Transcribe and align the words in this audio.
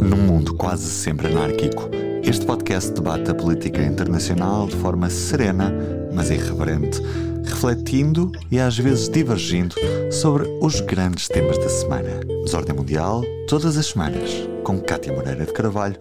Num 0.00 0.16
mundo 0.16 0.54
quase 0.54 0.88
sempre 0.90 1.28
anárquico, 1.28 1.88
este 2.22 2.44
podcast 2.46 2.92
debate 2.92 3.30
a 3.30 3.34
política 3.34 3.82
internacional 3.82 4.66
de 4.66 4.76
forma 4.76 5.08
serena, 5.10 5.72
mas 6.12 6.30
irreverente, 6.30 7.00
refletindo 7.44 8.32
e 8.50 8.58
às 8.58 8.78
vezes 8.78 9.08
divergindo 9.08 9.74
sobre 10.10 10.48
os 10.60 10.80
grandes 10.80 11.28
temas 11.28 11.58
da 11.58 11.68
semana. 11.68 12.20
Desordem 12.44 12.76
Mundial, 12.76 13.22
todas 13.48 13.76
as 13.76 13.86
semanas, 13.86 14.30
com 14.64 14.80
Cátia 14.80 15.12
Moreira 15.12 15.44
de 15.44 15.52
Carvalho, 15.52 15.96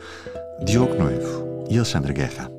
Diogo 0.65 0.95
Noivo 0.95 1.65
e 1.69 1.77
Alexandre 1.77 2.13
Guerra. 2.13 2.52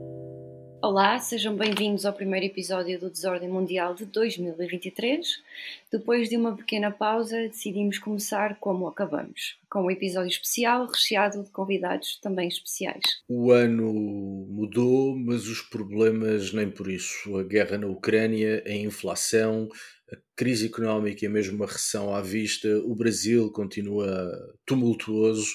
Olá, 0.84 1.18
sejam 1.18 1.56
bem-vindos 1.56 2.04
ao 2.04 2.12
primeiro 2.12 2.44
episódio 2.44 3.00
do 3.00 3.08
Desordem 3.08 3.48
Mundial 3.48 3.94
de 3.94 4.04
2023. 4.04 5.42
Depois 5.90 6.28
de 6.28 6.36
uma 6.36 6.54
pequena 6.54 6.90
pausa, 6.90 7.38
decidimos 7.38 7.98
começar 7.98 8.58
como 8.60 8.86
acabamos, 8.86 9.56
com 9.70 9.84
um 9.84 9.90
episódio 9.90 10.28
especial 10.28 10.86
recheado 10.86 11.42
de 11.42 11.48
convidados 11.50 12.20
também 12.20 12.48
especiais. 12.48 13.00
O 13.26 13.50
ano 13.50 13.94
mudou, 13.94 15.16
mas 15.16 15.48
os 15.48 15.62
problemas 15.62 16.52
nem 16.52 16.70
por 16.70 16.90
isso. 16.90 17.34
A 17.38 17.42
guerra 17.42 17.78
na 17.78 17.86
Ucrânia, 17.86 18.62
a 18.66 18.74
inflação, 18.74 19.70
a 20.12 20.16
crise 20.36 20.66
económica 20.66 21.24
e 21.24 21.28
mesmo 21.30 21.56
uma 21.56 21.66
recessão 21.66 22.14
à 22.14 22.20
vista, 22.20 22.68
o 22.84 22.94
Brasil 22.94 23.50
continua 23.52 24.30
tumultuoso. 24.66 25.46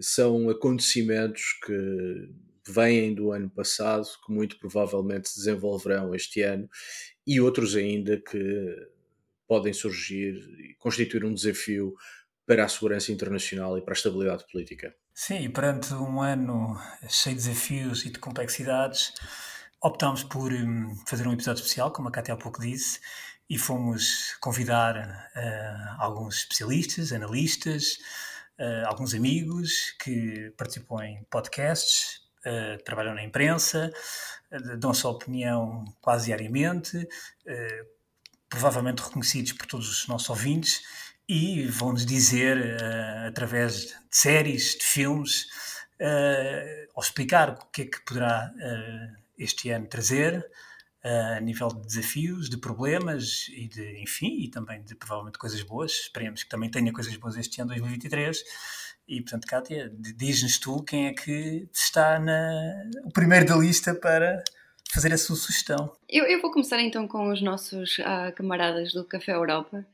São 0.00 0.50
acontecimentos 0.50 1.56
que 1.64 2.45
vêm 2.70 3.14
do 3.14 3.32
ano 3.32 3.50
passado, 3.50 4.06
que 4.24 4.32
muito 4.32 4.58
provavelmente 4.58 5.28
se 5.28 5.36
desenvolverão 5.36 6.14
este 6.14 6.42
ano, 6.42 6.68
e 7.26 7.40
outros 7.40 7.74
ainda 7.76 8.20
que 8.20 8.74
podem 9.46 9.72
surgir 9.72 10.34
e 10.34 10.74
constituir 10.78 11.24
um 11.24 11.34
desafio 11.34 11.94
para 12.46 12.64
a 12.64 12.68
segurança 12.68 13.12
internacional 13.12 13.76
e 13.76 13.82
para 13.82 13.92
a 13.92 13.96
estabilidade 13.96 14.44
política. 14.50 14.94
Sim, 15.14 15.50
perante 15.50 15.94
um 15.94 16.20
ano 16.20 16.78
cheio 17.08 17.36
de 17.36 17.42
desafios 17.42 18.04
e 18.04 18.10
de 18.10 18.18
complexidades, 18.18 19.12
optámos 19.82 20.22
por 20.22 20.52
um, 20.52 20.94
fazer 21.06 21.26
um 21.26 21.32
episódio 21.32 21.60
especial, 21.60 21.90
como 21.90 22.08
a 22.08 22.12
Cátia 22.12 22.34
há 22.34 22.36
pouco 22.36 22.60
disse, 22.60 23.00
e 23.48 23.56
fomos 23.56 24.36
convidar 24.40 24.96
uh, 24.96 26.02
alguns 26.02 26.38
especialistas, 26.38 27.12
analistas, 27.12 27.98
uh, 28.58 28.86
alguns 28.86 29.14
amigos 29.14 29.92
que 30.02 30.52
participam 30.56 31.04
em 31.04 31.24
podcasts, 31.30 32.25
uh, 32.46 32.82
trabalham 32.84 33.14
na 33.14 33.24
imprensa, 33.24 33.92
uh, 34.52 34.76
dão 34.76 34.90
a 34.90 34.94
sua 34.94 35.10
opinião 35.10 35.84
quase 36.00 36.26
diariamente, 36.26 36.96
uh, 36.96 37.86
provavelmente 38.48 39.02
reconhecidos 39.02 39.52
por 39.52 39.66
todos 39.66 39.88
os 39.88 40.08
nossos 40.08 40.30
ouvintes, 40.30 40.82
e 41.28 41.66
vão-nos 41.66 42.06
dizer, 42.06 42.76
através 43.26 43.86
de 43.86 43.94
séries, 44.12 44.76
de 44.78 44.84
filmes, 44.84 45.46
ou 46.94 47.02
explicar 47.02 47.50
o 47.50 47.66
que 47.72 47.82
é 47.82 47.84
que 47.86 48.00
poderá 48.02 48.52
este 49.36 49.70
ano 49.70 49.88
trazer 49.88 50.48
a 51.02 51.40
nível 51.40 51.66
de 51.66 51.84
desafios, 51.84 52.48
de 52.48 52.58
problemas 52.58 53.48
e 53.48 53.66
de, 53.66 54.00
enfim, 54.00 54.44
e 54.44 54.48
também 54.48 54.84
de 54.84 54.94
provavelmente 54.94 55.36
coisas 55.36 55.60
boas. 55.62 55.90
Esperemos 55.90 56.44
que 56.44 56.48
também 56.48 56.70
tenha 56.70 56.92
coisas 56.92 57.16
boas 57.16 57.36
este 57.36 57.60
ano 57.60 57.70
2023 57.70 58.44
e, 59.08 59.20
portanto, 59.20 59.46
Kátia, 59.46 59.92
diz-nos 60.16 60.58
tu 60.58 60.82
quem 60.82 61.06
é 61.06 61.12
que 61.12 61.68
está 61.72 62.18
na, 62.18 62.90
o 63.04 63.12
primeiro 63.12 63.46
da 63.46 63.56
lista 63.56 63.94
para 63.94 64.42
fazer 64.92 65.12
a 65.12 65.18
sua 65.18 65.36
sugestão. 65.36 65.92
Eu, 66.08 66.24
eu 66.24 66.40
vou 66.40 66.50
começar 66.50 66.80
então 66.80 67.06
com 67.06 67.28
os 67.28 67.40
nossos 67.40 67.98
uh, 67.98 68.32
camaradas 68.34 68.92
do 68.92 69.04
Café 69.04 69.32
Europa. 69.32 69.86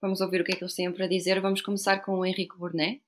Vamos 0.00 0.20
ouvir 0.20 0.40
o 0.40 0.44
que 0.44 0.52
é 0.52 0.56
que 0.56 0.64
eles 0.64 0.74
têm 0.74 0.90
para 0.92 1.06
dizer. 1.06 1.40
Vamos 1.40 1.60
começar 1.60 1.98
com 1.98 2.18
o 2.18 2.26
Henrique 2.26 2.56
Burnet. 2.56 3.00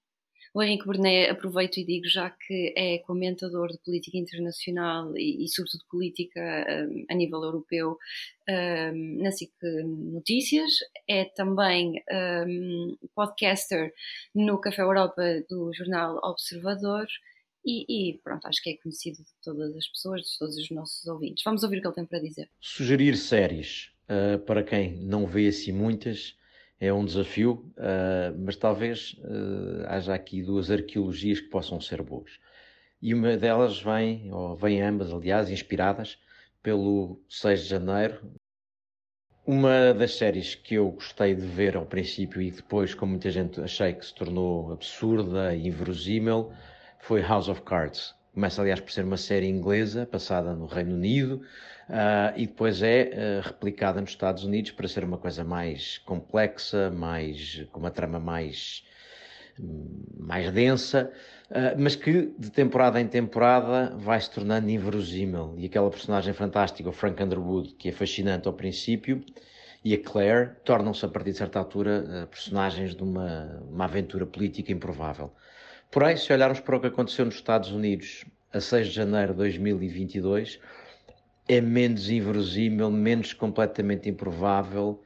O 0.57 0.63
Henrique 0.63 0.87
Burnet, 0.87 1.29
aproveito 1.29 1.77
e 1.77 1.85
digo 1.85 2.09
já 2.09 2.31
que 2.31 2.73
é 2.75 2.97
comentador 3.01 3.69
de 3.71 3.79
política 3.85 4.17
internacional 4.17 5.15
e, 5.15 5.45
e 5.45 5.49
sobretudo 5.49 5.85
política 5.91 6.41
um, 6.41 7.05
a 7.11 7.15
nível 7.15 7.45
europeu 7.45 7.99
um, 8.49 9.23
na 9.23 9.31
SIC 9.31 9.53
Notícias, 9.85 10.73
é 11.07 11.27
também 11.27 12.03
um, 12.49 12.97
podcaster 13.15 13.93
no 14.35 14.59
Café 14.59 14.81
Europa 14.81 15.23
do 15.47 15.71
jornal 15.75 16.19
Observador 16.25 17.07
e, 17.63 17.85
e, 18.09 18.19
pronto, 18.25 18.47
acho 18.47 18.63
que 18.63 18.71
é 18.71 18.77
conhecido 18.79 19.19
de 19.19 19.35
todas 19.45 19.77
as 19.77 19.87
pessoas, 19.89 20.23
de 20.23 20.39
todos 20.39 20.57
os 20.57 20.71
nossos 20.71 21.07
ouvintes. 21.07 21.45
Vamos 21.45 21.65
ouvir 21.65 21.81
o 21.81 21.81
que 21.83 21.89
ele 21.89 21.95
tem 21.97 22.07
para 22.07 22.19
dizer. 22.19 22.49
Sugerir 22.63 23.19
séries, 23.19 23.91
uh, 24.09 24.39
para 24.39 24.63
quem 24.63 24.97
não 25.03 25.27
vê 25.27 25.49
assim 25.49 25.73
muitas, 25.73 26.35
é 26.81 26.93
um 26.93 27.05
desafio, 27.05 27.73
uh, 27.79 28.37
mas 28.39 28.57
talvez 28.57 29.17
uh, 29.21 29.87
haja 29.87 30.15
aqui 30.15 30.43
duas 30.43 30.71
arqueologias 30.71 31.41
que 31.41 31.49
possam 31.49 31.81
ser 31.81 32.03
boas. 32.03 32.39
E 33.01 33.15
uma 33.15 33.37
delas 33.37 33.81
vem, 33.81 34.33
ou 34.33 34.57
vem 34.57 34.83
ambas, 34.83 35.13
aliás, 35.13 35.51
inspiradas 35.51 36.19
pelo 36.63 37.21
6 37.29 37.63
de 37.63 37.69
janeiro. 37.69 38.33
Uma 39.47 39.95
das 39.95 40.17
séries 40.17 40.55
que 40.55 40.75
eu 40.75 40.91
gostei 40.91 41.35
de 41.35 41.47
ver 41.47 41.77
ao 41.77 41.87
princípio 41.87 42.43
e 42.43 42.51
depois, 42.51 42.95
como 42.95 43.13
muita 43.13 43.31
gente 43.31 43.61
achei 43.61 43.93
que 43.95 44.05
se 44.05 44.15
tornou 44.15 44.73
absurda 44.73 45.55
e 45.55 45.69
inverosímil, 45.69 46.53
foi 46.99 47.23
House 47.23 47.49
of 47.49 47.63
Cards. 47.63 48.15
Começa, 48.37 48.61
aliás, 48.61 48.81
por 48.81 48.93
ser 48.93 49.03
uma 49.03 49.17
série 49.17 49.47
inglesa, 49.47 50.05
passada 50.05 50.53
no 50.53 50.67
Reino 50.67 50.95
Unido, 50.95 51.37
uh, 51.89 52.37
e 52.37 52.47
depois 52.47 52.83
é 52.83 53.41
uh, 53.41 53.47
replicada 53.47 53.99
nos 53.99 54.11
Estados 54.11 54.45
Unidos 54.45 54.73
para 54.73 54.87
ser 54.87 55.05
uma 55.05 55.17
coisa 55.17 55.43
mais 55.43 55.97
complexa, 56.05 56.91
mais, 56.91 57.67
com 57.73 57.81
uma 57.81 57.91
trama 57.91 58.21
mais, 58.21 58.85
mais 60.19 60.53
densa, 60.53 61.11
uh, 61.51 61.81
mas 61.81 61.97
que 61.97 62.31
de 62.39 62.51
temporada 62.51 63.01
em 63.01 63.09
temporada 63.09 63.97
vai 63.97 64.21
se 64.21 64.31
tornando 64.31 64.69
inverosímil. 64.69 65.55
E 65.57 65.65
aquela 65.65 65.89
personagem 65.89 66.35
fantástica, 66.35 66.91
o 66.91 66.93
Frank 66.93 67.23
Underwood, 67.23 67.73
que 67.77 67.89
é 67.89 67.93
fascinante 67.93 68.47
ao 68.47 68.53
princípio, 68.53 69.25
e 69.83 69.95
a 69.95 69.99
Claire 69.99 70.57
tornam-se, 70.63 71.07
a 71.07 71.09
partir 71.09 71.31
de 71.33 71.39
certa 71.39 71.59
altura, 71.59 72.29
personagens 72.31 72.95
de 72.95 73.03
uma, 73.03 73.63
uma 73.71 73.85
aventura 73.87 74.27
política 74.27 74.71
improvável. 74.73 75.33
Porém, 75.91 76.17
se 76.17 76.33
olharmos 76.33 76.61
para 76.61 76.77
o 76.77 76.81
que 76.81 76.89
aconteceu 76.89 77.25
nos 77.25 77.37
Estados 77.37 77.71
Unidos 77.71 78.25
a 78.53 78.61
6 78.61 78.89
de 78.89 78.93
janeiro 78.93 79.33
de 79.33 79.39
2022, 79.39 80.61
é 81.49 81.61
menos 81.61 82.11
inverosímil, 82.11 82.91
menos 82.91 83.33
completamente 83.33 84.09
improvável, 84.09 85.03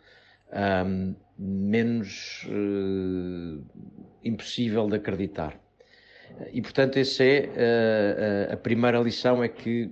menos 1.39 2.47
uh, 2.49 3.65
impossível 4.25 4.89
de 4.89 4.97
acreditar. 4.97 5.59
E, 6.53 6.61
portanto, 6.63 6.97
essa 6.99 7.25
é 7.25 8.49
uh, 8.51 8.55
a 8.55 8.57
primeira 8.57 8.99
lição: 9.01 9.43
é 9.43 9.49
que 9.49 9.91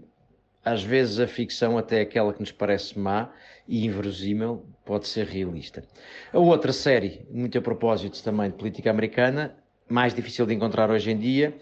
às 0.64 0.82
vezes 0.82 1.18
a 1.18 1.26
ficção, 1.26 1.78
até 1.78 2.00
aquela 2.00 2.32
que 2.32 2.40
nos 2.40 2.52
parece 2.52 2.98
má 2.98 3.32
e 3.66 3.86
inverosímil, 3.86 4.64
pode 4.84 5.06
ser 5.06 5.26
realista. 5.26 5.82
A 6.32 6.38
outra 6.38 6.72
série, 6.72 7.26
muito 7.30 7.56
a 7.58 7.62
propósito 7.62 8.22
também 8.22 8.50
de 8.50 8.56
política 8.56 8.90
americana, 8.90 9.56
mais 9.88 10.14
difícil 10.14 10.46
de 10.46 10.54
encontrar 10.54 10.90
hoje 10.90 11.10
em 11.10 11.18
dia 11.18 11.54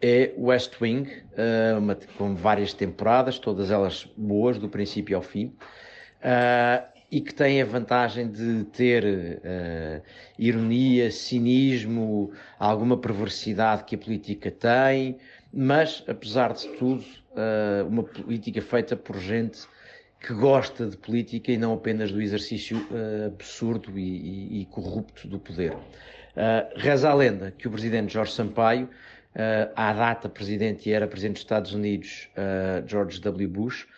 é 0.00 0.32
West 0.36 0.80
Wing, 0.80 1.08
uh, 1.08 1.78
uma, 1.78 1.96
com 2.16 2.34
várias 2.34 2.72
temporadas, 2.72 3.38
todas 3.38 3.70
elas 3.70 4.08
boas, 4.16 4.58
do 4.58 4.68
princípio 4.68 5.16
ao 5.16 5.22
fim, 5.22 5.46
uh, 5.46 6.86
e 7.10 7.20
que 7.20 7.32
tem 7.32 7.62
a 7.62 7.64
vantagem 7.64 8.28
de 8.28 8.64
ter 8.64 9.04
uh, 9.04 10.02
ironia, 10.38 11.10
cinismo, 11.10 12.32
alguma 12.58 12.96
perversidade 12.96 13.84
que 13.84 13.94
a 13.94 13.98
política 13.98 14.50
tem, 14.50 15.18
mas, 15.52 16.04
apesar 16.06 16.52
de 16.52 16.68
tudo, 16.76 17.02
uma 17.88 18.02
política 18.02 18.60
feita 18.60 18.94
por 18.94 19.18
gente 19.18 19.66
que 20.20 20.34
gosta 20.34 20.86
de 20.86 20.96
política 20.98 21.52
e 21.52 21.56
não 21.56 21.72
apenas 21.72 22.12
do 22.12 22.20
exercício 22.20 22.86
absurdo 23.26 23.98
e, 23.98 24.02
e, 24.02 24.62
e 24.62 24.66
corrupto 24.66 25.26
do 25.28 25.38
poder. 25.38 25.74
Uh, 26.36 26.68
reza 26.78 27.08
a 27.08 27.14
lenda 27.14 27.50
que 27.50 27.66
o 27.66 27.70
presidente 27.70 28.12
Jorge 28.12 28.32
Sampaio, 28.32 28.84
uh, 28.84 29.72
à 29.74 29.90
data 29.94 30.28
presidente 30.28 30.86
e 30.86 30.92
era 30.92 31.08
presidente 31.08 31.36
dos 31.36 31.42
Estados 31.42 31.72
Unidos, 31.72 32.28
uh, 32.36 32.86
George 32.86 33.18
W. 33.22 33.48
Bush, 33.48 33.88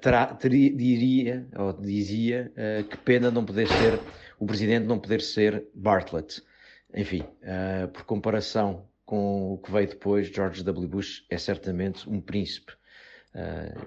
terá, 0.00 0.26
teria, 0.26 0.74
diria, 0.74 1.46
ou 1.56 1.72
dizia, 1.72 2.52
que 2.90 2.96
pena 2.96 3.30
não 3.30 3.44
poder 3.44 3.68
ser, 3.68 4.00
o 4.36 4.44
presidente 4.44 4.86
não 4.86 4.98
poder 4.98 5.20
ser 5.20 5.68
Bartlett. 5.72 6.42
Enfim, 6.92 7.22
por 7.92 8.02
comparação 8.02 8.88
com 9.06 9.52
o 9.52 9.58
que 9.58 9.70
veio 9.70 9.86
depois, 9.86 10.26
George 10.26 10.64
W. 10.64 10.88
Bush 10.88 11.24
é 11.30 11.38
certamente 11.38 12.10
um 12.10 12.20
príncipe. 12.20 12.72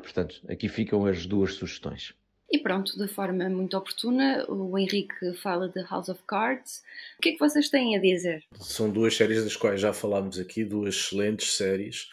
portanto, 0.01 0.41
aqui 0.47 0.69
ficam 0.69 1.05
as 1.05 1.25
duas 1.25 1.55
sugestões. 1.55 2.13
E 2.51 2.59
pronto, 2.59 2.98
de 2.98 3.07
forma 3.07 3.48
muito 3.50 3.77
oportuna, 3.77 4.45
o 4.50 4.77
Henrique 4.77 5.33
fala 5.36 5.69
de 5.69 5.81
House 5.83 6.09
of 6.09 6.21
Cards. 6.27 6.83
O 7.18 7.21
que 7.21 7.30
é 7.30 7.31
que 7.31 7.39
vocês 7.39 7.69
têm 7.69 7.95
a 7.95 8.01
dizer? 8.01 8.44
São 8.59 8.89
duas 8.89 9.15
séries 9.15 9.44
das 9.44 9.56
quais 9.56 9.80
já 9.80 9.94
falámos 9.94 10.38
aqui, 10.38 10.65
duas 10.65 10.95
excelentes 10.95 11.56
séries. 11.56 12.09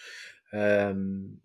Um, 0.55 1.37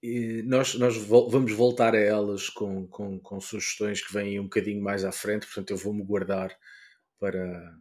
e 0.00 0.42
nós, 0.42 0.74
nós 0.74 0.96
vamos 0.96 1.52
voltar 1.52 1.94
a 1.96 2.00
elas 2.00 2.48
com, 2.48 2.86
com, 2.86 3.18
com, 3.18 3.40
sugestões 3.40 4.00
que 4.00 4.12
vêm 4.12 4.38
um 4.38 4.44
bocadinho 4.44 4.80
mais 4.80 5.04
à 5.04 5.10
frente, 5.10 5.46
portanto 5.46 5.70
eu 5.70 5.76
vou-me 5.76 6.04
guardar 6.04 6.56
para, 7.18 7.74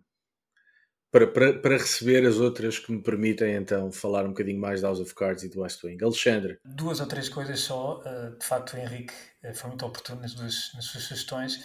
para, 1.16 1.28
para, 1.28 1.54
para, 1.54 1.78
receber 1.78 2.28
as 2.28 2.36
outras 2.40 2.78
que 2.78 2.92
me 2.92 3.02
permitem 3.02 3.56
então 3.56 3.90
falar 3.90 4.26
um 4.26 4.30
bocadinho 4.30 4.60
mais 4.60 4.82
da 4.82 4.90
House 4.90 5.00
of 5.00 5.16
Cards 5.16 5.44
e 5.44 5.50
do 5.50 5.62
West 5.62 5.82
Wing. 5.82 6.04
Alexandre. 6.04 6.60
Duas 6.66 7.00
ou 7.00 7.08
três 7.08 7.30
coisas 7.30 7.58
só. 7.62 8.02
Uh, 8.02 8.38
de 8.38 8.46
facto, 8.46 8.74
o 8.74 8.78
Henrique 8.78 9.14
uh, 9.42 9.56
foi 9.56 9.70
muito 9.70 9.86
oportuno 9.86 10.20
nas, 10.20 10.34
duas, 10.34 10.74
nas 10.76 10.84
suas 10.84 11.06
sugestões. 11.06 11.64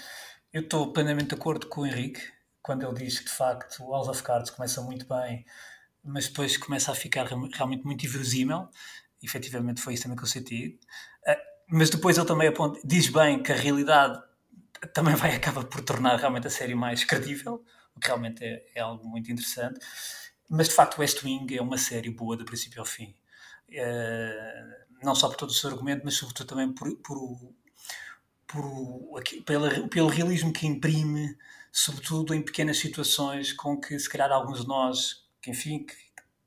Eu 0.53 0.63
estou 0.63 0.93
plenamente 0.93 1.31
de 1.31 1.35
acordo 1.35 1.67
com 1.67 1.81
o 1.81 1.87
Henrique 1.87 2.21
quando 2.63 2.87
ele 2.87 2.95
diz 3.05 3.19
que 3.19 3.25
de 3.25 3.33
facto 3.33 3.83
o 3.83 3.91
House 3.91 4.07
of 4.07 4.23
Cards 4.23 4.51
começa 4.51 4.81
muito 4.83 5.05
bem, 5.09 5.45
mas 6.05 6.29
depois 6.29 6.57
começa 6.57 6.93
a 6.93 6.95
ficar 6.95 7.27
realmente 7.27 7.85
muito 7.85 8.07
inverosímil. 8.07 8.69
Efetivamente 9.21 9.81
foi 9.81 9.95
isso 9.95 10.05
também 10.05 10.17
que 10.17 10.23
eu 10.23 10.29
senti. 10.29 10.79
Uh, 11.27 11.35
mas 11.73 11.91
depois 11.91 12.17
ele 12.17 12.27
também 12.29 12.47
aponta, 12.47 12.79
diz 12.85 13.09
bem 13.09 13.43
que 13.43 13.51
a 13.51 13.57
realidade 13.57 14.23
também 14.95 15.17
vai 15.17 15.35
acabar 15.35 15.65
por 15.65 15.81
tornar 15.81 16.21
realmente 16.21 16.47
a 16.47 16.51
série 16.51 16.77
mais 16.77 17.03
credível 17.03 17.65
realmente 18.03 18.45
é, 18.45 18.67
é, 18.75 18.81
algo 18.81 19.09
muito 19.09 19.31
interessante. 19.31 19.81
Mas 20.49 20.69
de 20.69 20.75
facto, 20.75 20.99
West 20.99 21.23
Wing 21.23 21.57
é 21.57 21.63
uma 21.63 21.79
série 21.79 22.11
boa 22.11 22.37
do 22.37 22.45
princípio 22.45 22.81
ao 22.81 22.87
fim. 22.87 23.15
É, 23.71 24.77
não 25.03 25.15
só 25.15 25.29
por 25.29 25.37
todo 25.37 25.51
o 25.51 25.55
seu 25.55 25.71
argumento, 25.71 26.03
mas 26.05 26.15
sobretudo 26.15 26.47
também 26.47 26.73
por, 26.73 26.95
por, 26.97 27.55
por, 28.47 29.23
pela, 29.45 29.89
pelo 29.89 30.09
realismo 30.09 30.53
que 30.53 30.67
imprime, 30.67 31.37
sobretudo 31.73 32.35
em 32.35 32.43
pequenas 32.43 32.79
situações 32.79 33.53
com 33.53 33.81
que, 33.81 33.99
se 33.99 34.09
calhar, 34.09 34.31
alguns 34.33 34.63
de 34.63 34.67
nós, 34.67 35.25
que 35.41 35.51
enfim, 35.51 35.85
que 35.85 35.95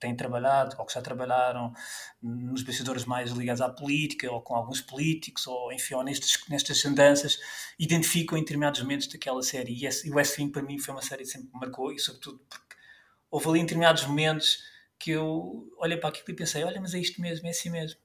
têm 0.03 0.15
trabalhado 0.15 0.75
ou 0.77 0.85
que 0.85 0.93
já 0.93 1.01
trabalharam 1.01 1.73
nos 2.21 2.61
bastidores 2.61 3.05
mais 3.05 3.31
ligados 3.31 3.61
à 3.61 3.69
política 3.69 4.31
ou 4.31 4.41
com 4.41 4.55
alguns 4.55 4.81
políticos 4.81 5.47
ou 5.47 5.71
enfim, 5.71 5.95
ou 5.95 6.03
nestes, 6.03 6.37
nestas 6.49 6.85
andanças, 6.85 7.39
identificam 7.79 8.37
em 8.37 8.41
determinados 8.41 8.81
momentos 8.81 9.07
daquela 9.07 9.41
série. 9.41 9.73
E 9.73 10.09
o 10.09 10.15
West 10.15 10.37
Wing 10.37 10.51
para 10.51 10.61
mim 10.61 10.77
foi 10.77 10.93
uma 10.93 11.01
série 11.01 11.23
que 11.23 11.29
sempre 11.29 11.49
me 11.53 11.59
marcou 11.59 11.91
e 11.91 11.99
sobretudo 11.99 12.39
porque 12.49 12.75
houve 13.31 13.49
ali 13.49 13.59
em 13.59 13.63
determinados 13.63 14.05
momentos 14.05 14.59
que 14.99 15.11
eu 15.11 15.67
olhei 15.77 15.97
para 15.97 16.09
aquilo 16.09 16.25
e 16.29 16.33
pensei, 16.33 16.63
olha, 16.63 16.79
mas 16.79 16.93
é 16.93 16.99
isto 16.99 17.21
mesmo, 17.21 17.47
é 17.47 17.51
assim 17.51 17.69
mesmo. 17.69 17.97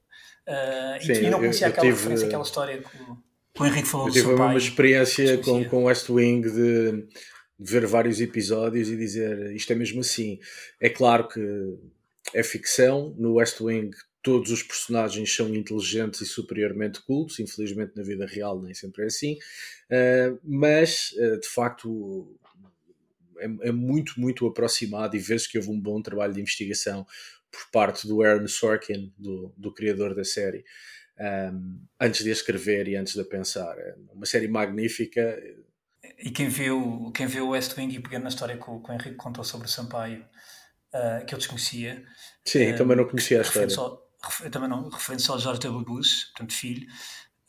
Uh, 0.47 1.05
Sim, 1.05 1.27
e, 1.27 1.31
não 1.31 1.39
conhecia 1.39 1.67
eu, 1.67 1.69
eu 1.69 1.73
aquela 1.73 1.87
tive, 1.87 1.97
referência, 1.99 2.27
aquela 2.27 2.43
história 2.43 2.79
que 2.79 3.03
o, 3.03 3.19
que 3.55 3.63
o 3.63 3.67
Henrique 3.67 3.89
falou 3.89 4.07
eu 4.07 4.13
tive 4.13 4.33
uma 4.33 4.57
experiência 4.57 5.39
com, 5.39 5.65
com 5.67 5.85
West 5.85 6.09
Wing 6.09 6.43
de 6.43 7.07
ver 7.59 7.87
vários 7.87 8.21
episódios 8.21 8.89
e 8.89 8.97
dizer 8.97 9.53
isto 9.55 9.73
é 9.73 9.77
mesmo 9.77 10.01
assim. 10.01 10.39
É 10.81 10.89
claro 10.89 11.29
que 11.29 11.41
é 12.35 12.43
ficção, 12.43 13.15
no 13.19 13.35
West 13.35 13.61
Wing 13.61 13.91
todos 14.23 14.51
os 14.51 14.63
personagens 14.63 15.35
são 15.35 15.55
inteligentes 15.55 16.21
e 16.21 16.27
superiormente 16.27 17.01
cultos, 17.03 17.39
infelizmente 17.39 17.93
na 17.97 18.03
vida 18.03 18.27
real 18.27 18.61
nem 18.61 18.75
sempre 18.75 19.05
é 19.05 19.07
assim, 19.07 19.35
uh, 19.35 20.39
mas 20.45 21.13
uh, 21.13 21.41
de 21.41 21.49
facto 21.49 22.37
é, 23.39 23.69
é, 23.69 23.73
muito, 23.73 24.21
muito 24.21 24.47
aproximado 24.47 25.17
e 25.17 25.19
vê-se 25.19 25.49
que 25.49 25.57
houve 25.57 25.71
um 25.71 25.81
bom 25.81 26.03
trabalho 26.03 26.35
de 26.35 26.41
investigação 26.41 27.07
por 27.51 27.71
parte 27.71 28.07
do 28.07 28.23
Aaron 28.23 28.49
Sorkin, 28.49 29.13
do, 29.17 29.53
do 29.57 29.73
criador 29.73 30.15
da 30.15 30.25
série, 30.25 30.65
um, 31.19 31.25
ehm, 31.25 31.79
antes 31.99 32.23
de 32.23 32.31
a 32.31 32.33
escrever 32.33 32.89
e 32.89 32.97
antes 32.97 33.15
de 33.15 33.21
a 33.21 33.25
pensar. 33.25 33.79
É 33.79 33.95
uma 34.13 34.27
série 34.27 34.49
magnífica 34.49 35.41
e 36.19 36.31
quem 36.31 36.49
viu, 36.49 37.13
quem 37.15 37.27
viu 37.27 37.47
o 37.47 37.51
West 37.51 37.77
Wing 37.77 37.95
e 37.95 38.01
pegando 38.01 38.25
na 38.25 38.29
história 38.29 38.57
que 38.57 38.69
o, 38.69 38.81
que 38.81 38.91
o 38.91 38.93
Henrique 38.93 39.15
contou 39.15 39.45
sobre 39.45 39.69
o 39.69 39.71
Sampaio, 39.71 40.25
uh, 40.93 41.25
que 41.25 41.35
eu 41.35 41.39
desconhecia. 41.39 42.05
Sim, 42.45 42.73
uh, 42.73 42.77
também 42.77 42.97
não 42.97 43.05
conhecia 43.07 43.39
a 43.39 43.43
história. 43.43 43.71
Só, 43.71 44.03
eu 44.43 44.51
também 44.51 44.69
não, 44.69 44.89
referente 44.89 45.23
só 45.23 45.35
ao 45.35 45.39
George 45.39 45.61
W. 45.61 45.85
Bush, 45.85 46.25
portanto, 46.27 46.53
filho. 46.53 46.89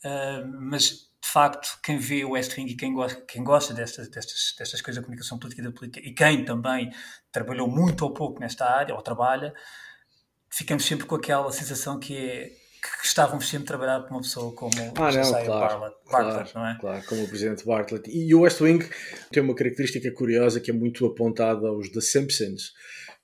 Uh, 0.04 0.46
mas, 0.60 1.10
de 1.22 1.28
facto, 1.28 1.80
quem 1.82 1.98
vê 1.98 2.24
o 2.24 2.30
West 2.30 2.56
Wing 2.56 2.70
e 2.70 2.76
quem 2.76 2.94
gosta, 2.94 3.20
quem 3.22 3.42
gosta 3.42 3.74
destas, 3.74 4.08
destas, 4.08 4.54
destas 4.56 4.80
coisas 4.80 5.00
da 5.00 5.04
comunicação 5.04 5.38
política 5.38 5.62
e 5.62 5.64
da 5.64 5.72
política, 5.72 6.08
e 6.08 6.14
quem 6.14 6.44
também 6.44 6.92
trabalhou 7.32 7.68
muito 7.68 8.02
ou 8.02 8.14
pouco 8.14 8.38
nesta 8.38 8.66
área, 8.66 8.94
ou 8.94 9.02
trabalha, 9.02 9.52
ficamos 10.48 10.84
sempre 10.84 11.06
com 11.06 11.16
aquela 11.16 11.50
sensação 11.50 11.98
que 11.98 12.16
é 12.16 12.59
que 12.80 13.06
estávamos 13.06 13.48
sempre 13.48 13.64
a 13.64 13.66
trabalhar 13.66 14.02
com 14.02 14.14
uma 14.14 14.22
pessoa 14.22 14.52
como 14.52 14.72
ah, 14.76 15.12
não, 15.12 15.44
claro, 15.44 15.46
Bartlett, 15.46 15.96
Bartlett 16.10 16.52
claro, 16.52 16.66
não 16.66 16.66
é? 16.66 16.78
Claro, 16.80 17.04
como 17.06 17.24
o 17.24 17.28
presidente 17.28 17.64
Bartlett. 17.64 18.10
E 18.10 18.34
o 18.34 18.40
West 18.40 18.60
Wing 18.60 18.88
tem 19.30 19.42
uma 19.42 19.54
característica 19.54 20.10
curiosa 20.12 20.60
que 20.60 20.70
é 20.70 20.74
muito 20.74 21.04
apontada 21.06 21.68
aos 21.68 21.88
The 21.90 22.00
Simpsons, 22.00 22.72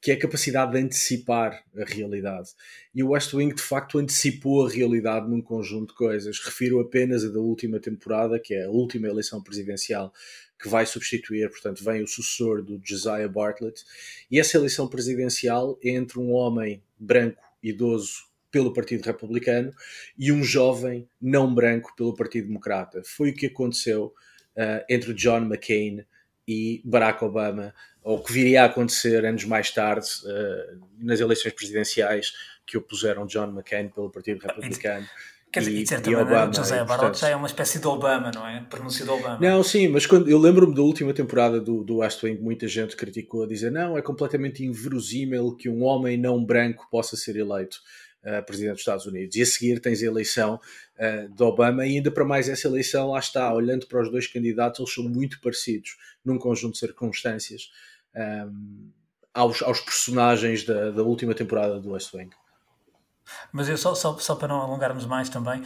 que 0.01 0.11
é 0.11 0.15
a 0.15 0.19
capacidade 0.19 0.73
de 0.73 0.79
antecipar 0.79 1.65
a 1.77 1.85
realidade. 1.85 2.51
E 2.95 3.03
o 3.03 3.11
West 3.11 3.33
Wing, 3.33 3.55
de 3.55 3.63
facto, 3.63 3.99
antecipou 3.99 4.67
a 4.67 4.71
realidade 4.71 5.29
num 5.29 5.41
conjunto 5.41 5.89
de 5.89 5.95
coisas. 5.95 6.39
Refiro 6.39 6.81
apenas 6.81 7.25
a 7.25 7.29
da 7.29 7.41
última 7.41 7.81
temporada, 7.81 8.39
que 8.39 8.55
é 8.55 8.65
a 8.65 8.71
última 8.71 9.09
eleição 9.09 9.43
presidencial 9.43 10.13
que 10.59 10.69
vai 10.69 10.87
substituir, 10.87 11.51
portanto, 11.51 11.85
vem 11.85 12.03
o 12.03 12.07
sucessor 12.07 12.63
do 12.63 12.81
Josiah 12.83 13.29
Bartlett. 13.29 13.85
E 14.31 14.39
essa 14.41 14.57
eleição 14.57 14.89
presidencial 14.89 15.79
é 15.83 15.91
entre 15.91 16.19
um 16.19 16.33
homem 16.33 16.83
branco, 16.99 17.43
idoso, 17.63 18.26
pelo 18.51 18.73
Partido 18.73 19.05
Republicano 19.05 19.73
e 20.19 20.33
um 20.33 20.43
jovem 20.43 21.09
não 21.21 21.53
branco 21.55 21.95
pelo 21.97 22.15
Partido 22.15 22.49
Democrata. 22.49 23.03
Foi 23.05 23.31
o 23.31 23.35
que 23.35 23.47
aconteceu 23.47 24.15
uh, 24.57 24.85
entre 24.89 25.13
John 25.15 25.43
McCain 25.43 26.05
e 26.49 26.81
Barack 26.85 27.25
Obama, 27.25 27.75
ou 28.03 28.23
que 28.23 28.33
viria 28.33 28.63
a 28.63 28.67
acontecer 28.67 29.25
anos 29.25 29.45
mais 29.45 29.71
tarde 29.71 30.09
uh, 30.25 30.81
nas 30.99 31.21
eleições 31.21 31.53
presidenciais 31.53 32.33
que 32.65 32.79
opuseram 32.79 33.27
John 33.27 33.49
McCain 33.49 33.89
pelo 33.89 34.11
Partido 34.11 34.43
Republicano. 34.43 35.07
Quer 35.53 35.61
dizer, 35.61 35.73
e, 35.73 35.83
de 35.85 35.89
certa 35.89 36.11
maneira, 36.11 36.31
Obama, 36.31 36.53
José 36.53 36.85
Barot 36.85 37.19
já 37.19 37.29
é 37.29 37.37
uma 37.37 37.47
espécie 37.47 37.79
de 37.79 37.87
Obama, 37.87 38.31
não 38.35 38.47
é? 38.47 38.61
Pronúncio 38.69 39.05
de 39.05 39.11
Obama. 39.11 39.39
Não, 39.41 39.63
sim, 39.63 39.89
mas 39.89 40.05
quando 40.05 40.29
eu 40.29 40.39
lembro-me 40.39 40.75
da 40.75 40.83
última 40.83 41.15
temporada 41.15 41.61
do, 41.61 41.83
do 41.83 41.99
West 41.99 42.23
Wing, 42.23 42.41
muita 42.41 42.69
gente 42.69 42.95
criticou 42.95 43.45
a 43.45 43.47
dizer 43.47 43.71
não, 43.71 43.97
é 43.97 44.03
completamente 44.03 44.65
inverosímil 44.65 45.57
que 45.57 45.69
um 45.69 45.83
homem 45.83 46.19
não 46.19 46.45
branco 46.45 46.87
possa 46.91 47.17
ser 47.17 47.37
eleito 47.37 47.79
uh, 48.27 48.45
presidente 48.45 48.73
dos 48.73 48.81
Estados 48.81 49.07
Unidos. 49.07 49.37
E 49.37 49.43
a 49.43 49.47
seguir 49.47 49.81
tens 49.81 50.03
a 50.03 50.07
eleição 50.07 50.61
uh, 50.99 51.35
de 51.35 51.43
Obama, 51.43 51.87
e 51.87 51.97
ainda 51.97 52.11
para 52.11 52.25
mais 52.25 52.49
essa 52.49 52.67
eleição, 52.67 53.11
lá 53.11 53.21
está, 53.21 53.53
olhando 53.55 53.87
para 53.87 54.03
os 54.03 54.11
dois 54.11 54.27
candidatos, 54.27 54.81
eles 54.81 54.93
são 54.93 55.05
muito 55.05 55.41
parecidos 55.41 55.97
num 56.25 56.39
conjunto 56.39 56.73
de 56.73 56.81
circunstâncias 56.81 57.71
um, 58.15 58.21
ehm, 58.21 58.93
aos, 59.33 59.63
aos 59.63 59.81
personagens 59.81 60.65
da, 60.65 60.91
da 60.91 61.03
última 61.03 61.35
temporada 61.35 61.79
do 61.79 61.93
West 61.93 62.13
Wing. 62.15 62.31
Mas 63.53 63.69
eu 63.69 63.77
só, 63.77 63.95
só, 63.95 64.17
só 64.19 64.35
para 64.35 64.49
não 64.49 64.61
alongarmos 64.61 65.05
mais 65.05 65.29
também, 65.29 65.63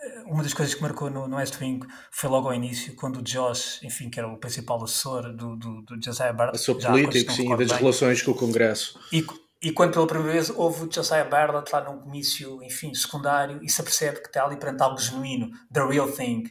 eh, 0.00 0.22
uma 0.26 0.42
das 0.42 0.54
coisas 0.54 0.74
que 0.74 0.82
marcou 0.82 1.10
no, 1.10 1.26
no 1.26 1.36
West 1.36 1.60
Wing 1.60 1.80
foi 2.10 2.30
logo 2.30 2.48
ao 2.48 2.54
início, 2.54 2.94
quando 2.94 3.18
o 3.18 3.22
Josh, 3.22 3.82
enfim, 3.82 4.08
que 4.08 4.18
era 4.18 4.28
o 4.28 4.38
principal 4.38 4.82
assessor 4.82 5.34
do, 5.34 5.56
do, 5.56 5.82
do 5.82 6.02
Josiah 6.02 6.32
Bartlett. 6.32 6.56
Assessor 6.56 6.80
político, 6.80 7.32
sim, 7.32 7.48
das 7.56 7.68
bem, 7.68 7.78
relações 7.78 8.22
com 8.22 8.30
o 8.30 8.34
Congresso. 8.34 8.98
E, 9.12 9.24
e 9.62 9.72
quando 9.72 9.92
pela 9.92 10.06
primeira 10.06 10.32
vez 10.32 10.48
houve 10.48 10.84
o 10.84 10.92
Josiah 10.92 11.24
Bartlett 11.24 11.70
lá 11.70 11.84
num 11.84 12.00
comício, 12.00 12.62
enfim, 12.62 12.94
secundário, 12.94 13.62
e 13.62 13.68
se 13.68 13.80
apercebe 13.80 14.20
que 14.20 14.28
está 14.28 14.44
ali 14.44 14.56
perante 14.56 14.82
algo 14.82 14.98
genuíno, 14.98 15.50
the 15.70 15.84
real 15.86 16.10
thing, 16.10 16.44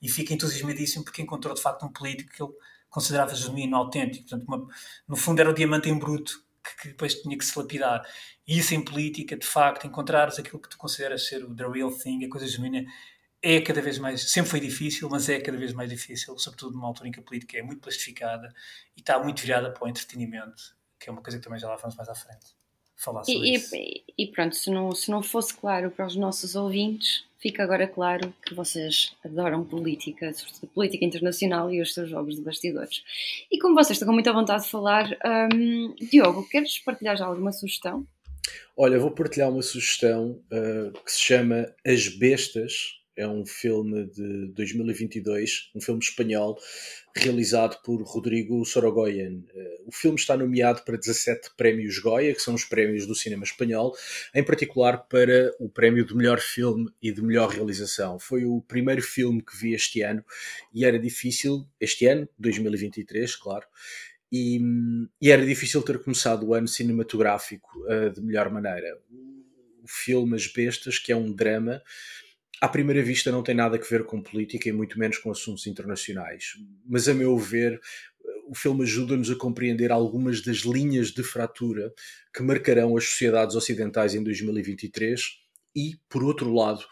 e 0.00 0.08
fica 0.08 0.32
entusiasmadíssimo 0.32 1.04
porque 1.04 1.20
encontrou 1.20 1.54
de 1.54 1.60
facto 1.60 1.84
um 1.84 1.92
político 1.92 2.32
que 2.32 2.42
ele 2.42 2.52
considerava 2.88 3.34
genuíno, 3.34 3.76
autêntico. 3.76 4.28
Portanto, 4.28 4.48
uma, 4.48 4.66
no 5.06 5.16
fundo 5.16 5.40
era 5.40 5.50
o 5.50 5.52
diamante 5.52 5.90
em 5.90 5.98
bruto 5.98 6.42
que, 6.64 6.82
que, 6.82 6.88
depois 6.88 7.14
tinha 7.14 7.36
que 7.36 7.44
se 7.44 7.58
lapidar. 7.58 8.02
E 8.46 8.58
isso 8.58 8.74
em 8.74 8.82
política, 8.82 9.36
de 9.36 9.46
facto, 9.46 9.86
encontrares 9.86 10.38
aquilo 10.38 10.58
que 10.58 10.68
tu 10.70 10.78
consideras 10.78 11.26
ser 11.26 11.44
o 11.44 11.54
the 11.54 11.66
real 11.68 11.92
thing, 11.92 12.24
a 12.24 12.30
coisa 12.30 12.46
genuína, 12.46 12.86
é 13.42 13.60
cada 13.60 13.82
vez 13.82 13.98
mais, 13.98 14.30
sempre 14.30 14.50
foi 14.50 14.60
difícil, 14.60 15.06
mas 15.10 15.28
é 15.28 15.38
cada 15.38 15.58
vez 15.58 15.74
mais 15.74 15.90
difícil, 15.90 16.38
sobretudo 16.38 16.72
numa 16.74 16.86
altura 16.86 17.08
em 17.08 17.12
que 17.12 17.20
a 17.20 17.22
política 17.22 17.58
é 17.58 17.62
muito 17.62 17.82
plastificada 17.82 18.48
e 18.96 19.00
está 19.00 19.18
muito 19.22 19.42
virada 19.42 19.70
para 19.70 19.84
o 19.84 19.88
entretenimento 19.88 20.74
que 21.04 21.10
é 21.10 21.12
uma 21.12 21.20
coisa 21.20 21.38
que 21.38 21.44
também 21.44 21.60
já 21.60 21.68
lá 21.68 21.76
vamos 21.76 21.94
mais 21.96 22.08
à 22.08 22.14
frente 22.14 22.46
falar 22.96 23.24
sobre 23.24 23.46
e, 23.46 23.54
isso. 23.54 23.76
E, 23.76 24.04
e, 24.16 24.26
pronto, 24.28 24.56
se 24.56 24.70
não, 24.70 24.92
se 24.94 25.10
não 25.10 25.22
fosse 25.22 25.52
claro 25.52 25.90
para 25.90 26.06
os 26.06 26.16
nossos 26.16 26.56
ouvintes, 26.56 27.24
fica 27.38 27.62
agora 27.62 27.86
claro 27.86 28.32
que 28.42 28.54
vocês 28.54 29.14
adoram 29.22 29.62
política, 29.64 30.32
sobretudo 30.32 30.68
política 30.68 31.04
internacional 31.04 31.70
e 31.70 31.82
os 31.82 31.92
seus 31.92 32.08
jogos 32.08 32.36
de 32.36 32.42
bastidores. 32.42 33.04
E 33.52 33.58
como 33.58 33.74
vocês 33.74 33.96
estão 33.96 34.06
com 34.06 34.14
muita 34.14 34.32
vontade 34.32 34.64
de 34.64 34.70
falar, 34.70 35.10
um, 35.52 35.94
Diogo, 36.10 36.48
queres 36.48 36.78
partilhar 36.78 37.16
já 37.18 37.26
alguma 37.26 37.52
sugestão? 37.52 38.06
Olha, 38.74 38.98
vou 38.98 39.10
partilhar 39.10 39.50
uma 39.50 39.62
sugestão 39.62 40.40
uh, 40.50 40.92
que 41.04 41.12
se 41.12 41.20
chama 41.20 41.66
As 41.86 42.08
Bestas, 42.08 43.03
é 43.16 43.26
um 43.28 43.46
filme 43.46 44.06
de 44.06 44.48
2022, 44.48 45.70
um 45.74 45.80
filme 45.80 46.00
espanhol, 46.02 46.58
realizado 47.14 47.80
por 47.82 48.02
Rodrigo 48.02 48.64
Sorogoyen. 48.64 49.44
Eh, 49.54 49.80
o 49.86 49.92
filme 49.92 50.18
está 50.18 50.36
nomeado 50.36 50.82
para 50.82 50.96
17 50.96 51.50
prémios 51.56 51.98
Goya, 51.98 52.34
que 52.34 52.40
são 52.40 52.54
os 52.54 52.64
prémios 52.64 53.06
do 53.06 53.14
cinema 53.14 53.44
espanhol, 53.44 53.96
em 54.34 54.42
particular 54.42 55.06
para 55.08 55.54
o 55.60 55.68
prémio 55.68 56.04
de 56.04 56.14
melhor 56.14 56.40
filme 56.40 56.90
e 57.00 57.12
de 57.12 57.22
melhor 57.22 57.50
realização. 57.50 58.18
Foi 58.18 58.44
o 58.44 58.60
primeiro 58.62 59.02
filme 59.02 59.42
que 59.42 59.56
vi 59.56 59.74
este 59.74 60.02
ano 60.02 60.24
e 60.72 60.84
era 60.84 60.98
difícil, 60.98 61.64
este 61.80 62.06
ano, 62.06 62.28
2023, 62.38 63.36
claro, 63.36 63.66
e, 64.32 64.60
e 65.20 65.30
era 65.30 65.46
difícil 65.46 65.80
ter 65.82 66.02
começado 66.02 66.44
o 66.44 66.54
ano 66.54 66.66
cinematográfico 66.66 67.70
uh, 67.84 68.10
de 68.10 68.20
melhor 68.20 68.50
maneira. 68.50 68.98
O 69.82 69.86
filme 69.86 70.34
As 70.34 70.48
Bestas, 70.48 70.98
que 70.98 71.12
é 71.12 71.16
um 71.16 71.32
drama 71.32 71.80
à 72.64 72.68
primeira 72.68 73.02
vista 73.02 73.30
não 73.30 73.42
tem 73.42 73.54
nada 73.54 73.76
a 73.76 73.80
ver 73.80 74.04
com 74.04 74.22
política 74.22 74.70
e 74.70 74.72
muito 74.72 74.98
menos 74.98 75.18
com 75.18 75.30
assuntos 75.30 75.66
internacionais. 75.66 76.54
Mas, 76.86 77.06
a 77.08 77.12
meu 77.12 77.36
ver, 77.36 77.78
o 78.48 78.54
filme 78.54 78.84
ajuda-nos 78.84 79.30
a 79.30 79.36
compreender 79.36 79.92
algumas 79.92 80.40
das 80.40 80.58
linhas 80.58 81.08
de 81.08 81.22
fratura 81.22 81.92
que 82.34 82.42
marcarão 82.42 82.96
as 82.96 83.04
sociedades 83.04 83.54
ocidentais 83.54 84.14
em 84.14 84.24
2023 84.24 85.20
e, 85.76 85.96
por 86.08 86.24
outro 86.24 86.54
lado, 86.54 86.82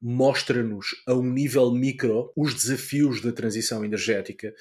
mostra-nos 0.00 0.94
a 1.08 1.14
um 1.14 1.28
nível 1.28 1.72
micro 1.72 2.32
os 2.36 2.54
desafios 2.54 3.20
da 3.20 3.32
transição 3.32 3.84
energética, 3.84 4.54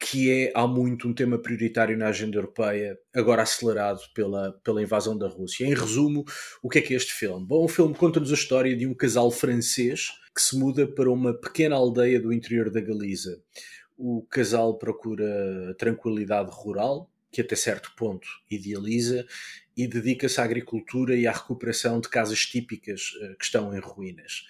que 0.00 0.30
é 0.30 0.52
há 0.54 0.66
muito 0.66 1.06
um 1.06 1.12
tema 1.12 1.38
prioritário 1.38 1.96
na 1.96 2.08
agenda 2.08 2.38
europeia, 2.38 2.98
agora 3.14 3.42
acelerado 3.42 4.00
pela, 4.14 4.58
pela 4.64 4.82
invasão 4.82 5.16
da 5.16 5.28
Rússia. 5.28 5.66
Em 5.66 5.74
resumo, 5.74 6.24
o 6.62 6.70
que 6.70 6.78
é 6.78 6.82
que 6.82 6.94
é 6.94 6.96
este 6.96 7.12
filme? 7.12 7.46
Bom, 7.46 7.64
o 7.64 7.68
filme 7.68 7.94
conta-nos 7.94 8.30
a 8.30 8.34
história 8.34 8.74
de 8.74 8.86
um 8.86 8.94
casal 8.94 9.30
francês 9.30 10.08
que 10.34 10.40
se 10.40 10.58
muda 10.58 10.86
para 10.86 11.12
uma 11.12 11.34
pequena 11.34 11.76
aldeia 11.76 12.18
do 12.18 12.32
interior 12.32 12.70
da 12.70 12.80
Galiza. 12.80 13.42
O 13.98 14.22
casal 14.22 14.78
procura 14.78 15.74
tranquilidade 15.78 16.48
rural, 16.50 17.10
que 17.30 17.42
até 17.42 17.54
certo 17.54 17.92
ponto 17.94 18.26
idealiza, 18.50 19.26
e 19.76 19.86
dedica-se 19.86 20.40
à 20.40 20.44
agricultura 20.44 21.14
e 21.14 21.26
à 21.26 21.32
recuperação 21.32 22.00
de 22.00 22.08
casas 22.08 22.46
típicas 22.46 23.12
uh, 23.20 23.36
que 23.36 23.44
estão 23.44 23.74
em 23.74 23.80
ruínas. 23.80 24.46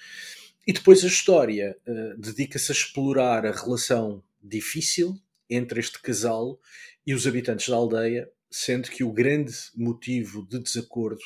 E 0.65 0.73
depois 0.73 1.03
a 1.03 1.09
história 1.09 1.77
uh, 1.87 2.21
dedica-se 2.21 2.71
a 2.71 2.75
explorar 2.75 3.45
a 3.45 3.51
relação 3.51 4.23
difícil 4.43 5.21
entre 5.51 5.81
este 5.81 6.01
casal 6.01 6.59
e 7.07 7.13
os 7.13 7.27
habitantes 7.27 7.69
da 7.69 7.77
aldeia, 7.77 8.31
sendo 8.51 8.91
que 8.91 9.05
o 9.05 9.13
grande 9.13 9.53
motivo 9.77 10.47
de 10.47 10.59
desacordo 10.59 11.23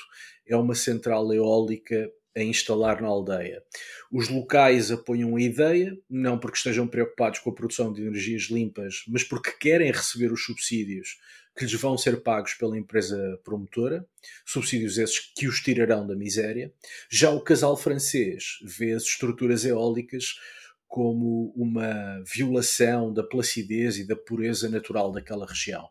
é 0.46 0.56
uma 0.56 0.74
central 0.74 1.32
eólica 1.32 2.10
a 2.36 2.42
instalar 2.42 3.00
na 3.00 3.08
aldeia. 3.08 3.62
Os 4.10 4.28
locais 4.28 4.90
apoiam 4.90 5.36
a 5.36 5.40
ideia, 5.40 5.96
não 6.10 6.38
porque 6.38 6.56
estejam 6.56 6.86
preocupados 6.86 7.38
com 7.38 7.50
a 7.50 7.54
produção 7.54 7.92
de 7.92 8.02
energias 8.02 8.44
limpas, 8.44 9.04
mas 9.08 9.22
porque 9.22 9.52
querem 9.52 9.92
receber 9.92 10.32
os 10.32 10.44
subsídios 10.44 11.16
que 11.56 11.64
lhes 11.64 11.74
vão 11.74 11.96
ser 11.96 12.20
pagos 12.20 12.54
pela 12.54 12.76
empresa 12.76 13.40
promotora, 13.44 14.04
subsídios 14.44 14.98
esses 14.98 15.20
que 15.20 15.46
os 15.46 15.60
tirarão 15.60 16.04
da 16.04 16.16
miséria. 16.16 16.72
Já 17.08 17.30
o 17.30 17.40
casal 17.40 17.76
francês 17.76 18.58
vê 18.64 18.92
as 18.92 19.04
estruturas 19.04 19.64
eólicas 19.64 20.34
como 20.94 21.52
uma 21.56 22.22
violação 22.24 23.12
da 23.12 23.24
placidez 23.24 23.98
e 23.98 24.06
da 24.06 24.14
pureza 24.14 24.68
natural 24.68 25.10
daquela 25.10 25.44
região. 25.44 25.88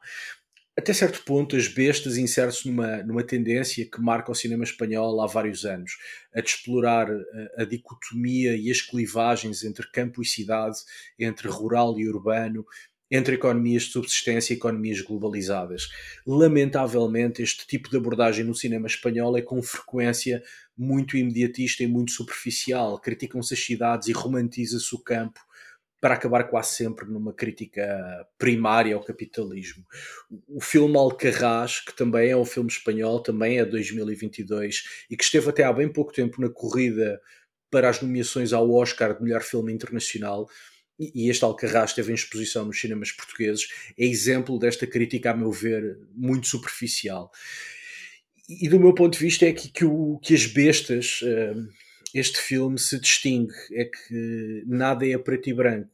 Até 0.78 0.94
certo 0.94 1.26
ponto, 1.26 1.58
as 1.58 1.68
bestas 1.68 2.16
insere-se 2.16 2.66
numa, 2.70 3.04
numa 3.04 3.22
tendência 3.22 3.86
que 3.86 4.00
marca 4.00 4.32
o 4.32 4.36
cinema 4.36 4.64
espanhol 4.64 5.20
há 5.20 5.28
vários 5.28 5.66
anos, 5.66 5.98
a 6.34 6.40
de 6.40 6.48
explorar 6.48 7.12
a, 7.12 7.64
a 7.64 7.66
dicotomia 7.66 8.56
e 8.56 8.72
as 8.72 8.80
clivagens 8.80 9.66
entre 9.66 9.86
campo 9.92 10.22
e 10.22 10.26
cidade, 10.26 10.78
entre 11.20 11.50
rural 11.50 12.00
e 12.00 12.08
urbano, 12.08 12.66
entre 13.14 13.36
economias 13.36 13.84
de 13.84 13.92
subsistência 13.92 14.54
e 14.54 14.58
economias 14.58 15.00
globalizadas. 15.00 15.88
Lamentavelmente, 16.26 17.44
este 17.44 17.68
tipo 17.68 17.88
de 17.88 17.96
abordagem 17.96 18.44
no 18.44 18.56
cinema 18.56 18.88
espanhol 18.88 19.38
é 19.38 19.42
com 19.42 19.62
frequência 19.62 20.42
muito 20.76 21.16
imediatista 21.16 21.84
e 21.84 21.88
muito 21.88 22.12
superficial. 22.12 23.00
Criticam-se 23.00 23.54
as 23.54 23.64
cidades 23.64 24.08
e 24.08 24.14
romantiza-se 24.14 24.96
o 24.96 24.98
campo 24.98 25.40
para 26.02 26.16
acabar 26.16 26.46
quase 26.46 26.76
sempre 26.76 27.06
numa 27.06 27.32
crítica 27.32 28.28
primária 28.36 28.96
ao 28.96 29.04
capitalismo. 29.04 29.86
O 30.48 30.60
filme 30.60 30.98
Alcarrás, 30.98 31.82
que 31.82 31.96
também 31.96 32.32
é 32.32 32.36
um 32.36 32.44
filme 32.44 32.70
espanhol, 32.70 33.22
também 33.22 33.60
é 33.60 33.66
2022 33.66 35.06
e 35.10 35.16
que 35.16 35.24
esteve 35.24 35.50
até 35.50 35.64
há 35.64 35.72
bem 35.72 35.88
pouco 35.88 36.12
tempo 36.12 36.42
na 36.42 36.50
corrida 36.50 37.22
para 37.70 37.90
as 37.90 38.02
nomeações 38.02 38.54
ao 38.54 38.70
Oscar 38.72 39.16
de 39.16 39.24
melhor 39.24 39.44
filme 39.44 39.72
internacional, 39.72 40.50
e 41.00 41.30
este 41.30 41.44
Alcarrás 41.44 41.92
esteve 41.92 42.12
em 42.12 42.16
exposição 42.16 42.66
nos 42.66 42.80
cinemas 42.80 43.12
portugueses, 43.12 43.68
é 43.98 44.06
exemplo 44.06 44.60
desta 44.60 44.86
crítica, 44.86 45.32
a 45.32 45.36
meu 45.36 45.52
ver, 45.52 45.98
muito 46.16 46.48
superficial. 46.48 47.32
E 48.48 48.68
do 48.68 48.80
meu 48.80 48.94
ponto 48.94 49.14
de 49.14 49.20
vista 49.20 49.46
é 49.46 49.54
que, 49.54 49.70
que, 49.70 49.86
o, 49.86 50.20
que 50.22 50.34
as 50.34 50.46
bestas, 50.46 51.22
uh, 51.22 51.68
este 52.14 52.38
filme 52.40 52.78
se 52.78 53.00
distingue, 53.00 53.54
é 53.72 53.86
que 53.86 54.64
nada 54.68 55.08
é 55.08 55.18
preto 55.18 55.50
e 55.50 55.54
branco. 55.54 55.90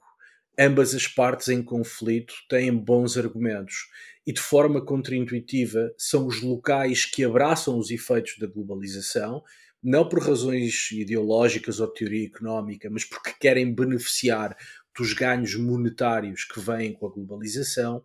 Ambas 0.57 0.93
as 0.93 1.07
partes 1.07 1.47
em 1.47 1.63
conflito 1.63 2.33
têm 2.49 2.75
bons 2.75 3.17
argumentos 3.17 3.87
e 4.27 4.33
de 4.33 4.41
forma 4.41 4.83
contraintuitiva 4.83 5.93
são 5.97 6.27
os 6.27 6.41
locais 6.41 7.05
que 7.05 7.23
abraçam 7.23 7.77
os 7.77 7.89
efeitos 7.91 8.37
da 8.37 8.47
globalização, 8.47 9.41
não 9.81 10.07
por 10.07 10.19
razões 10.19 10.91
ideológicas 10.91 11.79
ou 11.79 11.87
teoria 11.87 12.27
económica, 12.27 12.89
mas 12.89 13.05
porque 13.05 13.33
querem 13.39 13.73
beneficiar 13.73 14.57
dos 14.99 15.13
ganhos 15.13 15.55
monetários 15.55 16.43
que 16.43 16.59
vêm 16.59 16.91
com 16.91 17.07
a 17.07 17.09
globalização, 17.09 18.03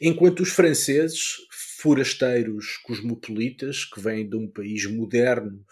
enquanto 0.00 0.40
os 0.40 0.48
franceses, 0.48 1.36
forasteiros 1.78 2.78
cosmopolitas, 2.78 3.84
que 3.84 4.00
vêm 4.00 4.26
de 4.26 4.34
um 4.34 4.48
país 4.48 4.86
moderno 4.86 5.62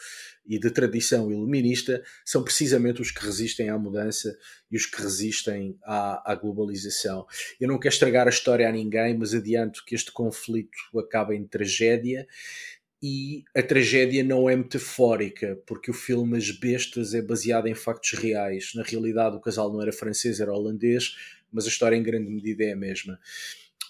e 0.46 0.58
de 0.58 0.70
tradição 0.70 1.30
iluminista, 1.32 2.02
são 2.22 2.44
precisamente 2.44 3.00
os 3.00 3.10
que 3.10 3.24
resistem 3.24 3.70
à 3.70 3.78
mudança 3.78 4.36
e 4.70 4.76
os 4.76 4.84
que 4.84 5.00
resistem 5.00 5.78
à, 5.84 6.32
à 6.32 6.34
globalização. 6.34 7.26
Eu 7.58 7.68
não 7.68 7.78
quero 7.78 7.94
estragar 7.94 8.26
a 8.26 8.30
história 8.30 8.68
a 8.68 8.72
ninguém, 8.72 9.16
mas 9.16 9.32
adianto 9.32 9.82
que 9.86 9.94
este 9.94 10.12
conflito 10.12 10.76
acaba 10.98 11.34
em 11.34 11.46
tragédia 11.46 12.26
e 13.02 13.44
a 13.56 13.62
tragédia 13.62 14.22
não 14.22 14.48
é 14.48 14.54
metafórica, 14.54 15.58
porque 15.66 15.90
o 15.90 15.94
filme 15.94 16.36
As 16.36 16.50
Bestas 16.50 17.14
é 17.14 17.22
baseado 17.22 17.66
em 17.66 17.74
factos 17.74 18.12
reais. 18.12 18.72
Na 18.74 18.82
realidade, 18.82 19.36
o 19.36 19.40
casal 19.40 19.72
não 19.72 19.80
era 19.80 19.92
francês, 19.92 20.38
era 20.38 20.52
holandês, 20.52 21.16
mas 21.50 21.64
a 21.64 21.68
história 21.68 21.96
em 21.96 22.02
grande 22.02 22.30
medida 22.30 22.64
é 22.64 22.72
a 22.72 22.76
mesma. 22.76 23.18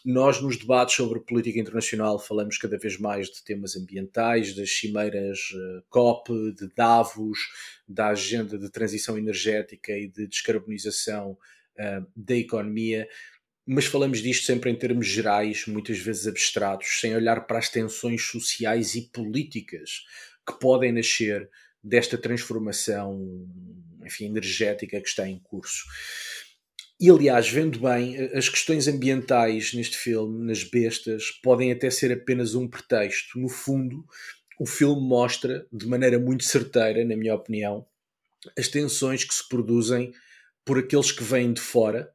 Nós, 0.04 0.40
nos 0.40 0.56
debates 0.56 0.94
sobre 0.94 1.20
política 1.20 1.58
internacional, 1.58 2.18
falamos 2.18 2.56
cada 2.56 2.78
vez 2.78 2.98
mais 2.98 3.28
de 3.28 3.42
temas 3.44 3.76
ambientais, 3.76 4.54
das 4.54 4.70
cimeiras 4.70 5.52
eh, 5.54 5.82
COP, 5.90 6.32
de 6.52 6.68
Davos, 6.74 7.38
da 7.86 8.08
agenda 8.08 8.56
de 8.56 8.70
transição 8.70 9.18
energética 9.18 9.92
e 9.92 10.08
de 10.08 10.26
descarbonização 10.26 11.32
uh, 11.32 12.06
da 12.16 12.34
economia 12.34 13.06
mas 13.72 13.84
falamos 13.84 14.18
disto 14.18 14.46
sempre 14.46 14.68
em 14.68 14.74
termos 14.74 15.06
gerais, 15.06 15.64
muitas 15.68 15.96
vezes 15.96 16.26
abstratos, 16.26 16.98
sem 16.98 17.14
olhar 17.14 17.46
para 17.46 17.56
as 17.56 17.68
tensões 17.68 18.24
sociais 18.24 18.96
e 18.96 19.02
políticas 19.02 20.04
que 20.44 20.58
podem 20.58 20.90
nascer 20.90 21.48
desta 21.80 22.18
transformação 22.18 23.46
enfim, 24.04 24.24
energética 24.24 25.00
que 25.00 25.08
está 25.08 25.28
em 25.28 25.38
curso. 25.38 25.84
E 26.98 27.08
aliás, 27.08 27.48
vendo 27.48 27.78
bem, 27.78 28.16
as 28.34 28.48
questões 28.48 28.88
ambientais 28.88 29.72
neste 29.72 29.96
filme, 29.96 30.44
nas 30.44 30.64
bestas, 30.64 31.30
podem 31.40 31.70
até 31.70 31.90
ser 31.90 32.10
apenas 32.10 32.56
um 32.56 32.66
pretexto. 32.66 33.38
No 33.38 33.48
fundo, 33.48 34.04
o 34.58 34.66
filme 34.66 35.00
mostra, 35.00 35.64
de 35.72 35.86
maneira 35.86 36.18
muito 36.18 36.42
certeira, 36.42 37.04
na 37.04 37.14
minha 37.14 37.36
opinião, 37.36 37.86
as 38.58 38.66
tensões 38.66 39.22
que 39.22 39.32
se 39.32 39.48
produzem 39.48 40.12
por 40.64 40.76
aqueles 40.76 41.12
que 41.12 41.22
vêm 41.22 41.52
de 41.52 41.60
fora 41.60 42.12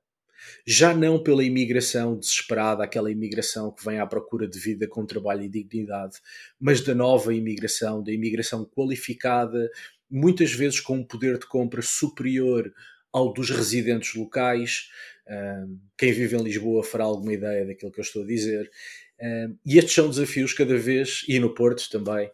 já 0.66 0.94
não 0.94 1.22
pela 1.22 1.44
imigração 1.44 2.18
desesperada, 2.18 2.84
aquela 2.84 3.12
imigração 3.12 3.72
que 3.72 3.84
vem 3.84 4.00
à 4.00 4.06
procura 4.06 4.48
de 4.48 4.60
vida 4.60 4.88
com 4.88 5.06
trabalho 5.06 5.44
e 5.44 5.50
dignidade, 5.50 6.18
mas 6.60 6.82
da 6.82 6.96
nova 6.96 7.34
imigração, 7.34 8.04
da 8.04 8.12
imigração 8.12 8.66
qualificada, 8.66 9.70
muitas 10.10 10.52
vezes 10.52 10.80
com 10.80 10.98
um 10.98 11.04
poder 11.04 11.38
de 11.38 11.48
compra 11.48 11.82
superior 11.82 12.72
ao 13.12 13.34
dos 13.34 13.50
residentes 13.50 14.14
locais. 14.14 14.90
quem 15.98 16.12
vive 16.12 16.36
em 16.36 16.44
Lisboa 16.44 16.84
fará 16.84 17.06
alguma 17.06 17.34
ideia 17.34 17.66
daquilo 17.66 17.92
que 17.92 18.00
eu 18.00 18.04
estou 18.04 18.24
a 18.24 18.28
dizer. 18.28 18.70
e 19.66 19.78
estes 19.78 19.94
são 19.94 20.10
desafios 20.10 20.54
cada 20.54 20.78
vez, 20.78 21.24
e 21.28 21.40
no 21.40 21.54
Porto 21.54 21.90
também, 21.90 22.30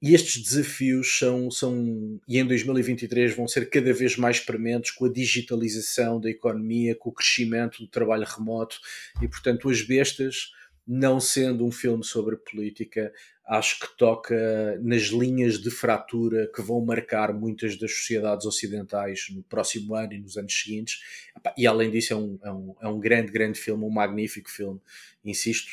E 0.00 0.14
estes 0.14 0.42
desafios 0.42 1.18
são, 1.18 1.50
são, 1.50 2.18
e 2.26 2.38
em 2.38 2.46
2023 2.46 3.34
vão 3.36 3.46
ser 3.46 3.68
cada 3.68 3.92
vez 3.92 4.16
mais 4.16 4.40
prementes 4.40 4.90
com 4.90 5.04
a 5.04 5.12
digitalização 5.12 6.20
da 6.20 6.30
economia, 6.30 6.94
com 6.94 7.10
o 7.10 7.12
crescimento 7.12 7.82
do 7.82 7.88
trabalho 7.88 8.26
remoto, 8.26 8.78
e 9.20 9.28
portanto, 9.28 9.68
As 9.68 9.82
Bestas, 9.82 10.52
não 10.86 11.18
sendo 11.18 11.66
um 11.66 11.70
filme 11.72 12.04
sobre 12.04 12.36
política, 12.36 13.12
acho 13.46 13.80
que 13.80 13.96
toca 13.96 14.78
nas 14.80 15.04
linhas 15.04 15.58
de 15.58 15.70
fratura 15.70 16.50
que 16.54 16.62
vão 16.62 16.84
marcar 16.84 17.32
muitas 17.32 17.76
das 17.76 17.92
sociedades 17.92 18.46
ocidentais 18.46 19.26
no 19.30 19.42
próximo 19.42 19.94
ano 19.94 20.12
e 20.12 20.18
nos 20.18 20.36
anos 20.36 20.54
seguintes. 20.54 21.00
E 21.56 21.66
além 21.66 21.90
disso, 21.90 22.12
é 22.12 22.16
um, 22.16 22.38
é 22.42 22.52
um, 22.52 22.74
é 22.82 22.88
um 22.88 23.00
grande, 23.00 23.32
grande 23.32 23.58
filme, 23.58 23.84
um 23.84 23.90
magnífico 23.90 24.50
filme, 24.50 24.80
insisto, 25.24 25.70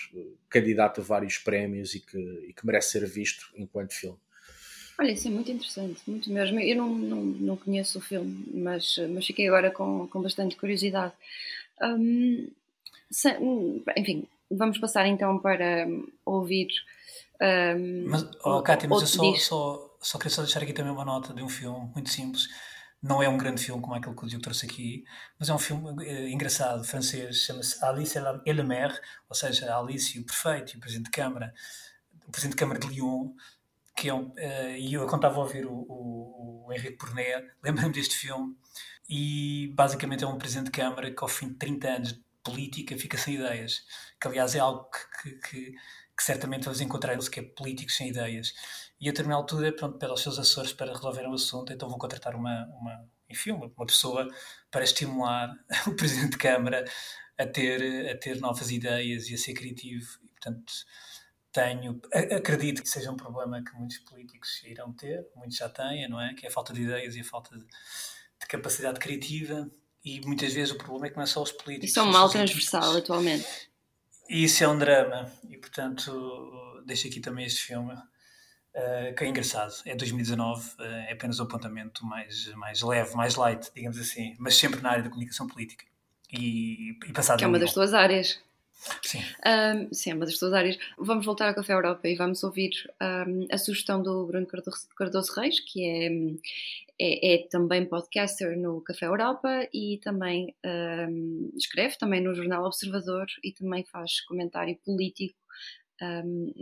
candidato 0.49 1.01
a 1.01 1.03
vários 1.03 1.37
prémios 1.37 1.93
e 1.93 1.99
que, 1.99 2.17
e 2.47 2.53
que 2.53 2.65
merece 2.65 2.91
ser 2.91 3.05
visto 3.07 3.51
enquanto 3.55 3.93
filme. 3.93 4.17
Olha, 4.99 5.11
isso 5.11 5.27
é 5.27 5.31
muito 5.31 5.51
interessante, 5.51 6.01
muito 6.05 6.31
mesmo. 6.31 6.59
Eu 6.59 6.75
não, 6.75 6.95
não, 6.95 7.23
não 7.23 7.57
conheço 7.57 7.97
o 7.97 8.01
filme, 8.01 8.45
mas, 8.53 8.95
mas 9.09 9.25
fiquei 9.25 9.47
agora 9.47 9.71
com, 9.71 10.07
com 10.07 10.21
bastante 10.21 10.55
curiosidade. 10.55 11.13
Um, 11.81 12.47
se, 13.09 13.35
enfim, 13.97 14.27
vamos 14.57 14.77
passar 14.77 15.07
então 15.07 15.39
para 15.39 15.87
ouvir 16.25 16.67
um, 17.41 18.09
mas, 18.09 18.29
oh, 18.43 18.61
Kátia, 18.61 18.87
mas 18.87 19.01
eu 19.01 19.07
só, 19.07 19.35
só, 19.35 19.95
só 19.99 20.17
queria 20.17 20.33
só 20.33 20.41
deixar 20.43 20.63
aqui 20.63 20.71
também 20.71 20.91
uma 20.91 21.03
nota 21.03 21.33
de 21.33 21.43
um 21.43 21.49
filme 21.49 21.91
muito 21.93 22.09
simples, 22.09 22.47
Não 23.01 23.21
é 23.21 23.27
um 23.27 23.37
grande 23.37 23.61
filme 23.61 23.81
como 23.81 23.95
aquele 23.95 24.15
que 24.15 24.23
o 24.23 24.27
Diogo 24.27 24.43
trouxe 24.43 24.65
aqui, 24.65 25.03
mas 25.37 25.49
é 25.49 25.53
um 25.53 25.59
filme 25.59 25.89
uh, 25.89 26.27
engraçado, 26.29 26.85
francês, 26.85 27.43
chama-se 27.43 27.83
Alice 27.83 28.17
et 28.17 28.53
la 28.53 28.63
Mère, 28.63 28.97
ou 29.27 29.35
seja, 29.35 29.77
Alice, 29.77 30.17
o 30.17 30.25
prefeito 30.25 30.73
e 30.73 30.77
o 30.77 30.79
presidente 30.79 31.05
de 31.05 31.11
Câmara, 31.11 31.53
o 32.25 32.31
presidente 32.31 32.55
de 32.55 32.59
Câmara 32.59 32.79
de 32.79 32.87
Lyon, 32.87 33.33
que 33.95 34.07
é 34.07 34.13
um, 34.13 34.27
uh, 34.27 34.75
e 34.77 34.93
eu 34.93 35.05
quando 35.05 35.25
estava 35.25 35.35
a 35.35 35.43
ouvir 35.43 35.65
o, 35.65 35.73
o, 35.73 36.65
o 36.67 36.73
Henrique 36.73 36.97
Pornet, 36.97 37.45
lembro-me 37.61 37.91
deste 37.91 38.15
filme, 38.15 38.55
e 39.09 39.69
basicamente 39.75 40.23
é 40.23 40.27
um 40.27 40.37
presidente 40.37 40.67
de 40.67 40.71
Câmara 40.71 41.11
que 41.11 41.21
ao 41.21 41.27
fim 41.27 41.49
de 41.49 41.55
30 41.55 41.87
anos 41.89 42.21
política 42.43 42.97
fica 42.97 43.17
sem 43.17 43.35
ideias, 43.35 43.85
que 44.19 44.27
aliás 44.27 44.55
é 44.55 44.59
algo 44.59 44.89
que, 44.89 45.29
que, 45.29 45.49
que, 45.49 45.71
que 45.71 46.23
certamente 46.23 46.65
vamos 46.65 46.81
encontrar 46.81 47.17
que 47.17 47.39
é 47.39 47.43
políticos 47.43 47.95
sem 47.95 48.09
ideias. 48.09 48.53
E 48.99 49.07
a 49.07 49.11
determinada 49.11 49.41
altura, 49.41 49.73
pronto, 49.75 49.97
pede 49.97 50.11
aos 50.11 50.21
seus 50.21 50.37
assessores 50.39 50.73
para 50.73 50.93
resolver 50.93 51.27
o 51.27 51.33
assunto, 51.33 51.73
então 51.73 51.89
vão 51.89 51.97
contratar 51.97 52.35
uma, 52.35 52.65
uma, 52.79 53.09
enfim, 53.29 53.51
uma, 53.51 53.71
uma 53.75 53.85
pessoa 53.85 54.27
para 54.69 54.83
estimular 54.83 55.53
o 55.87 55.95
Presidente 55.95 56.31
de 56.31 56.37
Câmara 56.37 56.85
a 57.37 57.45
ter, 57.45 58.09
a 58.09 58.17
ter 58.17 58.39
novas 58.39 58.71
ideias 58.71 59.29
e 59.29 59.33
a 59.33 59.37
ser 59.37 59.53
criativo. 59.53 60.07
E, 60.23 60.27
portanto, 60.27 60.73
tenho, 61.51 62.01
acredito 62.35 62.81
que 62.81 62.89
seja 62.89 63.11
um 63.11 63.15
problema 63.15 63.63
que 63.63 63.75
muitos 63.75 63.99
políticos 63.99 64.63
irão 64.63 64.91
ter, 64.93 65.27
muitos 65.35 65.57
já 65.57 65.69
têm, 65.69 66.09
não 66.09 66.19
é? 66.19 66.33
Que 66.33 66.45
é 66.45 66.49
a 66.49 66.51
falta 66.51 66.73
de 66.73 66.81
ideias 66.81 67.15
e 67.15 67.21
a 67.21 67.23
falta 67.23 67.57
de, 67.57 67.63
de 67.65 68.47
capacidade 68.47 68.99
criativa. 68.99 69.69
E 70.03 70.19
muitas 70.25 70.53
vezes 70.53 70.73
o 70.73 70.77
problema 70.77 71.07
é 71.07 71.09
que 71.09 71.15
não 71.15 71.23
é 71.23 71.27
só 71.27 71.41
os 71.41 71.51
políticos. 71.51 71.91
Isso 71.91 71.99
é 71.99 72.03
um 72.03 72.11
mal 72.11 72.29
transversal 72.29 72.97
atualmente. 72.97 73.47
E 74.29 74.43
isso 74.43 74.63
é 74.63 74.67
um 74.67 74.77
drama. 74.77 75.31
E 75.49 75.57
portanto, 75.57 76.81
deixo 76.85 77.07
aqui 77.07 77.19
também 77.19 77.45
este 77.45 77.61
filme 77.61 77.93
Uh, 78.75 79.13
que 79.15 79.23
é 79.23 79.27
engraçado. 79.27 79.71
É 79.85 79.95
2019, 79.95 80.67
uh, 80.67 80.81
eh, 80.81 81.05
é 81.09 81.13
apenas 81.13 81.37
o 81.37 81.43
um 81.43 81.45
apontamento 81.45 82.03
mais, 82.03 82.47
mais 82.55 82.81
leve, 82.81 83.13
mais 83.13 83.35
light, 83.35 83.69
digamos 83.71 83.99
assim, 83.99 84.35
mas 84.39 84.55
sempre 84.55 84.81
na 84.81 84.89
área 84.89 85.03
da 85.03 85.09
comunicação 85.09 85.47
política. 85.47 85.85
E, 86.31 86.97
e 87.05 87.13
passado 87.13 87.37
que 87.37 87.43
é 87.43 87.47
uma 87.47 87.59
das 87.59 87.71
tuas 87.71 87.93
áreas. 87.93 88.39
Sim. 89.01 89.19
Um, 89.45 89.93
sim, 89.93 90.11
é 90.11 90.13
uma 90.15 90.25
das 90.25 90.37
tuas 90.37 90.53
áreas. 90.53 90.77
Vamos 90.97 91.25
voltar 91.25 91.47
ao 91.47 91.55
Café 91.55 91.73
Europa 91.73 92.07
e 92.07 92.15
vamos 92.15 92.43
ouvir 92.43 92.71
um, 93.01 93.47
a 93.51 93.57
sugestão 93.57 94.01
do 94.01 94.25
Bruno 94.25 94.47
Cardoso 94.97 95.33
Reis, 95.33 95.59
que 95.59 95.85
é, 95.85 96.07
é, 96.99 97.33
é, 97.33 97.47
também 97.47 97.85
podcaster 97.85 98.57
no 98.57 98.81
Café 98.81 99.05
Europa 99.05 99.67
e 99.73 99.99
também 100.03 100.53
um, 100.65 101.51
escreve 101.55 101.97
também 101.97 102.21
no 102.21 102.35
Jornal 102.35 102.65
Observador 102.65 103.25
e 103.43 103.51
também 103.51 103.83
faz 103.85 104.21
comentário 104.21 104.77
político 104.85 105.37
um, 106.01 106.53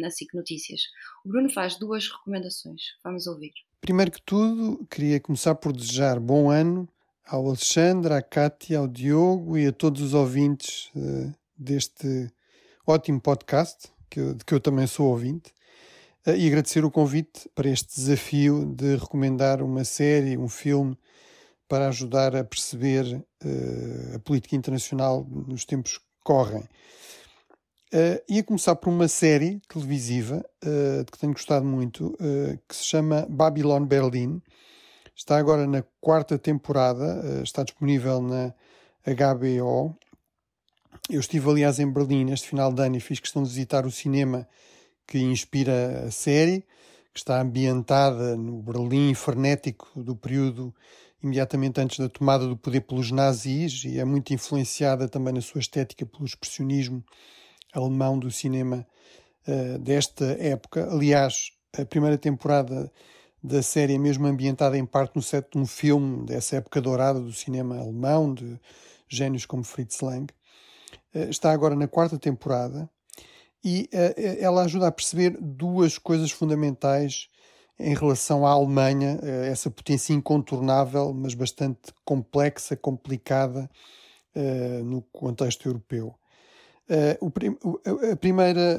na 0.00 0.10
SIC 0.10 0.34
Notícias. 0.34 0.82
O 1.24 1.28
Bruno 1.28 1.50
faz 1.50 1.76
duas 1.78 2.08
recomendações, 2.08 2.96
vamos 3.02 3.26
ouvir. 3.26 3.52
Primeiro 3.80 4.10
que 4.10 4.22
tudo, 4.22 4.86
queria 4.90 5.20
começar 5.20 5.54
por 5.54 5.72
desejar 5.72 6.18
bom 6.18 6.50
ano 6.50 6.88
ao 7.26 7.46
Alexandre, 7.46 8.14
à 8.14 8.22
Cátia, 8.22 8.78
ao 8.78 8.88
Diogo 8.88 9.56
e 9.56 9.66
a 9.66 9.72
todos 9.72 10.00
os 10.02 10.14
ouvintes 10.14 10.90
uh, 10.94 11.34
deste 11.56 12.30
ótimo 12.86 13.20
podcast, 13.20 13.88
que 14.10 14.20
eu, 14.20 14.34
de 14.34 14.44
que 14.44 14.54
eu 14.54 14.60
também 14.60 14.86
sou 14.86 15.08
ouvinte, 15.08 15.52
uh, 16.26 16.34
e 16.36 16.46
agradecer 16.46 16.84
o 16.84 16.90
convite 16.90 17.48
para 17.54 17.68
este 17.68 17.94
desafio 17.94 18.64
de 18.66 18.96
recomendar 18.96 19.62
uma 19.62 19.84
série, 19.84 20.36
um 20.36 20.48
filme, 20.48 20.96
para 21.68 21.88
ajudar 21.88 22.36
a 22.36 22.44
perceber 22.44 23.04
uh, 23.14 24.16
a 24.16 24.18
política 24.18 24.56
internacional 24.56 25.26
nos 25.30 25.64
tempos 25.64 25.98
que 25.98 26.04
correm. 26.22 26.64
Uh, 27.94 28.18
ia 28.28 28.42
começar 28.42 28.74
por 28.74 28.88
uma 28.88 29.06
série 29.06 29.60
televisiva 29.68 30.44
uh, 30.64 31.04
que 31.04 31.16
tenho 31.16 31.32
gostado 31.32 31.64
muito, 31.64 32.08
uh, 32.14 32.58
que 32.68 32.74
se 32.74 32.86
chama 32.86 33.24
Babylon 33.30 33.86
Berlin. 33.86 34.42
Está 35.14 35.38
agora 35.38 35.64
na 35.64 35.84
quarta 36.00 36.36
temporada, 36.36 37.40
está 37.44 37.62
disponível 37.62 38.20
na 38.20 38.52
HBO. 39.06 39.96
Eu 41.08 41.20
estive, 41.20 41.50
aliás, 41.50 41.78
em 41.78 41.90
Berlim 41.90 42.30
este 42.32 42.48
final 42.48 42.72
de 42.72 42.82
ano 42.82 42.96
e 42.96 43.00
fiz 43.00 43.20
questão 43.20 43.42
de 43.42 43.48
visitar 43.48 43.86
o 43.86 43.90
cinema 43.90 44.48
que 45.06 45.18
inspira 45.18 46.04
a 46.06 46.10
série, 46.10 46.64
que 47.12 47.18
está 47.18 47.40
ambientada 47.40 48.36
no 48.36 48.62
Berlim 48.62 49.12
frenético 49.14 49.88
do 49.94 50.16
período 50.16 50.74
imediatamente 51.22 51.80
antes 51.80 51.98
da 51.98 52.08
tomada 52.08 52.46
do 52.46 52.56
poder 52.56 52.82
pelos 52.82 53.10
nazis 53.10 53.84
e 53.84 53.98
é 53.98 54.04
muito 54.04 54.34
influenciada 54.34 55.08
também 55.08 55.32
na 55.32 55.40
sua 55.40 55.58
estética 55.58 56.04
pelo 56.04 56.24
expressionismo 56.24 57.02
alemão 57.72 58.18
do 58.18 58.30
cinema 58.30 58.86
uh, 59.48 59.78
desta 59.78 60.24
época. 60.38 60.88
Aliás, 60.90 61.50
a 61.76 61.84
primeira 61.84 62.18
temporada 62.18 62.90
da 63.42 63.62
série 63.62 63.94
é 63.94 63.98
mesmo 63.98 64.26
ambientada 64.26 64.76
em 64.76 64.86
parte 64.86 65.16
no 65.16 65.22
set 65.22 65.50
de 65.52 65.58
um 65.58 65.66
filme 65.66 66.24
dessa 66.24 66.56
época 66.56 66.80
dourada 66.80 67.20
do 67.20 67.32
cinema 67.32 67.78
alemão, 67.78 68.32
de 68.32 68.58
gênios 69.08 69.46
como 69.46 69.64
Fritz 69.64 70.00
Lang. 70.00 70.26
Uh, 71.14 71.30
está 71.30 71.52
agora 71.52 71.76
na 71.76 71.86
quarta 71.86 72.18
temporada 72.18 72.90
e 73.64 73.88
uh, 73.92 74.38
ela 74.40 74.62
ajuda 74.62 74.88
a 74.88 74.92
perceber 74.92 75.36
duas 75.40 75.98
coisas 75.98 76.30
fundamentais 76.30 77.28
em 77.78 77.94
relação 77.94 78.46
à 78.46 78.50
Alemanha, 78.50 79.18
essa 79.50 79.68
potência 79.68 80.12
incontornável, 80.12 81.12
mas 81.12 81.34
bastante 81.34 81.92
complexa, 82.04 82.76
complicada 82.76 83.68
no 84.84 85.02
contexto 85.02 85.66
europeu. 85.66 86.14
O, 87.20 87.32
prim 87.32 87.58
a 88.12 88.14
primeira, 88.14 88.78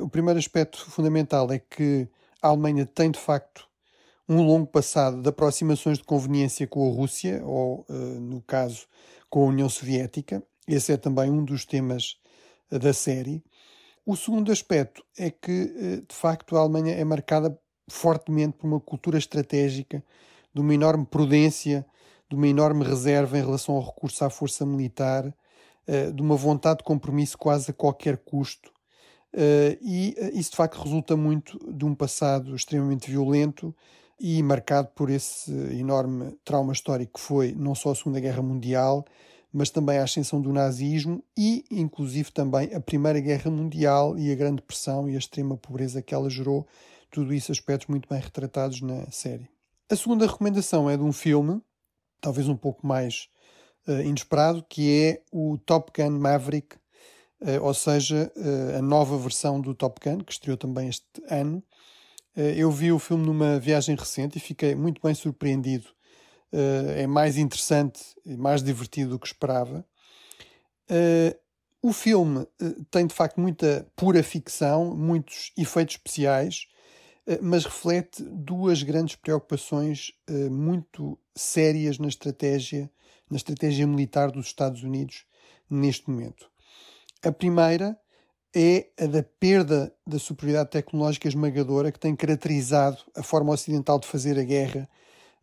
o 0.00 0.08
primeiro 0.08 0.38
aspecto 0.38 0.90
fundamental 0.90 1.52
é 1.52 1.58
que 1.58 2.08
a 2.40 2.48
Alemanha 2.48 2.86
tem 2.86 3.10
de 3.10 3.18
facto 3.18 3.68
um 4.26 4.42
longo 4.42 4.68
passado 4.68 5.20
de 5.20 5.28
aproximações 5.28 5.98
de 5.98 6.04
conveniência 6.04 6.66
com 6.66 6.90
a 6.90 6.94
Rússia, 6.94 7.44
ou, 7.44 7.84
no 7.90 8.40
caso, 8.40 8.86
com 9.28 9.42
a 9.42 9.48
União 9.48 9.68
Soviética. 9.68 10.42
Esse 10.66 10.92
é 10.92 10.96
também 10.96 11.30
um 11.30 11.44
dos 11.44 11.64
temas 11.64 12.16
da 12.70 12.92
série. 12.92 13.42
O 14.06 14.16
segundo 14.16 14.50
aspecto 14.50 15.04
é 15.18 15.30
que, 15.30 16.02
de 16.06 16.14
facto, 16.14 16.56
a 16.56 16.60
Alemanha 16.60 16.94
é 16.94 17.04
marcada 17.04 17.58
fortemente 17.88 18.56
por 18.56 18.66
uma 18.66 18.80
cultura 18.80 19.18
estratégica, 19.18 20.02
de 20.52 20.60
uma 20.60 20.74
enorme 20.74 21.06
prudência, 21.06 21.86
de 22.28 22.36
uma 22.36 22.48
enorme 22.48 22.84
reserva 22.84 23.38
em 23.38 23.44
relação 23.44 23.74
ao 23.76 23.84
recurso 23.84 24.24
à 24.24 24.30
força 24.30 24.64
militar 24.64 25.34
eh, 25.86 26.10
de 26.10 26.22
uma 26.22 26.36
vontade 26.36 26.78
de 26.78 26.84
compromisso 26.84 27.36
quase 27.36 27.70
a 27.70 27.74
qualquer 27.74 28.18
custo. 28.18 28.72
E 29.82 30.14
isso 30.32 30.52
de 30.52 30.56
facto 30.56 30.80
resulta 30.80 31.16
muito 31.16 31.58
de 31.72 31.84
um 31.84 31.92
passado 31.92 32.54
extremamente 32.54 33.10
violento 33.10 33.74
e 34.20 34.40
marcado 34.44 34.88
por 34.94 35.10
esse 35.10 35.50
enorme 35.76 36.38
trauma 36.44 36.72
histórico 36.72 37.14
que 37.14 37.20
foi 37.20 37.52
não 37.52 37.74
só 37.74 37.90
a 37.90 37.94
Segunda 37.96 38.20
Guerra 38.20 38.42
Mundial, 38.42 39.04
mas 39.54 39.70
também 39.70 39.98
a 39.98 40.02
ascensão 40.02 40.40
do 40.40 40.52
nazismo 40.52 41.22
e, 41.38 41.64
inclusive, 41.70 42.32
também 42.32 42.74
a 42.74 42.80
Primeira 42.80 43.20
Guerra 43.20 43.52
Mundial 43.52 44.18
e 44.18 44.32
a 44.32 44.34
Grande 44.34 44.56
Depressão 44.56 45.08
e 45.08 45.14
a 45.14 45.18
extrema 45.18 45.56
pobreza 45.56 46.02
que 46.02 46.12
ela 46.12 46.28
gerou. 46.28 46.66
Tudo 47.08 47.32
isso 47.32 47.52
aspectos 47.52 47.86
muito 47.86 48.08
bem 48.08 48.20
retratados 48.20 48.80
na 48.80 49.08
série. 49.12 49.48
A 49.88 49.94
segunda 49.94 50.26
recomendação 50.26 50.90
é 50.90 50.96
de 50.96 51.04
um 51.04 51.12
filme, 51.12 51.62
talvez 52.20 52.48
um 52.48 52.56
pouco 52.56 52.84
mais 52.84 53.28
uh, 53.86 54.00
inesperado, 54.00 54.66
que 54.68 54.90
é 54.90 55.22
o 55.30 55.56
Top 55.58 55.92
Gun 55.96 56.18
Maverick, 56.18 56.74
uh, 57.40 57.62
ou 57.62 57.72
seja, 57.74 58.32
uh, 58.34 58.78
a 58.78 58.82
nova 58.82 59.16
versão 59.16 59.60
do 59.60 59.72
Top 59.72 60.00
Gun, 60.02 60.18
que 60.18 60.32
estreou 60.32 60.56
também 60.56 60.88
este 60.88 61.06
ano. 61.30 61.62
eu 62.34 62.72
vi 62.72 62.90
o 62.90 62.98
filme 62.98 63.24
numa 63.24 63.60
viagem 63.60 63.94
recente 63.94 64.38
e 64.38 64.40
fiquei 64.40 64.74
muito 64.74 65.00
bem 65.00 65.14
surpreendido. 65.14 65.86
É 66.96 67.06
mais 67.06 67.36
interessante 67.36 68.00
e 68.24 68.36
mais 68.36 68.62
divertido 68.62 69.10
do 69.10 69.18
que 69.18 69.26
esperava. 69.26 69.84
o 71.82 71.92
filme 71.92 72.46
tem 72.90 73.06
de 73.06 73.14
facto 73.14 73.40
muita 73.40 73.86
pura 73.96 74.22
ficção, 74.22 74.94
muitos 74.94 75.52
efeitos 75.56 75.96
especiais, 75.96 76.66
mas 77.42 77.64
reflete 77.64 78.22
duas 78.22 78.82
grandes 78.82 79.16
preocupações 79.16 80.12
muito 80.50 81.18
sérias 81.34 81.98
na 81.98 82.08
estratégia 82.08 82.90
na 83.30 83.36
estratégia 83.36 83.86
militar 83.86 84.30
dos 84.30 84.46
Estados 84.46 84.82
Unidos 84.82 85.24
neste 85.68 86.08
momento. 86.10 86.48
A 87.22 87.32
primeira 87.32 87.98
é 88.54 88.86
a 89.00 89.06
da 89.06 89.22
perda 89.22 89.92
da 90.06 90.18
superioridade 90.18 90.70
tecnológica 90.70 91.26
esmagadora 91.26 91.90
que 91.90 91.98
tem 91.98 92.14
caracterizado 92.14 92.98
a 93.16 93.22
forma 93.22 93.52
ocidental 93.52 93.98
de 93.98 94.06
fazer 94.06 94.38
a 94.38 94.44
guerra 94.44 94.88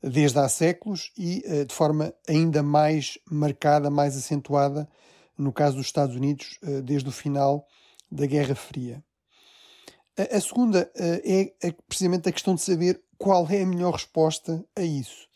desde 0.02 0.40
há 0.40 0.50
séculos 0.50 1.12
e 1.18 1.44
eh, 1.46 1.66
de 1.66 1.74
forma 1.74 2.14
ainda 2.28 2.64
mais 2.64 3.20
marcada, 3.30 3.90
mais 3.90 4.18
acentuada, 4.18 4.90
no 5.38 5.54
caso 5.54 5.78
dos 5.78 5.86
Estados 5.86 6.16
Unidos, 6.16 6.58
eh, 6.64 6.82
desde 6.82 7.08
o 7.08 7.12
final 7.12 7.68
da 8.12 8.26
Guerra 8.26 8.56
Fria. 8.56 9.04
A 10.18 10.42
segunda 10.42 10.92
eh, 10.96 11.54
é 11.62 11.72
precisamente 11.88 12.28
a 12.28 12.32
questão 12.32 12.56
de 12.56 12.62
saber 12.62 13.02
qual 13.18 13.48
é 13.50 13.62
a 13.62 13.66
melhor 13.66 13.94
resposta 13.94 14.64
a 14.76 14.82
isso. 14.82 15.30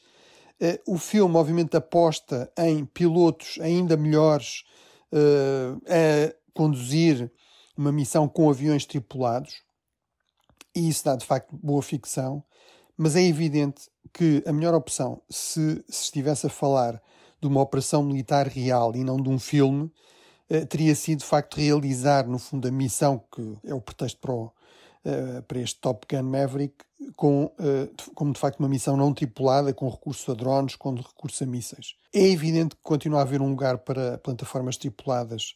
O 0.87 0.97
filme, 0.97 1.35
obviamente, 1.35 1.75
aposta 1.75 2.51
em 2.57 2.85
pilotos 2.85 3.59
ainda 3.61 3.97
melhores 3.97 4.63
a 5.11 6.33
conduzir 6.53 7.29
uma 7.77 7.91
missão 7.91 8.27
com 8.27 8.49
aviões 8.49 8.85
tripulados, 8.85 9.61
e 10.73 10.87
isso 10.87 11.03
dá 11.03 11.15
de 11.15 11.25
facto 11.25 11.55
boa 11.57 11.81
ficção, 11.81 12.43
mas 12.97 13.15
é 13.15 13.23
evidente 13.23 13.89
que 14.13 14.43
a 14.45 14.53
melhor 14.53 14.73
opção, 14.73 15.21
se, 15.29 15.83
se 15.89 16.03
estivesse 16.03 16.47
a 16.47 16.49
falar 16.49 17.01
de 17.41 17.47
uma 17.47 17.61
operação 17.61 18.01
militar 18.01 18.47
real 18.47 18.95
e 18.95 19.03
não 19.03 19.17
de 19.17 19.29
um 19.29 19.37
filme, 19.37 19.91
eh, 20.49 20.65
teria 20.65 20.95
sido 20.95 21.19
de 21.19 21.25
facto 21.25 21.55
realizar, 21.55 22.27
no 22.27 22.39
fundo, 22.39 22.67
a 22.67 22.71
missão 22.71 23.21
que 23.33 23.57
é 23.65 23.73
o 23.73 23.81
pretexto 23.81 24.19
para, 24.19 24.33
o, 24.33 24.51
eh, 25.03 25.41
para 25.41 25.59
este 25.59 25.79
Top 25.81 26.05
Gun 26.09 26.23
Maverick, 26.23 26.75
com, 27.15 27.51
eh, 27.59 27.89
como 28.13 28.31
de 28.31 28.39
facto 28.39 28.59
uma 28.59 28.69
missão 28.69 28.95
não 28.95 29.13
tripulada, 29.13 29.73
com 29.73 29.89
recurso 29.89 30.31
a 30.31 30.35
drones, 30.35 30.75
com 30.75 30.93
recurso 30.95 31.43
a 31.43 31.47
mísseis. 31.47 31.95
É 32.13 32.23
evidente 32.27 32.75
que 32.75 32.81
continua 32.83 33.19
a 33.19 33.21
haver 33.23 33.41
um 33.41 33.49
lugar 33.49 33.79
para 33.79 34.17
plataformas 34.19 34.77
tripuladas 34.77 35.55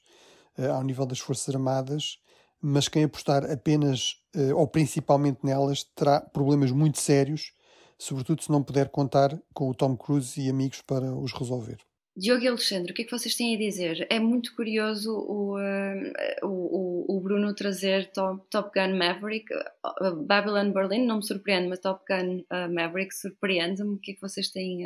ao 0.76 0.84
nível 0.84 1.06
das 1.06 1.20
Forças 1.20 1.56
Armadas, 1.56 2.20
mas 2.62 2.88
quem 2.88 3.04
apostar 3.04 3.50
apenas 3.50 4.16
ou 4.56 4.68
principalmente 4.68 5.40
nelas 5.44 5.84
terá 5.84 6.22
problemas 6.22 6.72
muito 6.72 7.00
sérios 7.00 7.52
sobretudo 8.00 8.42
se 8.42 8.50
não 8.50 8.64
puder 8.64 8.90
contar 8.90 9.38
com 9.54 9.70
o 9.70 9.76
Tom 9.76 9.96
Cruise 9.96 10.40
e 10.40 10.50
amigos 10.50 10.82
para 10.82 11.14
os 11.14 11.34
resolver. 11.34 11.78
Diogo 12.16 12.44
e 12.44 12.48
Alexandre, 12.48 12.92
o 12.92 12.96
que 12.96 13.04
é 13.04 13.06
que 13.06 13.12
vocês 13.12 13.36
têm 13.36 13.56
a 13.56 13.60
dizer? 13.60 14.08
É 14.10 14.20
muito 14.20 14.54
curioso 14.56 15.14
o, 15.14 15.58
uh, 15.58 16.12
o, 16.44 17.18
o, 17.18 17.22
Bruno 17.22 17.54
trazer 17.54 18.12
Top, 18.12 18.44
Top 18.50 18.72
Gun 18.78 18.98
Maverick. 18.98 19.46
Uh, 19.54 20.16
Babylon 20.26 20.72
Berlin 20.72 21.06
não 21.06 21.18
me 21.18 21.26
surpreende, 21.26 21.70
mas 21.70 21.80
Top 21.80 22.04
Gun 22.10 22.40
uh, 22.40 22.74
Maverick 22.74 23.16
surpreende-me. 23.16 23.96
O 23.96 24.00
que 24.00 24.12
é 24.12 24.16
que 24.16 24.22
vocês 24.22 24.50
têm 24.50 24.86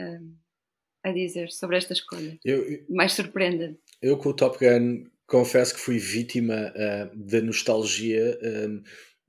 a 1.04 1.12
dizer 1.12 1.50
sobre 1.52 1.78
esta 1.78 1.94
escolha? 1.94 2.38
Eu, 2.46 2.70
eu, 2.70 2.86
Mais 2.90 3.14
surpreendente. 3.14 3.80
Eu 4.00 4.18
com 4.18 4.30
o 4.30 4.36
Top 4.36 4.60
Gun 4.60 5.06
confesso 5.34 5.74
que 5.74 5.80
fui 5.80 5.98
vítima 5.98 6.74
da 7.14 7.42
nostalgia 7.42 8.40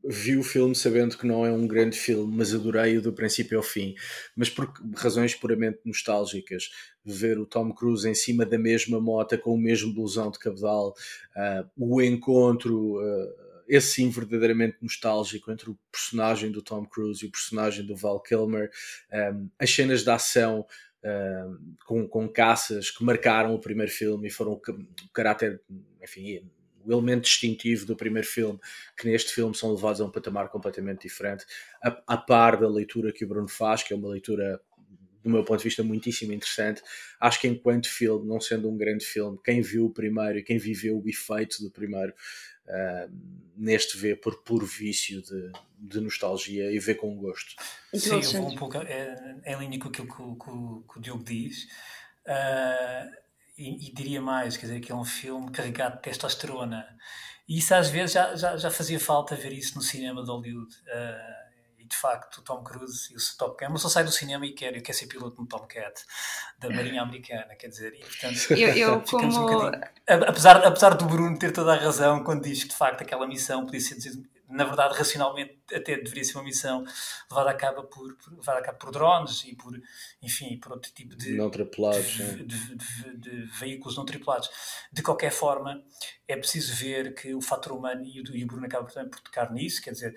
vi 0.06 0.36
o 0.36 0.42
filme 0.42 0.74
sabendo 0.74 1.16
que 1.16 1.26
não 1.26 1.46
é 1.46 1.50
um 1.50 1.66
grande 1.66 1.96
filme, 1.98 2.36
mas 2.36 2.54
adorei-o 2.54 3.00
do 3.00 3.12
princípio 3.12 3.56
ao 3.56 3.64
fim. 3.64 3.94
Mas 4.36 4.50
por 4.50 4.70
razões 4.96 5.34
puramente 5.34 5.80
nostálgicas, 5.84 6.68
ver 7.04 7.38
o 7.38 7.46
Tom 7.46 7.72
Cruise 7.72 8.08
em 8.08 8.14
cima 8.14 8.44
da 8.44 8.58
mesma 8.58 9.00
moto, 9.00 9.38
com 9.38 9.54
o 9.54 9.58
mesmo 9.58 9.92
blusão 9.92 10.30
de 10.30 10.38
cabedal, 10.38 10.94
uh, 11.36 11.70
o 11.76 12.02
encontro, 12.02 12.96
uh, 12.96 13.34
esse 13.66 13.94
sim 13.94 14.10
verdadeiramente 14.10 14.76
nostálgico 14.82 15.50
entre 15.50 15.70
o 15.70 15.78
personagem 15.90 16.50
do 16.50 16.60
Tom 16.60 16.84
Cruise 16.84 17.24
e 17.24 17.28
o 17.28 17.32
personagem 17.32 17.86
do 17.86 17.96
Val 17.96 18.20
Kilmer, 18.20 18.70
um, 19.32 19.48
as 19.58 19.70
cenas 19.70 20.02
de 20.02 20.10
ação. 20.10 20.66
Com, 21.86 22.08
com 22.08 22.28
caças 22.28 22.90
que 22.90 23.04
marcaram 23.04 23.54
o 23.54 23.60
primeiro 23.60 23.92
filme 23.92 24.28
e 24.28 24.30
foram 24.30 24.52
o, 24.52 24.56
o 24.56 25.12
caráter, 25.12 25.60
enfim, 26.02 26.50
o 26.84 26.92
elemento 26.92 27.24
distintivo 27.24 27.86
do 27.86 27.96
primeiro 27.96 28.26
filme, 28.26 28.58
que 28.96 29.06
neste 29.08 29.32
filme 29.32 29.54
são 29.54 29.70
levados 29.70 30.00
a 30.00 30.04
um 30.04 30.10
patamar 30.10 30.48
completamente 30.48 31.02
diferente, 31.02 31.44
a, 31.82 32.02
a 32.06 32.16
par 32.16 32.58
da 32.58 32.68
leitura 32.68 33.12
que 33.12 33.24
o 33.24 33.28
Bruno 33.28 33.48
faz, 33.48 33.82
que 33.82 33.92
é 33.92 33.96
uma 33.96 34.08
leitura 34.08 34.60
do 35.22 35.30
meu 35.30 35.42
ponto 35.42 35.58
de 35.58 35.64
vista, 35.64 35.82
muitíssimo 35.82 36.34
interessante. 36.34 36.82
Acho 37.18 37.40
que 37.40 37.48
enquanto 37.48 37.88
filme, 37.88 38.28
não 38.28 38.38
sendo 38.38 38.70
um 38.70 38.76
grande 38.76 39.06
filme, 39.06 39.38
quem 39.42 39.62
viu 39.62 39.86
o 39.86 39.90
primeiro 39.90 40.38
e 40.38 40.42
quem 40.42 40.58
viveu 40.58 41.00
o 41.02 41.08
efeito 41.08 41.62
do 41.62 41.70
primeiro, 41.70 42.12
uh, 42.66 43.10
neste 43.56 43.96
vê 43.96 44.16
por 44.16 44.42
puro 44.42 44.66
vício 44.66 45.22
de, 45.22 45.52
de, 45.78 46.00
nostalgia 46.00 46.70
e 46.70 46.78
vê 46.78 46.94
com 46.94 47.16
gosto. 47.16 47.54
Sim, 47.94 48.20
eu 48.20 48.42
vou 48.42 48.50
um 48.50 48.56
pouco 48.56 48.78
é, 48.78 49.36
em 49.46 49.56
linha 49.58 49.78
com 49.78 49.88
aquilo 49.88 50.08
que, 50.08 50.44
que, 50.44 50.92
que 50.92 50.98
o 50.98 51.00
Diogo 51.00 51.24
diz. 51.24 51.64
Uh, 52.26 53.24
e, 53.56 53.88
e, 53.88 53.94
diria 53.94 54.20
mais, 54.20 54.56
quer 54.56 54.66
dizer, 54.66 54.80
que 54.80 54.90
é 54.90 54.94
um 54.94 55.04
filme 55.04 55.50
carregado 55.50 55.96
de 55.96 56.02
testosterona. 56.02 56.86
E 57.48 57.58
isso 57.58 57.74
às 57.74 57.88
vezes 57.88 58.12
já, 58.12 58.34
já, 58.34 58.56
já 58.56 58.70
fazia 58.70 58.98
falta 58.98 59.36
ver 59.36 59.52
isso 59.52 59.76
no 59.76 59.82
cinema 59.82 60.24
de 60.24 60.30
Hollywood. 60.30 60.74
Uh, 60.74 61.43
e 61.84 61.88
de 61.88 61.96
facto, 61.96 62.38
o 62.38 62.42
Tom 62.42 62.62
Cruise 62.62 63.12
e 63.12 63.16
o 63.16 63.18
Top 63.38 63.62
Gun, 63.62 63.72
mas 63.72 63.82
só 63.82 63.88
sai 63.88 64.04
do 64.04 64.12
cinema 64.12 64.46
e 64.46 64.52
quer, 64.52 64.80
quer 64.80 64.92
ser 64.92 65.06
piloto 65.06 65.40
no 65.40 65.46
Tomcat 65.46 66.02
da 66.58 66.70
Marinha 66.70 67.02
Americana, 67.02 67.54
quer 67.56 67.68
dizer, 67.68 67.94
e 67.94 68.00
portanto, 68.00 68.52
eu, 68.52 68.68
eu 68.74 69.00
como... 69.08 69.66
um 69.66 69.70
apesar, 70.08 70.64
apesar 70.64 70.94
do 70.94 71.04
Bruno 71.04 71.38
ter 71.38 71.52
toda 71.52 71.74
a 71.74 71.78
razão 71.78 72.24
quando 72.24 72.44
diz 72.44 72.62
que 72.62 72.70
de 72.70 72.76
facto 72.76 73.02
aquela 73.02 73.26
missão 73.26 73.64
podia 73.64 73.80
ser 73.80 73.96
na 74.48 74.64
verdade, 74.64 74.96
racionalmente, 74.96 75.58
até 75.72 75.96
deveria 75.96 76.22
ser 76.22 76.36
uma 76.36 76.44
missão 76.44 76.84
levada 77.30 77.50
a 77.50 77.54
cabo 77.54 77.84
por, 77.84 78.14
por, 78.16 78.34
levada 78.34 78.58
a 78.58 78.62
cabo 78.62 78.78
por 78.78 78.90
drones 78.92 79.42
e 79.44 79.56
por, 79.56 79.72
enfim, 80.22 80.58
por 80.58 80.72
outro 80.72 80.92
tipo 80.92 81.16
de, 81.16 81.32
não 81.32 81.50
tripulados, 81.50 82.06
de, 82.06 82.44
de, 82.44 82.76
de, 82.76 83.16
de, 83.16 83.46
veículos 83.58 83.96
não 83.96 84.04
tripulados. 84.04 84.50
De 84.92 85.02
qualquer 85.02 85.32
forma, 85.32 85.82
é 86.28 86.36
preciso 86.36 86.74
ver 86.74 87.14
que 87.14 87.34
o 87.34 87.40
fator 87.40 87.72
humano, 87.72 88.04
e 88.04 88.20
o, 88.20 88.36
e 88.36 88.44
o 88.44 88.46
Bruno 88.46 88.66
acaba 88.66 88.86
também 88.88 89.10
por 89.10 89.20
tocar 89.20 89.50
nisso, 89.50 89.82
quer 89.82 89.92
dizer, 89.92 90.14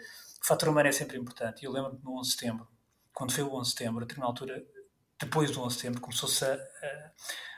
o 0.47 0.53
fator 0.55 0.69
humano 0.69 0.87
é 0.87 0.93
sempre 0.93 1.17
importante. 1.17 1.65
Eu 1.65 1.73
lembro-me 1.73 1.99
no 2.01 2.17
11 2.19 2.29
de 2.29 2.35
setembro, 2.37 2.67
quando 3.13 3.33
foi 3.33 3.43
o 3.43 3.53
11 3.53 3.69
de 3.69 3.77
setembro, 3.77 3.97
a 3.97 4.07
determinada 4.07 4.31
altura, 4.31 4.65
depois 5.19 5.51
do 5.51 5.59
11 5.61 5.67
de 5.67 5.81
setembro, 5.81 5.99
começou-se 5.99 6.45
a, 6.45 6.53
a, 6.53 7.11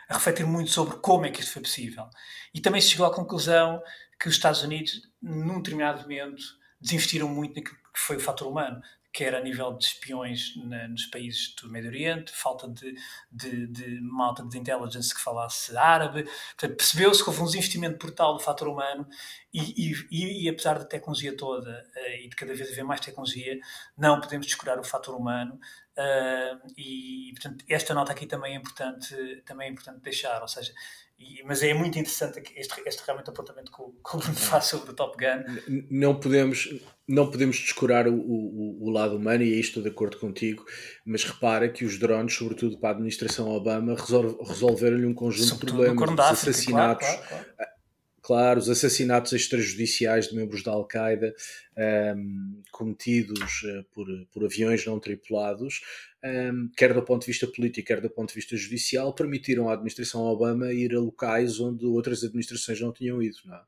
a 0.10 0.14
refletir 0.16 0.44
muito 0.44 0.72
sobre 0.72 0.98
como 0.98 1.28
é 1.28 1.30
que 1.30 1.40
isto 1.40 1.54
foi 1.54 1.62
possível. 1.62 2.10
E 2.52 2.60
também 2.60 2.82
se 2.82 2.90
chegou 2.90 3.06
à 3.06 3.14
conclusão 3.14 3.80
que 4.20 4.28
os 4.28 4.34
Estados 4.34 4.64
Unidos, 4.64 5.08
num 5.22 5.58
determinado 5.58 6.02
momento, 6.02 6.44
desinvestiram 6.82 7.28
muito 7.28 7.58
naquilo 7.58 7.78
que 7.94 8.00
foi 8.00 8.16
o 8.16 8.20
fator 8.20 8.48
humano, 8.48 8.82
quer 9.12 9.34
a 9.36 9.42
nível 9.42 9.74
de 9.74 9.86
espiões 9.86 10.56
na, 10.56 10.88
nos 10.88 11.06
países 11.08 11.54
do 11.56 11.70
Médio 11.70 11.90
Oriente, 11.90 12.32
falta 12.32 12.68
de, 12.70 12.96
de, 13.32 13.68
de 13.68 14.02
malta 14.02 14.44
de 14.44 14.58
intelligence 14.58 15.14
que 15.14 15.22
falasse 15.22 15.76
árabe. 15.76 16.26
percebeu-se 16.58 17.24
que 17.24 17.30
houve 17.30 17.42
um 17.42 17.46
desinvestimento 17.46 17.98
brutal 17.98 18.36
do 18.36 18.44
fator 18.44 18.68
humano 18.68 19.08
e, 19.54 19.94
e, 20.12 20.46
e, 20.46 20.50
apesar 20.50 20.78
da 20.78 20.86
tecnologia 20.86 21.36
toda 21.36 21.70
uh, 21.96 22.24
e 22.24 22.30
de 22.30 22.36
cada 22.36 22.54
vez 22.54 22.72
haver 22.72 22.84
mais 22.84 23.02
tecnologia, 23.02 23.60
não 23.98 24.22
podemos 24.22 24.46
descurar 24.46 24.80
o 24.80 24.84
fator 24.84 25.16
humano. 25.16 25.60
Uh, 25.98 26.72
e, 26.78 27.32
portanto, 27.34 27.66
esta 27.68 27.94
nota 27.94 28.12
aqui 28.12 28.26
também 28.26 28.54
é 28.54 28.58
importante, 28.58 29.44
também 29.46 29.68
é 29.68 29.72
importante 29.72 30.02
deixar, 30.02 30.42
ou 30.42 30.48
seja, 30.48 30.72
e, 31.20 31.44
mas 31.46 31.62
é 31.62 31.74
muito 31.74 32.00
interessante 32.00 32.42
este, 32.56 32.82
este 32.86 33.04
realmente 33.06 33.30
apontamento 33.30 33.72
que 33.72 33.82
o, 33.82 33.90
que 33.92 34.16
o 34.16 34.20
Bruno 34.20 34.36
faz 34.36 34.66
sobre 34.66 34.92
o 34.92 34.94
Top 34.94 35.18
Gun. 35.18 35.84
Não 35.92 36.18
podemos, 36.18 36.70
não 37.08 37.30
podemos 37.30 37.58
descurar 37.58 38.08
o, 38.08 38.16
o, 38.16 38.88
o, 38.88 38.90
lado 38.90 39.18
humano, 39.18 39.44
e 39.44 39.54
é 39.54 39.58
isto 39.58 39.82
de 39.82 39.90
acordo 39.90 40.18
contigo, 40.18 40.64
mas 41.06 41.26
repara 41.26 41.68
que 41.68 41.84
os 41.84 42.00
drones, 42.00 42.34
sobretudo 42.34 42.78
para 42.78 42.90
a 42.90 42.92
administração 42.94 43.50
Obama, 43.50 43.96
resolveram-lhe 44.48 45.06
um 45.06 45.14
conjunto 45.14 45.66
de 45.66 45.72
problemas, 45.72 46.20
assassinatos. 46.20 47.08
Claro, 47.08 47.28
claro, 47.28 47.46
claro. 47.56 47.79
Claro, 48.30 48.60
os 48.60 48.70
assassinatos 48.70 49.34
extrajudiciais 49.34 50.28
de 50.28 50.36
membros 50.36 50.62
da 50.62 50.70
Al-Qaeda 50.70 51.34
um, 52.16 52.62
cometidos 52.72 53.64
uh, 53.64 53.84
por, 53.92 54.06
por 54.32 54.46
aviões 54.46 54.86
não 54.86 55.00
tripulados, 55.00 55.82
um, 56.24 56.70
quer 56.78 56.94
do 56.94 57.02
ponto 57.02 57.22
de 57.22 57.28
vista 57.32 57.48
político, 57.48 57.88
quer 57.88 58.00
do 58.00 58.08
ponto 58.08 58.30
de 58.30 58.36
vista 58.36 58.56
judicial, 58.56 59.16
permitiram 59.16 59.68
à 59.68 59.74
administração 59.74 60.22
Obama 60.22 60.72
ir 60.72 60.94
a 60.94 61.00
locais 61.00 61.60
onde 61.60 61.88
outras 61.88 62.24
administrações 62.24 62.80
não 62.80 62.94
tinham 62.94 63.20
ido. 63.20 63.38
Não 63.46 63.56
é? 63.56 63.62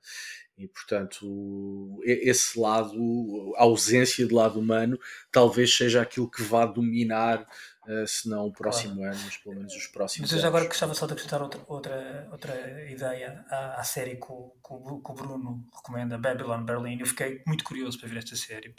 E, 0.59 0.67
portanto, 0.67 1.99
esse 2.05 2.59
lado, 2.59 3.55
a 3.57 3.63
ausência 3.63 4.27
de 4.27 4.31
lado 4.31 4.59
humano, 4.59 4.99
talvez 5.31 5.75
seja 5.75 6.03
aquilo 6.03 6.29
que 6.29 6.43
vá 6.43 6.67
dominar, 6.67 7.47
uh, 7.87 8.07
se 8.07 8.29
não 8.29 8.47
o 8.47 8.53
próximo 8.53 8.95
claro. 8.95 9.13
ano, 9.13 9.21
mas 9.25 9.37
pelo 9.37 9.55
menos 9.55 9.75
os 9.75 9.87
próximos 9.87 10.31
Mas 10.31 10.41
eu 10.41 10.47
agora 10.47 10.65
gostava 10.65 10.93
só 10.93 11.05
de 11.05 11.13
acrescentar 11.13 11.41
outra, 11.41 11.61
outra, 11.67 12.27
outra 12.31 12.91
ideia 12.91 13.45
à, 13.49 13.79
à 13.79 13.83
série 13.83 14.15
que 14.15 14.31
o, 14.31 14.55
que 14.61 14.73
o 14.73 15.13
Bruno 15.13 15.67
recomenda, 15.75 16.17
Babylon 16.17 16.63
Berlin. 16.63 16.99
Eu 16.99 17.05
fiquei 17.05 17.41
muito 17.45 17.63
curioso 17.63 17.99
para 17.99 18.09
ver 18.09 18.17
esta 18.17 18.35
série. 18.35 18.73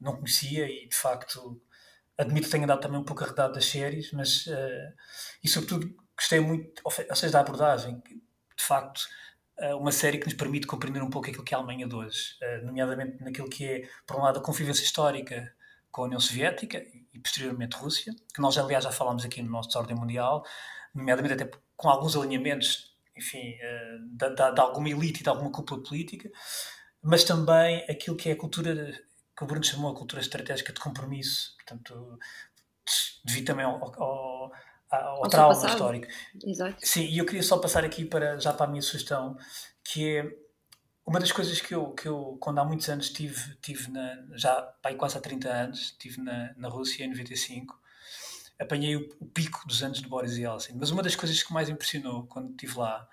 Não 0.00 0.16
conhecia 0.16 0.66
e, 0.66 0.88
de 0.88 0.96
facto, 0.96 1.60
admito 2.16 2.46
que 2.46 2.52
tenha 2.52 2.66
dado 2.66 2.80
também 2.80 3.00
um 3.00 3.04
pouco 3.04 3.24
arredado 3.24 3.54
das 3.54 3.66
séries, 3.66 4.12
mas 4.12 4.46
uh, 4.46 4.92
e 5.42 5.48
sobretudo 5.48 5.94
gostei 6.16 6.40
muito, 6.40 6.82
ou 6.84 7.16
seja, 7.16 7.32
da 7.32 7.40
abordagem, 7.40 8.02
de 8.56 8.64
facto, 8.64 9.00
uh, 9.58 9.76
uma 9.76 9.92
série 9.92 10.18
que 10.18 10.26
nos 10.26 10.34
permite 10.34 10.66
compreender 10.66 11.02
um 11.02 11.10
pouco 11.10 11.28
aquilo 11.28 11.44
que 11.44 11.54
é 11.54 11.56
a 11.56 11.60
Alemanha 11.60 11.86
de 11.86 11.94
hoje, 11.94 12.36
nomeadamente 12.62 13.22
naquilo 13.22 13.48
que 13.48 13.66
é, 13.66 13.88
por 14.06 14.16
um 14.16 14.22
lado, 14.22 14.38
a 14.38 14.42
convivência 14.42 14.82
histórica 14.82 15.54
com 15.90 16.02
a 16.02 16.04
União 16.06 16.20
Soviética 16.20 16.84
e 17.12 17.18
posteriormente 17.18 17.76
Rússia, 17.76 18.14
que 18.34 18.40
nós 18.40 18.56
aliás 18.56 18.84
já 18.84 18.92
falámos 18.92 19.24
aqui 19.24 19.42
no 19.42 19.50
nosso 19.50 19.68
Desordem 19.68 19.96
Mundial, 19.96 20.44
nomeadamente 20.94 21.34
até 21.34 21.50
com 21.76 21.88
alguns 21.88 22.16
alinhamentos, 22.16 22.94
enfim, 23.16 23.56
de, 24.12 24.28
de, 24.30 24.52
de 24.52 24.60
alguma 24.60 24.88
elite 24.88 25.20
e 25.20 25.22
de 25.22 25.28
alguma 25.28 25.50
cúpula 25.50 25.82
política, 25.82 26.30
mas 27.02 27.24
também 27.24 27.84
aquilo 27.88 28.16
que 28.16 28.28
é 28.28 28.32
a 28.32 28.36
cultura 28.36 28.92
que 29.36 29.44
o 29.44 29.46
Bruno 29.46 29.64
chamou 29.64 29.90
a 29.90 29.96
cultura 29.96 30.20
estratégica 30.20 30.72
de 30.72 30.80
compromisso, 30.80 31.54
portanto, 31.56 32.18
devido 33.24 33.46
também 33.46 33.64
ao, 33.64 33.82
ao, 34.02 34.52
ao, 34.90 35.24
ao 35.24 35.28
trauma 35.28 35.66
histórico. 35.66 36.06
Exato. 36.44 36.76
Sim, 36.80 37.06
e 37.06 37.18
eu 37.18 37.24
queria 37.24 37.42
só 37.42 37.58
passar 37.58 37.84
aqui 37.84 38.04
para, 38.04 38.38
já 38.38 38.52
para 38.52 38.66
a 38.66 38.68
minha 38.68 38.82
sugestão, 38.82 39.36
que 39.82 40.18
é 40.18 40.30
uma 41.06 41.18
das 41.18 41.32
coisas 41.32 41.60
que 41.60 41.74
eu, 41.74 41.90
que 41.92 42.06
eu 42.06 42.36
quando 42.40 42.58
há 42.58 42.64
muitos 42.64 42.88
anos 42.88 43.10
tive, 43.10 43.56
tive 43.56 43.90
na, 43.90 44.16
já 44.34 44.62
pai, 44.82 44.94
quase 44.94 45.16
há 45.18 45.20
30 45.20 45.48
anos, 45.48 45.80
estive 45.80 46.20
na, 46.20 46.54
na 46.56 46.68
Rússia 46.68 47.04
em 47.04 47.08
95, 47.08 47.80
apanhei 48.58 48.96
o, 48.96 49.08
o, 49.18 49.26
pico 49.26 49.66
dos 49.66 49.82
anos 49.82 50.00
de 50.00 50.08
Boris 50.08 50.36
Yeltsin. 50.36 50.74
Mas 50.78 50.90
uma 50.90 51.02
das 51.02 51.16
coisas 51.16 51.42
que 51.42 51.52
mais 51.52 51.68
impressionou 51.68 52.26
quando 52.26 52.50
estive 52.50 52.78
lá, 52.78 53.08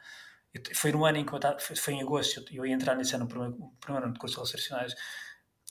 foi 0.76 0.91
no 0.91 1.06
ano 1.06 1.17
em 1.17 1.26
que 1.26 1.34
eu, 1.34 1.39
foi, 1.60 1.76
foi 1.76 1.93
em 1.93 2.02
agosto, 2.02 2.43
eu, 2.52 2.65
ia 2.65 2.73
entrar 2.73 2.95
nesse 2.95 3.15
ano, 3.15 3.23
no 3.23 3.30
primeiro, 3.30 3.73
primeiro 3.80 4.06
ano 4.06 4.13
de 4.13 4.19
cursos 4.19 4.38
relacionais, 4.38 4.93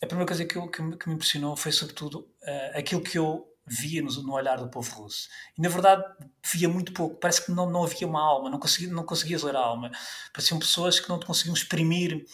a 0.02 0.07
primeira 0.07 0.26
coisa 0.26 0.44
que, 0.44 0.57
eu, 0.57 0.68
que 0.68 0.83
me 0.83 1.14
impressionou 1.14 1.57
foi, 1.57 1.72
sobretudo, 1.72 2.29
uh, 2.42 2.79
aquilo 2.79 3.02
que 3.02 3.18
eu 3.18 3.48
via 3.66 4.02
no, 4.02 4.11
no, 4.22 4.33
olhar 4.33 4.57
do 4.57 4.68
povo 4.68 5.02
russo. 5.02 5.29
E, 5.59 5.62
na 5.62 5.68
verdade, 5.68 6.05
via 6.52 6.68
muito 6.68 6.92
pouco. 6.92 7.16
Parece 7.16 7.44
que 7.44 7.52
não, 7.52 7.68
não 7.68 7.85
havia 7.85 8.07
uma 8.07 8.20
alma, 8.20 8.48
não, 8.48 8.59
conseguia, 8.59 8.92
não 8.92 9.05
conseguias 9.05 9.42
ler 9.42 9.57
a 9.57 9.61
alma. 9.61 9.90
Pareciam 10.33 10.59
pessoas 10.59 11.00
que 11.00 11.09
não 11.09 11.18
conseguiam 11.18 11.55
exprimir 11.55 12.24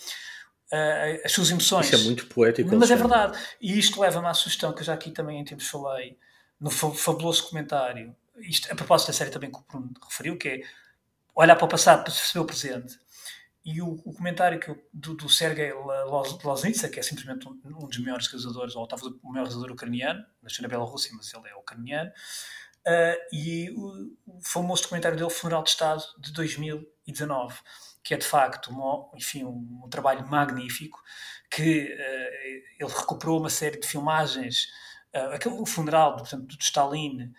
uh, 0.73 1.21
as 1.25 1.33
suas 1.33 1.51
emoções. 1.51 1.87
Isso 1.87 1.97
é 1.97 2.05
muito 2.05 2.27
poético. 2.27 2.75
Mas 2.77 2.90
é 2.90 2.97
verdade. 2.97 3.38
E 3.61 3.79
isto 3.79 4.01
leva-me 4.01 4.27
à 4.27 4.35
sugestão 4.35 4.73
que 4.73 4.81
eu 4.81 4.85
já 4.85 4.95
aqui 4.95 5.11
também 5.11 5.40
em 5.40 5.45
tempos 5.45 5.68
falei, 5.68 6.18
no 6.61 6.71
fabuloso 6.71 7.49
comentário, 7.49 8.14
isto 8.37 8.71
a 8.71 8.75
propósito 8.75 9.09
da 9.09 9.12
série 9.14 9.31
também 9.31 9.51
que 9.51 9.59
o 9.59 9.64
Bruno 9.68 9.92
referiu, 10.09 10.37
que 10.37 10.49
é 10.49 10.62
olhar 11.35 11.57
para 11.57 11.64
o 11.64 11.68
passado 11.68 12.05
para 12.05 12.12
perceber 12.12 12.40
o 12.40 12.45
presente. 12.45 12.99
E 13.64 13.81
o, 13.81 14.01
o 14.05 14.12
comentário 14.12 14.59
que 14.59 14.68
eu, 14.68 14.88
do, 14.92 15.14
do 15.14 15.29
Sergei 15.29 15.72
Loznitsa, 16.42 16.88
que 16.88 16.98
é 16.98 17.03
simplesmente 17.03 17.48
um, 17.48 17.61
um, 17.64 17.87
dos 17.87 17.98
maiores 17.98 18.27
realizadores, 18.27 18.75
ou 18.75 18.87
talvez 18.88 19.12
o 19.12 19.29
maior 19.29 19.44
realizador 19.44 19.70
ucraniano, 19.70 20.25
nasceu 20.42 20.62
na 20.62 20.68
Bielorrússia, 20.68 21.12
mas 21.16 21.33
ele 21.33 21.48
é 21.48 21.55
ucraniano, 21.55 22.11
uh, 22.11 23.16
e 23.33 23.70
o, 23.70 24.16
o, 24.27 24.40
famoso 24.42 24.83
documentário 24.83 25.16
dele, 25.16 25.31
Funeral 25.31 25.62
de 25.62 25.70
Estado, 25.70 26.03
de 26.18 26.33
2019, 26.33 27.55
que 28.03 28.14
é 28.14 28.16
de 28.16 28.27
facto 28.27 28.70
uma, 28.70 29.09
enfim, 29.14 29.44
um, 29.44 29.83
um 29.85 29.88
trabalho 29.88 30.27
magnífico, 30.27 31.01
que 31.48 31.85
uh, 31.85 32.81
ele 32.81 32.92
recuperou 32.92 33.38
uma 33.38 33.51
série 33.51 33.79
de 33.79 33.87
filmagens, 33.87 34.66
uh, 35.14 35.35
aquele, 35.35 35.55
o 35.55 35.64
funeral 35.66 36.16
portanto, 36.16 36.46
do 36.46 36.61
Stalin, 36.61 37.33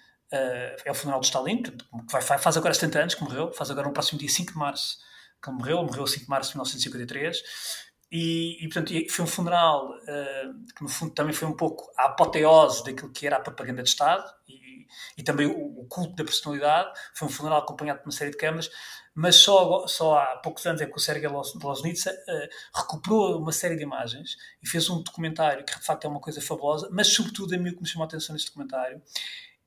é 0.84 0.90
o 0.90 0.96
funeral 0.96 1.20
de 1.20 1.28
Stalin, 1.28 1.62
que 1.62 1.78
vai, 2.10 2.20
faz 2.24 2.58
agora 2.58 2.74
70 2.74 3.00
anos 3.00 3.14
que 3.14 3.24
morreu, 3.24 3.54
faz 3.54 3.70
agora 3.70 3.86
no 3.86 3.94
próximo 3.94 4.18
dia 4.18 4.30
5 4.30 4.54
de 4.54 4.58
março, 4.58 4.98
que 5.44 5.50
ele 5.50 5.58
morreu, 5.58 5.84
morreu 5.84 6.08
5 6.08 6.24
de 6.24 6.30
março 6.30 6.52
de 6.52 6.58
1953, 6.58 7.44
e, 8.12 8.64
e 8.64 8.70
portanto 8.70 8.94
foi 9.10 9.26
um 9.26 9.28
funeral 9.28 9.90
uh, 9.90 10.74
que 10.76 10.84
no 10.84 10.88
fundo 10.88 11.14
também 11.14 11.34
foi 11.34 11.48
um 11.48 11.58
pouco 11.58 11.92
a 11.98 12.06
apoteose 12.06 12.84
daquilo 12.84 13.12
que 13.12 13.26
era 13.26 13.38
a 13.38 13.40
propaganda 13.40 13.82
de 13.82 13.90
Estado 13.90 14.24
e, 14.48 14.86
e 15.18 15.24
também 15.24 15.48
o, 15.48 15.80
o, 15.80 15.86
culto 15.88 16.16
da 16.16 16.24
personalidade, 16.24 16.94
foi 17.16 17.28
um 17.28 17.32
funeral 17.32 17.60
acompanhado 17.60 18.00
por 18.00 18.06
uma 18.06 18.12
série 18.12 18.30
de 18.30 18.38
câmaras, 18.38 18.70
mas 19.16 19.38
só, 19.38 19.88
só 19.88 20.20
há 20.20 20.38
poucos 20.38 20.64
anos 20.68 20.80
é 20.82 20.86
que 20.86 20.96
o 20.96 21.00
Sergei 21.00 21.28
Loznitsa 21.28 22.12
uh, 22.12 22.80
recuperou 22.80 23.40
uma 23.40 23.52
série 23.52 23.76
de 23.76 23.82
imagens 23.82 24.38
e 24.62 24.70
fez 24.70 24.90
um 24.92 25.02
documentário 25.02 25.66
que 25.66 25.78
de 25.78 25.84
facto 25.84 26.06
é 26.06 26.08
uma 26.08 26.22
coisa 26.22 26.40
fabulosa, 26.40 26.90
mas 26.92 27.08
sobretudo 27.08 27.56
a 27.56 27.58
mim 27.58 27.72
o 27.72 27.76
que 27.76 27.82
me 27.82 27.88
chamou 27.88 28.04
a 28.04 28.08
atenção 28.08 28.34
neste 28.34 28.50
documentário 28.50 29.02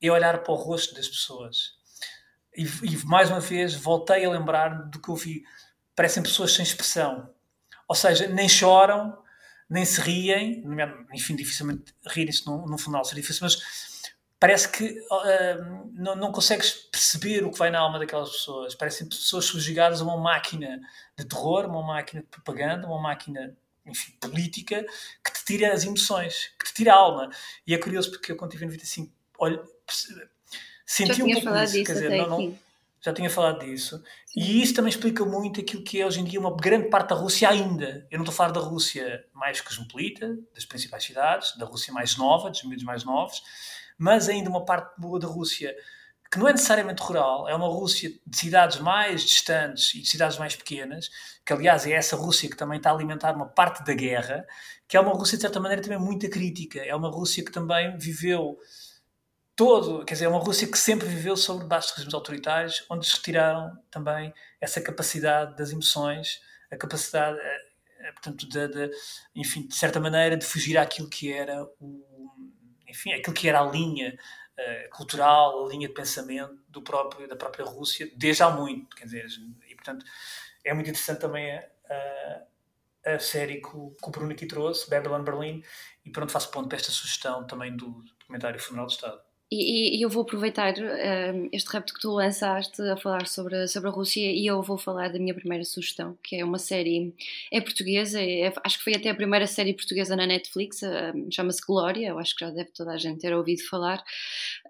é 0.01 0.09
olhar 0.09 0.41
para 0.41 0.53
o 0.53 0.55
rosto 0.55 0.95
das 0.95 1.09
pessoas. 1.09 1.75
E, 2.55 2.63
e 2.63 3.05
mais 3.05 3.29
uma 3.29 3.41
vez 3.41 3.75
voltei 3.75 4.23
a 4.23 4.29
lembrar 4.29 4.89
do 4.89 5.01
que 5.01 5.09
eu 5.09 5.15
vi 5.15 5.43
parecem 5.97 6.21
pessoas 6.21 6.53
sem 6.53 6.61
expressão. 6.61 7.27
Ou 7.87 7.95
seja, 7.95 8.27
nem 8.27 8.47
choram, 8.47 9.17
nem 9.67 9.83
se 9.83 9.99
riem, 9.99 10.63
enfim, 11.11 11.35
dificilmente 11.35 11.91
rirem-se 12.05 12.45
num, 12.45 12.67
num 12.67 12.77
funeral 12.77 13.03
seria 13.03 13.21
difícil, 13.21 13.43
mas 13.43 13.57
parece 14.39 14.69
que 14.69 14.85
uh, 14.85 15.91
não, 15.93 16.15
não 16.15 16.31
consegues 16.31 16.71
perceber 16.71 17.43
o 17.43 17.51
que 17.51 17.57
vai 17.57 17.71
na 17.71 17.79
alma 17.79 17.97
daquelas 17.97 18.29
pessoas. 18.29 18.75
Parecem 18.75 19.09
pessoas 19.09 19.45
subjugadas 19.45 19.99
a 19.99 20.03
uma 20.03 20.17
máquina 20.17 20.79
de 21.17 21.25
terror, 21.25 21.65
uma 21.65 21.81
máquina 21.81 22.21
de 22.21 22.27
propaganda, 22.27 22.85
uma 22.85 23.01
máquina, 23.01 23.57
enfim, 23.83 24.11
política, 24.21 24.85
que 25.25 25.33
te 25.33 25.45
tira 25.45 25.73
as 25.73 25.83
emoções, 25.83 26.51
que 26.59 26.65
te 26.67 26.75
tira 26.75 26.93
a 26.93 26.97
alma. 26.97 27.31
E 27.65 27.73
é 27.73 27.77
curioso 27.79 28.11
porque 28.11 28.31
eu, 28.31 28.37
quando 28.37 28.51
estive 28.51 28.65
95, 28.65 29.11
olha, 29.39 29.59
senti 30.85 31.23
um 31.23 31.33
pouco 31.33 31.57
isso. 31.63 31.83
Quer 31.83 31.93
dizer, 31.93 32.09
não, 32.11 32.29
não, 32.29 32.59
já 33.01 33.13
tinha 33.13 33.29
falado 33.29 33.59
disso. 33.65 34.01
E 34.35 34.61
isso 34.61 34.73
também 34.73 34.89
explica 34.89 35.23
muito 35.23 35.59
aquilo 35.59 35.83
que 35.83 36.01
é 36.01 36.05
hoje 36.05 36.19
em 36.19 36.23
dia 36.23 36.39
uma 36.39 36.55
grande 36.55 36.89
parte 36.89 37.09
da 37.09 37.15
Rússia 37.15 37.49
ainda. 37.49 38.07
Eu 38.09 38.17
não 38.17 38.23
estou 38.23 38.33
a 38.33 38.35
falar 38.35 38.51
da 38.51 38.59
Rússia 38.59 39.25
mais 39.33 39.61
cosmopolita, 39.61 40.37
das 40.53 40.65
principais 40.65 41.03
cidades, 41.03 41.55
da 41.57 41.65
Rússia 41.65 41.93
mais 41.93 42.17
nova, 42.17 42.49
dos 42.49 42.63
medios 42.63 42.83
mais 42.83 43.03
novos, 43.03 43.41
mas 43.97 44.29
ainda 44.29 44.49
uma 44.49 44.65
parte 44.65 44.99
boa 44.99 45.19
da 45.19 45.27
Rússia 45.27 45.75
que 46.29 46.37
não 46.37 46.47
é 46.47 46.51
necessariamente 46.51 47.01
rural, 47.01 47.47
é 47.47 47.55
uma 47.55 47.67
Rússia 47.67 48.11
de 48.25 48.37
cidades 48.37 48.79
mais 48.79 49.21
distantes 49.21 49.93
e 49.95 50.01
de 50.01 50.09
cidades 50.09 50.37
mais 50.37 50.55
pequenas, 50.55 51.09
que 51.45 51.53
aliás 51.53 51.85
é 51.85 51.91
essa 51.91 52.17
Rússia 52.17 52.49
que 52.49 52.57
também 52.57 52.77
está 52.77 52.91
a 52.91 52.93
alimentar 52.93 53.33
uma 53.33 53.47
parte 53.47 53.83
da 53.85 53.93
guerra, 53.93 54.45
que 54.87 54.97
é 54.97 54.99
uma 54.99 55.13
Rússia 55.13 55.37
de 55.37 55.43
certa 55.43 55.59
maneira 55.59 55.81
também 55.81 55.97
muito 55.97 56.29
crítica, 56.29 56.79
é 56.79 56.93
uma 56.93 57.09
Rússia 57.09 57.43
que 57.43 57.51
também 57.51 57.97
viveu 57.97 58.57
todo, 59.57 60.05
quer 60.05 60.13
dizer, 60.13 60.25
é 60.25 60.29
uma 60.29 60.39
Rússia 60.39 60.69
que 60.69 60.77
sempre 60.77 61.07
viveu 61.07 61.35
sobre 61.35 61.65
baixos 61.65 61.91
regimes 61.91 62.13
autoritários, 62.13 62.85
onde 62.89 63.07
se 63.07 63.15
retiraram 63.15 63.75
também 63.89 64.31
essa 64.61 64.79
capacidade 64.79 65.57
das 65.57 65.71
emoções, 65.71 66.39
a 66.71 66.77
capacidade, 66.77 67.39
eh, 67.39 67.65
eh, 68.01 68.11
portanto, 68.11 68.47
de, 68.47 68.67
de, 68.67 68.91
enfim, 69.35 69.67
de 69.67 69.75
certa 69.75 69.99
maneira, 69.99 70.37
de 70.37 70.45
fugir 70.45 70.77
àquilo 70.77 71.09
que 71.09 71.33
era 71.33 71.63
o, 71.79 72.35
enfim, 72.87 73.13
aquilo 73.13 73.33
que 73.33 73.49
era 73.49 73.59
a 73.59 73.65
linha 73.65 74.17
uh, 74.59 74.89
cultural, 74.95 75.65
a 75.65 75.69
linha 75.69 75.87
de 75.87 75.93
pensamento 75.93 76.55
do 76.69 76.83
próprio, 76.83 77.27
da 77.27 77.35
própria 77.35 77.65
Rússia, 77.65 78.11
desde 78.15 78.43
há 78.43 78.51
muito, 78.51 78.95
quer 78.95 79.05
dizer, 79.05 79.25
e 79.67 79.75
portanto 79.75 80.05
é 80.63 80.73
muito 80.73 80.89
interessante 80.89 81.19
também 81.19 81.51
a, 81.51 82.43
a, 83.05 83.19
série 83.19 83.59
que 83.59 83.75
o, 83.75 83.95
que 84.01 84.07
o 84.07 84.11
Bruno 84.11 84.33
aqui 84.33 84.45
trouxe, 84.45 84.87
Babylon 84.89 85.23
Berlin, 85.23 85.63
e 86.05 86.11
pronto, 86.11 86.31
faço 86.31 86.51
ponto 86.51 86.69
para 86.69 86.77
esta 86.77 86.91
sugestão 86.91 87.47
também 87.47 87.75
do 87.75 88.03
documentário 88.19 88.59
Funeral 88.59 88.85
do 88.85 88.91
Estado. 88.91 89.26
E, 89.49 89.97
e, 89.97 90.01
eu 90.01 90.09
vou 90.09 90.23
aproveitar 90.23 90.73
um, 90.77 91.49
este 91.53 91.71
repto 91.71 91.93
que 91.93 92.01
tu 92.01 92.11
lançaste 92.11 92.81
a 92.81 92.97
falar 92.97 93.27
sobre, 93.27 93.65
sobre 93.69 93.87
a 93.87 93.91
Rússia 93.93 94.29
e 94.29 94.45
eu 94.45 94.61
vou 94.61 94.77
falar 94.77 95.07
da 95.07 95.17
minha 95.17 95.33
primeira 95.33 95.63
sugestão, 95.63 96.17
que 96.21 96.35
é 96.35 96.43
uma 96.43 96.57
série, 96.59 97.15
é 97.49 97.61
portuguesa, 97.61 98.21
é, 98.21 98.51
acho 98.65 98.77
que 98.77 98.83
foi 98.83 98.95
até 98.95 99.09
a 99.09 99.15
primeira 99.15 99.47
série 99.47 99.73
portuguesa 99.73 100.17
na 100.17 100.27
Netflix, 100.27 100.81
um, 100.83 101.31
chama-se 101.31 101.61
Glória, 101.65 102.09
eu 102.09 102.19
acho 102.19 102.35
que 102.35 102.43
já 102.43 102.51
deve 102.51 102.71
toda 102.73 102.91
a 102.91 102.97
gente 102.97 103.21
ter 103.21 103.33
ouvido 103.33 103.63
falar. 103.69 104.03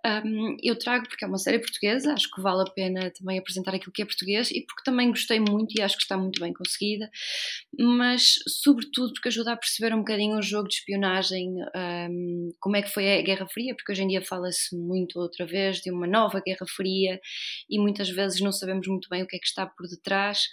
Um, 0.06 0.56
eu 0.62 0.78
trago 0.78 1.08
porque 1.10 1.26
é 1.26 1.28
uma 1.28 1.40
série 1.40 1.58
portuguesa, 1.58 2.14
acho 2.14 2.30
que 2.30 2.40
vale 2.40 2.62
a 2.62 2.72
pena 2.72 3.10
também 3.10 3.40
apresentar 3.40 3.74
aquilo 3.74 3.92
que 3.92 4.04
é 4.04 4.06
português 4.06 4.52
e 4.52 4.62
porque 4.62 4.84
também 4.84 5.10
gostei 5.10 5.40
muito 5.40 5.74
e 5.76 5.82
acho 5.82 5.98
que 5.98 6.04
está 6.04 6.16
muito 6.16 6.40
bem 6.40 6.54
conseguida, 6.54 7.10
mas 7.80 8.36
sobretudo 8.48 9.14
porque 9.14 9.30
ajuda 9.30 9.54
a 9.54 9.58
perceber 9.58 9.96
um 9.96 10.00
bocadinho 10.00 10.38
o 10.38 10.42
jogo 10.42 10.68
de 10.68 10.76
espionagem, 10.76 11.56
como 12.60 12.76
é 12.76 12.84
que 12.84 12.90
foi 12.90 13.18
a 13.18 13.22
Guerra 13.24 13.48
Fria, 13.48 13.74
porque 13.76 13.92
hoje 13.92 14.04
em 14.04 14.08
dia 14.08 14.22
fala-se 14.22 14.67
muito 14.76 15.20
outra 15.20 15.46
vez 15.46 15.78
de 15.82 15.92
uma 15.92 16.08
nova 16.08 16.42
Guerra 16.46 16.66
Fria 16.68 17.20
e 17.70 17.80
muitas 17.80 18.10
vezes 18.10 18.42
não 18.42 18.52
sabemos 18.52 18.88
muito 18.88 19.08
bem 19.10 19.24
o 19.24 19.28
que 19.28 19.36
é 19.36 19.40
que 19.40 19.48
está 19.48 19.66
por 19.66 19.88
detrás. 19.88 20.48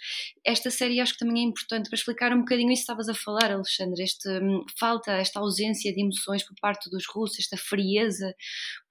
Esta 0.45 0.69
série 0.69 0.99
acho 0.99 1.13
que 1.13 1.19
também 1.19 1.43
é 1.43 1.47
importante 1.47 1.89
para 1.89 1.97
explicar 1.97 2.33
um 2.33 2.39
bocadinho 2.39 2.71
isso 2.71 2.81
que 2.81 2.91
estavas 2.91 3.09
a 3.09 3.13
falar, 3.13 3.51
Alexandre, 3.51 4.03
este, 4.03 4.29
hum, 4.29 4.63
falta, 4.79 5.11
esta 5.13 5.39
ausência 5.39 5.93
de 5.93 6.01
emoções 6.01 6.43
por 6.43 6.55
parte 6.61 6.89
dos 6.89 7.05
russos, 7.07 7.39
esta 7.39 7.57
frieza, 7.57 8.33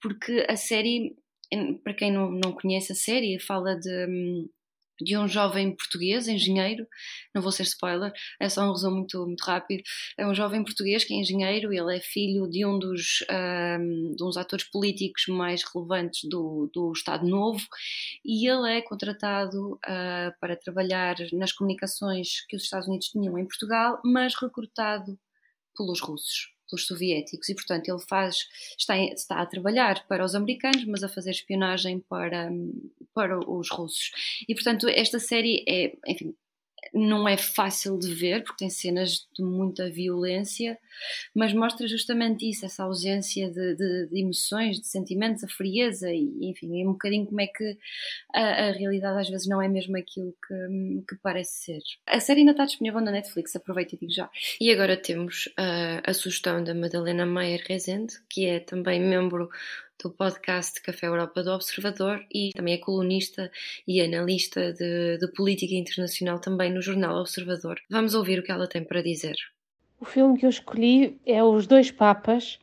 porque 0.01 0.47
a 0.49 0.57
série, 0.57 1.17
para 1.83 1.95
quem 1.95 2.13
não, 2.13 2.31
não 2.31 2.53
conhece 2.53 2.93
a 2.93 2.97
série, 2.97 3.39
fala 3.39 3.79
de 3.79 4.07
hum, 4.07 4.49
de 5.01 5.17
um 5.17 5.27
jovem 5.29 5.75
português, 5.75 6.29
engenheiro, 6.29 6.87
não 7.35 7.43
vou 7.43 7.53
ser 7.53 7.65
spoiler, 7.65 8.13
é 8.41 8.49
só 8.49 8.63
um 8.63 8.73
resumo 8.73 8.97
muito, 8.99 9.27
muito 9.27 9.43
rápido. 9.43 9.83
É 10.19 10.27
um 10.27 10.35
jovem 10.35 10.63
português 10.63 11.05
que 11.05 11.15
é 11.15 11.17
engenheiro, 11.17 11.73
ele 11.73 11.97
é 11.97 12.01
filho 12.01 12.49
de 12.49 12.65
um 12.65 12.79
dos, 12.79 13.25
um, 13.31 14.15
de 14.15 14.25
uns 14.25 14.37
atores 14.37 14.65
políticos 14.65 15.27
mais 15.29 15.63
relevantes 15.63 16.29
do, 16.29 16.71
do 16.73 16.93
Estado 16.93 17.27
Novo 17.27 17.65
e 18.25 18.49
ele 18.49 18.79
é 18.79 18.83
contratado 18.83 19.75
uh, 19.75 20.39
para 20.41 20.57
trabalhar 20.57 21.17
nas 21.33 21.53
comunicações 21.53 22.45
que 22.49 22.57
os 22.57 22.65
Estados 22.65 22.89
Unidos 22.89 23.09
tinham 23.09 23.39
em 23.39 23.47
Portugal, 23.47 24.01
mas 24.05 24.35
recrutado 24.35 25.19
pelos 25.77 26.01
russos 26.01 26.54
pelos 26.75 26.87
soviéticos 26.87 27.49
e, 27.49 27.55
portanto, 27.55 27.89
ele 27.89 28.01
faz, 28.01 28.49
está, 28.77 28.99
está 28.99 29.41
a 29.41 29.47
trabalhar 29.47 30.07
para 30.09 30.25
os 30.25 30.35
americanos, 30.35 30.85
mas 30.85 31.03
a 31.03 31.09
fazer 31.09 31.31
espionagem 31.31 32.01
para, 32.01 32.51
para 33.15 33.39
os 33.39 33.71
russos. 33.71 34.11
E, 34.49 34.55
portanto, 34.55 34.89
esta 34.89 35.19
série 35.19 35.65
é, 35.69 35.97
enfim, 36.07 36.35
não 36.93 37.29
é 37.29 37.37
fácil 37.37 37.99
de 37.99 38.13
ver 38.15 38.43
porque 38.43 38.59
tem 38.59 38.71
cenas 38.71 39.27
de 39.37 39.43
muita 39.43 39.91
violência, 39.91 40.79
mas 41.35 41.53
mostra 41.53 41.87
justamente 41.87 42.49
isso, 42.49 42.65
essa 42.65 42.85
ausência 42.85 43.51
de, 43.51 43.75
de, 43.75 44.07
de 44.09 44.21
emoções, 44.21 44.81
de 44.81 44.87
sentimentos, 44.87 45.45
a 45.45 45.49
frieza 45.49 46.11
e 46.13 46.51
enfim, 46.51 46.83
é 46.83 46.89
um 46.89 46.93
bocadinho 46.93 47.27
como 47.27 47.41
é 47.41 47.47
que 47.47 47.79
a, 48.35 48.69
a, 48.69 48.73
realidade 48.73 49.21
às 49.21 49.29
vezes 49.29 49.47
não 49.47 49.61
é 49.61 49.69
mesmo 49.69 49.97
aquilo 49.97 50.35
que, 50.47 51.05
que 51.09 51.17
parece 51.23 51.65
ser. 51.65 51.81
A 52.07 52.21
série 52.21 52.41
ainda 52.41 52.53
está 52.53 52.65
disponível 52.65 53.01
na 53.01 53.11
Netflix, 53.11 53.55
aproveita 53.57 53.95
e 53.95 53.99
digo 53.99 54.13
já. 54.13 54.31
E 54.61 54.71
agora 54.71 54.97
temos 54.97 55.49
a, 55.57 56.11
a 56.11 56.15
sugestão 56.15 56.63
da 56.63 56.75
Madalena 56.75 57.27
Maier 57.27 57.63
Rezende, 57.67 58.15
que 58.29 58.47
é 58.47 58.61
também 58.61 59.01
membro 59.01 59.49
do 60.03 60.11
podcast 60.11 60.81
Café 60.83 61.07
Europa 61.07 61.43
do 61.43 61.53
Observador 61.53 62.25
e 62.33 62.53
também 62.55 62.75
é 62.75 62.79
colunista 62.79 63.51
e 63.87 64.01
analista 64.01 64.73
de, 64.73 65.19
de 65.19 65.29
política 65.29 65.75
internacional 65.75 66.39
também 66.39 66.73
no 66.73 66.83
jornal 66.83 67.21
Observador. 67.21 67.81
Vamos 67.91 68.15
ouvir 68.15 68.39
o 68.39 68.43
que 68.43 68.53
ela 68.53 68.69
tem 68.69 68.85
para 68.85 69.03
dizer. 69.03 69.37
O 70.01 70.05
filme 70.05 70.39
que 70.39 70.45
eu 70.45 70.51
escolhi 70.51 71.19
é 71.25 71.43
Os 71.43 71.67
Dois 71.67 71.91
Papas. 71.91 72.59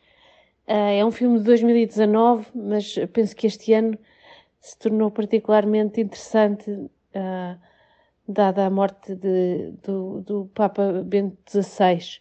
Uh, 0.67 0.99
é 0.99 1.05
um 1.05 1.11
filme 1.11 1.39
de 1.39 1.45
2019, 1.45 2.47
mas 2.53 2.95
penso 3.13 3.35
que 3.35 3.47
este 3.47 3.73
ano 3.73 3.97
se 4.59 4.77
tornou 4.77 5.09
particularmente 5.09 5.99
interessante, 5.99 6.69
uh, 6.69 7.59
dada 8.27 8.65
a 8.65 8.69
morte 8.69 9.15
de, 9.15 9.71
do, 9.83 10.21
do 10.21 10.51
Papa 10.53 11.01
Bento 11.03 11.37
XVI. 11.49 12.19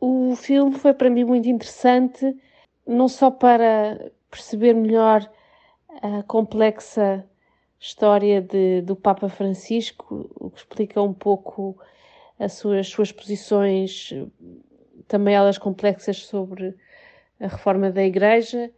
O 0.00 0.34
filme 0.36 0.78
foi 0.78 0.94
para 0.94 1.10
mim 1.10 1.24
muito 1.24 1.48
interessante, 1.48 2.34
não 2.86 3.08
só 3.08 3.30
para 3.30 4.10
perceber 4.36 4.74
melhor 4.74 5.28
a 6.02 6.22
complexa 6.24 7.24
história 7.80 8.42
de, 8.42 8.82
do 8.82 8.94
Papa 8.94 9.28
Francisco, 9.28 10.30
o 10.34 10.50
que 10.50 10.58
explica 10.58 11.00
um 11.00 11.14
pouco 11.14 11.78
as 12.38 12.52
suas, 12.52 13.12
posições, 13.12 14.12
também 15.08 15.34
elas 15.34 15.56
complexas 15.56 16.26
sobre 16.26 16.76
a 17.40 17.48
reforma 17.48 17.90
da 17.90 18.02
Igreja, 18.02 18.70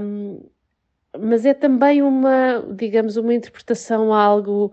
um, 0.00 0.44
mas 1.18 1.46
é 1.46 1.54
também 1.54 2.02
uma, 2.02 2.64
digamos, 2.74 3.16
uma 3.16 3.34
interpretação 3.34 4.12
algo 4.12 4.72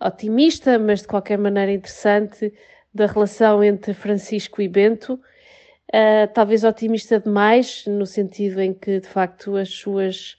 otimista, 0.00 0.78
mas 0.78 1.02
de 1.02 1.08
qualquer 1.08 1.38
maneira 1.38 1.72
interessante, 1.72 2.52
da 2.94 3.06
relação 3.06 3.62
entre 3.62 3.94
Francisco 3.94 4.62
e 4.62 4.68
Bento. 4.68 5.20
Uh, 5.88 6.30
talvez 6.34 6.64
otimista 6.64 7.18
demais, 7.18 7.86
no 7.86 8.04
sentido 8.04 8.60
em 8.60 8.74
que, 8.74 9.00
de 9.00 9.08
facto, 9.08 9.56
as 9.56 9.70
suas 9.70 10.36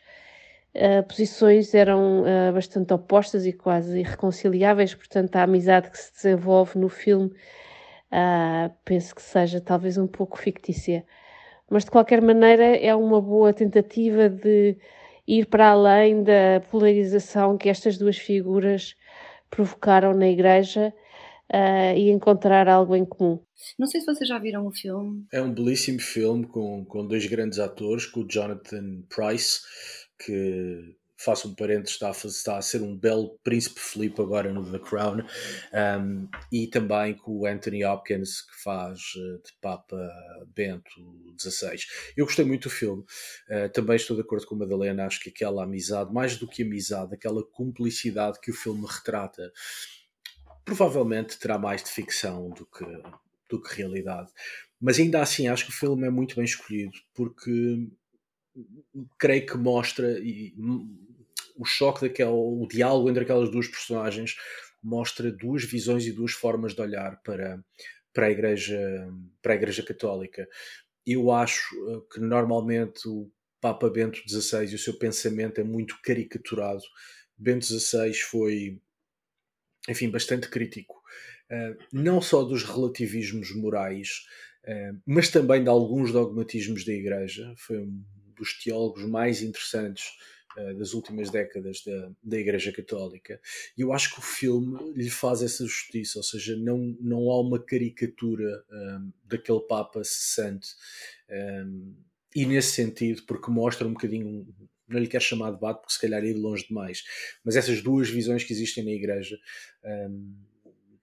uh, 0.75 1.01
posições 1.07 1.73
eram 1.73 2.21
uh, 2.21 2.53
bastante 2.53 2.93
opostas 2.93 3.47
e 3.47 3.53
quase 3.53 3.99
irreconciliáveis, 3.99 4.93
portanto, 4.93 5.35
a 5.35 5.43
amizade 5.43 5.89
que 5.89 5.97
se 5.97 6.13
desenvolve 6.13 6.77
no 6.77 6.89
filme 6.89 7.31
penso 8.85 9.13
que 9.13 9.21
seja 9.21 9.61
talvez 9.61 9.95
um 9.95 10.07
pouco 10.07 10.39
fictícia. 10.39 11.05
Mas, 11.69 11.85
de 11.85 11.91
qualquer 11.91 12.23
maneira, 12.23 12.75
é 12.75 12.95
uma 12.95 13.21
boa 13.21 13.53
tentativa 13.53 14.27
de 14.27 14.75
ir 15.27 15.45
para 15.45 15.69
além 15.69 16.23
da 16.23 16.59
polarização 16.71 17.55
que 17.55 17.69
estas 17.69 17.99
duas 17.99 18.17
figuras 18.17 18.95
provocaram 19.51 20.11
na 20.15 20.27
Igreja 20.27 20.91
uh, 21.53 21.97
e 21.97 22.09
encontrar 22.09 22.67
algo 22.67 22.95
em 22.95 23.05
comum. 23.05 23.39
Não 23.77 23.87
sei 23.87 23.99
se 24.01 24.05
vocês 24.05 24.27
já 24.27 24.39
viram 24.39 24.65
o 24.65 24.71
filme. 24.71 25.25
É 25.31 25.41
um 25.41 25.53
belíssimo 25.53 25.99
filme 25.99 26.45
com, 26.45 26.85
com 26.85 27.05
dois 27.05 27.25
grandes 27.25 27.59
atores, 27.59 28.05
com 28.05 28.21
o 28.21 28.27
Jonathan 28.27 29.01
Price, 29.09 29.61
que 30.23 30.95
faço 31.19 31.49
um 31.49 31.53
parênteses, 31.53 31.95
está 31.95 32.07
a, 32.07 32.11
está 32.11 32.57
a 32.57 32.61
ser 32.61 32.81
um 32.81 32.95
belo 32.95 33.37
príncipe 33.43 33.79
Felipe 33.79 34.21
agora 34.21 34.53
no 34.53 34.71
The 34.71 34.79
Crown, 34.79 35.17
um, 35.99 36.29
e 36.49 36.65
também 36.67 37.13
com 37.13 37.39
o 37.39 37.45
Anthony 37.45 37.83
Hopkins, 37.83 38.41
que 38.41 38.63
faz 38.63 38.99
uh, 39.15 39.43
de 39.43 39.51
Papa 39.61 39.97
Bento 40.55 40.89
XVI. 41.37 41.77
Eu 42.15 42.25
gostei 42.25 42.45
muito 42.45 42.69
do 42.69 42.69
filme, 42.69 43.03
uh, 43.49 43.69
também 43.73 43.97
estou 43.97 44.15
de 44.15 44.21
acordo 44.21 44.45
com 44.45 44.55
a 44.55 44.59
Madalena, 44.59 45.05
acho 45.05 45.19
que 45.19 45.29
aquela 45.29 45.63
amizade, 45.63 46.13
mais 46.13 46.37
do 46.37 46.47
que 46.47 46.63
amizade, 46.63 47.13
aquela 47.13 47.43
cumplicidade 47.43 48.39
que 48.39 48.51
o 48.51 48.55
filme 48.55 48.85
retrata, 48.87 49.51
provavelmente 50.65 51.39
terá 51.39 51.57
mais 51.57 51.83
de 51.83 51.89
ficção 51.89 52.49
do 52.49 52.65
que, 52.65 52.85
do 53.49 53.61
que 53.61 53.75
realidade. 53.75 54.31
Mas 54.79 54.99
ainda 54.99 55.21
assim, 55.21 55.47
acho 55.47 55.65
que 55.65 55.71
o 55.71 55.75
filme 55.75 56.07
é 56.07 56.09
muito 56.09 56.35
bem 56.35 56.45
escolhido, 56.45 56.97
porque 57.13 57.87
creio 59.17 59.45
que 59.45 59.57
mostra 59.57 60.17
e, 60.19 60.53
o 61.55 61.65
choque 61.65 62.07
daquele, 62.07 62.29
o 62.29 62.65
diálogo 62.67 63.09
entre 63.09 63.23
aquelas 63.23 63.51
duas 63.51 63.67
personagens 63.67 64.35
mostra 64.81 65.29
duas 65.29 65.65
visões 65.65 66.05
e 66.05 66.11
duas 66.13 66.31
formas 66.31 66.73
de 66.73 66.81
olhar 66.81 67.21
para, 67.21 67.61
para, 68.13 68.27
a, 68.27 68.31
igreja, 68.31 68.79
para 69.41 69.53
a 69.53 69.55
Igreja 69.55 69.83
Católica. 69.83 70.47
Eu 71.05 71.31
acho 71.31 71.75
eh, 71.89 72.01
que 72.13 72.19
normalmente 72.21 73.07
o 73.09 73.29
Papa 73.59 73.89
Bento 73.89 74.19
XVI 74.25 74.71
e 74.71 74.75
o 74.75 74.79
seu 74.79 74.97
pensamento 74.97 75.59
é 75.59 75.63
muito 75.63 75.99
caricaturado. 76.01 76.81
Bento 77.37 77.65
XVI 77.65 78.13
foi, 78.13 78.79
enfim, 79.89 80.09
bastante 80.09 80.47
crítico, 80.49 80.95
uh, 81.51 81.77
não 81.91 82.21
só 82.21 82.43
dos 82.43 82.63
relativismos 82.63 83.55
morais, 83.55 84.25
uh, 84.65 85.01
mas 85.05 85.29
também 85.29 85.63
de 85.63 85.69
alguns 85.69 86.11
dogmatismos 86.11 86.85
da 86.85 86.93
Igreja. 86.93 87.53
Foi 87.57 87.79
um 87.79 88.03
dos 88.35 88.57
teólogos 88.63 89.05
mais 89.05 89.41
interessantes 89.41 90.05
uh, 90.57 90.77
das 90.77 90.93
últimas 90.93 91.29
décadas 91.29 91.83
da, 91.83 92.11
da 92.23 92.37
Igreja 92.37 92.71
Católica. 92.71 93.39
E 93.77 93.81
eu 93.81 93.93
acho 93.93 94.13
que 94.13 94.19
o 94.19 94.23
filme 94.23 94.93
lhe 94.93 95.09
faz 95.09 95.41
essa 95.41 95.65
justiça, 95.65 96.19
ou 96.19 96.23
seja, 96.23 96.55
não, 96.55 96.95
não 96.99 97.29
há 97.29 97.41
uma 97.41 97.59
caricatura 97.59 98.63
um, 98.71 99.11
daquele 99.25 99.61
Papa 99.61 100.03
cessante. 100.03 100.69
Um, 101.29 101.95
e 102.35 102.45
nesse 102.45 102.73
sentido, 102.73 103.23
porque 103.23 103.49
mostra 103.49 103.87
um 103.87 103.93
bocadinho, 103.93 104.47
não 104.89 104.99
lhe 104.99 105.07
quero 105.07 105.23
chamar 105.23 105.51
de 105.51 105.55
debate, 105.55 105.81
porque 105.81 105.93
se 105.93 106.01
calhar 106.01 106.23
ir 106.23 106.33
longe 106.33 106.67
demais, 106.67 107.03
mas 107.43 107.55
essas 107.55 107.81
duas 107.81 108.09
visões 108.09 108.43
que 108.43 108.53
existem 108.53 108.83
na 108.83 108.91
Igreja. 108.91 109.37
Um, 109.83 110.49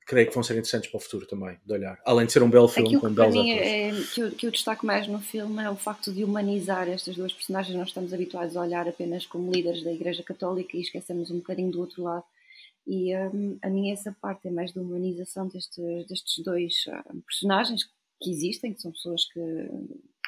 creio 0.07 0.29
que 0.29 0.35
vão 0.35 0.43
ser 0.43 0.53
interessantes 0.53 0.89
para 0.89 0.99
o 0.99 1.01
futuro 1.01 1.27
também, 1.27 1.59
de 1.67 1.73
olhar. 1.73 2.01
Além 2.07 2.27
de 2.27 2.33
ser 2.33 2.43
um 2.43 2.49
belo 2.49 2.69
filme 2.69 2.91
Aquilo 2.91 3.01
com 3.01 3.13
belos 3.13 3.35
atores. 3.35 3.61
É, 3.61 4.15
que, 4.15 4.21
eu, 4.21 4.31
que 4.31 4.47
eu 4.47 4.51
destaco 4.53 4.87
mais 4.87 5.09
no 5.09 5.19
filme 5.19 5.61
é 5.63 5.69
o 5.69 5.75
facto 5.75 6.13
de 6.13 6.23
humanizar 6.23 6.89
estas 6.89 7.17
duas 7.17 7.33
personagens. 7.33 7.77
Nós 7.77 7.89
estamos 7.89 8.15
habituados 8.15 8.57
a 8.57 8.61
olhar 8.61 8.89
apenas 8.89 9.27
como 9.27 9.51
líderes 9.51 9.83
da 9.83 9.93
Igreja 9.93 10.23
Católica 10.23 10.77
e 10.77 10.81
esquecemos 10.81 11.31
um 11.33 11.39
bocadinho 11.39 11.73
do 11.73 11.81
outro 11.81 12.05
lado. 12.05 12.25
E 12.87 13.17
um, 13.17 13.59
a 13.61 13.69
minha 13.69 13.93
essa 13.93 14.17
parte 14.21 14.47
é 14.47 14.51
mais 14.51 14.73
da 14.73 14.81
humanização 14.81 15.49
destes, 15.49 16.07
destes 16.07 16.45
dois 16.45 16.73
um, 17.13 17.21
personagens 17.23 17.83
que 18.21 18.31
existem, 18.31 18.73
que 18.73 18.81
são 18.81 18.93
pessoas 18.93 19.25
que 19.25 19.41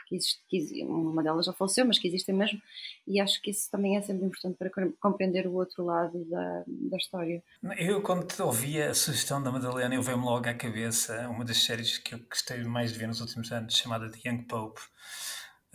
que, 0.09 0.17
existe, 0.17 0.41
que 0.49 0.85
uma 0.85 1.23
delas 1.23 1.47
já 1.47 1.53
faleceu, 1.53 1.85
mas 1.85 1.99
que 1.99 2.09
existem 2.09 2.35
mesmo, 2.35 2.61
e 3.07 3.21
acho 3.21 3.41
que 3.43 3.51
isso 3.51 3.71
também 3.71 3.97
é 3.97 4.03
sempre 4.03 4.27
importante 4.27 4.57
para 4.57 4.71
compreender 5.01 5.47
o 5.47 5.55
outro 5.55 5.85
lado 5.85 6.25
da, 6.25 6.65
da 6.67 6.97
história. 6.97 7.43
Eu, 7.79 8.01
quando 8.03 8.27
ouvia 8.41 8.91
a 8.91 8.95
sugestão 8.95 9.43
da 9.43 9.53
Madalena, 9.53 9.95
eu 9.95 10.03
veio-me 10.03 10.25
logo 10.25 10.49
à 10.49 10.55
cabeça 10.55 11.29
uma 11.29 11.45
das 11.45 11.63
séries 11.63 11.99
que 11.99 12.15
eu 12.15 12.21
gostei 12.29 12.65
mais 12.65 12.93
de 12.93 12.99
ver 12.99 13.07
nos 13.07 13.21
últimos 13.21 13.53
anos, 13.53 13.77
chamada 13.77 14.11
The 14.11 14.29
Young 14.29 14.45
Pope. 14.45 14.81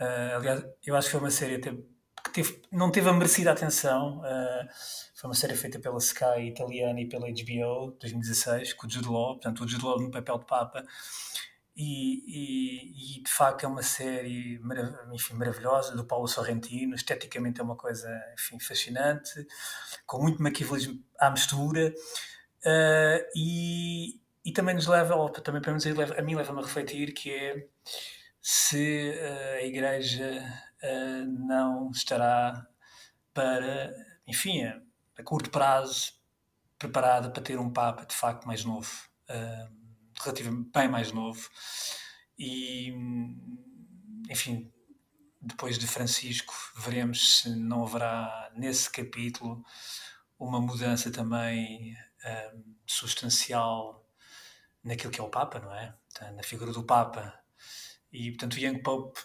Uh, 0.00 0.36
aliás, 0.36 0.64
eu 0.84 0.96
acho 0.96 1.06
que 1.06 1.12
foi 1.12 1.20
uma 1.20 1.30
série 1.30 1.56
até 1.56 1.72
que 2.24 2.32
teve, 2.32 2.62
não 2.72 2.90
teve 2.90 3.08
a 3.08 3.12
merecida 3.12 3.52
atenção. 3.52 4.20
Uh, 4.20 4.68
foi 5.14 5.28
uma 5.28 5.34
série 5.34 5.54
feita 5.54 5.78
pela 5.78 5.98
Sky 5.98 6.48
italiana 6.48 7.00
e 7.00 7.08
pela 7.08 7.26
HBO, 7.26 7.96
2016, 8.00 8.72
com 8.72 8.86
o 8.86 8.90
Jude 8.90 9.08
Law, 9.08 9.34
portanto, 9.34 9.64
o 9.64 9.68
Jude 9.68 9.84
Law 9.84 10.00
no 10.00 10.10
papel 10.10 10.38
de 10.38 10.46
Papa. 10.46 10.84
E, 11.76 12.22
e, 12.26 13.18
e, 13.18 13.22
de 13.22 13.30
facto 13.30 13.64
é 13.64 13.66
uma 13.66 13.82
série 13.82 14.60
marav 14.60 14.94
enfim, 15.12 15.34
maravilhosa 15.34 15.96
do 15.96 16.04
Paulo 16.04 16.28
Sorrentino, 16.28 16.94
esteticamente 16.94 17.60
é 17.60 17.64
uma 17.64 17.74
coisa 17.74 18.08
enfim, 18.38 18.60
fascinante, 18.60 19.44
com 20.06 20.22
muito 20.22 20.40
maquiavelismo 20.40 21.02
à 21.18 21.30
mistura 21.30 21.92
uh, 22.64 23.30
e, 23.34 24.20
e 24.44 24.52
também 24.52 24.76
nos 24.76 24.86
leva, 24.86 25.16
ou 25.16 25.28
também 25.30 25.60
para 25.60 25.72
leva, 25.72 26.14
a 26.16 26.22
mim 26.22 26.36
leva-me 26.36 26.60
a 26.60 26.62
refletir 26.62 27.12
que 27.12 27.30
é 27.30 27.66
se 28.40 29.10
uh, 29.10 29.54
a 29.58 29.62
Igreja 29.62 30.44
uh, 30.80 31.24
não 31.26 31.90
estará 31.90 32.64
para, 33.32 33.92
enfim, 34.28 34.62
a, 34.64 34.80
a, 35.18 35.24
curto 35.24 35.50
prazo 35.50 36.12
preparada 36.78 37.30
para 37.30 37.42
ter 37.42 37.58
um 37.58 37.72
Papa 37.72 38.06
de 38.06 38.14
facto 38.14 38.46
mais 38.46 38.64
novo. 38.64 38.92
Relativamente 40.24 40.70
bem 40.72 40.88
mais 40.88 41.12
novo. 41.12 41.48
E, 42.38 42.92
enfim, 44.30 44.72
depois 45.40 45.78
de 45.78 45.86
Francisco, 45.86 46.54
veremos 46.76 47.38
se 47.38 47.54
não 47.54 47.84
haverá 47.84 48.50
nesse 48.56 48.90
capítulo 48.90 49.62
uma 50.38 50.60
mudança 50.60 51.10
também 51.10 51.94
um, 52.54 52.74
substancial 52.86 54.04
naquilo 54.82 55.12
que 55.12 55.20
é 55.20 55.22
o 55.22 55.28
Papa, 55.28 55.60
não 55.60 55.74
é? 55.74 55.94
Na 56.34 56.42
figura 56.42 56.72
do 56.72 56.82
Papa. 56.82 57.38
E, 58.12 58.30
portanto, 58.30 58.54
o 58.54 58.58
Young 58.58 58.80
Pope, 58.82 59.20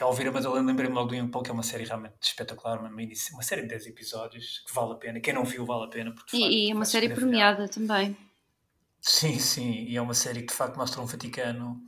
ao 0.00 0.12
ver 0.12 0.28
a 0.28 0.32
Madalena, 0.32 0.66
lembrei-me 0.66 0.94
logo 0.94 1.08
do 1.08 1.14
Young 1.14 1.30
Pope, 1.30 1.44
que 1.44 1.50
é 1.50 1.54
uma 1.54 1.62
série 1.62 1.84
realmente 1.84 2.16
espetacular, 2.20 2.80
uma, 2.80 2.90
uma 2.90 3.42
série 3.42 3.62
de 3.62 3.68
10 3.68 3.86
episódios 3.86 4.62
que 4.66 4.74
vale 4.74 4.92
a 4.92 4.96
pena. 4.96 5.20
Quem 5.20 5.34
não 5.34 5.44
viu, 5.44 5.64
vale 5.64 5.84
a 5.84 5.88
pena. 5.88 6.12
Porque, 6.12 6.36
e, 6.36 6.66
e 6.66 6.70
é 6.70 6.74
uma 6.74 6.84
série 6.84 7.08
premiada 7.08 7.68
também. 7.68 8.16
Sim, 9.06 9.38
sim, 9.38 9.84
e 9.84 9.98
é 9.98 10.00
uma 10.00 10.14
série 10.14 10.40
que 10.40 10.46
de 10.46 10.54
facto 10.54 10.78
mostra 10.78 11.02
um 11.02 11.04
Vaticano, 11.04 11.78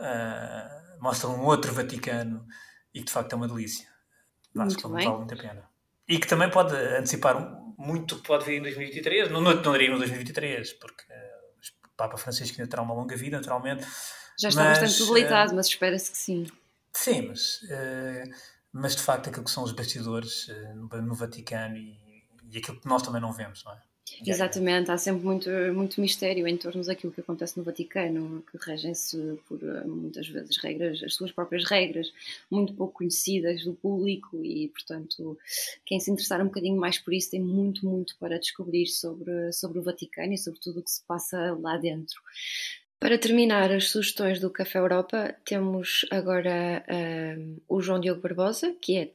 uh, 0.00 0.98
mostra 1.02 1.28
um 1.28 1.44
outro 1.44 1.70
Vaticano 1.74 2.46
e 2.94 3.00
que 3.00 3.04
de 3.04 3.12
facto 3.12 3.34
é 3.34 3.36
uma 3.36 3.46
delícia. 3.46 3.86
Acho 4.58 4.74
que 4.74 4.88
vale 4.88 5.06
muito 5.06 5.34
a 5.34 5.36
pena. 5.36 5.68
E 6.08 6.18
que 6.18 6.26
também 6.26 6.50
pode 6.50 6.74
antecipar 6.74 7.36
muito 7.76 8.16
que 8.16 8.26
pode 8.26 8.46
vir 8.46 8.56
em 8.56 8.62
2023, 8.62 9.30
não, 9.30 9.42
não, 9.42 9.54
não 9.54 9.72
diria 9.72 9.90
no 9.90 9.98
2023, 9.98 10.72
porque 10.74 11.02
uh, 11.02 11.88
o 11.88 11.90
Papa 11.94 12.16
Francisco 12.16 12.58
ainda 12.58 12.70
terá 12.70 12.80
uma 12.80 12.94
longa 12.94 13.16
vida, 13.16 13.36
naturalmente. 13.36 13.86
Já 14.40 14.48
está 14.48 14.64
mas, 14.64 14.78
bastante 14.78 15.06
debilitado, 15.06 15.52
uh, 15.52 15.56
mas 15.56 15.66
espera-se 15.66 16.10
que 16.10 16.16
sim. 16.16 16.46
Sim, 16.90 17.28
mas, 17.28 17.60
uh, 17.64 18.34
mas 18.72 18.96
de 18.96 19.02
facto 19.02 19.28
aquilo 19.28 19.44
que 19.44 19.50
são 19.50 19.62
os 19.62 19.72
bastidores 19.72 20.46
no, 20.74 20.88
no 21.02 21.14
Vaticano 21.14 21.76
e, 21.76 22.24
e 22.50 22.56
aquilo 22.56 22.80
que 22.80 22.88
nós 22.88 23.02
também 23.02 23.20
não 23.20 23.30
vemos, 23.30 23.62
não 23.62 23.72
é? 23.74 23.93
Exatamente, 24.26 24.90
há 24.90 24.98
sempre 24.98 25.24
muito, 25.24 25.48
muito 25.72 26.00
mistério 26.00 26.46
em 26.46 26.56
torno 26.56 26.84
daquilo 26.84 27.12
que 27.12 27.20
acontece 27.20 27.56
no 27.56 27.64
Vaticano, 27.64 28.44
que 28.50 28.58
regem-se 28.58 29.38
por 29.48 29.62
eh, 29.62 29.84
muitas 29.84 30.28
vezes 30.28 30.56
regras, 30.58 31.02
as 31.02 31.14
suas 31.14 31.32
próprias 31.32 31.64
regras, 31.64 32.12
muito 32.50 32.74
pouco 32.74 32.98
conhecidas 32.98 33.64
do 33.64 33.72
público 33.74 34.44
e, 34.44 34.68
portanto, 34.68 35.38
quem 35.86 35.98
se 36.00 36.10
interessar 36.10 36.40
um 36.42 36.46
bocadinho 36.46 36.76
mais 36.76 36.98
por 36.98 37.14
isso 37.14 37.30
tem 37.30 37.40
muito, 37.40 37.86
muito 37.86 38.14
para 38.18 38.38
descobrir 38.38 38.86
sobre, 38.86 39.52
sobre 39.52 39.78
o 39.78 39.82
Vaticano 39.82 40.34
e 40.34 40.38
sobre 40.38 40.60
tudo 40.60 40.80
o 40.80 40.82
que 40.82 40.90
se 40.90 41.02
passa 41.06 41.56
lá 41.60 41.78
dentro. 41.78 42.20
Para 43.00 43.18
terminar 43.18 43.70
as 43.70 43.90
sugestões 43.90 44.40
do 44.40 44.48
Café 44.50 44.78
Europa, 44.78 45.34
temos 45.44 46.06
agora 46.10 46.82
um, 47.38 47.58
o 47.68 47.82
João 47.82 48.00
Diogo 48.00 48.22
Barbosa, 48.22 48.74
que 48.80 48.96
é, 48.96 49.12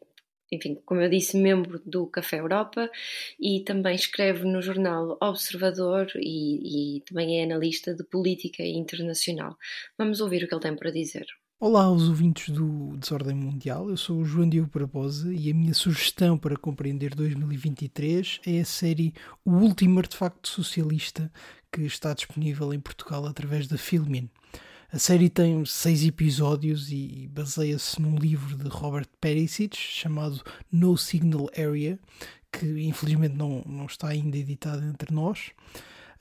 enfim, 0.52 0.78
como 0.86 1.02
eu 1.02 1.10
disse, 1.10 1.38
membro 1.38 1.82
do 1.86 2.08
Café 2.08 2.40
Europa 2.40 2.90
e 3.40 3.62
também 3.62 3.96
escreve 3.96 4.46
no 4.46 4.62
jornal 4.62 5.18
Observador 5.22 6.08
e, 6.16 6.98
e 6.98 7.02
também 7.02 7.40
é 7.40 7.44
analista 7.44 7.94
de 7.94 8.04
política 8.04 8.64
internacional. 8.64 9.58
Vamos 9.98 10.22
ouvir 10.22 10.44
o 10.44 10.48
que 10.48 10.54
ele 10.54 10.62
tem 10.62 10.76
para 10.76 10.92
dizer. 10.92 11.26
Olá 11.62 11.84
aos 11.84 12.08
ouvintes 12.08 12.50
do 12.50 12.96
Desordem 12.96 13.36
Mundial, 13.36 13.90
eu 13.90 13.98
sou 13.98 14.20
o 14.20 14.24
João 14.24 14.48
Diogo 14.48 14.72
Barbosa 14.74 15.34
e 15.34 15.52
a 15.52 15.54
minha 15.54 15.74
sugestão 15.74 16.38
para 16.38 16.56
compreender 16.56 17.14
2023 17.14 18.40
é 18.48 18.62
a 18.62 18.66
série 18.66 19.14
O 19.44 19.52
Último 19.52 20.00
Artefacto 20.00 20.48
Socialista 20.48 21.30
que 21.70 21.82
está 21.82 22.14
disponível 22.14 22.74
em 22.74 22.80
Portugal 22.80 23.26
através 23.26 23.68
da 23.68 23.78
Filmin. 23.78 24.30
A 24.92 24.98
série 24.98 25.30
tem 25.30 25.64
seis 25.66 26.04
episódios 26.04 26.92
e 26.92 27.30
baseia-se 27.32 28.02
num 28.02 28.16
livro 28.16 28.58
de 28.58 28.68
Robert 28.70 29.08
Perisic 29.22 29.78
chamado 29.78 30.42
No 30.72 30.98
Signal 30.98 31.48
Area, 31.56 32.00
que 32.52 32.66
infelizmente 32.88 33.36
não, 33.36 33.62
não 33.68 33.86
está 33.86 34.08
ainda 34.08 34.36
editado 34.36 34.84
entre 34.84 35.14
nós. 35.14 35.52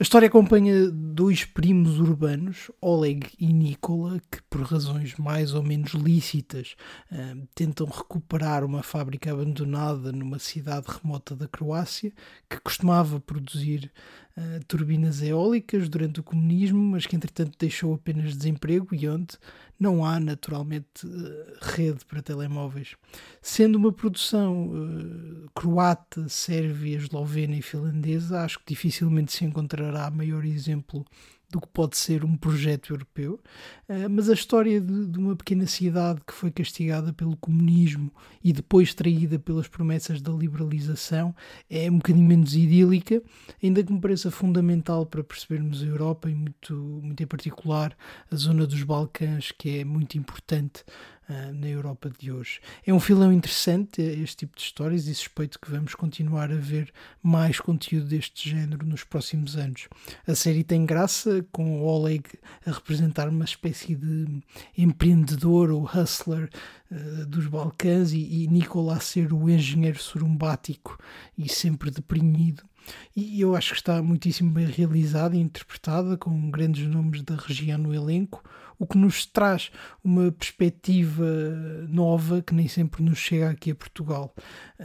A 0.01 0.05
história 0.05 0.29
acompanha 0.29 0.93
dois 0.93 1.45
primos 1.45 1.99
urbanos, 1.99 2.71
Oleg 2.81 3.31
e 3.37 3.53
Nikola, 3.53 4.21
que 4.31 4.41
por 4.49 4.61
razões 4.63 5.17
mais 5.17 5.55
ou 5.55 5.63
menos 5.65 5.91
lícitas 5.91 6.77
uh, 7.11 7.45
tentam 7.53 7.85
recuperar 7.85 8.63
uma 8.63 8.81
fábrica 8.85 9.33
abandonada 9.33 10.13
numa 10.13 10.39
cidade 10.39 10.87
remota 10.87 11.35
da 11.35 11.49
Croácia, 11.49 12.13
que 12.49 12.61
costumava 12.61 13.19
produzir 13.19 13.91
uh, 14.37 14.65
turbinas 14.69 15.21
eólicas 15.21 15.89
durante 15.89 16.21
o 16.21 16.23
comunismo, 16.23 16.81
mas 16.81 17.05
que 17.05 17.17
entretanto 17.17 17.59
deixou 17.59 17.93
apenas 17.93 18.37
desemprego 18.37 18.95
e 18.95 19.09
onde 19.09 19.37
não 19.79 20.05
há 20.05 20.19
naturalmente 20.19 21.07
uh, 21.07 21.57
rede 21.61 22.05
para 22.05 22.21
telemóveis. 22.21 22.97
Sendo 23.41 23.77
uma 23.77 23.93
produção 23.93 24.69
uh, 24.69 25.51
croata, 25.55 26.29
sérvia, 26.29 26.97
eslovena 26.97 27.57
e 27.57 27.63
finlandesa, 27.63 28.41
acho 28.41 28.59
que 28.59 28.75
dificilmente 28.75 29.33
se 29.33 29.45
encontrará 29.45 30.11
maior 30.11 30.45
exemplo 30.45 31.05
do 31.51 31.61
que 31.61 31.69
pode 31.69 31.97
ser 31.97 32.25
um 32.25 32.37
projeto 32.37 32.93
europeu, 32.93 33.41
eh, 33.89 34.07
mas 34.07 34.29
a 34.29 34.35
história 34.35 34.81
de, 34.81 35.07
de, 35.07 35.19
uma 35.19 35.35
pequena 35.35 35.67
cidade 35.67 36.21
que 36.27 36.33
foi 36.35 36.51
castigada 36.51 37.13
pelo 37.13 37.37
comunismo 37.39 38.13
e 38.45 38.53
depois 38.53 38.93
traída 38.93 39.39
pelas 39.39 39.67
promessas 39.67 40.21
da 40.21 40.31
liberalização 40.31 41.35
é 41.71 41.91
um 41.91 41.97
bocadinho 41.97 42.27
menos 42.27 42.55
idílica, 42.55 43.23
ainda 43.63 43.83
que 43.83 43.93
me 43.93 44.01
pareça 44.01 44.31
fundamental 44.31 45.07
para 45.07 45.25
percebermos 45.25 45.83
a 45.83 45.87
Europa 45.87 46.29
e 46.29 46.35
muito, 46.35 46.75
muito 46.75 47.23
em 47.23 47.27
particular 47.27 47.97
a 48.31 48.37
zona 48.37 48.67
dos 48.67 48.83
Balcãs, 48.83 49.51
que 49.51 49.79
é 49.79 49.85
muito 49.85 50.19
importante 50.19 50.85
uh, 51.29 51.53
na 51.53 51.69
Europa 51.69 52.11
de 52.19 52.33
hoje. 52.33 52.61
É 52.87 52.93
um 52.93 53.01
filão 53.01 53.33
interessante 53.33 54.01
este 54.01 54.39
tipo 54.39 54.57
de 54.57 54.63
histórias 54.63 55.07
e 55.07 55.15
suspeito 55.15 55.59
que 55.59 55.71
vamos 55.71 55.95
continuar 55.95 56.51
a 56.51 56.57
ver 56.57 56.93
mais 57.23 57.61
conteúdo 57.61 58.07
deste 58.07 58.51
género 58.51 58.87
nos 58.87 59.05
próximos 59.05 59.57
anos. 59.57 59.89
A 60.27 60.35
série 60.35 60.65
tem 60.65 60.85
graça, 60.87 61.45
com 61.53 61.83
Oleg 61.83 62.25
a 62.67 62.71
representar 62.71 63.29
uma 63.29 63.45
espécie 63.45 63.95
de 63.95 64.43
empreendedor 64.77 65.71
ou 65.71 65.85
hustler 65.85 66.49
uh, 66.91 67.27
dos 67.27 67.47
Balcãs 67.47 68.13
e, 68.13 68.19
e 68.19 68.49
a 68.93 69.01
ser 69.01 69.33
o 69.33 69.49
engenheiro 69.49 69.99
surumbático 69.99 70.99
e 71.37 71.49
sempre 71.49 71.91
deprimido. 71.91 72.63
E 73.15 73.41
eu 73.41 73.55
acho 73.55 73.73
que 73.73 73.81
está 73.81 74.03
muitíssimo 74.03 74.51
bem 74.51 74.67
realizada 74.67 75.37
e 75.37 75.41
interpretada, 75.41 76.17
com 76.17 76.51
grandes 76.51 76.87
nomes 76.87 77.23
da 77.23 77.37
região 77.37 77.79
no 77.79 77.95
elenco 77.95 78.43
o 78.79 78.87
que 78.87 78.97
nos 78.97 79.27
traz 79.27 79.71
uma 80.03 80.31
perspectiva 80.31 81.27
nova 81.89 82.41
que 82.41 82.55
nem 82.55 82.69
sempre 82.69 83.03
nos 83.03 83.19
chega 83.19 83.51
aqui 83.51 83.71
a 83.73 83.75
Portugal. 83.75 84.35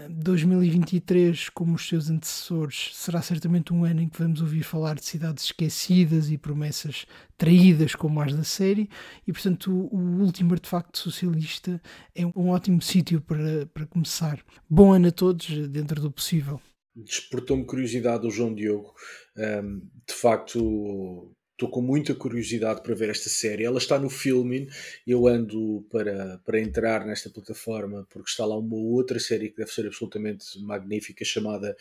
2023, 0.10 1.50
como 1.50 1.76
os 1.76 1.88
seus 1.88 2.10
antecessores, 2.10 2.90
será 2.94 3.22
certamente 3.22 3.74
um 3.74 3.86
ano 3.86 4.02
em 4.02 4.10
que 4.10 4.18
vamos 4.18 4.42
ouvir 4.42 4.64
falar 4.64 4.96
de 4.96 5.06
cidades 5.06 5.46
esquecidas 5.46 6.32
e 6.32 6.38
promessas 6.38 7.06
traídas, 7.38 7.94
como 7.94 8.22
as 8.22 8.34
da 8.34 8.44
série, 8.44 8.90
e 9.28 9.34
portanto 9.34 9.72
o, 9.72 10.22
último 10.22 10.54
artefacto 10.54 10.98
socialista 10.98 11.82
é 12.16 12.26
um 12.26 12.50
ótimo 12.50 12.82
sítio 12.82 13.22
para, 13.22 13.66
para 13.68 13.86
começar. 13.86 14.40
Bom 14.70 14.94
ano 14.94 15.08
a 15.08 15.12
todos, 15.12 15.48
dentro 15.68 16.02
do 16.02 16.12
possível. 16.12 16.62
Despertou-me 16.96 17.66
curiosidade 17.66 18.26
o 18.26 18.32
João 18.32 18.54
Diogo. 18.54 18.94
Um, 19.36 19.80
de 20.08 20.14
facto, 20.14 21.36
estou 21.64 21.70
com 21.70 21.82
muita 21.82 22.14
curiosidade 22.14 22.82
para 22.82 22.94
ver 22.94 23.10
esta 23.10 23.30
série. 23.30 23.64
Ela 23.64 23.78
está 23.78 23.98
no 23.98 24.10
Filmin, 24.10 24.68
eu 25.08 25.28
ando 25.28 25.86
para, 25.90 26.40
para 26.46 26.60
entrar 26.60 27.06
nesta 27.06 27.30
plataforma 27.30 28.06
porque 28.10 28.30
está 28.30 28.46
lá 28.46 28.58
uma 28.58 28.76
outra 28.76 29.20
série 29.20 29.50
que 29.50 29.58
deve 29.58 29.72
ser 29.72 29.86
absolutamente 29.86 30.60
magnífica 30.60 31.24
chamada 31.24 31.76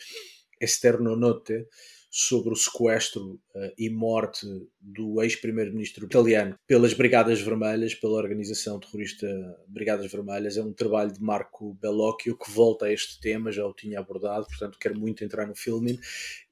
Esterno 0.59 1.15
Note 1.15 1.67
sobre 2.15 2.53
o 2.53 2.55
sequestro 2.55 3.39
uh, 3.55 3.73
e 3.75 3.89
morte 3.89 4.45
do 4.79 5.19
ex-primeiro-ministro 5.19 6.05
italiano 6.05 6.55
pelas 6.67 6.93
Brigadas 6.93 7.41
Vermelhas, 7.41 7.95
pela 7.95 8.13
organização 8.13 8.79
terrorista 8.79 9.27
Brigadas 9.67 10.11
Vermelhas. 10.11 10.55
É 10.55 10.61
um 10.61 10.71
trabalho 10.71 11.11
de 11.11 11.19
Marco 11.19 11.73
Bellocchio 11.81 12.37
que 12.37 12.51
volta 12.51 12.85
a 12.85 12.93
este 12.93 13.19
tema, 13.19 13.51
já 13.51 13.65
o 13.65 13.73
tinha 13.73 13.99
abordado, 13.99 14.45
portanto 14.45 14.77
quero 14.79 14.95
muito 14.95 15.23
entrar 15.23 15.47
no 15.47 15.55
filme. 15.55 15.99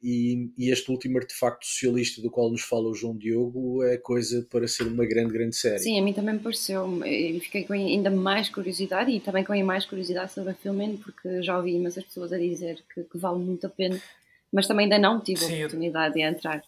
E, 0.01 0.49
e, 0.57 0.71
este 0.71 0.89
último 0.89 1.19
artefacto 1.19 1.63
socialista 1.63 2.23
do 2.23 2.31
qual 2.31 2.49
nos 2.49 2.63
fala 2.63 2.89
o 2.89 2.95
João 2.95 3.15
Diogo 3.15 3.83
é 3.83 3.97
coisa 3.97 4.43
para 4.49 4.67
ser 4.67 4.87
uma 4.87 5.05
grande, 5.05 5.31
grande 5.31 5.55
série. 5.55 5.77
Sim, 5.77 5.99
a 5.99 6.01
mim 6.01 6.11
também 6.11 6.33
me 6.33 6.39
pareceu. 6.39 7.05
Eu 7.05 7.39
fiquei 7.39 7.65
com 7.65 7.73
ainda 7.73 8.09
mais 8.09 8.49
curiosidade 8.49 9.11
e 9.11 9.19
também 9.19 9.43
com 9.43 9.55
mais 9.63 9.85
curiosidade 9.85 10.33
sobre 10.33 10.53
o 10.53 10.55
filme, 10.55 10.97
porque 10.97 11.43
já 11.43 11.55
ouvi 11.55 11.75
imensas 11.75 12.03
pessoas 12.03 12.33
a 12.33 12.39
dizer 12.39 12.83
que, 12.91 13.03
que 13.03 13.17
vale 13.19 13.37
muito 13.37 13.67
a 13.67 13.69
pena 13.69 14.01
mas 14.51 14.67
também 14.67 14.85
ainda 14.85 14.99
não 14.99 15.19
tive 15.19 15.39
Sim, 15.39 15.53
a 15.53 15.57
oportunidade 15.57 16.19
eu... 16.19 16.29
de 16.29 16.35
entrar. 16.35 16.63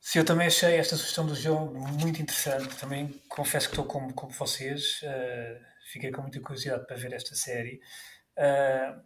Sim, 0.00 0.18
eu 0.18 0.24
também 0.24 0.48
achei 0.48 0.74
esta 0.74 0.96
sugestão 0.96 1.24
do 1.24 1.34
jogo 1.34 1.78
muito 1.78 2.20
interessante. 2.20 2.74
Também 2.76 3.08
confesso 3.28 3.68
que 3.68 3.74
estou 3.74 3.84
como, 3.84 4.12
como 4.12 4.32
vocês, 4.32 5.00
uh, 5.02 5.64
fiquei 5.92 6.10
com 6.10 6.22
muita 6.22 6.40
curiosidade 6.40 6.86
para 6.86 6.96
ver 6.96 7.12
esta 7.12 7.34
série. 7.34 7.80
Uh, 8.36 9.00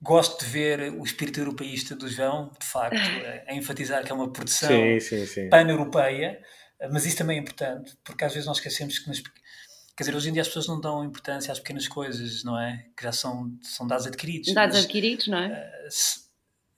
gosto 0.00 0.44
de 0.44 0.50
ver 0.50 0.92
o 0.92 1.04
espírito 1.04 1.40
europeísta 1.40 1.94
do 1.94 2.08
João, 2.08 2.50
de 2.58 2.66
facto, 2.66 2.96
a 3.46 3.54
enfatizar 3.54 4.04
que 4.04 4.12
é 4.12 4.14
uma 4.14 4.32
produção 4.32 4.70
pan-europeia, 5.50 6.40
mas 6.90 7.04
isso 7.06 7.18
também 7.18 7.38
é 7.38 7.40
importante, 7.40 7.96
porque 8.02 8.24
às 8.24 8.32
vezes 8.32 8.46
nós 8.46 8.58
esquecemos 8.58 8.98
que 8.98 9.08
nas, 9.08 9.22
Quer 9.96 10.02
dizer, 10.02 10.16
hoje 10.16 10.28
em 10.28 10.32
dia 10.32 10.42
as 10.42 10.48
pessoas 10.48 10.66
não 10.66 10.80
dão 10.80 11.04
importância 11.04 11.52
às 11.52 11.60
pequenas 11.60 11.86
coisas, 11.86 12.42
não 12.42 12.58
é? 12.58 12.84
Que 12.96 13.04
já 13.04 13.12
são, 13.12 13.56
são 13.62 13.86
dados 13.86 14.06
adquiridos. 14.06 14.52
Dados 14.52 14.74
mas, 14.74 14.84
adquiridos, 14.84 15.28
não 15.28 15.38
é? 15.38 15.70
Uh, 15.86 15.90
se, 15.90 16.23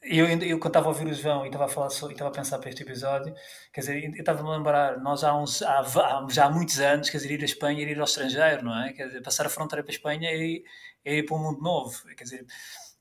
eu, 0.06 0.26
eu 0.42 0.58
quando 0.58 0.68
estava 0.68 0.86
a 0.86 0.88
ouvir 0.88 1.06
o 1.06 1.14
João 1.14 1.44
e 1.44 1.48
estava 1.48 1.66
a 1.66 1.68
falar 1.68 1.88
e 1.88 2.12
estava 2.12 2.30
a 2.30 2.32
pensar 2.32 2.58
para 2.58 2.70
este 2.70 2.82
episódio, 2.82 3.34
quer 3.72 3.80
dizer, 3.80 4.04
eu 4.04 4.10
estava-me 4.12 4.48
a 4.48 4.56
lembrar, 4.56 4.98
nós 5.00 5.24
há, 5.24 5.36
uns, 5.36 5.62
há, 5.62 5.80
há, 5.80 6.26
já 6.30 6.46
há 6.46 6.50
muitos 6.50 6.78
anos, 6.78 7.10
quer 7.10 7.18
dizer, 7.18 7.32
ir 7.32 7.42
à 7.42 7.44
Espanha 7.44 7.82
e 7.82 7.90
ir 7.90 7.98
ao 7.98 8.04
estrangeiro, 8.04 8.64
não 8.64 8.84
é? 8.84 8.92
Quer 8.92 9.06
dizer, 9.06 9.22
passar 9.22 9.46
a 9.46 9.48
fronteira 9.48 9.82
para 9.82 9.92
a 9.92 9.94
Espanha 9.96 10.30
é 10.30 10.36
ir, 10.36 10.64
é 11.04 11.16
ir 11.18 11.22
para 11.24 11.36
um 11.36 11.42
mundo 11.42 11.60
novo, 11.60 12.02
quer 12.16 12.24
dizer, 12.24 12.46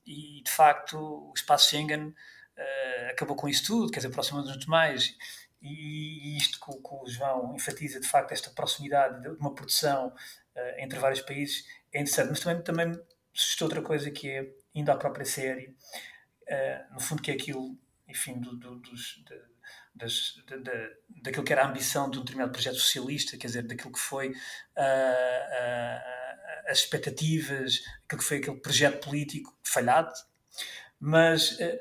e 0.06 0.42
de 0.44 0.52
facto 0.52 0.98
o 0.98 1.34
espaço 1.36 1.70
Schengen 1.70 2.08
uh, 2.08 3.12
acabou 3.12 3.36
com 3.36 3.48
isso 3.48 3.66
tudo, 3.66 3.92
quer 3.92 4.00
dizer, 4.00 4.10
aproximando-nos 4.10 4.66
mais. 4.66 5.16
E, 5.62 6.36
e 6.36 6.38
isto 6.38 6.60
que, 6.60 6.72
que, 6.72 6.96
o 6.96 7.08
João 7.08 7.56
enfatiza, 7.56 8.00
de 8.00 8.08
facto, 8.08 8.32
esta 8.32 8.52
proximidade 8.52 9.22
de 9.22 9.30
uma 9.30 9.54
produção 9.54 10.08
uh, 10.10 10.80
entre 10.80 11.00
vários 11.00 11.22
países 11.22 11.66
é 11.92 12.02
interessante, 12.02 12.30
mas 12.30 12.40
também, 12.40 12.64
também 12.64 13.02
suscitou 13.34 13.68
outra 13.68 13.82
coisa 13.82 14.12
que 14.12 14.30
é, 14.30 14.48
indo 14.74 14.92
à 14.92 14.96
própria 14.96 15.26
série, 15.26 15.76
uh, 16.48 16.94
no 16.94 17.00
fundo, 17.00 17.22
que 17.22 17.32
é 17.32 17.34
aquilo, 17.34 17.78
enfim, 18.08 18.40
do, 18.40 18.56
do, 18.56 18.76
dos, 18.78 19.24
de, 19.26 19.42
das, 19.96 20.36
de, 20.48 20.60
de, 20.60 20.98
daquilo 21.22 21.44
que 21.44 21.54
era 21.54 21.64
a 21.64 21.70
ambição 21.70 22.10
de 22.10 22.18
um 22.18 22.22
determinado 22.22 22.52
projeto 22.52 22.76
socialista, 22.76 23.38
quer 23.38 23.48
dizer, 23.48 23.64
daquilo 23.64 23.94
que 23.94 24.00
foi 24.00 24.30
uh, 24.30 24.32
uh, 24.32 26.00
as 26.70 26.80
expectativas, 26.80 27.82
aquilo 28.06 28.22
que 28.22 28.28
foi 28.28 28.38
aquele 28.38 28.58
projeto 28.58 29.04
político 29.04 29.58
falhado, 29.64 30.14
mas 31.00 31.54
uh, 31.60 31.80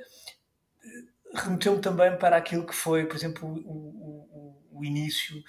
remeteu-me 1.35 1.81
também 1.81 2.17
para 2.17 2.37
aquilo 2.37 2.67
que 2.67 2.75
foi, 2.75 3.07
por 3.07 3.17
exemplo, 3.17 3.49
o, 3.49 4.69
o, 4.71 4.79
o 4.79 4.85
início 4.85 5.43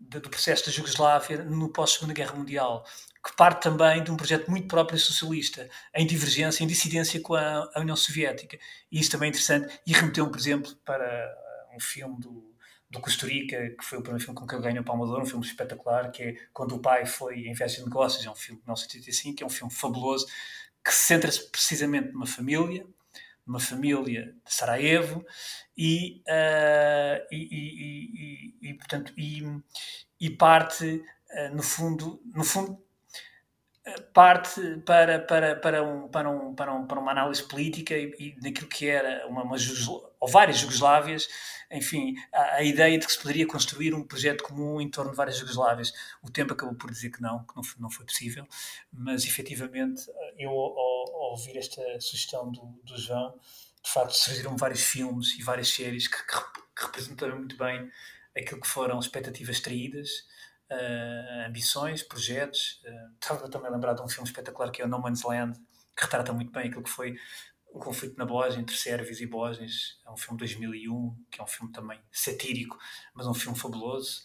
do 0.00 0.20
processo 0.30 0.66
da 0.66 0.72
Jugoslávia 0.72 1.44
no 1.44 1.70
pós-Segunda 1.70 2.14
Guerra 2.14 2.34
Mundial, 2.34 2.86
que 3.24 3.34
parte 3.34 3.62
também 3.62 4.04
de 4.04 4.10
um 4.10 4.16
projeto 4.16 4.50
muito 4.50 4.68
próprio 4.68 4.98
socialista, 4.98 5.68
em 5.94 6.06
divergência, 6.06 6.62
em 6.62 6.66
dissidência 6.66 7.18
com 7.20 7.34
a, 7.34 7.70
a 7.74 7.80
União 7.80 7.96
Soviética. 7.96 8.58
E 8.92 9.00
isso 9.00 9.10
também 9.10 9.28
é 9.28 9.30
interessante. 9.30 9.80
E 9.86 9.92
remeteu-me, 9.94 10.30
por 10.30 10.38
exemplo, 10.38 10.76
para 10.84 11.34
um 11.74 11.80
filme 11.80 12.20
do, 12.20 12.54
do 12.90 13.00
Costa 13.00 13.26
Rica, 13.26 13.70
que 13.70 13.84
foi 13.84 13.98
o 13.98 14.02
primeiro 14.02 14.22
filme 14.22 14.38
com 14.38 14.46
que 14.46 14.54
ele 14.54 14.62
ganhou 14.62 14.82
o 14.82 14.84
Palma 14.84 15.06
um 15.06 15.24
filme 15.24 15.44
espetacular, 15.44 16.10
que 16.10 16.22
é 16.22 16.36
Quando 16.52 16.74
o 16.74 16.80
Pai 16.80 17.06
Foi 17.06 17.46
em 17.46 17.54
Viagem 17.54 17.78
de 17.78 17.84
Negócios, 17.84 18.24
é 18.26 18.30
um 18.30 18.34
filme 18.34 18.60
de 18.60 18.66
1985, 18.66 19.36
que 19.36 19.42
é 19.42 19.46
um 19.46 19.50
filme 19.50 19.72
fabuloso, 19.72 20.26
que 20.84 20.92
se 20.92 21.06
centra-se 21.06 21.50
precisamente 21.50 22.12
numa 22.12 22.26
família, 22.26 22.86
numa 23.46 23.60
família 23.60 24.34
de 24.44 24.54
Sarajevo 24.54 25.24
e, 25.76 26.22
uh, 26.28 27.26
e, 27.30 28.54
e, 28.62 28.70
e, 28.70 28.74
portanto 28.74 29.12
e, 29.16 30.30
parte 30.30 31.02
uh, 31.30 31.54
no 31.54 31.62
fundo 31.62 32.22
no 32.24 32.44
fundo 32.44 32.82
parte 34.14 34.78
para, 34.86 35.20
para, 35.20 35.56
para, 35.56 35.82
um, 35.82 36.08
para, 36.08 36.30
um, 36.30 36.54
para, 36.54 36.74
um, 36.74 36.86
para 36.86 37.00
uma 37.00 37.10
análise 37.10 37.42
política 37.42 37.94
e, 37.94 38.14
e 38.18 38.40
daquilo 38.40 38.66
que 38.66 38.88
era 38.88 39.26
uma, 39.26 39.42
uma 39.42 39.56
ou 40.18 40.28
várias 40.28 40.58
Jugoslávias, 40.58 41.28
enfim, 41.70 42.14
a, 42.32 42.56
a, 42.56 42.62
ideia 42.62 42.98
de 42.98 43.06
que 43.06 43.12
se 43.12 43.20
poderia 43.20 43.46
construir 43.46 43.94
um 43.94 44.02
projeto 44.02 44.42
comum 44.42 44.80
em 44.80 44.90
torno 44.90 45.10
de 45.10 45.16
várias 45.16 45.36
Jugoslávias. 45.36 45.92
O 46.22 46.30
tempo 46.30 46.54
acabou 46.54 46.74
por 46.74 46.90
dizer 46.90 47.10
que 47.10 47.20
não, 47.20 47.44
que 47.44 47.54
não 47.54 47.62
foi, 47.62 47.82
não 47.82 47.90
foi 47.90 48.06
possível, 48.06 48.46
mas 48.90 49.26
efetivamente 49.26 50.02
eu, 50.38 50.50
ao, 50.50 50.78
ao 50.78 51.30
ouvir 51.32 51.58
esta 51.58 51.82
sugestão 52.00 52.50
do, 52.50 52.64
do 52.84 52.96
João, 52.96 53.38
de 53.82 53.90
facto 53.90 54.12
surgiram 54.12 54.56
vários 54.56 54.82
filmes 54.82 55.38
e 55.38 55.42
várias 55.42 55.68
séries 55.68 56.08
que, 56.08 56.16
que, 56.16 56.62
que 56.74 56.84
representaram 56.86 57.36
muito 57.36 57.56
bem 57.58 57.90
aquilo 58.34 58.62
que 58.62 58.66
foram 58.66 58.98
expectativas 58.98 59.60
traídas 59.60 60.24
uh, 60.70 61.48
ambições, 61.48 62.02
projetos. 62.02 62.82
Uh, 62.84 63.48
também 63.48 63.68
a 63.68 63.72
lembrar 63.72 63.94
de 63.94 64.02
um 64.02 64.08
filme 64.08 64.28
espetacular 64.28 64.70
que 64.70 64.82
é 64.82 64.84
o 64.84 64.88
No 64.88 65.00
Man's 65.00 65.22
Land, 65.22 65.58
que 65.96 66.04
retrata 66.04 66.32
muito 66.32 66.50
bem 66.50 66.68
aquilo 66.68 66.82
que 66.82 66.90
foi 66.90 67.16
o 67.74 67.78
conflito 67.78 68.16
na 68.16 68.24
Bósnia, 68.24 68.60
entre 68.60 68.76
sérvios 68.76 69.20
e 69.20 69.26
bósnios. 69.26 70.00
É 70.06 70.10
um 70.10 70.16
filme 70.16 70.38
de 70.38 70.44
2001, 70.44 71.24
que 71.30 71.40
é 71.40 71.44
um 71.44 71.46
filme 71.46 71.72
também 71.72 72.00
satírico, 72.12 72.78
mas 73.14 73.26
um 73.26 73.34
filme 73.34 73.58
fabuloso. 73.58 74.22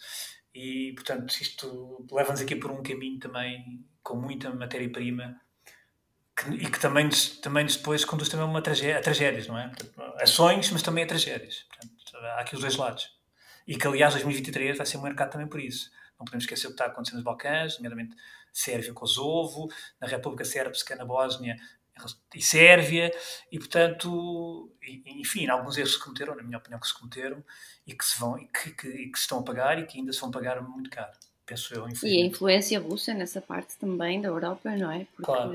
E, 0.53 0.93
portanto, 0.95 1.31
isto 1.41 2.05
leva-nos 2.11 2.41
aqui 2.41 2.55
por 2.55 2.71
um 2.71 2.83
caminho 2.83 3.19
também 3.19 3.85
com 4.03 4.15
muita 4.15 4.53
matéria-prima 4.53 5.39
e 6.53 6.69
que 6.69 6.79
também 6.79 7.09
também 7.41 7.65
depois 7.65 8.05
conduz 8.05 8.29
também 8.29 8.45
uma 8.45 8.61
tragédia, 8.61 8.97
a 8.97 9.01
tragédias, 9.01 9.47
não 9.47 9.57
é? 9.57 9.71
A 10.17 10.25
sonhos, 10.25 10.69
mas 10.71 10.81
também 10.81 11.03
a 11.03 11.07
tragédias. 11.07 11.65
Portanto, 11.67 12.17
há 12.17 12.39
aqui 12.39 12.55
os 12.55 12.61
dois 12.61 12.75
lados. 12.75 13.09
E 13.67 13.77
que, 13.77 13.87
aliás, 13.87 14.13
2023 14.13 14.77
vai 14.77 14.85
ser 14.85 14.97
marcado 14.97 15.31
também 15.31 15.47
por 15.47 15.59
isso. 15.59 15.91
Não 16.19 16.25
podemos 16.25 16.43
esquecer 16.43 16.67
o 16.67 16.69
que 16.71 16.73
está 16.73 16.85
acontecendo 16.85 17.15
nos 17.15 17.23
Balcãs, 17.23 17.77
nomeadamente 17.77 18.15
Sérvia, 18.51 18.93
Kosovo, 18.93 19.69
na 19.99 20.07
República 20.07 20.43
Sérbica, 20.43 20.95
na 20.95 21.05
Bósnia 21.05 21.55
e 22.33 22.41
Sérvia, 22.41 23.11
e 23.51 23.57
portanto, 23.57 24.71
enfim, 25.05 25.47
alguns 25.47 25.77
erros 25.77 25.91
que 25.91 25.97
se 25.97 26.03
cometeram, 26.03 26.35
na 26.35 26.43
minha 26.43 26.57
opinião, 26.57 26.79
que 26.79 26.87
se 26.87 26.93
cometeram 26.93 27.43
e 27.85 27.93
que 27.93 28.05
se, 28.05 28.19
vão, 28.19 28.37
e 28.37 28.47
que, 28.47 28.71
que, 28.71 28.87
e 28.87 29.11
que 29.11 29.17
se 29.17 29.23
estão 29.23 29.39
a 29.39 29.43
pagar 29.43 29.79
e 29.79 29.85
que 29.85 29.97
ainda 29.97 30.13
se 30.13 30.19
vão 30.19 30.31
pagar 30.31 30.61
muito 30.61 30.89
caro. 30.89 31.11
Penso 31.45 31.73
eu, 31.73 31.87
e 32.03 32.21
a 32.21 32.25
influência 32.25 32.79
russa 32.79 33.11
nessa 33.11 33.41
parte 33.41 33.75
também 33.77 34.21
da 34.21 34.27
Europa, 34.27 34.69
não 34.75 34.91
é? 34.91 35.07
Porque, 35.15 35.23
claro. 35.23 35.51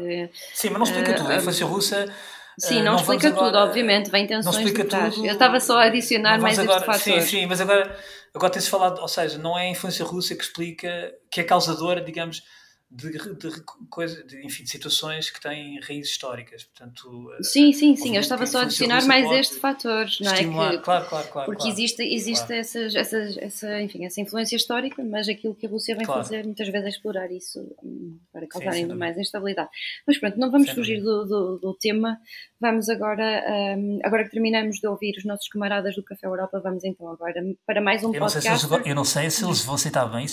Sim, 0.52 0.70
mas 0.70 0.78
não 0.78 0.82
explica 0.82 1.12
uh, 1.12 1.14
tudo. 1.14 1.30
A 1.30 1.36
influência 1.36 1.64
russa 1.64 2.14
Sim, 2.58 2.82
não, 2.82 2.92
não 2.92 2.96
explica 2.96 3.30
tudo, 3.30 3.40
agora, 3.40 3.64
obviamente, 3.64 4.10
vem 4.10 4.26
tensões 4.26 4.56
não 4.56 4.62
explica 4.62 4.84
tudo. 4.84 5.26
Eu 5.26 5.32
estava 5.32 5.58
só 5.60 5.78
a 5.78 5.84
adicionar 5.84 6.40
mais 6.40 6.58
agora, 6.58 6.78
este 6.78 6.86
fator. 6.86 7.20
Sim, 7.20 7.20
sim, 7.20 7.46
mas 7.46 7.60
agora, 7.60 7.96
agora 8.32 8.52
tem-se 8.52 8.70
falado, 8.70 9.00
ou 9.00 9.08
seja, 9.08 9.38
não 9.38 9.58
é 9.58 9.62
a 9.62 9.70
influência 9.70 10.04
russa 10.04 10.34
que 10.36 10.42
explica, 10.42 11.12
que 11.30 11.40
é 11.40 11.44
causadora, 11.44 12.00
digamos, 12.00 12.42
de, 12.90 13.10
de, 13.10 13.60
coisa, 13.90 14.22
de, 14.22 14.46
enfim, 14.46 14.62
de 14.62 14.70
situações 14.70 15.28
que 15.28 15.40
têm 15.40 15.80
raízes 15.80 16.12
históricas. 16.12 16.64
Portanto, 16.64 17.30
sim, 17.42 17.72
sim, 17.72 17.96
sim. 17.96 18.14
Eu 18.14 18.20
estava 18.20 18.46
só 18.46 18.60
a 18.60 18.62
adicionar 18.62 19.04
mais 19.06 19.28
este 19.32 19.56
fator, 19.56 20.06
não 20.20 20.32
é? 20.32 20.38
Que, 20.38 20.50
claro, 20.50 20.80
claro, 20.80 21.06
claro. 21.08 21.46
Porque 21.46 21.62
claro, 21.62 21.72
existe, 21.72 22.02
existe 22.02 22.46
claro. 22.46 22.60
Essas, 22.60 22.94
essas, 22.94 23.36
essa, 23.38 23.80
enfim, 23.80 24.04
essa 24.04 24.20
influência 24.20 24.54
histórica, 24.54 25.02
mas 25.02 25.28
aquilo 25.28 25.54
que 25.54 25.66
a 25.66 25.68
Rússia 25.68 25.96
vem 25.96 26.06
claro. 26.06 26.22
fazer 26.22 26.44
muitas 26.44 26.68
vezes 26.68 26.86
é 26.86 26.88
explorar 26.90 27.32
isso 27.32 27.74
hum, 27.82 28.18
para 28.32 28.46
causar 28.46 28.72
sim, 28.72 28.82
ainda 28.82 28.94
mais 28.94 29.18
instabilidade. 29.18 29.70
Mas 30.06 30.18
pronto, 30.18 30.38
não 30.38 30.50
vamos 30.50 30.70
fugir 30.70 31.02
do, 31.02 31.24
do, 31.24 31.58
do, 31.58 31.74
tema. 31.74 32.18
Vamos 32.60 32.88
agora, 32.88 33.44
um, 33.76 33.98
agora 34.04 34.24
que 34.24 34.30
terminamos 34.30 34.76
de 34.78 34.86
ouvir 34.86 35.16
os 35.18 35.24
nossos 35.24 35.48
camaradas 35.48 35.96
do 35.96 36.02
Café 36.02 36.26
Europa, 36.26 36.60
vamos 36.60 36.84
então 36.84 37.08
agora 37.08 37.42
para 37.66 37.80
mais 37.80 38.02
um 38.04 38.14
eu 38.14 38.20
podcast. 38.20 38.48
Não 38.48 38.56
se 38.56 38.74
eles, 38.74 38.86
eu 38.86 38.94
não 38.94 39.04
sei 39.04 39.30
se 39.30 39.44
eles 39.44 39.64
vão 39.64 39.74
aceitar 39.74 40.06
bem 40.06 40.26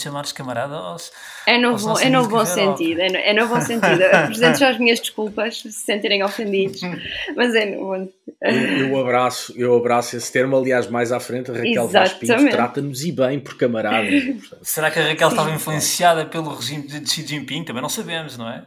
se, 1.98 2.06
é 2.06 2.10
no 2.10 2.28
bom 2.28 2.46
sentido. 2.54 3.02
É 3.02 3.10
no, 3.10 3.18
é 3.18 3.34
no 3.34 3.48
bom 3.48 3.62
sentido. 3.62 4.04
Apresento 4.04 4.60
já 4.60 4.70
as 4.70 4.78
minhas 4.78 5.00
desculpas 5.00 5.60
se 5.62 5.72
se 5.72 5.86
sentirem 5.86 6.24
ofendidos, 6.24 6.82
mas 7.36 7.56
é 7.56 7.66
no 7.66 7.86
bom 7.86 8.08
eu, 8.42 8.88
eu, 8.88 9.00
abraço, 9.00 9.54
eu 9.56 9.78
abraço 9.78 10.18
esse 10.18 10.32
termo, 10.32 10.58
aliás, 10.58 10.88
mais 10.88 11.12
à 11.12 11.20
frente, 11.20 11.52
a 11.52 11.54
Raquel 11.54 11.88
Vaz 11.88 12.14
Pinto 12.14 12.50
trata-nos 12.50 13.04
e 13.04 13.12
bem 13.12 13.40
por 13.40 13.56
camaradas. 13.56 14.12
Será 14.64 14.90
que 14.90 15.00
a 15.00 15.04
Raquel 15.10 15.30
Sim, 15.30 15.36
estava 15.36 15.56
influenciada 15.56 16.26
pelo 16.26 16.56
regime 16.56 16.88
de 16.88 17.08
Xi 17.08 17.26
Jinping? 17.26 17.64
Também 17.64 17.84
não 17.84 17.90
sabemos, 17.90 18.38
não 18.38 18.50
é? 18.50 18.66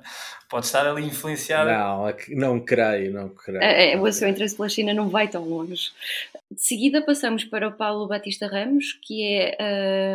Pode 0.48 0.66
estar 0.66 0.86
ali 0.86 1.04
influenciada. 1.06 1.76
Não, 1.76 2.08
é 2.08 2.16
não 2.30 2.60
creio, 2.60 3.12
não 3.12 3.28
creio. 3.28 3.62
É, 3.62 3.92
é, 3.92 4.00
o 4.00 4.12
seu 4.12 4.28
interesse 4.28 4.56
pela 4.56 4.68
China 4.68 4.92
não 4.92 5.08
vai 5.08 5.28
tão 5.28 5.44
longe. 5.44 5.90
De 6.50 6.62
seguida 6.62 7.02
passamos 7.02 7.44
para 7.44 7.68
o 7.68 7.72
Paulo 7.72 8.06
Batista 8.06 8.46
Ramos, 8.46 8.92
que 9.02 9.24
é 9.24 9.56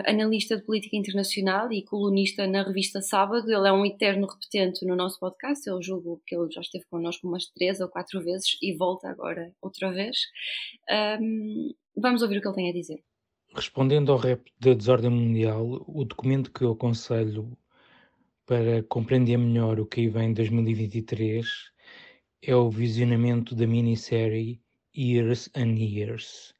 uh, 0.05 0.09
analista 0.09 0.55
de 0.55 0.63
política 0.63 0.95
internacional 0.95 1.71
e 1.73 1.81
colunista 1.81 2.47
na 2.47 2.63
revista 2.63 3.01
Sábado. 3.01 3.51
Ele 3.51 3.67
é 3.67 3.71
um 3.71 3.85
eterno 3.85 4.27
repetente 4.27 4.85
no 4.85 4.95
nosso 4.95 5.19
podcast. 5.19 5.67
Eu 5.67 5.81
julgo 5.81 6.21
que 6.25 6.35
ele 6.35 6.51
já 6.51 6.61
esteve 6.61 6.85
connosco 6.89 7.27
umas 7.27 7.47
três 7.47 7.79
ou 7.81 7.87
quatro 7.87 8.21
vezes 8.23 8.57
e 8.61 8.73
volta 8.73 9.09
agora 9.09 9.51
outra 9.61 9.91
vez. 9.91 10.17
Um, 11.19 11.73
vamos 11.95 12.21
ouvir 12.21 12.37
o 12.37 12.41
que 12.41 12.47
ele 12.47 12.55
tem 12.55 12.69
a 12.69 12.73
dizer. 12.73 13.03
Respondendo 13.53 14.11
ao 14.11 14.17
rap 14.17 14.51
da 14.59 14.73
desordem 14.73 15.09
mundial, 15.09 15.83
o 15.87 16.05
documento 16.05 16.51
que 16.51 16.63
eu 16.63 16.71
aconselho 16.71 17.57
para 18.49 18.81
compreender 18.81 19.37
melhor 19.37 19.79
o 19.79 19.85
que 19.85 20.01
aí 20.01 20.09
vem 20.09 20.31
em 20.31 20.33
2023 20.33 21.45
é 22.41 22.55
o 22.55 22.67
visionamento 22.67 23.53
da 23.53 23.67
minissérie 23.67 24.59
Years 24.97 25.51
and 25.55 25.75
Years. 25.77 26.55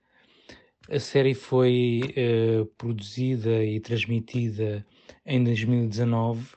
A 0.88 1.00
série 1.00 1.34
foi 1.34 2.02
uh, 2.04 2.68
produzida 2.78 3.66
e 3.66 3.80
transmitida 3.80 4.86
em 5.26 5.44
2019 5.44 6.50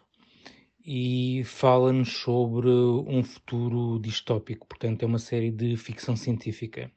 e 0.85 1.43
fala-nos 1.47 2.12
sobre 2.12 2.68
um 2.68 3.24
futuro 3.24 3.99
distópico, 4.01 4.66
portanto, 4.68 5.03
é 5.03 5.07
uma 5.07 5.18
série 5.18 5.51
de 5.51 5.78
ficção 5.78 6.14
científica. 6.14 6.93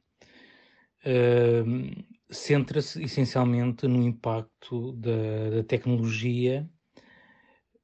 Uh, 1.06 2.04
Centra-se 2.30 3.02
essencialmente 3.02 3.88
no 3.88 4.04
impacto 4.04 4.92
da, 4.92 5.52
da 5.52 5.64
tecnologia 5.64 6.70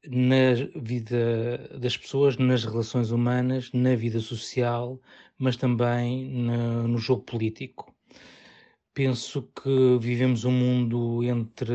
na 0.08 0.54
vida 0.76 1.70
das 1.80 1.96
pessoas, 1.96 2.38
nas 2.38 2.64
relações 2.64 3.12
humanas, 3.12 3.72
na 3.72 3.96
vida 3.96 4.20
social, 4.20 5.00
mas 5.38 5.56
também 5.56 6.26
no, 6.30 6.88
no 6.88 6.98
jogo 6.98 7.24
político. 7.24 7.94
Penso 8.94 9.44
que 9.62 9.98
vivemos 10.00 10.44
um 10.44 10.52
mundo 10.52 11.24
entre 11.24 11.74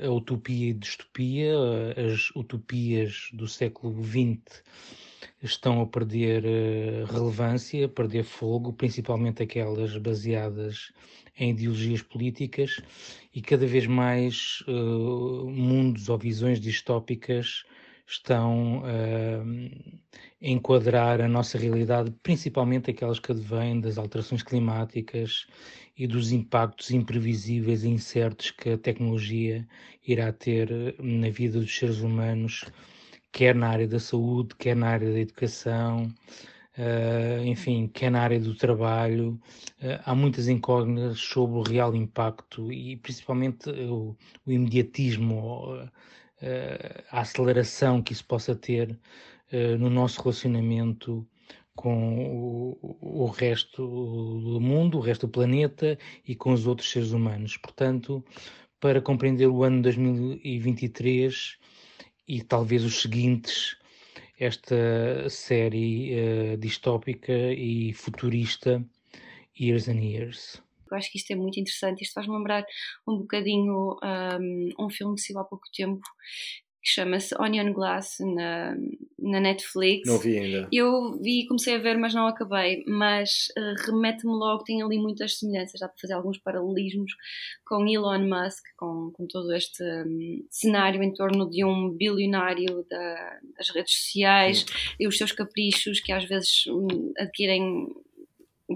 a 0.00 0.10
utopia 0.10 0.68
e 0.68 0.70
a 0.70 0.78
distopia. 0.78 1.54
As 1.96 2.30
utopias 2.36 3.30
do 3.32 3.48
século 3.48 4.00
XX 4.04 4.62
estão 5.42 5.80
a 5.80 5.86
perder 5.86 6.44
eh, 6.44 7.04
relevância, 7.10 7.86
a 7.86 7.88
perder 7.88 8.22
fogo, 8.22 8.72
principalmente 8.72 9.42
aquelas 9.42 9.96
baseadas 9.98 10.92
em 11.38 11.50
ideologias 11.50 12.02
políticas 12.02 12.80
e 13.34 13.42
cada 13.42 13.66
vez 13.66 13.86
mais 13.86 14.62
uh, 14.66 15.50
mundos 15.50 16.08
ou 16.08 16.18
visões 16.18 16.60
distópicas 16.60 17.64
estão 18.06 18.78
uh, 18.78 20.02
a 20.42 20.48
enquadrar 20.48 21.20
a 21.20 21.28
nossa 21.28 21.58
realidade, 21.58 22.12
principalmente 22.22 22.90
aquelas 22.90 23.18
que 23.18 23.32
advêm 23.32 23.80
das 23.80 23.98
alterações 23.98 24.42
climáticas 24.42 25.46
e 25.96 26.06
dos 26.06 26.30
impactos 26.30 26.90
imprevisíveis 26.90 27.84
e 27.84 27.88
incertos 27.88 28.50
que 28.50 28.70
a 28.70 28.78
tecnologia 28.78 29.66
irá 30.06 30.32
ter 30.32 30.94
na 31.00 31.30
vida 31.30 31.58
dos 31.58 31.76
seres 31.76 32.00
humanos, 32.00 32.64
quer 33.32 33.54
na 33.54 33.68
área 33.68 33.88
da 33.88 33.98
saúde, 33.98 34.54
quer 34.56 34.76
na 34.76 34.88
área 34.88 35.12
da 35.12 35.18
educação, 35.18 36.12
Uh, 36.78 37.42
enfim, 37.46 37.88
quer 37.88 38.10
na 38.10 38.20
área 38.20 38.38
do 38.38 38.54
trabalho, 38.54 39.40
uh, 39.80 40.02
há 40.04 40.14
muitas 40.14 40.46
incógnitas 40.46 41.18
sobre 41.18 41.58
o 41.58 41.62
real 41.62 41.96
impacto 41.96 42.70
e 42.70 42.96
principalmente 42.96 43.70
o, 43.70 44.14
o 44.44 44.52
imediatismo, 44.52 45.74
uh, 45.74 45.90
a 47.10 47.20
aceleração 47.20 48.02
que 48.02 48.12
isso 48.12 48.24
possa 48.26 48.54
ter 48.54 48.98
no 49.78 49.88
nosso 49.88 50.20
relacionamento 50.20 51.26
com 51.76 52.76
o, 52.82 52.98
o, 53.00 53.26
resto 53.26 53.80
do 53.80 54.60
mundo, 54.60 54.98
o 54.98 55.00
resto 55.00 55.28
do 55.28 55.32
planeta 55.32 55.96
e 56.26 56.34
com 56.34 56.52
os 56.52 56.66
outros 56.66 56.90
seres 56.90 57.12
humanos. 57.12 57.56
Portanto, 57.56 58.24
para 58.80 59.00
compreender 59.00 59.46
o 59.46 59.62
ano 59.62 59.82
2023 59.82 61.58
e 62.26 62.42
talvez 62.42 62.84
os 62.84 63.00
seguintes, 63.00 63.76
esta 64.38 65.28
série 65.28 66.12
uh, 66.14 66.56
distópica 66.56 67.32
e 67.32 67.92
futurista 67.94 68.84
Years 69.58 69.88
and 69.88 70.00
Years. 70.00 70.62
Eu 70.90 70.96
acho 70.96 71.10
que 71.10 71.18
isto 71.18 71.32
é 71.32 71.36
muito 71.36 71.58
interessante. 71.58 72.02
Isto 72.02 72.14
faz-me 72.14 72.36
lembrar 72.36 72.64
um 73.06 73.18
bocadinho 73.18 73.96
um, 74.02 74.68
um 74.78 74.90
filme 74.90 75.14
que 75.14 75.22
saiu 75.22 75.40
há 75.40 75.44
pouco 75.44 75.64
tempo 75.74 76.00
que 76.86 76.92
chama-se 76.92 77.34
Onion 77.40 77.72
Glass 77.72 78.18
na, 78.20 78.76
na 79.18 79.40
Netflix. 79.40 80.08
Não 80.08 80.18
vi 80.18 80.38
ainda. 80.38 80.68
Eu 80.70 81.18
vi 81.20 81.40
e 81.40 81.46
comecei 81.48 81.74
a 81.74 81.78
ver, 81.78 81.98
mas 81.98 82.14
não 82.14 82.28
acabei. 82.28 82.84
Mas 82.86 83.48
uh, 83.58 83.90
remete-me 83.90 84.32
logo, 84.32 84.62
tem 84.62 84.80
ali 84.80 84.96
muitas 84.96 85.36
semelhanças, 85.36 85.80
dá 85.80 85.88
para 85.88 85.98
fazer 86.00 86.14
alguns 86.14 86.38
paralelismos 86.38 87.12
com 87.66 87.84
Elon 87.88 88.28
Musk, 88.28 88.62
com, 88.76 89.10
com 89.12 89.26
todo 89.26 89.52
este 89.52 89.82
um, 89.82 90.46
cenário 90.48 91.02
em 91.02 91.12
torno 91.12 91.50
de 91.50 91.64
um 91.64 91.90
bilionário 91.90 92.86
da, 92.88 93.40
das 93.58 93.68
redes 93.70 93.92
sociais 93.92 94.60
Sim. 94.60 94.66
e 95.00 95.08
os 95.08 95.18
seus 95.18 95.32
caprichos 95.32 95.98
que 95.98 96.12
às 96.12 96.24
vezes 96.24 96.68
um, 96.68 97.12
adquirem 97.18 97.88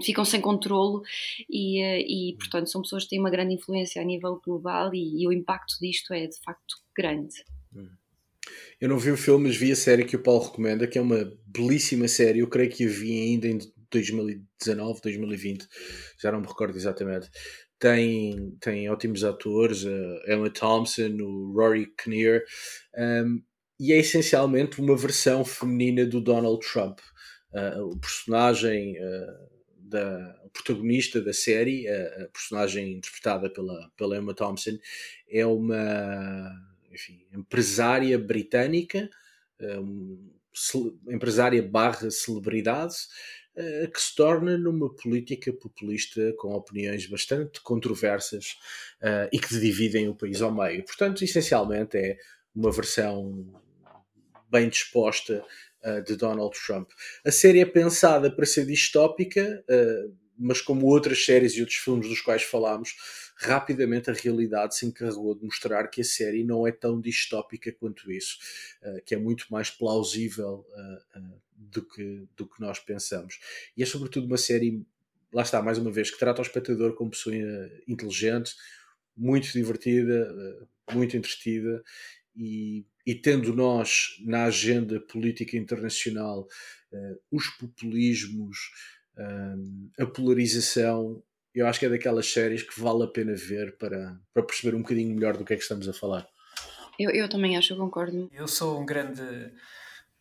ficam 0.03 0.25
sem 0.25 0.41
controlo 0.41 1.01
e, 1.49 1.81
eh, 1.81 2.01
e, 2.01 2.35
portanto, 2.37 2.69
são 2.69 2.81
pessoas 2.81 3.03
que 3.03 3.11
têm 3.11 3.19
uma 3.19 3.29
grande 3.29 3.53
influência 3.53 4.01
a 4.01 4.05
nível 4.05 4.41
global 4.43 4.93
e, 4.93 5.21
e 5.21 5.27
o 5.27 5.33
impacto 5.33 5.77
disto 5.81 6.13
é, 6.13 6.27
de 6.27 6.39
facto, 6.41 6.75
grande. 6.95 7.35
Hum. 7.75 7.89
Eu 8.79 8.89
não 8.89 8.97
vi 8.97 9.11
o 9.11 9.17
filme, 9.17 9.47
mas 9.47 9.55
vi 9.55 9.71
a 9.71 9.75
série 9.75 10.05
que 10.05 10.15
o 10.15 10.23
Paulo 10.23 10.45
recomenda, 10.45 10.87
que 10.87 10.97
é 10.97 11.01
uma 11.01 11.31
belíssima 11.45 12.07
série. 12.07 12.39
Eu 12.39 12.47
creio 12.47 12.69
que 12.69 12.85
a 12.85 12.89
vi 12.89 13.21
ainda 13.21 13.47
em 13.47 13.59
2019, 13.91 15.01
2020, 15.01 15.67
já 16.19 16.31
não 16.31 16.41
me 16.41 16.47
recordo 16.47 16.77
exatamente. 16.77 17.29
Tem, 17.77 18.55
tem 18.59 18.89
ótimos 18.89 19.23
atores, 19.23 19.85
a 19.85 20.33
Emma 20.33 20.49
Thompson, 20.49 21.17
o 21.19 21.53
Rory 21.53 21.91
Kinnear, 22.01 22.43
um, 22.97 23.41
e 23.79 23.91
é 23.91 23.97
essencialmente 23.97 24.79
uma 24.79 24.95
versão 24.95 25.43
feminina 25.43 26.05
do 26.05 26.21
Donald 26.21 26.59
Trump. 26.65 26.99
Uh, 27.51 27.83
o 27.91 27.99
personagem 27.99 28.95
uh, 28.97 29.51
da 29.77 30.35
protagonista 30.53 31.19
da 31.19 31.33
série, 31.33 31.87
a, 31.87 32.23
a, 32.23 32.27
personagem 32.29 32.93
interpretada 32.93 33.49
pela, 33.49 33.91
pela 33.97 34.17
Emma 34.17 34.33
Thompson, 34.33 34.77
é 35.29 35.45
uma 35.45 36.51
enfim, 36.91 37.25
empresária 37.33 38.17
britânica, 38.17 39.09
um, 39.59 40.31
empresária 41.09 41.61
barra 41.61 42.11
celebridade, 42.11 42.95
uh, 43.55 43.91
que 43.91 44.01
se 44.01 44.15
torna 44.15 44.57
numa 44.57 44.93
política 44.93 45.51
populista 45.53 46.33
com 46.37 46.53
opiniões 46.53 47.05
bastante 47.05 47.61
controversas 47.61 48.57
uh, 49.01 49.29
e 49.31 49.39
que 49.39 49.59
dividem 49.59 50.09
o 50.09 50.15
país 50.15 50.41
ao 50.41 50.53
meio. 50.53 50.83
Portanto, 50.83 51.23
essencialmente 51.23 51.97
é 51.97 52.17
uma 52.53 52.71
versão 52.71 53.53
bem 54.49 54.67
disposta 54.67 55.45
uh, 55.83 56.03
de 56.03 56.15
Donald 56.15 56.57
Trump. 56.65 56.89
A 57.25 57.31
série 57.31 57.61
é 57.61 57.65
pensada 57.65 58.29
para 58.29 58.45
ser 58.45 58.65
distópica, 58.65 59.63
mas 60.37 60.59
como 60.59 60.87
outras 60.87 61.23
séries 61.23 61.53
e 61.53 61.61
outros 61.61 61.77
filmes 61.77 62.09
dos 62.09 62.19
quais 62.19 62.43
falámos, 62.43 62.95
rapidamente 63.41 64.09
a 64.09 64.13
realidade 64.13 64.75
se 64.75 64.85
encarregou 64.85 65.35
de 65.35 65.43
mostrar 65.43 65.87
que 65.87 66.01
a 66.01 66.03
série 66.03 66.43
não 66.43 66.65
é 66.65 66.71
tão 66.71 66.99
distópica 66.99 67.71
quanto 67.71 68.11
isso, 68.11 68.37
uh, 68.83 69.01
que 69.05 69.15
é 69.15 69.17
muito 69.17 69.47
mais 69.49 69.69
plausível 69.69 70.65
do, 71.55 71.83
que, 71.85 72.27
do 72.35 72.47
que 72.47 72.61
nós 72.61 72.79
pensamos. 72.79 73.39
E 73.75 73.83
é 73.83 73.85
sobretudo 73.85 74.27
uma 74.27 74.37
série, 74.37 74.85
lá 75.33 75.41
está, 75.41 75.61
mais 75.61 75.77
uma 75.77 75.91
vez, 75.91 76.11
que 76.11 76.19
trata 76.19 76.41
o 76.41 76.45
espectador 76.45 76.93
como 76.93 77.11
pessoa 77.11 77.35
inteligente, 77.87 78.55
muito 79.15 79.51
divertida, 79.51 80.67
muito 80.91 81.17
entretida 81.17 81.83
e 82.35 82.85
e 83.05 83.15
tendo 83.15 83.53
nós 83.53 84.17
na 84.21 84.45
agenda 84.45 84.99
política 84.99 85.57
internacional 85.57 86.47
uh, 86.93 87.19
os 87.31 87.47
populismos, 87.47 88.57
a 89.99 90.05
polarização, 90.05 91.21
eu 91.53 91.67
acho 91.67 91.79
que 91.79 91.85
é 91.85 91.89
daquelas 91.89 92.31
séries 92.31 92.63
que 92.63 92.79
vale 92.79 93.03
a 93.03 93.07
pena 93.07 93.33
ver 93.35 93.77
para, 93.77 94.19
para 94.33 94.43
perceber 94.43 94.75
um 94.75 94.81
bocadinho 94.81 95.13
melhor 95.13 95.37
do 95.37 95.45
que 95.45 95.53
é 95.53 95.55
que 95.55 95.63
estamos 95.63 95.87
a 95.87 95.93
falar. 95.93 96.27
Eu, 96.99 97.11
eu 97.11 97.29
também 97.29 97.57
acho, 97.57 97.73
eu 97.73 97.77
concordo. 97.77 98.29
Eu 98.31 98.47
sou 98.47 98.79
um 98.79 98.85
grande, 98.85 99.51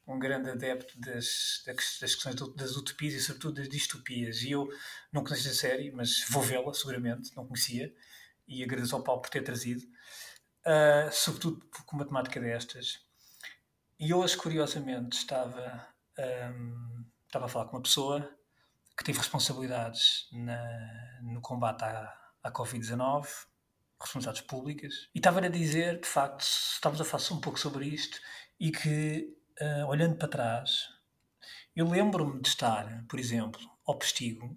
um 0.06 0.18
grande 0.18 0.50
adepto 0.50 0.98
das, 1.00 1.62
das 1.66 2.14
questões 2.14 2.34
das 2.56 2.76
utopias 2.76 3.14
e, 3.14 3.20
sobretudo, 3.20 3.54
das 3.54 3.68
distopias. 3.68 4.42
E 4.42 4.52
eu 4.52 4.68
não 5.12 5.22
conheço 5.22 5.48
a 5.48 5.52
série, 5.52 5.90
mas 5.90 6.24
vou 6.30 6.42
vê-la, 6.42 6.72
seguramente, 6.72 7.34
não 7.36 7.46
conhecia. 7.46 7.92
E 8.48 8.64
agradeço 8.64 8.96
ao 8.96 9.02
Paulo 9.02 9.22
por 9.22 9.30
ter 9.30 9.42
trazido 9.42 9.82
uh, 10.66 11.12
sobretudo 11.12 11.64
com 11.86 11.96
uma 11.96 12.04
temática 12.04 12.40
destas. 12.40 13.00
E 13.98 14.14
hoje, 14.14 14.36
curiosamente, 14.36 15.18
estava, 15.18 15.86
um, 16.18 17.04
estava 17.26 17.46
a 17.46 17.48
falar 17.48 17.66
com 17.66 17.76
uma 17.76 17.82
pessoa 17.82 18.28
que 19.00 19.04
teve 19.04 19.18
responsabilidades 19.18 20.28
na, 20.30 21.20
no 21.22 21.40
combate 21.40 21.84
à, 21.84 22.14
à 22.42 22.52
Covid-19, 22.52 23.26
responsabilidades 23.98 24.42
públicas, 24.42 25.08
e 25.14 25.18
estava 25.18 25.40
a 25.40 25.48
dizer, 25.48 26.00
de 26.00 26.06
facto, 26.06 26.42
estávamos 26.42 27.00
a 27.00 27.04
falar 27.06 27.24
um 27.32 27.40
pouco 27.40 27.58
sobre 27.58 27.86
isto, 27.86 28.20
e 28.60 28.70
que, 28.70 29.34
uh, 29.58 29.86
olhando 29.86 30.16
para 30.16 30.28
trás, 30.28 30.90
eu 31.74 31.88
lembro-me 31.88 32.42
de 32.42 32.48
estar, 32.48 33.06
por 33.08 33.18
exemplo, 33.18 33.58
ao 33.86 33.98
Postigo, 33.98 34.54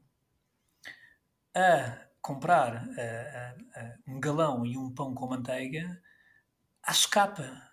a 1.55 2.05
comprar 2.21 2.83
uh, 2.83 2.89
uh, 2.89 4.13
um 4.13 4.19
galão 4.19 4.65
e 4.65 4.77
um 4.77 4.93
pão 4.93 5.15
com 5.15 5.25
manteiga 5.25 6.01
à 6.83 6.93
socapa, 6.93 7.71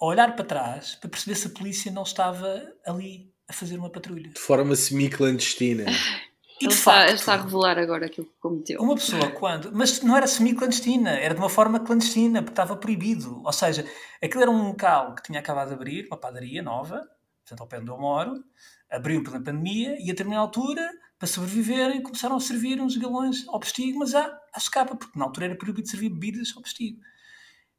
a 0.00 0.04
olhar 0.04 0.34
para 0.34 0.44
trás 0.44 0.96
para 0.96 1.10
perceber 1.10 1.36
se 1.36 1.46
a 1.46 1.50
polícia 1.50 1.92
não 1.92 2.02
estava 2.02 2.60
ali 2.84 3.32
a 3.48 3.52
fazer 3.52 3.78
uma 3.78 3.90
patrulha. 3.90 4.30
De 4.30 4.38
forma 4.38 4.76
semi-clandestina. 4.76 5.86
E 6.60 6.64
Ele 6.64 6.74
está, 6.74 6.92
facto, 6.92 7.14
está, 7.14 7.34
a 7.34 7.36
revelar 7.36 7.78
agora 7.78 8.06
aquilo 8.06 8.26
que 8.26 8.32
cometeu. 8.40 8.82
Uma 8.82 8.96
pessoa, 8.96 9.30
quando. 9.30 9.70
Mas 9.72 10.02
não 10.02 10.16
era 10.16 10.26
semi-clandestina, 10.26 11.10
era 11.10 11.32
de 11.32 11.40
uma 11.40 11.48
forma 11.48 11.78
clandestina, 11.78 12.42
porque 12.42 12.50
estava 12.50 12.76
proibido. 12.76 13.40
Ou 13.44 13.52
seja, 13.52 13.86
aquilo 14.20 14.42
era 14.42 14.50
um 14.50 14.66
local 14.66 15.14
que 15.14 15.22
tinha 15.22 15.38
acabado 15.38 15.68
de 15.68 15.74
abrir, 15.74 16.06
uma 16.06 16.16
padaria 16.16 16.60
nova, 16.60 17.08
portanto, 17.44 17.60
ao 17.60 17.66
pé 17.68 17.78
onde 17.78 17.90
eu 17.90 17.96
moro, 17.96 18.42
abriu 18.90 19.22
pela 19.22 19.40
pandemia 19.40 19.96
e 20.00 20.04
a 20.04 20.06
determinada 20.06 20.42
altura 20.42 20.90
para 21.16 21.28
sobreviverem, 21.28 22.02
começaram 22.02 22.34
a 22.34 22.40
servir 22.40 22.80
uns 22.80 22.96
galões 22.96 23.46
ao 23.46 23.60
postigo, 23.60 24.00
mas 24.00 24.12
à, 24.16 24.24
à 24.52 24.58
escapa, 24.58 24.96
porque 24.96 25.16
na 25.16 25.26
altura 25.26 25.46
era 25.46 25.56
proibido 25.56 25.88
servir 25.88 26.08
bebidas 26.08 26.52
ao 26.56 26.62
postigo. 26.62 27.00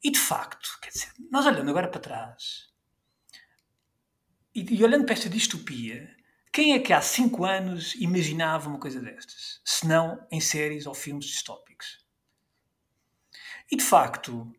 E 0.02 0.10
de 0.10 0.20
facto, 0.20 0.70
quer 0.82 0.92
dizer, 0.92 1.10
nós 1.30 1.46
olhando 1.46 1.70
agora 1.70 1.90
para 1.90 2.00
trás 2.00 2.69
e, 4.54 4.76
e 4.76 4.84
olhando 4.84 5.06
para 5.06 5.14
esta 5.14 5.30
distopia, 5.30 6.16
quem 6.52 6.74
é 6.74 6.80
que 6.80 6.92
há 6.92 7.02
cinco 7.02 7.46
anos 7.46 7.96
imaginava 7.96 8.70
uma 8.70 8.80
coisa 8.80 9.00
destas? 9.00 9.62
Se 9.64 9.88
não 9.88 10.26
em 10.32 10.42
séries 10.42 10.86
ou 10.86 10.94
filmes 10.94 11.26
distópicos. 11.26 12.04
E 13.72 13.78
de 13.78 13.84
facto, 13.84 14.52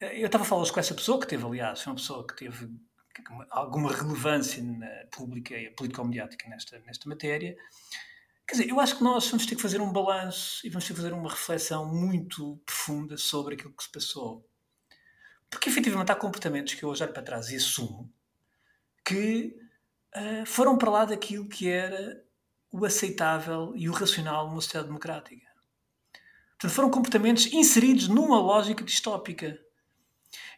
eu 0.00 0.26
estava 0.26 0.44
a 0.44 0.46
falar 0.46 0.70
com 0.70 0.80
essa 0.80 0.94
pessoa 0.94 1.20
que 1.20 1.26
teve, 1.26 1.44
aliás, 1.44 1.82
foi 1.82 1.92
uma 1.92 1.96
pessoa 1.96 2.26
que 2.26 2.34
teve 2.34 2.70
alguma 3.50 3.92
relevância 3.92 4.62
na 4.62 4.88
pública 5.10 5.54
e 5.54 5.70
político-mediática 5.70 6.48
nesta, 6.48 6.78
nesta 6.80 7.06
matéria. 7.06 7.54
Quer 8.48 8.54
dizer, 8.54 8.70
eu 8.70 8.80
acho 8.80 8.96
que 8.96 9.04
nós 9.04 9.28
vamos 9.28 9.44
ter 9.44 9.56
que 9.56 9.62
fazer 9.62 9.80
um 9.80 9.92
balanço 9.92 10.66
e 10.66 10.70
vamos 10.70 10.86
ter 10.86 10.94
que 10.94 11.00
fazer 11.00 11.12
uma 11.12 11.28
reflexão 11.28 11.84
muito 11.84 12.56
profunda 12.64 13.18
sobre 13.18 13.54
aquilo 13.54 13.74
que 13.74 13.84
se 13.84 13.92
passou. 13.92 14.48
Porque 15.50 15.68
efetivamente 15.68 16.10
há 16.10 16.16
comportamentos 16.16 16.72
que 16.72 16.82
eu 16.82 16.88
hoje 16.88 17.04
olho 17.04 17.12
para 17.12 17.22
trás 17.22 17.50
e 17.50 17.56
assumo 17.56 18.10
que 19.10 19.56
uh, 20.16 20.46
foram 20.46 20.78
para 20.78 20.90
lá 20.90 21.04
daquilo 21.04 21.48
que 21.48 21.68
era 21.68 22.22
o 22.72 22.84
aceitável 22.84 23.72
e 23.74 23.88
o 23.88 23.92
racional 23.92 24.48
numa 24.48 24.60
sociedade 24.60 24.86
democrática. 24.86 25.46
Portanto, 26.52 26.74
foram 26.74 26.90
comportamentos 26.90 27.52
inseridos 27.52 28.06
numa 28.06 28.40
lógica 28.40 28.84
distópica 28.84 29.58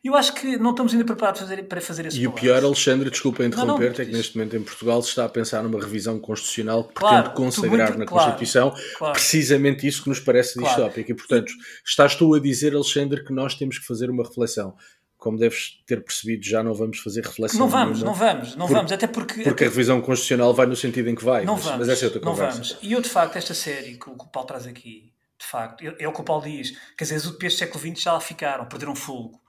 eu 0.04 0.16
acho 0.16 0.34
que 0.34 0.56
não 0.56 0.70
estamos 0.70 0.92
ainda 0.92 1.04
preparados 1.04 1.40
para 1.40 1.48
fazer, 1.48 1.62
para 1.62 1.80
fazer 1.80 2.06
esse 2.06 2.20
E 2.20 2.26
o 2.26 2.32
pior, 2.32 2.62
Alexandre, 2.64 3.08
desculpa 3.08 3.44
interromper-te, 3.44 4.02
é 4.02 4.04
que 4.04 4.10
neste 4.10 4.36
momento 4.36 4.56
em 4.56 4.62
Portugal 4.62 5.00
se 5.00 5.10
está 5.10 5.24
a 5.24 5.28
pensar 5.28 5.62
numa 5.62 5.80
revisão 5.80 6.18
constitucional 6.18 6.84
que 6.84 6.94
claro, 6.94 7.30
pretende 7.30 7.36
consagrar 7.36 7.88
muito, 7.88 7.98
na 8.00 8.06
claro, 8.06 8.30
Constituição 8.32 8.74
claro. 8.98 9.12
precisamente 9.12 9.86
isso 9.86 10.02
que 10.02 10.08
nos 10.08 10.18
parece 10.18 10.58
distópico. 10.58 11.08
E, 11.08 11.14
portanto, 11.14 11.52
estás 11.86 12.16
tu 12.16 12.34
a 12.34 12.40
dizer, 12.40 12.74
Alexandre, 12.74 13.24
que 13.24 13.32
nós 13.32 13.54
temos 13.54 13.78
que 13.78 13.86
fazer 13.86 14.10
uma 14.10 14.24
reflexão 14.24 14.74
como 15.22 15.38
deves 15.38 15.80
ter 15.86 16.02
percebido, 16.02 16.44
já 16.44 16.64
não 16.64 16.74
vamos 16.74 16.98
fazer 16.98 17.24
reflexão. 17.24 17.60
Não 17.60 17.68
vamos, 17.68 18.00
nenhuma, 18.00 18.10
não 18.10 18.18
vamos, 18.18 18.56
não 18.56 18.66
por, 18.66 18.74
vamos, 18.74 18.90
até 18.90 19.06
porque. 19.06 19.44
Porque 19.44 19.62
a 19.62 19.68
revisão 19.68 20.00
constitucional 20.00 20.52
vai 20.52 20.66
no 20.66 20.74
sentido 20.74 21.08
em 21.08 21.14
que 21.14 21.24
vai. 21.24 21.44
Não 21.44 21.54
mas, 21.54 21.64
vamos, 21.64 21.78
mas 21.78 21.88
essa 21.90 22.04
é 22.04 22.06
outra 22.06 22.20
não 22.20 22.32
conversa. 22.32 22.54
vamos. 22.54 22.78
E 22.82 22.92
eu, 22.92 23.00
de 23.00 23.08
facto, 23.08 23.36
esta 23.36 23.54
série 23.54 23.96
que 23.96 24.10
o, 24.10 24.16
que 24.16 24.24
o 24.24 24.26
Paulo 24.26 24.48
traz 24.48 24.66
aqui, 24.66 25.12
de 25.38 25.46
facto, 25.46 25.84
é, 25.84 25.94
é 26.00 26.08
o 26.08 26.12
que 26.12 26.20
o 26.20 26.24
Paulo 26.24 26.42
diz. 26.42 26.76
Quer 26.98 27.04
dizer, 27.04 27.14
as 27.14 27.24
utopias 27.24 27.54
do 27.54 27.58
século 27.58 27.78
XX 27.78 28.02
já 28.02 28.12
lá 28.14 28.20
ficaram, 28.20 28.66
perderam 28.66 28.96
fogo. 28.96 29.40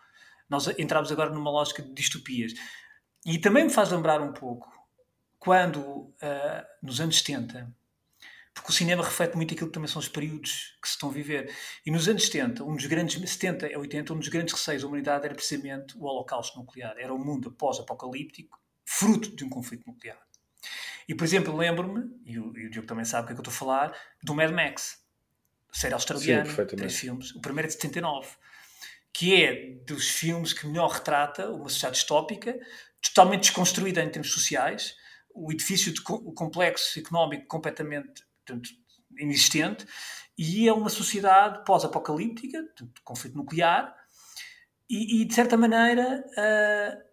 Nós 0.47 0.67
entramos 0.77 1.11
agora 1.11 1.31
numa 1.31 1.49
lógica 1.49 1.81
de 1.81 1.91
distopias. 1.91 2.53
E 3.25 3.39
também 3.39 3.63
me 3.63 3.71
faz 3.71 3.89
lembrar 3.89 4.21
um 4.21 4.31
pouco 4.31 4.71
quando, 5.39 5.79
uh, 5.79 6.13
nos 6.83 7.01
anos 7.01 7.17
70, 7.17 7.67
porque 8.53 8.69
o 8.69 8.73
cinema 8.73 9.03
reflete 9.03 9.35
muito 9.35 9.53
aquilo 9.53 9.69
que 9.69 9.73
também 9.73 9.89
são 9.89 9.99
os 9.99 10.07
períodos 10.07 10.77
que 10.81 10.87
se 10.87 10.93
estão 10.93 11.09
a 11.09 11.11
viver. 11.11 11.51
E 11.85 11.91
nos 11.91 12.07
anos 12.07 12.25
70, 12.25 12.63
um 12.63 12.75
dos 12.75 12.85
grandes, 12.85 13.29
70 13.29 13.67
a 13.67 13.79
80, 13.79 14.13
um 14.13 14.19
dos 14.19 14.27
grandes 14.27 14.53
receios 14.53 14.83
da 14.83 14.87
humanidade 14.87 15.25
era 15.25 15.33
precisamente 15.33 15.97
o 15.97 16.03
holocausto 16.03 16.59
nuclear. 16.59 16.95
Era 16.97 17.13
um 17.13 17.17
mundo 17.17 17.51
pós-apocalíptico, 17.51 18.61
fruto 18.85 19.35
de 19.35 19.43
um 19.43 19.49
conflito 19.49 19.87
nuclear. 19.87 20.19
E, 21.07 21.15
por 21.15 21.23
exemplo, 21.23 21.55
lembro-me, 21.55 22.09
e 22.25 22.39
o, 22.39 22.55
e 22.57 22.67
o 22.67 22.69
Diogo 22.69 22.87
também 22.87 23.05
sabe 23.05 23.23
o 23.23 23.27
que 23.27 23.33
é 23.33 23.35
que 23.35 23.39
eu 23.39 23.49
estou 23.49 23.53
a 23.53 23.57
falar, 23.57 23.97
do 24.21 24.35
Mad 24.35 24.51
Max, 24.51 25.03
série 25.71 25.93
australiana, 25.93 26.45
Sim, 26.45 26.65
três 26.65 26.95
filmes. 26.97 27.35
O 27.35 27.41
primeiro 27.41 27.67
é 27.67 27.69
de 27.69 27.73
79. 27.73 28.29
que 29.11 29.43
é 29.43 29.75
dos 29.85 30.09
filmes 30.09 30.53
que 30.53 30.65
melhor 30.65 30.89
retrata 30.89 31.49
uma 31.49 31.69
sociedade 31.69 31.97
distópica, 31.97 32.57
totalmente 33.01 33.41
desconstruída 33.41 34.01
em 34.03 34.09
termos 34.09 34.31
sociais, 34.31 34.95
o 35.33 35.51
edifício 35.51 35.91
de, 35.91 36.01
o 36.07 36.31
complexo 36.31 36.97
económico 36.99 37.45
completamente 37.47 38.23
portanto, 38.45 38.69
inexistente, 39.17 39.85
e 40.37 40.67
é 40.67 40.73
uma 40.73 40.89
sociedade 40.89 41.63
pós-apocalíptica, 41.65 42.63
conflito 43.03 43.37
nuclear, 43.37 43.95
e, 44.89 45.21
e, 45.21 45.25
de 45.25 45.33
certa 45.33 45.55
maneira, 45.55 46.23
uh, 46.37 47.03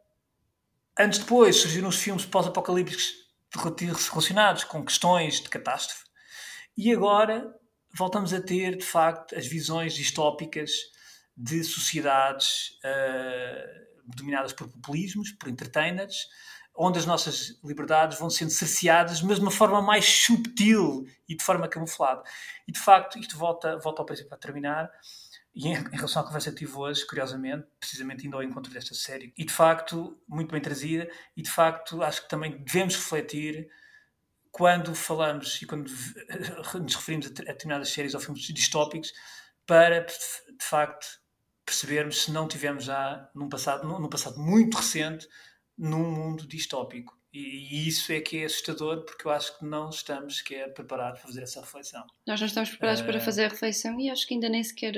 antes 0.99 1.21
depois 1.21 1.57
surgiram 1.57 1.89
os 1.89 1.97
filmes 1.97 2.25
pós-apocalípticos 2.27 3.15
relacionados 4.11 4.65
com 4.65 4.85
questões 4.85 5.41
de 5.41 5.49
catástrofe, 5.49 6.05
e 6.77 6.93
agora 6.93 7.55
voltamos 7.95 8.33
a 8.33 8.41
ter, 8.41 8.77
de 8.77 8.85
facto, 8.85 9.37
as 9.37 9.47
visões 9.47 9.95
distópicas 9.95 10.71
de 11.37 11.63
sociedades 11.65 12.79
uh, 12.85 13.91
dominadas 14.17 14.53
por 14.53 14.69
populismos, 14.69 15.31
por 15.33 15.49
entertainers, 15.49 16.27
onde 16.83 16.99
as 16.99 17.05
nossas 17.05 17.61
liberdades 17.63 18.19
vão 18.19 18.31
sendo 18.31 18.51
cerceadas, 18.51 19.21
mas 19.21 19.37
de 19.37 19.43
uma 19.43 19.51
forma 19.51 19.83
mais 19.83 20.07
subtil 20.07 21.07
e 21.29 21.37
de 21.37 21.45
forma 21.45 21.69
camuflada. 21.69 22.23
E 22.67 22.73
de 22.73 22.81
facto, 22.81 23.19
isto 23.19 23.37
volta, 23.37 23.77
volta 23.77 24.01
ao 24.01 24.07
princípio 24.07 24.31
para 24.31 24.39
terminar, 24.39 24.91
e 25.55 25.69
em, 25.69 25.75
em, 25.75 25.97
relação 25.97 26.23
à 26.23 26.25
conversa 26.25 26.51
que 26.51 26.57
tive 26.57 26.75
hoje, 26.75 27.07
curiosamente, 27.07 27.67
precisamente 27.79 28.27
indo 28.27 28.35
ao 28.35 28.43
encontro 28.43 28.73
desta 28.73 28.95
série, 28.95 29.31
e 29.37 29.45
de 29.45 29.53
facto, 29.53 30.19
muito 30.27 30.53
bem 30.53 30.61
trazida, 30.63 31.07
e 31.37 31.43
de 31.43 31.51
facto 31.51 32.03
acho 32.03 32.23
que 32.23 32.31
também 32.31 32.57
devemos 32.65 32.97
refletir 32.97 33.69
quando 34.51 34.95
falamos 34.95 35.61
e 35.61 35.67
quando 35.67 35.91
nos 36.81 36.95
referimos 36.95 37.27
a 37.27 37.29
determinadas 37.29 37.91
séries 37.91 38.15
ou 38.15 38.21
filmes 38.21 38.43
distópicos, 38.43 39.13
para 39.67 40.01
de 40.01 40.65
facto 40.65 41.07
percebermos 41.63 42.23
se 42.23 42.33
não 42.33 42.49
tivemos 42.49 42.85
já 42.85 43.31
num 43.35 43.51
passado, 43.51 43.87
num 43.87 44.09
passado 44.09 44.41
muito 44.41 44.79
recente 44.79 45.29
num 45.81 46.11
mundo 46.11 46.47
distópico. 46.47 47.19
E, 47.33 47.89
isso 47.89 48.13
é 48.13 48.21
que 48.21 48.39
é 48.39 48.45
assustador, 48.45 49.05
porque 49.05 49.27
eu 49.27 49.31
acho 49.31 49.57
que 49.59 49.65
não 49.65 49.89
estamos 49.89 50.39
sequer 50.39 50.75
preparados 50.75 51.21
para 51.21 51.29
fazer 51.29 51.43
essa 51.43 51.61
reflexão. 51.61 52.05
Nós 52.27 52.41
não 52.41 52.47
estamos 52.47 52.71
preparados 52.71 53.03
uh... 53.03 53.05
para 53.07 53.21
fazer 53.21 53.45
a 53.45 53.49
reflexão 53.49 53.99
e 54.01 54.11
acho 54.11 54.27
que 54.27 54.35
ainda 54.35 54.49
nem 54.49 54.63
sequer, 54.63 54.95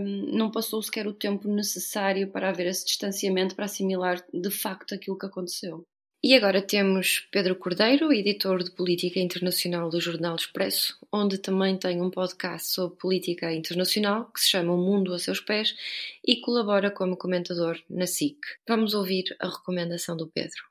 um, 0.00 0.36
não 0.36 0.50
passou 0.50 0.80
sequer 0.82 1.06
o 1.06 1.12
tempo 1.12 1.48
necessário 1.48 2.30
para 2.30 2.48
haver 2.48 2.68
esse 2.68 2.84
distanciamento 2.84 3.54
para 3.54 3.66
assimilar 3.66 4.24
de 4.32 4.50
facto 4.50 4.94
aquilo 4.94 5.18
que 5.18 5.26
aconteceu. 5.26 5.84
E 6.24 6.36
agora 6.36 6.62
temos 6.62 7.26
Pedro 7.32 7.56
Cordeiro, 7.56 8.12
editor 8.12 8.62
de 8.62 8.70
Política 8.70 9.18
Internacional 9.18 9.90
do 9.90 10.00
Jornal 10.00 10.36
Expresso, 10.36 10.96
onde 11.10 11.36
também 11.36 11.76
tem 11.76 12.00
um 12.00 12.10
podcast 12.10 12.68
sobre 12.68 12.96
política 12.96 13.52
internacional 13.52 14.30
que 14.32 14.40
se 14.40 14.50
chama 14.50 14.72
O 14.72 14.76
Mundo 14.76 15.12
a 15.14 15.18
Seus 15.18 15.40
Pés 15.40 15.74
e 16.24 16.36
colabora 16.36 16.92
como 16.92 17.16
comentador 17.16 17.76
na 17.90 18.06
SIC. 18.06 18.36
Vamos 18.68 18.94
ouvir 18.94 19.24
a 19.40 19.48
recomendação 19.48 20.16
do 20.16 20.28
Pedro. 20.28 20.62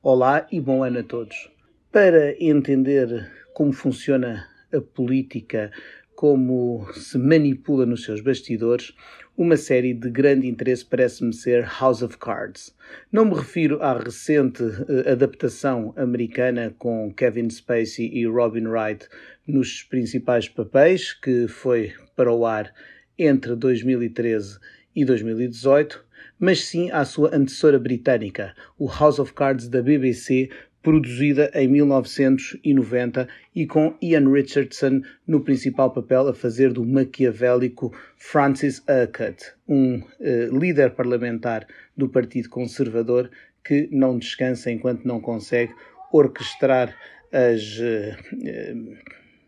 Olá 0.00 0.46
e 0.52 0.60
bom 0.60 0.84
ano 0.84 1.00
a 1.00 1.02
todos. 1.02 1.50
Para 1.90 2.40
entender 2.40 3.32
como 3.52 3.72
funciona 3.72 4.48
a 4.72 4.80
política, 4.80 5.72
como 6.14 6.86
se 6.92 7.18
manipula 7.18 7.84
nos 7.84 8.04
seus 8.04 8.20
bastidores, 8.20 8.94
uma 9.40 9.56
série 9.56 9.94
de 9.94 10.10
grande 10.10 10.46
interesse 10.46 10.84
parece-me 10.84 11.32
ser 11.32 11.64
House 11.80 12.02
of 12.02 12.18
Cards. 12.18 12.76
Não 13.10 13.24
me 13.24 13.34
refiro 13.34 13.82
à 13.82 13.98
recente 13.98 14.62
uh, 14.62 15.10
adaptação 15.10 15.94
americana 15.96 16.74
com 16.78 17.10
Kevin 17.14 17.48
Spacey 17.48 18.10
e 18.12 18.26
Robin 18.26 18.66
Wright 18.66 19.08
nos 19.46 19.82
principais 19.82 20.46
papéis, 20.46 21.14
que 21.14 21.48
foi 21.48 21.94
para 22.14 22.30
o 22.30 22.44
ar 22.44 22.70
entre 23.18 23.56
2013 23.56 24.58
e 24.94 25.06
2018, 25.06 26.04
mas 26.38 26.66
sim 26.66 26.90
à 26.90 27.02
sua 27.06 27.34
antecessora 27.34 27.78
britânica, 27.78 28.54
o 28.78 28.88
House 28.88 29.18
of 29.18 29.32
Cards 29.32 29.68
da 29.68 29.80
BBC, 29.80 30.50
produzida 30.82 31.50
em 31.54 31.68
1990 31.68 33.28
e 33.54 33.66
com 33.66 33.94
Ian 34.00 34.30
Richardson 34.32 35.02
no 35.26 35.40
principal 35.40 35.90
papel 35.90 36.28
a 36.28 36.34
fazer 36.34 36.72
do 36.72 36.84
maquiavélico 36.84 37.92
Francis 38.16 38.82
Urquhart, 38.88 39.52
um 39.68 39.98
uh, 39.98 40.58
líder 40.58 40.90
parlamentar 40.90 41.66
do 41.96 42.08
Partido 42.08 42.48
Conservador 42.48 43.30
que 43.64 43.88
não 43.92 44.18
descansa 44.18 44.70
enquanto 44.70 45.04
não 45.04 45.20
consegue 45.20 45.74
orquestrar 46.12 46.96
as 47.30 47.78
uh, 47.78 48.16
uh, 48.34 48.98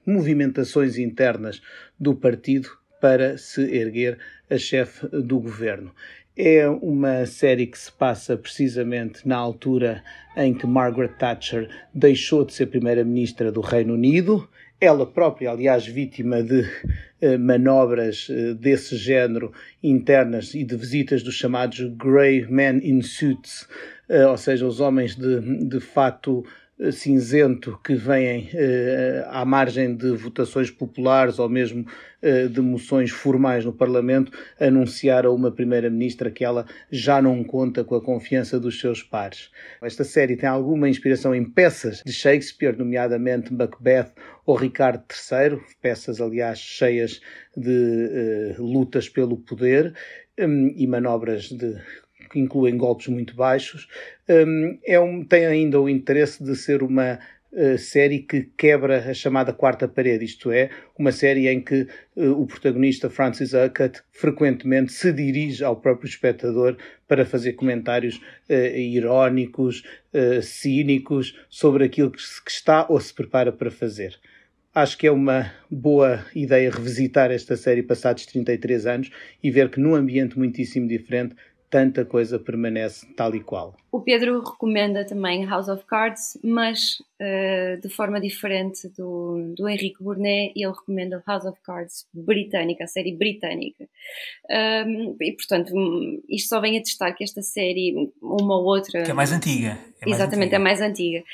movimentações 0.06 0.98
internas 0.98 1.62
do 1.98 2.14
partido 2.14 2.68
para 3.00 3.36
se 3.36 3.62
erguer 3.62 4.18
a 4.48 4.56
chefe 4.58 5.08
do 5.08 5.40
governo. 5.40 5.92
É 6.36 6.66
uma 6.66 7.26
série 7.26 7.66
que 7.66 7.78
se 7.78 7.92
passa 7.92 8.38
precisamente 8.38 9.28
na 9.28 9.36
altura 9.36 10.02
em 10.34 10.54
que 10.54 10.66
Margaret 10.66 11.12
Thatcher 11.18 11.68
deixou 11.92 12.44
de 12.44 12.54
ser 12.54 12.66
Primeira-Ministra 12.66 13.52
do 13.52 13.60
Reino 13.60 13.92
Unido, 13.92 14.48
ela 14.82 15.06
própria, 15.06 15.50
aliás, 15.50 15.86
vítima 15.86 16.42
de 16.42 16.68
eh, 17.20 17.38
manobras 17.38 18.26
eh, 18.28 18.52
desse 18.54 18.96
género 18.96 19.52
internas 19.80 20.54
e 20.54 20.64
de 20.64 20.74
visitas 20.74 21.22
dos 21.22 21.36
chamados 21.36 21.78
Grey 21.96 22.44
Men 22.50 22.80
in 22.82 23.00
Suits, 23.00 23.68
eh, 24.08 24.26
ou 24.26 24.36
seja, 24.36 24.66
os 24.66 24.80
homens 24.80 25.14
de, 25.14 25.68
de 25.68 25.78
fato 25.78 26.44
cinzento 26.90 27.78
que 27.84 27.94
vêm 27.94 28.48
eh, 28.54 29.24
à 29.28 29.44
margem 29.44 29.94
de 29.94 30.10
votações 30.12 30.70
populares 30.70 31.38
ou 31.38 31.48
mesmo 31.48 31.86
eh, 32.20 32.48
de 32.48 32.60
moções 32.60 33.10
formais 33.10 33.64
no 33.64 33.72
Parlamento, 33.72 34.32
anunciar 34.58 35.26
a 35.26 35.30
uma 35.30 35.52
Primeira-Ministra 35.52 36.30
que 36.30 36.44
ela 36.44 36.66
já 36.90 37.20
não 37.20 37.44
conta 37.44 37.84
com 37.84 37.94
a 37.94 38.02
confiança 38.02 38.58
dos 38.58 38.80
seus 38.80 39.02
pares. 39.02 39.50
Esta 39.82 40.02
série 40.02 40.36
tem 40.36 40.48
alguma 40.48 40.88
inspiração 40.88 41.34
em 41.34 41.44
peças 41.44 42.02
de 42.04 42.12
Shakespeare, 42.12 42.76
nomeadamente 42.76 43.52
Macbeth 43.52 44.12
ou 44.44 44.56
Ricardo 44.56 45.04
III, 45.10 45.60
peças, 45.80 46.20
aliás, 46.20 46.58
cheias 46.58 47.20
de 47.56 48.08
eh, 48.10 48.56
lutas 48.58 49.08
pelo 49.08 49.36
poder 49.36 49.94
um, 50.40 50.68
e 50.76 50.86
manobras 50.86 51.44
de 51.44 51.76
que 52.32 52.40
incluem 52.40 52.76
golpes 52.76 53.08
muito 53.08 53.36
baixos, 53.36 53.86
um, 54.28 54.78
é 54.84 54.98
um, 54.98 55.22
tem 55.22 55.46
ainda 55.46 55.80
o 55.80 55.88
interesse 55.88 56.42
de 56.42 56.56
ser 56.56 56.82
uma 56.82 57.18
uh, 57.52 57.76
série 57.76 58.20
que 58.20 58.48
quebra 58.56 59.10
a 59.10 59.14
chamada 59.14 59.52
quarta 59.52 59.86
parede, 59.86 60.24
isto 60.24 60.50
é, 60.50 60.70
uma 60.98 61.12
série 61.12 61.48
em 61.48 61.60
que 61.60 61.86
uh, 62.16 62.30
o 62.32 62.46
protagonista 62.46 63.10
Francis 63.10 63.52
Urquhart 63.52 64.00
frequentemente 64.10 64.92
se 64.92 65.12
dirige 65.12 65.62
ao 65.62 65.76
próprio 65.76 66.08
espectador 66.08 66.76
para 67.06 67.26
fazer 67.26 67.52
comentários 67.52 68.16
uh, 68.48 68.76
irónicos, 68.76 69.82
cínicos 70.42 71.38
sobre 71.48 71.84
aquilo 71.84 72.10
que, 72.10 72.18
que 72.18 72.50
está 72.50 72.86
ou 72.88 73.00
se 73.00 73.14
prepara 73.14 73.50
para 73.50 73.70
fazer. 73.70 74.18
Acho 74.74 74.96
que 74.96 75.06
é 75.06 75.10
uma 75.10 75.52
boa 75.70 76.24
ideia 76.34 76.70
revisitar 76.70 77.30
esta 77.30 77.58
série 77.58 77.82
passados 77.82 78.24
33 78.24 78.86
anos 78.86 79.10
e 79.42 79.50
ver 79.50 79.68
que 79.68 79.78
num 79.78 79.94
ambiente 79.94 80.38
muitíssimo 80.38 80.88
diferente 80.88 81.36
tanta 81.72 82.04
coisa 82.04 82.38
permanece 82.38 83.06
tal 83.16 83.34
e 83.34 83.40
qual. 83.42 83.74
O 83.90 84.02
Pedro 84.02 84.44
recomenda 84.44 85.06
também 85.06 85.46
House 85.46 85.68
of 85.68 85.86
Cards, 85.86 86.38
mas 86.44 87.00
uh, 87.18 87.80
de 87.80 87.88
forma 87.88 88.20
diferente 88.20 88.90
do, 88.90 89.54
do 89.56 89.66
Henrique 89.66 90.04
Burnet, 90.04 90.52
ele 90.54 90.70
recomenda 90.70 91.22
House 91.26 91.46
of 91.46 91.58
Cards 91.62 92.06
britânica, 92.12 92.84
a 92.84 92.86
série 92.86 93.16
britânica. 93.16 93.88
Um, 94.86 95.16
e 95.18 95.32
portanto, 95.32 95.72
isto 96.28 96.50
só 96.50 96.60
vem 96.60 96.76
a 96.76 96.82
testar 96.82 97.12
que 97.14 97.24
esta 97.24 97.40
série, 97.40 98.12
uma 98.20 98.58
ou 98.58 98.64
outra. 98.64 99.02
Que 99.02 99.10
é 99.10 99.14
mais 99.14 99.32
antiga. 99.32 99.78
É 100.02 100.06
mais 100.06 100.20
exatamente, 100.20 100.48
antiga. 100.48 100.56
é 100.56 100.58
mais 100.58 100.80
antiga. 100.82 101.24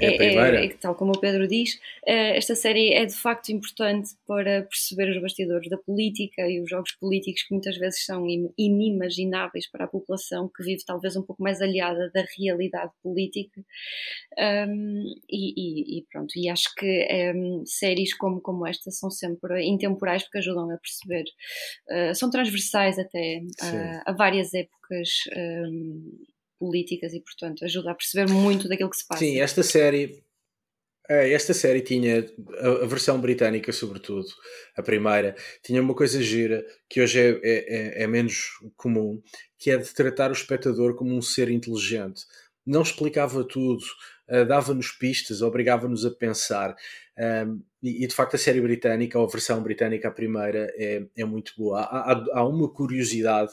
É, 0.00 0.06
é, 0.06 0.66
é, 0.66 0.68
tal 0.74 0.94
como 0.94 1.12
o 1.12 1.20
Pedro 1.20 1.46
diz, 1.46 1.78
eh, 2.06 2.36
esta 2.36 2.54
série 2.54 2.92
é 2.92 3.04
de 3.04 3.14
facto 3.14 3.50
importante 3.50 4.10
para 4.26 4.62
perceber 4.62 5.10
os 5.10 5.20
bastidores 5.20 5.68
da 5.68 5.76
política 5.76 6.48
e 6.48 6.60
os 6.60 6.68
jogos 6.68 6.92
políticos 6.92 7.42
que 7.42 7.54
muitas 7.54 7.76
vezes 7.76 8.04
são 8.04 8.26
inimagináveis 8.56 9.70
para 9.70 9.84
a 9.84 9.88
população 9.88 10.50
que 10.54 10.62
vive 10.62 10.84
talvez 10.84 11.14
um 11.16 11.22
pouco 11.22 11.42
mais 11.42 11.60
aliada 11.60 12.10
da 12.14 12.24
realidade 12.38 12.92
política. 13.02 13.62
Um, 14.38 15.04
e, 15.30 15.98
e, 15.98 16.06
pronto, 16.10 16.32
e 16.36 16.48
acho 16.48 16.74
que 16.74 17.32
um, 17.34 17.62
séries 17.66 18.14
como, 18.14 18.40
como 18.40 18.66
esta 18.66 18.90
são 18.90 19.10
sempre 19.10 19.62
intemporais 19.62 20.22
porque 20.22 20.38
ajudam 20.38 20.70
a 20.70 20.78
perceber, 20.78 21.24
uh, 21.90 22.14
são 22.14 22.30
transversais 22.30 22.98
até 22.98 23.42
uh, 23.42 24.02
a 24.06 24.12
várias 24.12 24.54
épocas. 24.54 25.08
Um, 25.36 26.31
políticas 26.62 27.12
e, 27.12 27.20
portanto, 27.20 27.64
ajuda 27.64 27.90
a 27.90 27.94
perceber 27.94 28.32
muito 28.32 28.68
daquilo 28.68 28.88
que 28.88 28.96
se 28.96 29.06
passa. 29.06 29.18
Sim, 29.18 29.40
esta 29.40 29.64
série. 29.64 30.22
É, 31.10 31.32
esta 31.32 31.52
série 31.52 31.80
tinha, 31.80 32.24
a, 32.60 32.86
versão 32.86 33.20
britânica 33.20 33.72
sobretudo, 33.72 34.28
a 34.76 34.82
primeira, 34.84 35.34
tinha 35.60 35.82
uma 35.82 35.94
coisa 35.96 36.22
gira 36.22 36.64
que 36.88 37.02
hoje 37.02 37.18
é, 37.18 37.30
é, 37.42 38.02
é, 38.02 38.02
é 38.04 38.06
menos 38.06 38.50
comum, 38.76 39.20
que 39.58 39.72
é 39.72 39.76
de 39.76 39.92
tratar 39.92 40.30
o 40.30 40.32
espectador 40.32 40.94
como 40.94 41.12
um 41.12 41.20
ser 41.20 41.50
inteligente. 41.50 42.22
Não 42.64 42.82
explicava 42.82 43.42
tudo, 43.42 43.82
uh, 44.28 44.46
dava-nos 44.46 44.92
pistas, 44.92 45.42
obrigava-nos 45.42 46.06
a 46.06 46.10
pensar. 46.12 46.76
Um, 47.18 47.60
e, 47.82 48.04
e, 48.04 48.06
de 48.06 48.14
facto 48.14 48.36
a 48.36 48.38
série 48.38 48.60
britânica, 48.60 49.18
ou 49.18 49.26
a 49.26 49.30
versão 49.30 49.60
britânica, 49.60 50.06
a 50.06 50.12
primeira, 50.12 50.72
é, 50.76 51.04
é 51.16 51.24
muito 51.24 51.52
boa. 51.58 51.80
Há, 51.80 52.12
há, 52.12 52.24
há, 52.34 52.46
uma 52.46 52.72
curiosidade 52.72 53.52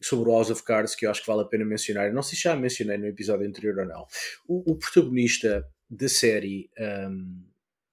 sobre 0.00 0.30
o 0.30 0.32
House 0.32 0.50
of 0.50 0.62
Cards 0.62 0.94
que 0.94 1.06
eu 1.06 1.10
acho 1.10 1.20
que 1.20 1.26
vale 1.26 1.42
a 1.42 1.44
pena 1.44 1.64
mencionar. 1.64 2.12
Não 2.12 2.22
sei 2.22 2.36
se 2.36 2.44
já 2.44 2.56
mencionei 2.56 2.98
no 2.98 3.06
episódio 3.06 3.46
anterior 3.46 3.78
ou 3.78 3.86
não. 3.86 4.06
O, 4.46 4.72
o 4.72 4.76
protagonista 4.76 5.66
da 5.88 6.08
série 6.08 6.70
um, 6.78 7.44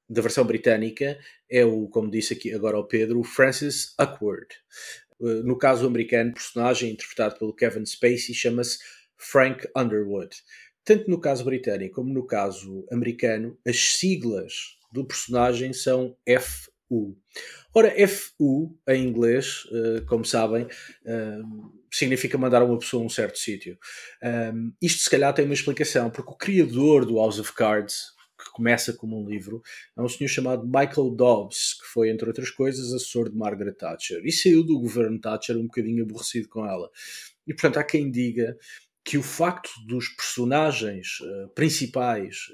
da 0.10 0.22
versão 0.22 0.46
britânica 0.46 1.20
é 1.50 1.66
o, 1.66 1.88
como 1.88 2.10
disse 2.10 2.34
aqui 2.34 2.54
agora 2.54 2.80
o 2.80 2.86
Pedro, 2.86 3.24
Francis 3.24 3.94
Upward. 4.00 4.48
Uh, 5.20 5.44
no 5.44 5.58
caso 5.58 5.86
americano, 5.88 6.32
o 6.32 6.34
personagem 6.34 6.92
interpretado 6.92 7.38
pelo 7.38 7.54
Kevin 7.54 7.86
Spacey 7.86 8.34
chama-se 8.34 8.78
Frank 9.18 9.68
Underwood. 9.76 10.36
Tanto 10.86 11.10
no 11.10 11.20
caso 11.20 11.44
britânico 11.44 11.96
como 11.96 12.14
no 12.14 12.26
caso 12.26 12.86
americano, 12.92 13.58
as 13.68 13.78
siglas 13.78 14.78
do 14.92 15.06
personagem 15.06 15.74
são 15.74 16.16
FU. 16.88 17.18
Ora, 17.74 17.94
FU 18.08 18.76
em 18.88 19.06
inglês, 19.06 19.66
uh, 19.66 20.06
como 20.06 20.26
sabem, 20.26 20.64
uh, 20.64 21.72
significa 21.92 22.38
mandar 22.38 22.64
uma 22.64 22.78
pessoa 22.78 23.04
a 23.04 23.06
um 23.06 23.10
certo 23.10 23.38
sítio. 23.38 23.78
Um, 24.54 24.74
isto 24.82 25.04
se 25.04 25.10
calhar 25.10 25.34
tem 25.34 25.46
uma 25.46 25.54
explicação, 25.54 26.10
porque 26.10 26.32
o 26.32 26.38
criador 26.38 27.06
do 27.06 27.18
House 27.18 27.40
of 27.40 27.54
Cards, 27.54 28.16
que 28.38 28.52
começa 28.52 28.94
como 28.94 29.22
um 29.22 29.28
livro, 29.28 29.62
é 29.98 30.02
um 30.02 30.10
senhor 30.10 30.30
chamado 30.30 30.66
Michael 30.66 31.12
Dobbs, 31.16 31.74
que 31.80 31.88
foi, 31.88 32.10
entre 32.10 32.28
outras 32.28 32.50
coisas, 32.50 32.94
assessor 32.94 33.30
de 33.30 33.38
Margaret 33.38 33.74
Thatcher. 33.74 34.22
E 34.24 34.32
saiu 34.32 34.64
do 34.64 34.80
governo 34.80 35.20
Thatcher 35.20 35.58
um 35.58 35.64
bocadinho 35.64 36.04
aborrecido 36.04 36.48
com 36.50 36.66
ela. 36.66 36.90
E, 37.46 37.54
portanto, 37.54 37.78
há 37.78 37.84
quem 37.84 38.12
diga 38.12 38.58
que 39.04 39.18
o 39.18 39.24
facto 39.24 39.70
dos 39.88 40.10
personagens 40.10 41.20
uh, 41.22 41.50
principais 41.56 42.48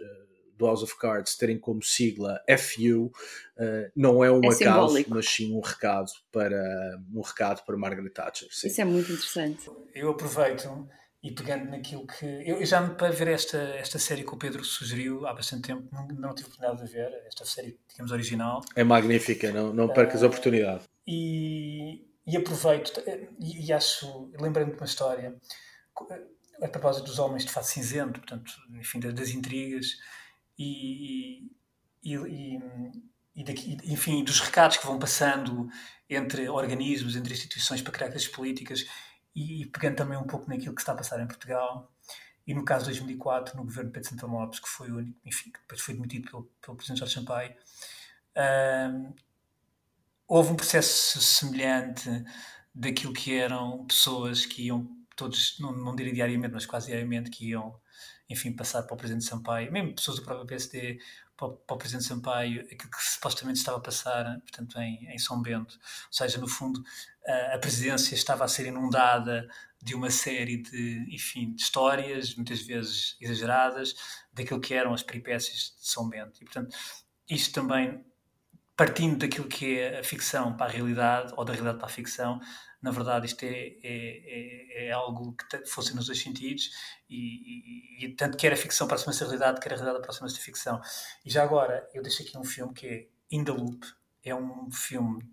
do 0.58 0.66
House 0.66 0.84
of 0.84 0.98
Cards 0.98 1.36
terem 1.36 1.58
como 1.58 1.82
sigla 1.84 2.42
FU 2.58 3.06
uh, 3.06 3.12
não 3.96 4.24
é 4.24 4.32
um 4.32 4.44
é 4.44 4.48
acaso, 4.48 4.58
simbólico. 4.58 5.10
mas 5.12 5.30
sim 5.30 5.56
um 5.56 5.60
recado 5.60 6.12
para 6.32 7.00
um 7.14 7.22
recado 7.22 7.64
para 7.66 7.78
Margaret 7.78 8.10
Thatcher. 8.10 8.48
Sim. 8.52 8.68
Isso 8.68 8.82
é 8.82 8.86
muito 8.86 9.12
interessante. 9.12 9.70
Eu 9.94 10.10
aproveito 10.10 10.88
e 11.22 11.32
pegando 11.32 11.70
naquilo 11.70 12.06
que 12.06 12.26
eu, 12.46 12.66
já 12.66 12.82
me 12.82 12.96
para 12.96 13.10
ver 13.10 13.30
esta 13.30 13.58
esta 13.58 13.98
série 13.98 14.24
que 14.24 14.34
o 14.34 14.38
Pedro 14.38 14.64
sugeriu 14.64 15.26
há 15.26 15.34
bastante 15.34 15.68
tempo 15.68 15.88
não, 15.92 16.08
não 16.08 16.36
tive 16.36 16.50
oportunidade 16.50 16.86
de 16.86 16.92
ver 16.92 17.14
esta 17.26 17.46
série 17.46 17.80
digamos 17.90 18.12
original. 18.12 18.62
É 18.76 18.84
magnífica, 18.84 19.52
não 19.52 19.74
não 19.74 19.88
percas 19.88 20.22
uh, 20.22 20.26
a 20.26 20.28
oportunidade. 20.28 20.84
E, 21.08 22.06
e 22.28 22.38
aproveito 22.38 23.02
e, 23.40 23.68
e 23.68 23.74
acho 23.74 24.30
lembrando 24.40 24.72
de 24.72 24.78
uma 24.78 24.86
história 24.86 25.36
a 26.62 26.68
propósito 26.68 27.06
dos 27.06 27.20
homens 27.20 27.46
de 27.46 27.52
fato 27.52 27.66
cinzento, 27.66 28.20
portanto, 28.20 28.52
enfim, 28.80 29.00
das, 29.00 29.14
das 29.14 29.30
intrigas 29.30 29.98
e, 30.58 31.52
e, 32.04 32.16
e, 32.16 32.60
e 33.36 33.44
daqui, 33.44 33.78
enfim, 33.86 34.24
dos 34.24 34.40
recados 34.40 34.78
que 34.78 34.86
vão 34.86 35.00
passando 35.00 35.70
entre 36.10 36.48
organismos, 36.50 37.16
entre 37.16 37.34
instituições 37.34 37.82
para 37.82 37.92
criar 37.92 38.08
aquelas 38.08 38.28
políticas 38.28 38.86
e, 39.36 39.66
pegando 39.68 39.96
também 39.96 40.18
um 40.18 40.28
pouco 40.28 40.50
naquilo 40.50 40.76
que 40.76 40.82
está 40.82 40.94
a 40.94 40.98
passar 40.98 41.20
em 41.20 41.28
Portugal 41.28 41.92
e 42.46 42.54
no 42.54 42.64
caso 42.66 42.86
de 42.86 42.92
2004 42.92 43.56
no 43.58 43.64
governo 43.64 43.90
de 43.90 43.94
Pedro 43.94 44.10
Santana 44.10 44.34
Lopes 44.34 44.60
que 44.60 44.70
foi 44.70 44.92
o 44.92 44.98
único, 44.98 45.20
enfim, 45.26 45.50
que 45.50 45.60
depois 45.60 45.82
foi 45.82 45.94
demitido 45.96 46.30
pelo, 46.30 46.44
pelo 46.62 46.78
presidente 46.78 47.00
Jorge 47.00 47.14
Sampaio 47.16 47.56
houve 50.28 50.52
um 50.52 50.56
processo 50.56 51.22
semelhante 51.22 52.10
daquilo 52.74 53.14
que 53.14 53.36
eram 53.36 53.86
pessoas 53.86 54.46
que 54.46 54.64
iam 54.64 54.90
todos, 55.16 55.58
não, 55.60 55.72
não 55.72 55.96
diria 55.96 56.14
diariamente, 56.14 56.54
mas 56.54 56.66
quase 56.66 56.88
diariamente 56.88 57.30
que 57.30 57.50
iam 57.50 57.80
enfim, 58.30 58.54
passar 58.54 58.84
para 58.84 58.94
o 58.94 58.98
Presidente 58.98 59.26
Sampaio, 59.26 59.72
mesmo 59.72 59.96
pessoas 59.96 60.18
do 60.18 60.24
próprio 60.24 60.48
PSD, 60.48 61.00
para, 61.36 61.50
para 61.50 61.76
o 61.76 61.78
Presidente 61.78 62.06
Sampaio, 62.06 62.62
aquilo 62.62 62.92
que 62.92 63.04
supostamente 63.04 63.60
estava 63.60 63.78
a 63.78 63.82
passar, 63.82 64.40
portanto, 64.42 64.80
em, 64.80 65.08
em 65.14 65.18
São 65.18 65.42
Bento. 65.42 65.76
Ou 65.76 66.14
seja, 66.14 66.38
no 66.38 66.48
fundo, 66.48 66.84
a, 67.28 67.56
a 67.56 67.60
presidência 67.60 68.16
estava 68.16 68.46
a 68.46 68.48
ser 68.48 68.68
inundada 68.68 69.48
de 69.82 69.96
uma 69.96 70.10
série 70.10 70.58
de, 70.58 71.06
enfim, 71.14 71.54
de 71.54 71.62
histórias, 71.62 72.36
muitas 72.36 72.62
vezes 72.62 73.18
exageradas, 73.20 73.96
daquilo 74.32 74.62
que 74.62 74.74
eram 74.74 74.94
as 74.94 75.04
peripécias 75.04 75.76
de 75.78 75.88
São 75.88 76.08
Bento. 76.08 76.42
E, 76.42 76.46
portanto, 76.46 76.76
isto 77.30 77.54
também, 77.54 78.06
partindo 78.78 79.18
daquilo 79.18 79.48
que 79.48 79.80
é 79.80 80.00
a 80.00 80.04
ficção 80.04 80.56
para 80.56 80.68
a 80.68 80.74
realidade, 80.74 81.34
ou 81.36 81.44
da 81.44 81.52
realidade 81.52 81.80
para 81.80 81.88
a 81.88 81.92
ficção, 81.92 82.40
na 82.84 82.92
verdade 82.92 83.26
isto 83.26 83.44
é, 83.44 83.48
é, 83.48 83.78
é, 83.84 84.88
é 84.88 84.92
algo 84.92 85.34
que 85.34 85.66
funciona 85.66 85.98
nos 85.98 86.08
dois 86.08 86.22
sentidos 86.22 86.70
e, 87.10 88.02
e, 88.02 88.06
e, 88.06 88.10
tanto 88.10 88.38
quer 88.38 88.52
a 88.52 88.58
ficção 88.58 88.86
aproxima-se 88.86 89.22
da 89.22 89.26
realidade, 89.26 89.62
quer 89.62 89.72
a 89.72 89.76
realidade 89.76 90.00
aproxima-se 90.00 90.36
da 90.36 90.42
ficção. 90.42 90.82
E 91.26 91.30
já 91.32 91.44
agora, 91.44 91.90
eu 91.94 92.04
deixo 92.04 92.22
aqui 92.22 92.38
um 92.38 92.44
filme 92.44 92.74
que 92.74 92.88
é 92.88 93.08
In 93.32 93.46
the 93.46 93.52
Loop, 93.52 93.86
é 94.22 94.36
um 94.36 94.70
filme 94.70 95.24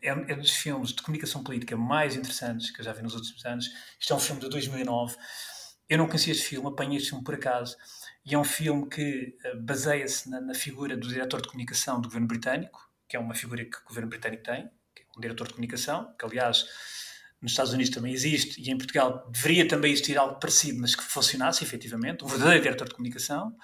é, 0.00 0.08
é 0.08 0.34
um 0.34 0.38
dos 0.38 0.52
filmes 0.52 0.92
de 0.92 1.02
comunicação 1.02 1.42
política 1.42 1.76
mais 1.76 2.14
interessantes 2.14 2.70
que 2.70 2.80
eu 2.80 2.84
já 2.84 2.92
vi 2.92 3.02
nos 3.02 3.14
últimos 3.14 3.44
anos. 3.44 3.70
Isto 3.98 4.12
é 4.12 4.16
um 4.16 4.20
filme 4.20 4.40
de 4.40 4.48
2009. 4.48 5.16
Eu 5.88 5.98
não 5.98 6.06
conhecia 6.06 6.32
este 6.32 6.46
filme, 6.46 6.68
apanhei 6.68 6.96
este 6.96 7.10
filme 7.10 7.24
por 7.24 7.34
acaso. 7.34 7.76
E 8.24 8.34
é 8.34 8.38
um 8.38 8.44
filme 8.44 8.88
que 8.88 9.36
uh, 9.44 9.60
baseia-se 9.60 10.30
na, 10.30 10.40
na, 10.40 10.54
figura 10.54 10.96
do 10.96 11.08
diretor 11.08 11.40
de 11.42 11.48
comunicação 11.48 12.00
do 12.00 12.08
governo 12.08 12.28
britânico, 12.28 12.88
que 13.08 13.16
é 13.16 13.20
uma 13.20 13.34
figura 13.34 13.64
que 13.64 13.76
o 13.76 13.84
governo 13.84 14.08
britânico 14.08 14.44
tem, 14.44 14.70
um 15.16 15.20
diretor 15.20 15.46
de 15.46 15.54
comunicação, 15.54 16.14
que 16.18 16.24
aliás 16.24 16.64
nos 17.40 17.52
Estados 17.52 17.72
Unidos 17.72 17.92
também 17.92 18.12
existe 18.12 18.60
e 18.60 18.70
em 18.70 18.78
Portugal 18.78 19.28
deveria 19.28 19.66
também 19.66 19.92
existir 19.92 20.16
algo 20.16 20.38
parecido, 20.38 20.80
mas 20.80 20.94
que 20.94 21.02
funcionasse 21.02 21.64
efetivamente, 21.64 22.24
um 22.24 22.28
verdadeiro 22.28 22.62
diretor 22.62 22.88
de 22.88 22.94
comunicação. 22.94 23.56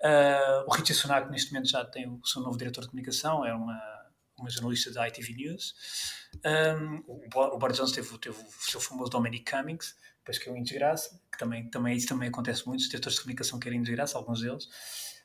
Uh, 0.00 0.66
o 0.66 0.72
Richard 0.72 0.94
Sunak 0.94 1.30
neste 1.30 1.52
momento 1.52 1.68
já 1.70 1.84
tem 1.84 2.08
o 2.08 2.20
seu 2.26 2.42
novo 2.42 2.58
diretor 2.58 2.82
de 2.82 2.88
comunicação, 2.88 3.46
é 3.46 3.54
uma, 3.54 3.80
uma 4.36 4.50
jornalista 4.50 4.90
da 4.90 5.06
ITV 5.08 5.32
News. 5.32 5.74
Um, 6.44 7.04
o, 7.06 7.58
Boris 7.58 7.76
Johnson 7.76 7.94
teve, 7.94 8.18
teve 8.18 8.36
o 8.36 8.70
seu 8.70 8.80
famoso 8.80 9.12
Dominic 9.12 9.50
Cummings, 9.50 9.94
depois 10.18 10.38
que 10.38 10.48
é 10.48 10.52
um 10.52 10.62
desgraça, 10.62 11.20
que 11.30 11.38
também, 11.38 11.70
também, 11.70 11.96
isso 11.96 12.08
também 12.08 12.28
acontece 12.28 12.66
muito, 12.66 12.80
os 12.80 12.88
diretores 12.88 13.16
de 13.16 13.22
comunicação 13.22 13.58
querem 13.60 13.80
desgraça, 13.80 14.18
alguns 14.18 14.40
deles. 14.40 14.68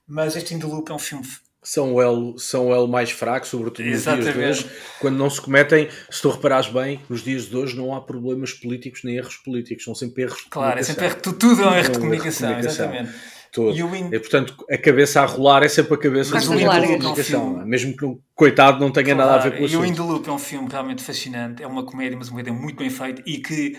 Mas 0.05 0.35
este 0.35 0.53
In 0.53 0.59
The 0.59 0.67
Loop 0.67 0.91
é 0.91 0.93
um 0.93 0.99
filme 0.99 1.25
são 1.61 1.93
o 1.93 2.01
elo, 2.01 2.39
são 2.39 2.67
o 2.67 2.73
elo 2.73 2.87
mais 2.87 3.11
fraco, 3.11 3.45
sobretudo 3.45 3.85
nos 3.85 3.95
Exatamente. 3.95 4.33
dias 4.33 4.57
de 4.57 4.63
hoje, 4.63 4.75
quando 4.99 5.17
não 5.17 5.29
se 5.29 5.41
cometem, 5.41 5.89
se 6.09 6.21
tu 6.21 6.29
reparares 6.29 6.69
bem, 6.69 7.01
nos 7.09 7.21
dias 7.21 7.49
de 7.49 7.55
hoje 7.55 7.75
não 7.75 7.93
há 7.93 8.01
problemas 8.01 8.53
políticos 8.53 9.03
nem 9.03 9.17
erros 9.17 9.35
políticos, 9.37 9.83
são 9.83 9.93
sempre 9.93 10.23
erros 10.23 10.37
de 10.37 10.49
claro, 10.49 10.71
comunicação. 10.71 10.95
Claro, 10.95 11.09
é 11.09 11.13
sempre 11.13 11.29
erro, 11.29 11.39
tudo 11.39 11.61
é 11.61 11.67
um 11.67 11.75
erro 11.75 11.91
de 11.91 11.99
comunicação, 11.99 12.49
erro 12.49 12.61
de 12.61 12.67
comunicação. 12.67 12.95
exatamente. 12.95 13.39
Todo. 13.51 13.75
E, 13.75 13.81
in... 13.81 14.13
e, 14.13 14.19
portanto, 14.19 14.55
a 14.69 14.77
cabeça 14.77 15.21
a 15.21 15.25
rolar 15.25 15.63
é 15.63 15.67
sempre 15.67 15.95
a 15.95 15.97
cabeça 15.97 16.35
Mas 16.35 16.43
de 16.43 16.49
comunicação, 16.49 17.61
é 17.61 17.65
mesmo 17.65 17.97
que 17.97 18.05
o 18.05 18.21
coitado 18.35 18.79
não 18.79 18.91
tenha 18.91 19.15
claro, 19.15 19.31
nada 19.31 19.41
a 19.41 19.49
ver 19.49 19.57
com 19.57 19.65
isso. 19.65 19.73
E 19.73 19.77
o 19.77 19.85
In 19.85 19.93
The 19.93 20.01
Loop 20.01 20.29
é 20.29 20.31
um 20.31 20.37
filme 20.37 20.69
realmente 20.69 21.03
fascinante, 21.03 21.63
é 21.63 21.67
uma 21.67 21.83
comédia, 21.83 22.15
mas 22.15 22.27
uma 22.27 22.33
comédia 22.33 22.53
muito 22.53 22.77
bem 22.77 22.91
feita 22.91 23.23
e 23.25 23.39
que 23.39 23.75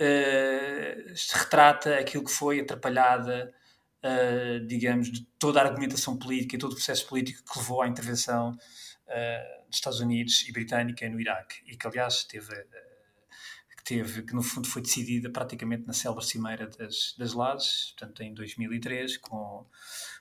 uh, 0.00 1.14
retrata 1.32 1.94
aquilo 1.94 2.24
que 2.24 2.32
foi 2.32 2.60
atrapalhada 2.60 3.52
uh, 4.04 4.66
digamos, 4.66 5.10
de 5.10 5.24
toda 5.38 5.60
a 5.60 5.64
argumentação 5.64 6.16
política 6.16 6.56
e 6.56 6.58
todo 6.58 6.72
o 6.72 6.74
processo 6.74 7.06
político 7.06 7.42
que 7.42 7.58
levou 7.58 7.82
à 7.82 7.88
intervenção 7.88 8.50
uh, 8.50 9.66
dos 9.66 9.76
Estados 9.76 10.00
Unidos 10.00 10.46
e 10.46 10.52
britânica 10.52 11.08
no 11.08 11.20
Iraque 11.20 11.62
e 11.66 11.76
que, 11.76 11.86
aliás, 11.86 12.24
teve, 12.24 12.52
uh, 12.52 13.76
que, 13.76 13.84
teve, 13.84 14.22
que 14.22 14.34
no 14.34 14.42
fundo 14.42 14.68
foi 14.68 14.82
decidida 14.82 15.30
praticamente 15.30 15.86
na 15.86 15.94
célebre 15.94 16.24
cimeira 16.24 16.66
das, 16.66 17.14
das 17.16 17.32
Lajes, 17.32 17.94
portanto, 17.98 18.22
em 18.22 18.34
2003, 18.34 19.16
com, 19.16 19.66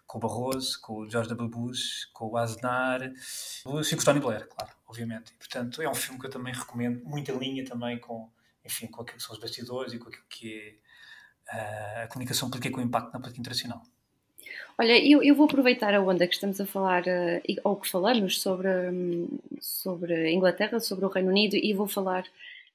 com 0.07 0.17
o 0.17 0.21
Barroso, 0.21 0.79
com 0.81 0.99
o 0.99 1.09
George 1.09 1.29
W. 1.29 1.49
Bush, 1.49 2.05
com 2.13 2.29
o 2.29 2.37
Aznar 2.37 3.03
e 3.03 3.63
com 3.63 4.01
o 4.01 4.05
Tony 4.05 4.19
Blair, 4.19 4.47
claro, 4.47 4.73
obviamente. 4.87 5.33
E, 5.33 5.37
portanto, 5.37 5.81
é 5.81 5.89
um 5.89 5.95
filme 5.95 6.19
que 6.19 6.27
eu 6.27 6.31
também 6.31 6.53
recomendo, 6.53 7.03
muita 7.03 7.33
linha 7.33 7.65
também 7.65 7.99
com, 7.99 8.31
enfim, 8.63 8.87
com 8.87 9.01
aquilo 9.01 9.17
que 9.17 9.23
são 9.23 9.33
os 9.33 9.41
bastidores 9.41 9.93
e 9.93 9.99
com 9.99 10.07
aquilo 10.07 10.25
que 10.29 10.53
é 10.53 10.82
a 11.49 12.07
comunicação 12.07 12.49
política 12.49 12.75
com 12.75 12.81
impacto 12.81 13.13
na 13.13 13.19
política 13.19 13.41
internacional? 13.41 13.81
Olha, 14.77 14.97
eu, 14.97 15.21
eu 15.21 15.35
vou 15.35 15.45
aproveitar 15.45 15.93
a 15.93 16.01
onda 16.01 16.27
que 16.27 16.33
estamos 16.33 16.59
a 16.59 16.65
falar, 16.65 17.03
uh, 17.03 17.61
ou 17.63 17.75
que 17.75 17.87
falamos 17.87 18.41
sobre, 18.41 18.67
um, 18.89 19.27
sobre 19.61 20.13
a 20.13 20.31
Inglaterra, 20.31 20.79
sobre 20.79 21.05
o 21.05 21.09
Reino 21.09 21.29
Unido, 21.29 21.55
e 21.55 21.73
vou 21.73 21.87
falar 21.87 22.25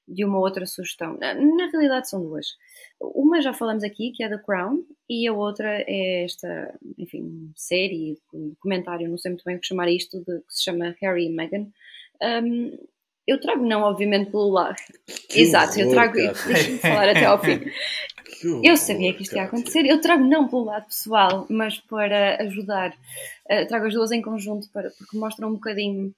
de 0.07 0.23
uma 0.25 0.39
outra 0.39 0.65
sugestão. 0.65 1.17
Na, 1.19 1.33
na, 1.33 1.67
realidade 1.67 2.09
são 2.09 2.21
duas. 2.21 2.57
Uma 2.99 3.41
já 3.41 3.53
falamos 3.53 3.83
aqui, 3.83 4.11
que 4.11 4.23
é 4.23 4.29
The 4.29 4.37
Crown, 4.37 4.83
e 5.09 5.27
a 5.27 5.33
outra 5.33 5.83
é 5.87 6.23
esta, 6.23 6.73
enfim, 6.97 7.51
série, 7.55 8.17
documentário, 8.33 9.09
não 9.09 9.17
sei 9.17 9.31
muito 9.31 9.43
bem 9.43 9.57
o 9.57 9.59
que 9.59 9.67
chamar 9.67 9.89
isto, 9.89 10.19
de, 10.19 10.39
que 10.39 10.53
se 10.53 10.63
chama 10.63 10.95
Harry 11.01 11.25
e 11.25 11.29
Meghan. 11.29 11.67
Um, 12.21 12.77
eu 13.29 13.39
trago 13.39 13.65
não, 13.65 13.81
obviamente, 13.81 14.31
pelo 14.31 14.49
lado. 14.49 14.75
Que 15.29 15.41
Exato, 15.41 15.73
horror, 15.73 15.85
eu 15.85 15.91
trago. 15.91 16.13
Deixa-me 16.13 16.77
falar 16.79 17.09
até 17.09 17.25
ao 17.25 17.39
fim. 17.41 17.61
eu 18.63 18.77
sabia 18.77 19.13
que 19.13 19.23
isto 19.23 19.35
ia 19.35 19.43
acontecer. 19.43 19.85
Eu 19.85 20.01
trago 20.01 20.23
não 20.23 20.47
pelo 20.47 20.65
lado 20.65 20.87
pessoal, 20.87 21.45
mas 21.49 21.77
para 21.77 22.41
ajudar. 22.43 22.91
Uh, 23.49 23.67
trago 23.67 23.87
as 23.87 23.93
duas 23.93 24.11
em 24.11 24.21
conjunto 24.21 24.67
para, 24.71 24.89
porque 24.91 25.17
mostram 25.17 25.49
um 25.49 25.53
bocadinho. 25.53 26.13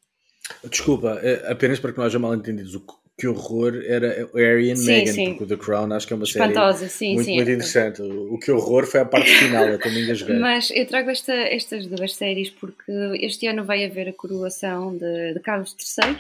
Desculpa, 0.70 1.20
é 1.22 1.52
apenas 1.52 1.80
para 1.80 1.92
que 1.92 1.98
não 1.98 2.06
haja 2.06 2.20
mal 2.20 2.34
entendidos. 2.34 2.76
O 2.76 2.82
que 3.22 3.28
horror 3.28 3.84
era 3.86 4.28
Harry 4.34 4.72
and 4.72 4.78
sim, 4.78 4.88
Meghan, 4.88 5.14
sim. 5.14 5.30
porque 5.30 5.44
o 5.44 5.48
The 5.48 5.64
Crown 5.64 5.94
acho 5.94 6.08
que 6.08 6.14
é 6.14 6.16
uma 6.16 6.26
Espantosa, 6.26 6.80
série 6.80 6.90
sim, 6.90 7.14
muito, 7.14 7.26
sim, 7.28 7.36
muito 7.36 7.50
é. 7.50 7.54
interessante. 7.54 8.02
O 8.02 8.40
que 8.40 8.52
horror 8.52 8.88
foi 8.88 9.02
a 9.02 9.06
parte 9.06 9.30
final, 9.30 9.68
eu 9.68 9.80
também 9.80 10.04
engasguei. 10.04 10.38
Mas 10.40 10.72
eu 10.72 10.88
trago 10.88 11.12
esta, 11.12 11.34
estas 11.34 11.86
duas 11.86 12.16
séries 12.16 12.50
porque 12.50 12.92
este 13.22 13.46
ano 13.46 13.64
vai 13.64 13.86
haver 13.86 14.10
a 14.10 14.14
coroação 14.14 14.98
de, 14.98 15.36
de 15.36 15.40
Carlos 15.40 15.76
III, 16.00 16.18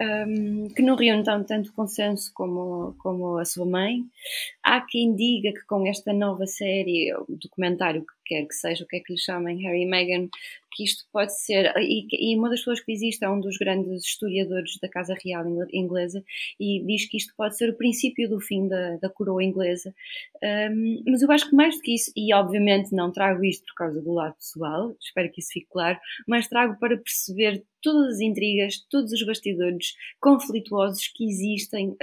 um, 0.00 0.68
que 0.68 0.82
não 0.82 0.96
reúne 0.96 1.24
tanto 1.24 1.72
consenso 1.72 2.30
como, 2.34 2.94
como 2.98 3.38
a 3.38 3.44
sua 3.44 3.66
mãe. 3.66 4.02
Há 4.62 4.80
quem 4.80 5.14
diga 5.14 5.52
que 5.52 5.66
com 5.66 5.86
esta 5.86 6.12
nova 6.12 6.46
série, 6.46 7.12
documentário 7.28 8.02
que 8.02 8.14
quer 8.26 8.46
que 8.46 8.54
seja, 8.54 8.84
o 8.84 8.86
que 8.86 8.96
é 8.96 9.00
que 9.00 9.12
lhe 9.12 9.18
chamem, 9.18 9.62
Harry 9.62 9.82
e 9.82 9.86
Meghan, 9.86 10.28
que 10.76 10.84
isto 10.84 11.04
pode 11.10 11.34
ser, 11.40 11.72
e, 11.78 12.06
e, 12.12 12.36
uma 12.36 12.50
das 12.50 12.60
pessoas 12.60 12.80
que 12.80 12.92
existe 12.92 13.24
é 13.24 13.30
um 13.30 13.40
dos 13.40 13.56
grandes 13.56 14.04
historiadores 14.04 14.78
da 14.80 14.88
Casa 14.88 15.16
Real 15.24 15.44
inglesa 15.72 16.22
e 16.60 16.84
diz 16.84 17.08
que 17.08 17.16
isto 17.16 17.32
pode 17.34 17.56
ser 17.56 17.70
o 17.70 17.76
princípio 17.76 18.28
do 18.28 18.38
fim 18.38 18.68
da, 18.68 18.96
da 18.96 19.08
coroa 19.08 19.42
inglesa. 19.42 19.94
Um, 20.70 21.02
mas 21.06 21.22
eu 21.22 21.32
acho 21.32 21.48
que 21.48 21.56
mais 21.56 21.76
do 21.76 21.82
que 21.82 21.94
isso, 21.94 22.12
e 22.14 22.34
obviamente 22.34 22.94
não 22.94 23.10
trago 23.10 23.42
isto 23.42 23.64
por 23.66 23.74
causa 23.74 24.02
do 24.02 24.12
lado 24.12 24.34
pessoal, 24.34 24.94
espero 25.00 25.32
que 25.32 25.40
isso 25.40 25.52
fique 25.52 25.66
claro, 25.70 25.98
mas 26.28 26.46
trago 26.46 26.78
para 26.78 26.98
perceber 26.98 27.64
todas 27.86 28.16
as 28.16 28.20
intrigas, 28.20 28.84
todos 28.90 29.12
os 29.12 29.22
bastidores 29.24 29.94
conflituosos 30.20 31.06
que 31.06 31.24
existem 31.24 31.96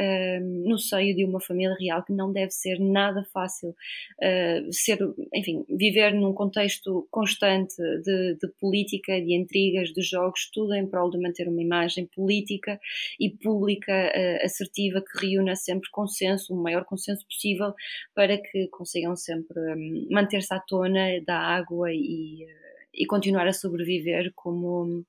no 0.65 0.79
seio 0.79 1.13
de 1.13 1.25
uma 1.25 1.41
família 1.41 1.75
real, 1.77 2.01
que 2.03 2.13
não 2.13 2.31
deve 2.31 2.51
ser 2.51 2.79
nada 2.79 3.25
fácil 3.33 3.69
uh, 3.69 4.71
ser, 4.71 4.97
enfim, 5.33 5.65
viver 5.69 6.13
num 6.13 6.33
contexto 6.33 7.05
constante 7.11 7.75
de, 7.75 8.35
de 8.35 8.47
política, 8.63 9.19
de 9.19 9.33
intrigas, 9.33 9.89
de 9.89 10.01
jogos, 10.01 10.49
tudo 10.53 10.73
em 10.73 10.87
prol 10.87 11.09
de 11.09 11.19
manter 11.19 11.49
uma 11.49 11.61
imagem 11.61 12.05
política 12.15 12.79
e 13.19 13.29
pública 13.29 13.91
uh, 13.91 14.45
assertiva 14.45 15.01
que 15.01 15.27
reúna 15.27 15.53
sempre 15.53 15.89
consenso, 15.91 16.53
o 16.53 16.63
maior 16.63 16.85
consenso 16.85 17.25
possível, 17.25 17.73
para 18.15 18.37
que 18.37 18.69
consigam 18.69 19.17
sempre 19.17 19.59
um, 19.59 20.07
manter-se 20.09 20.53
à 20.53 20.61
tona 20.61 21.19
da 21.27 21.37
água 21.37 21.91
e, 21.91 22.45
uh, 22.45 22.87
e 22.93 23.05
continuar 23.05 23.47
a 23.47 23.53
sobreviver 23.53 24.31
como 24.33 25.03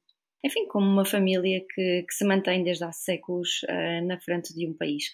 enfim, 0.45 0.67
como 0.67 0.87
uma 0.87 1.07
família 1.07 1.61
que, 1.61 2.03
que, 2.03 2.13
se 2.13 2.23
mantém 2.23 2.63
desde 2.63 2.85
há 2.85 2.93
séculos 2.93 3.63
uh, 3.63 4.07
na 4.07 4.21
frente 4.21 4.53
de 4.55 4.67
um 4.67 4.75
país. 4.75 5.05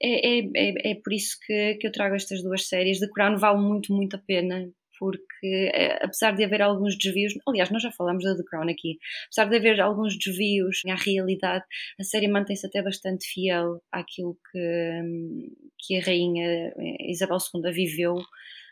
É, 0.00 0.38
é, 0.38 0.50
é, 0.56 0.90
é 0.92 0.94
por 0.94 1.12
isso 1.12 1.36
que, 1.44 1.74
que, 1.74 1.86
eu 1.86 1.92
trago 1.92 2.14
estas 2.14 2.42
duas 2.42 2.66
séries. 2.66 2.98
The 2.98 3.08
Crown 3.08 3.36
vale 3.36 3.60
muito, 3.60 3.92
muito 3.92 4.16
a 4.16 4.18
pena 4.18 4.72
porque 4.98 5.70
eh, 5.74 5.98
apesar 6.02 6.34
de 6.34 6.44
haver 6.44 6.62
alguns 6.62 6.96
desvios, 6.96 7.34
aliás, 7.46 7.70
nós 7.70 7.82
já 7.82 7.90
falamos 7.92 8.24
da 8.24 8.36
The 8.36 8.42
Crown 8.48 8.68
aqui, 8.68 8.98
apesar 9.26 9.48
de 9.48 9.56
haver 9.56 9.80
alguns 9.80 10.18
desvios 10.18 10.82
à 10.88 10.94
realidade, 10.94 11.64
a 11.98 12.04
série 12.04 12.28
mantém-se 12.28 12.66
até 12.66 12.82
bastante 12.82 13.26
fiel 13.26 13.80
àquilo 13.92 14.36
que, 14.50 15.02
que 15.78 15.96
a 15.96 16.02
rainha 16.02 16.72
eh, 16.76 17.10
Isabel 17.10 17.38
II 17.54 17.72
viveu 17.72 18.16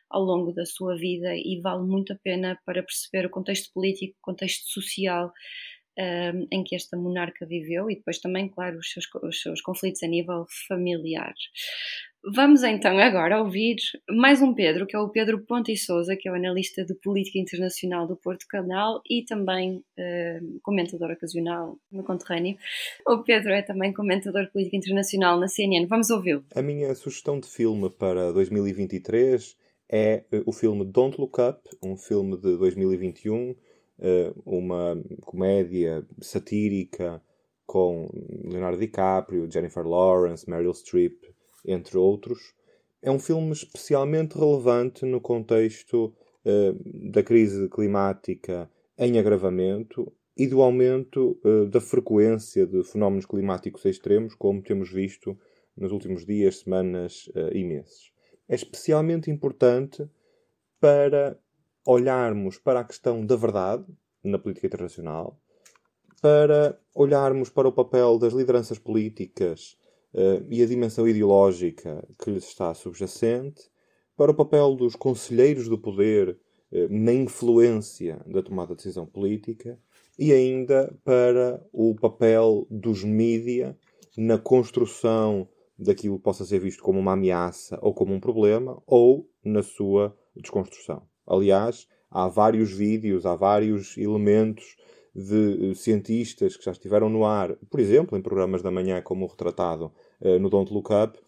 ao 0.08 0.22
longo 0.22 0.52
da 0.52 0.64
sua 0.64 0.96
vida 0.96 1.34
e 1.34 1.60
vale 1.60 1.82
muito 1.82 2.12
a 2.12 2.16
pena 2.16 2.58
para 2.64 2.82
perceber 2.82 3.26
o 3.26 3.30
contexto 3.30 3.72
político, 3.72 4.16
o 4.18 4.24
contexto 4.24 4.68
social 4.68 5.32
um, 5.98 6.46
em 6.52 6.62
que 6.62 6.76
esta 6.76 6.96
monarca 6.96 7.46
viveu 7.46 7.90
e 7.90 7.96
depois 7.96 8.18
também, 8.18 8.48
claro, 8.48 8.78
os 8.78 8.90
seus, 8.90 9.06
os 9.22 9.40
seus 9.40 9.60
conflitos 9.60 10.02
a 10.02 10.06
nível 10.06 10.46
familiar. 10.68 11.34
Vamos 12.34 12.64
então 12.64 12.98
agora 12.98 13.40
ouvir 13.40 13.76
mais 14.10 14.42
um 14.42 14.52
Pedro, 14.52 14.84
que 14.84 14.96
é 14.96 14.98
o 14.98 15.08
Pedro 15.08 15.38
Ponte 15.42 15.70
e 15.70 15.76
Souza, 15.76 16.16
que 16.16 16.28
é 16.28 16.32
o 16.32 16.34
analista 16.34 16.84
de 16.84 16.92
política 16.92 17.38
internacional 17.38 18.04
do 18.04 18.16
Porto 18.16 18.48
Canal 18.48 19.00
e 19.08 19.24
também 19.24 19.76
uh, 19.76 20.60
comentador 20.60 21.12
ocasional 21.12 21.78
no 21.88 22.02
Conterrâneo. 22.02 22.56
O 23.06 23.18
Pedro 23.18 23.52
é 23.52 23.62
também 23.62 23.92
comentador 23.92 24.44
de 24.44 24.50
política 24.50 24.76
internacional 24.76 25.38
na 25.38 25.46
CNN. 25.46 25.86
Vamos 25.86 26.10
ouvi-lo. 26.10 26.44
A 26.52 26.60
minha 26.62 26.92
sugestão 26.96 27.38
de 27.38 27.46
filme 27.46 27.88
para 27.90 28.32
2023 28.32 29.56
é 29.88 30.24
uh, 30.32 30.42
o 30.46 30.52
filme 30.52 30.84
Don't 30.84 31.20
Look 31.20 31.40
Up, 31.40 31.60
um 31.80 31.96
filme 31.96 32.36
de 32.38 32.56
2021, 32.58 33.50
uh, 33.50 33.56
eh, 34.00 34.32
uma 34.44 35.00
comédia 35.20 36.04
satírica 36.20 37.22
com 37.64 38.10
Leonardo 38.44 38.78
DiCaprio, 38.78 39.48
Jennifer 39.48 39.86
Lawrence, 39.86 40.50
Meryl 40.50 40.74
Streep 40.74 41.35
entre 41.66 41.98
outros. 41.98 42.54
É 43.02 43.10
um 43.10 43.18
filme 43.18 43.52
especialmente 43.52 44.38
relevante 44.38 45.04
no 45.04 45.20
contexto 45.20 46.14
uh, 46.44 47.10
da 47.12 47.22
crise 47.22 47.68
climática 47.68 48.70
em 48.98 49.18
agravamento 49.18 50.12
e 50.36 50.46
do 50.46 50.60
aumento 50.62 51.38
uh, 51.44 51.66
da 51.66 51.80
frequência 51.80 52.66
de 52.66 52.82
fenómenos 52.84 53.26
climáticos 53.26 53.84
extremos, 53.84 54.34
como 54.34 54.62
temos 54.62 54.90
visto 54.90 55.38
nos 55.76 55.92
últimos 55.92 56.24
dias, 56.24 56.58
semanas 56.58 57.28
uh, 57.28 57.52
e 57.52 57.64
meses. 57.64 58.10
É 58.48 58.54
especialmente 58.54 59.30
importante 59.30 60.08
para 60.80 61.38
olharmos 61.86 62.58
para 62.58 62.80
a 62.80 62.84
questão 62.84 63.24
da 63.24 63.36
verdade 63.36 63.84
na 64.22 64.38
política 64.38 64.66
internacional, 64.66 65.38
para 66.20 66.78
olharmos 66.94 67.50
para 67.50 67.68
o 67.68 67.72
papel 67.72 68.18
das 68.18 68.32
lideranças 68.32 68.78
políticas 68.78 69.76
e 70.48 70.62
a 70.62 70.66
dimensão 70.66 71.06
ideológica 71.06 72.06
que 72.18 72.30
lhes 72.30 72.44
está 72.44 72.72
subjacente, 72.74 73.70
para 74.16 74.30
o 74.30 74.34
papel 74.34 74.74
dos 74.74 74.96
conselheiros 74.96 75.68
do 75.68 75.78
poder 75.78 76.30
uh, 76.72 76.88
na 76.88 77.12
influência 77.12 78.18
da 78.26 78.42
tomada 78.42 78.70
de 78.70 78.76
decisão 78.76 79.06
política 79.06 79.78
e 80.18 80.32
ainda 80.32 80.92
para 81.04 81.62
o 81.72 81.94
papel 81.94 82.66
dos 82.70 83.04
mídia 83.04 83.76
na 84.16 84.38
construção 84.38 85.46
daquilo 85.78 86.16
que 86.16 86.24
possa 86.24 86.44
ser 86.46 86.58
visto 86.58 86.82
como 86.82 86.98
uma 86.98 87.12
ameaça 87.12 87.78
ou 87.82 87.92
como 87.92 88.14
um 88.14 88.20
problema 88.20 88.82
ou 88.86 89.28
na 89.44 89.62
sua 89.62 90.16
desconstrução. 90.34 91.02
Aliás, 91.26 91.86
há 92.10 92.26
vários 92.28 92.72
vídeos, 92.72 93.26
há 93.26 93.34
vários 93.34 93.98
elementos 93.98 94.76
de 95.14 95.74
cientistas 95.74 96.56
que 96.56 96.64
já 96.64 96.72
estiveram 96.72 97.08
no 97.08 97.24
ar, 97.24 97.56
por 97.70 97.80
exemplo, 97.80 98.16
em 98.16 98.22
programas 98.22 98.62
da 98.62 98.70
manhã, 98.70 99.00
como 99.02 99.24
o 99.24 99.28
retratado 99.28 99.92
no 100.20 100.48
Don't 100.48 100.72
Look 100.72 100.90
Up, 100.92 101.18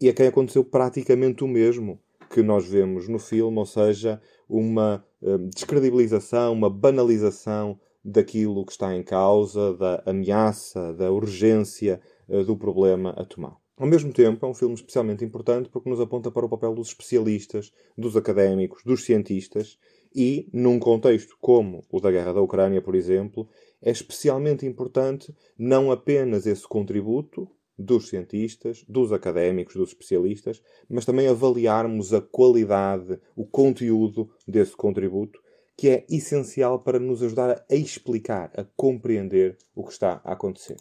e 0.00 0.08
a 0.08 0.12
quem 0.12 0.26
aconteceu 0.26 0.64
praticamente 0.64 1.44
o 1.44 1.48
mesmo 1.48 2.00
que 2.32 2.42
nós 2.42 2.66
vemos 2.66 3.08
no 3.08 3.18
filme, 3.18 3.58
ou 3.58 3.66
seja, 3.66 4.20
uma 4.48 5.04
uh, 5.20 5.38
descredibilização, 5.54 6.52
uma 6.52 6.70
banalização 6.70 7.78
daquilo 8.04 8.64
que 8.64 8.72
está 8.72 8.96
em 8.96 9.02
causa, 9.02 9.74
da 9.74 10.02
ameaça, 10.06 10.92
da 10.94 11.12
urgência 11.12 12.00
uh, 12.28 12.42
do 12.42 12.56
problema 12.56 13.10
a 13.10 13.24
tomar. 13.24 13.56
Ao 13.76 13.86
mesmo 13.86 14.12
tempo, 14.12 14.44
é 14.44 14.48
um 14.48 14.54
filme 14.54 14.74
especialmente 14.74 15.24
importante 15.24 15.68
porque 15.68 15.88
nos 15.88 16.00
aponta 16.00 16.30
para 16.30 16.46
o 16.46 16.48
papel 16.48 16.74
dos 16.74 16.88
especialistas, 16.88 17.72
dos 17.96 18.16
académicos, 18.16 18.82
dos 18.84 19.04
cientistas 19.04 19.78
e, 20.14 20.48
num 20.52 20.78
contexto 20.78 21.36
como 21.40 21.84
o 21.90 22.00
da 22.00 22.10
guerra 22.10 22.32
da 22.32 22.40
Ucrânia, 22.40 22.82
por 22.82 22.94
exemplo, 22.94 23.48
é 23.80 23.90
especialmente 23.90 24.66
importante 24.66 25.34
não 25.58 25.90
apenas 25.90 26.46
esse 26.46 26.66
contributo 26.66 27.48
dos 27.82 28.08
cientistas, 28.08 28.84
dos 28.88 29.12
académicos, 29.12 29.74
dos 29.74 29.88
especialistas, 29.88 30.62
mas 30.88 31.04
também 31.04 31.28
avaliarmos 31.28 32.14
a 32.14 32.20
qualidade, 32.20 33.18
o 33.36 33.44
conteúdo 33.44 34.30
desse 34.46 34.76
contributo, 34.76 35.40
que 35.76 35.88
é 35.88 36.06
essencial 36.08 36.78
para 36.80 36.98
nos 36.98 37.22
ajudar 37.22 37.64
a 37.70 37.74
explicar, 37.74 38.52
a 38.56 38.64
compreender 38.76 39.56
o 39.74 39.84
que 39.84 39.92
está 39.92 40.20
a 40.24 40.32
acontecer. 40.32 40.76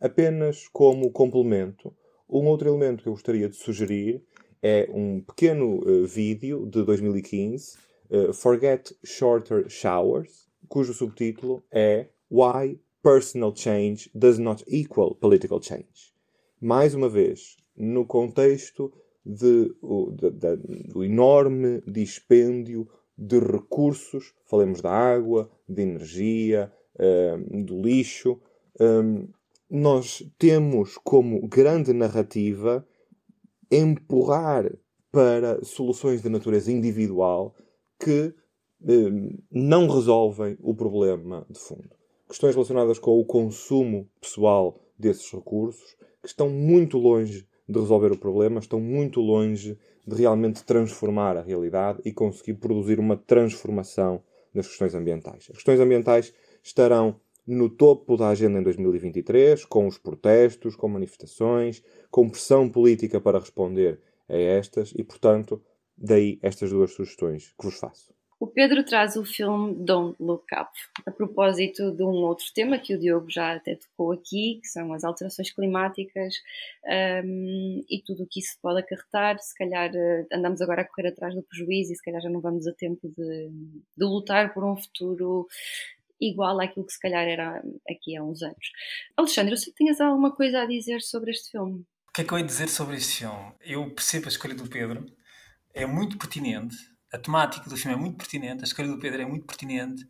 Apenas 0.00 0.68
como 0.68 1.10
complemento, 1.10 1.94
um 2.28 2.46
outro 2.46 2.68
elemento 2.68 3.02
que 3.02 3.08
eu 3.08 3.12
gostaria 3.12 3.48
de 3.48 3.56
sugerir 3.56 4.24
é 4.62 4.88
um 4.90 5.20
pequeno 5.20 5.80
uh, 5.86 6.06
vídeo 6.06 6.66
de 6.66 6.82
2015, 6.84 7.76
uh, 8.10 8.32
Forget 8.32 8.96
Shorter 9.04 9.68
Showers, 9.68 10.48
cujo 10.68 10.94
subtítulo 10.94 11.62
é 11.70 12.08
Why 12.30 12.80
personal 13.02 13.54
change 13.54 14.10
does 14.14 14.38
not 14.38 14.64
equal 14.66 15.14
political 15.14 15.60
change. 15.60 16.13
Mais 16.64 16.94
uma 16.94 17.10
vez, 17.10 17.58
no 17.76 18.06
contexto 18.06 18.90
de, 19.22 19.68
de, 20.14 20.30
de, 20.30 20.56
do 20.88 21.04
enorme 21.04 21.82
dispêndio 21.86 22.88
de 23.18 23.38
recursos, 23.38 24.32
falemos 24.46 24.80
da 24.80 24.90
água, 24.90 25.50
de 25.68 25.82
energia, 25.82 26.72
um, 26.98 27.62
do 27.62 27.82
lixo, 27.82 28.40
um, 28.80 29.28
nós 29.68 30.26
temos 30.38 30.96
como 30.96 31.46
grande 31.46 31.92
narrativa 31.92 32.88
empurrar 33.70 34.72
para 35.12 35.62
soluções 35.62 36.22
de 36.22 36.30
natureza 36.30 36.72
individual 36.72 37.54
que 38.00 38.34
um, 38.80 39.36
não 39.50 39.86
resolvem 39.86 40.56
o 40.62 40.74
problema 40.74 41.46
de 41.50 41.60
fundo. 41.60 41.90
Questões 42.26 42.54
relacionadas 42.54 42.98
com 42.98 43.20
o 43.20 43.26
consumo 43.26 44.08
pessoal 44.18 44.80
desses 44.98 45.30
recursos, 45.30 45.94
estão 46.24 46.48
muito 46.48 46.98
longe 46.98 47.46
de 47.68 47.78
resolver 47.78 48.12
o 48.12 48.18
problema, 48.18 48.60
estão 48.60 48.80
muito 48.80 49.20
longe 49.20 49.78
de 50.06 50.16
realmente 50.16 50.64
transformar 50.64 51.36
a 51.36 51.42
realidade 51.42 52.00
e 52.04 52.12
conseguir 52.12 52.54
produzir 52.54 52.98
uma 52.98 53.16
transformação 53.16 54.22
nas 54.52 54.68
questões 54.68 54.94
ambientais. 54.94 55.46
As 55.50 55.56
questões 55.56 55.80
ambientais 55.80 56.32
estarão 56.62 57.20
no 57.46 57.68
topo 57.68 58.16
da 58.16 58.28
agenda 58.28 58.58
em 58.58 58.62
2023, 58.62 59.64
com 59.64 59.86
os 59.86 59.98
protestos, 59.98 60.76
com 60.76 60.88
manifestações, 60.88 61.82
com 62.10 62.28
pressão 62.28 62.68
política 62.68 63.20
para 63.20 63.38
responder 63.38 64.00
a 64.28 64.36
estas 64.36 64.92
e, 64.96 65.02
portanto, 65.02 65.60
daí 65.96 66.38
estas 66.42 66.70
duas 66.70 66.92
sugestões 66.92 67.52
que 67.58 67.64
vos 67.64 67.78
faço. 67.78 68.13
O 68.44 68.46
Pedro 68.46 68.84
traz 68.84 69.16
o 69.16 69.24
filme 69.24 69.74
Don't 69.74 70.22
Look 70.22 70.44
Up, 70.52 70.70
a 71.06 71.10
propósito 71.10 71.90
de 71.92 72.02
um 72.02 72.12
outro 72.26 72.44
tema 72.54 72.78
que 72.78 72.94
o 72.94 73.00
Diogo 73.00 73.30
já 73.30 73.54
até 73.54 73.74
tocou 73.74 74.12
aqui, 74.12 74.60
que 74.60 74.68
são 74.68 74.92
as 74.92 75.02
alterações 75.02 75.50
climáticas 75.50 76.34
um, 77.24 77.82
e 77.88 78.02
tudo 78.04 78.24
o 78.24 78.26
que 78.26 78.40
isso 78.40 78.58
pode 78.60 78.80
acarretar. 78.80 79.38
Se 79.38 79.54
calhar 79.54 79.90
uh, 79.90 80.26
andamos 80.30 80.60
agora 80.60 80.82
a 80.82 80.84
correr 80.84 81.08
atrás 81.08 81.34
do 81.34 81.42
prejuízo 81.42 81.94
e 81.94 81.96
se 81.96 82.02
calhar 82.02 82.20
já 82.20 82.28
não 82.28 82.42
vamos 82.42 82.66
a 82.66 82.74
tempo 82.74 83.08
de, 83.16 83.48
de 83.96 84.04
lutar 84.04 84.52
por 84.52 84.62
um 84.62 84.76
futuro 84.76 85.48
igual 86.20 86.60
àquilo 86.60 86.84
que 86.84 86.92
se 86.92 87.00
calhar 87.00 87.26
era 87.26 87.64
aqui 87.88 88.14
há 88.14 88.22
uns 88.22 88.42
anos. 88.42 88.72
Alexandre, 89.16 89.54
eu 89.54 89.56
sei 89.56 89.72
que 89.72 89.78
tinhas 89.78 90.02
alguma 90.02 90.30
coisa 90.30 90.60
a 90.60 90.66
dizer 90.66 91.00
sobre 91.00 91.30
este 91.30 91.50
filme. 91.50 91.80
O 92.10 92.12
que 92.12 92.20
é 92.20 92.24
que 92.24 92.34
eu 92.34 92.38
ia 92.38 92.44
dizer 92.44 92.68
sobre 92.68 92.96
este 92.96 93.20
filme? 93.20 93.54
Eu 93.62 93.88
percebo 93.88 94.26
a 94.26 94.28
escolha 94.28 94.54
do 94.54 94.68
Pedro, 94.68 95.06
é 95.72 95.86
muito 95.86 96.18
pertinente, 96.18 96.76
a 97.14 97.18
temática 97.18 97.68
do 97.70 97.76
filme 97.76 97.96
é 97.96 98.00
muito 98.00 98.16
pertinente, 98.16 98.62
a 98.62 98.64
escolha 98.64 98.88
do 98.88 98.98
Pedro 98.98 99.22
é 99.22 99.24
muito 99.24 99.46
pertinente, 99.46 100.04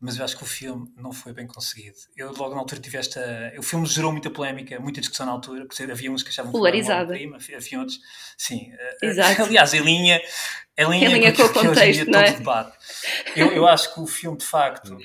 mas 0.00 0.18
eu 0.18 0.24
acho 0.24 0.36
que 0.36 0.42
o 0.42 0.46
filme 0.46 0.86
não 0.98 1.12
foi 1.12 1.32
bem 1.32 1.46
conseguido. 1.46 1.96
Eu 2.14 2.30
logo 2.34 2.54
na 2.54 2.60
altura 2.60 2.78
tive 2.80 2.98
esta. 2.98 3.52
O 3.58 3.62
filme 3.62 3.86
gerou 3.86 4.12
muita 4.12 4.28
polémica, 4.28 4.78
muita 4.78 5.00
discussão 5.00 5.24
na 5.24 5.32
altura, 5.32 5.64
porque 5.64 5.82
havia 5.82 6.12
uns 6.12 6.22
que 6.22 6.28
achavam 6.28 6.52
Polarizada. 6.52 7.16
que 7.16 7.54
havia 7.54 7.78
outros. 7.78 7.98
Sim. 8.36 8.70
Exato. 9.02 9.42
Aliás, 9.48 9.72
em 9.72 9.80
linha, 9.80 10.20
em 10.76 10.90
linha, 10.90 11.08
em 11.08 11.12
linha 11.14 11.32
com 11.32 11.42
o 11.44 11.52
contexto, 11.52 12.10
não 12.10 12.20
é? 12.20 12.24
todo 12.32 12.38
debate. 12.38 12.76
Eu, 13.34 13.52
eu 13.52 13.66
acho 13.66 13.94
que 13.94 14.00
o 14.00 14.06
filme, 14.06 14.36
de 14.36 14.44
facto. 14.44 14.98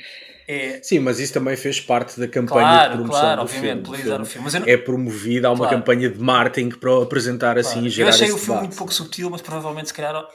É... 0.46 0.82
Sim, 0.84 1.00
mas 1.00 1.20
isso 1.20 1.32
também 1.32 1.56
fez 1.56 1.80
parte 1.80 2.20
da 2.20 2.28
campanha 2.28 2.68
claro, 2.68 2.90
de 2.92 2.98
promoção 2.98 3.22
claro, 3.22 3.36
do 3.38 3.42
obviamente, 3.44 3.70
filme. 3.72 3.84
polarizar 3.84 4.22
o 4.22 4.26
filme. 4.26 4.44
Mas 4.46 4.54
eu 4.56 4.60
não... 4.62 4.68
É 4.68 4.76
promovida, 4.78 5.48
há 5.48 5.52
uma 5.52 5.60
Claro. 5.60 5.78
campanha 5.78 6.10
de 6.10 6.20
marketing 6.20 6.70
para 6.78 7.04
apresentar 7.04 7.58
assim 7.58 7.74
Claro. 7.74 7.86
e 7.86 7.90
Eu 7.90 7.92
gerar 7.92 8.10
achei 8.10 8.26
esse 8.28 8.34
o 8.34 8.38
filme 8.38 8.48
debate. 8.56 8.64
muito 8.68 8.78
pouco 8.78 8.94
subtil, 8.94 9.30
mas 9.30 9.42
provavelmente, 9.42 9.88
se 9.90 9.94
calhar, 9.94 10.28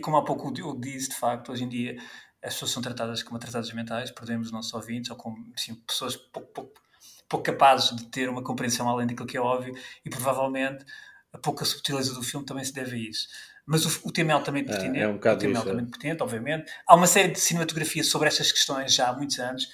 como 0.00 0.16
há 0.16 0.24
pouco 0.24 0.48
o 0.48 0.52
Diogo 0.52 0.80
disse, 0.80 1.10
de 1.10 1.16
facto, 1.16 1.52
hoje 1.52 1.64
em 1.64 1.68
dia 1.68 1.96
as 2.42 2.52
pessoas 2.54 2.72
são 2.72 2.82
tratadas 2.82 3.22
como 3.22 3.36
atrasadas 3.36 3.72
mentais, 3.72 4.10
perdemos 4.10 4.48
os 4.48 4.52
nossos 4.52 4.72
ouvintes, 4.74 5.10
ou 5.10 5.16
como 5.16 5.36
assim, 5.54 5.74
pessoas 5.86 6.14
pouco, 6.14 6.52
pouco, 6.52 6.80
pouco 7.28 7.44
capazes 7.44 7.96
de 7.96 8.06
ter 8.06 8.28
uma 8.28 8.42
compreensão 8.42 8.88
além 8.88 9.06
daquilo 9.06 9.26
que 9.26 9.36
é 9.36 9.40
óbvio, 9.40 9.74
e 10.04 10.10
provavelmente 10.10 10.84
a 11.32 11.38
pouca 11.38 11.64
subtileza 11.64 12.12
do 12.14 12.22
filme 12.22 12.44
também 12.44 12.64
se 12.64 12.72
deve 12.72 12.96
a 12.96 12.98
isso. 12.98 13.28
Mas 13.66 13.86
o, 13.86 14.08
o 14.08 14.12
tema 14.12 14.32
é 14.32 14.34
altamente 14.34 14.70
É, 14.70 14.72
pertinente, 14.72 15.00
é 15.00 15.08
um 15.08 15.14
bocado 15.14 15.36
o 15.36 15.40
tema 15.40 15.52
é 15.52 15.52
isso, 15.52 15.62
é. 15.66 15.70
altamente 15.70 15.90
pertinente, 15.90 16.22
obviamente. 16.22 16.72
Há 16.86 16.94
uma 16.94 17.06
série 17.06 17.32
de 17.32 17.40
cinematografias 17.40 18.08
sobre 18.08 18.28
estas 18.28 18.52
questões 18.52 18.92
já 18.92 19.08
há 19.08 19.12
muitos 19.14 19.38
anos, 19.38 19.66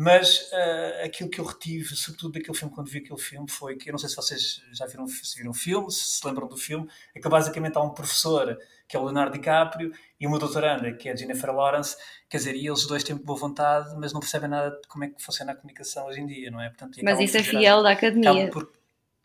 mas 0.00 0.48
ah, 0.52 1.04
aquilo 1.06 1.28
que 1.28 1.40
eu 1.40 1.44
retive, 1.44 1.96
sobretudo 1.96 2.34
daquele 2.34 2.56
filme, 2.56 2.72
quando 2.72 2.88
vi 2.88 2.98
aquele 2.98 3.18
filme, 3.18 3.50
foi 3.50 3.74
que 3.76 3.90
eu 3.90 3.92
não 3.92 3.98
sei 3.98 4.08
se 4.08 4.14
vocês 4.14 4.62
já 4.72 4.86
viram, 4.86 5.08
se 5.08 5.36
viram 5.36 5.50
o 5.50 5.54
filme, 5.54 5.90
se 5.90 6.18
se 6.20 6.24
lembram 6.26 6.46
do 6.46 6.56
filme, 6.56 6.88
é 7.12 7.20
que 7.20 7.28
basicamente 7.28 7.76
há 7.76 7.82
um 7.82 7.90
professor 7.90 8.56
que 8.86 8.96
é 8.96 9.00
o 9.00 9.02
Leonardo 9.04 9.32
DiCaprio 9.36 9.92
e 10.20 10.24
uma 10.26 10.38
doutoranda 10.38 10.92
que 10.92 11.08
é 11.08 11.12
a 11.12 11.16
Jennifer 11.16 11.52
Lawrence, 11.52 11.96
quer 12.28 12.36
dizer, 12.36 12.54
e 12.54 12.64
eles 12.68 12.86
dois 12.86 13.02
têm 13.02 13.16
boa 13.16 13.36
vontade, 13.36 13.92
mas 13.98 14.12
não 14.12 14.20
percebem 14.20 14.48
nada 14.48 14.70
de 14.80 14.86
como 14.86 15.02
é 15.02 15.08
que 15.08 15.20
funciona 15.20 15.50
a 15.50 15.54
comunicação 15.56 16.06
hoje 16.06 16.20
em 16.20 16.26
dia, 16.26 16.48
não 16.50 16.60
é? 16.60 16.68
Portanto, 16.68 16.98
Mas 17.02 17.18
isso 17.18 17.36
é 17.36 17.42
fiel 17.42 17.82
da 17.82 17.90
academia. 17.90 18.50
por- 18.50 18.72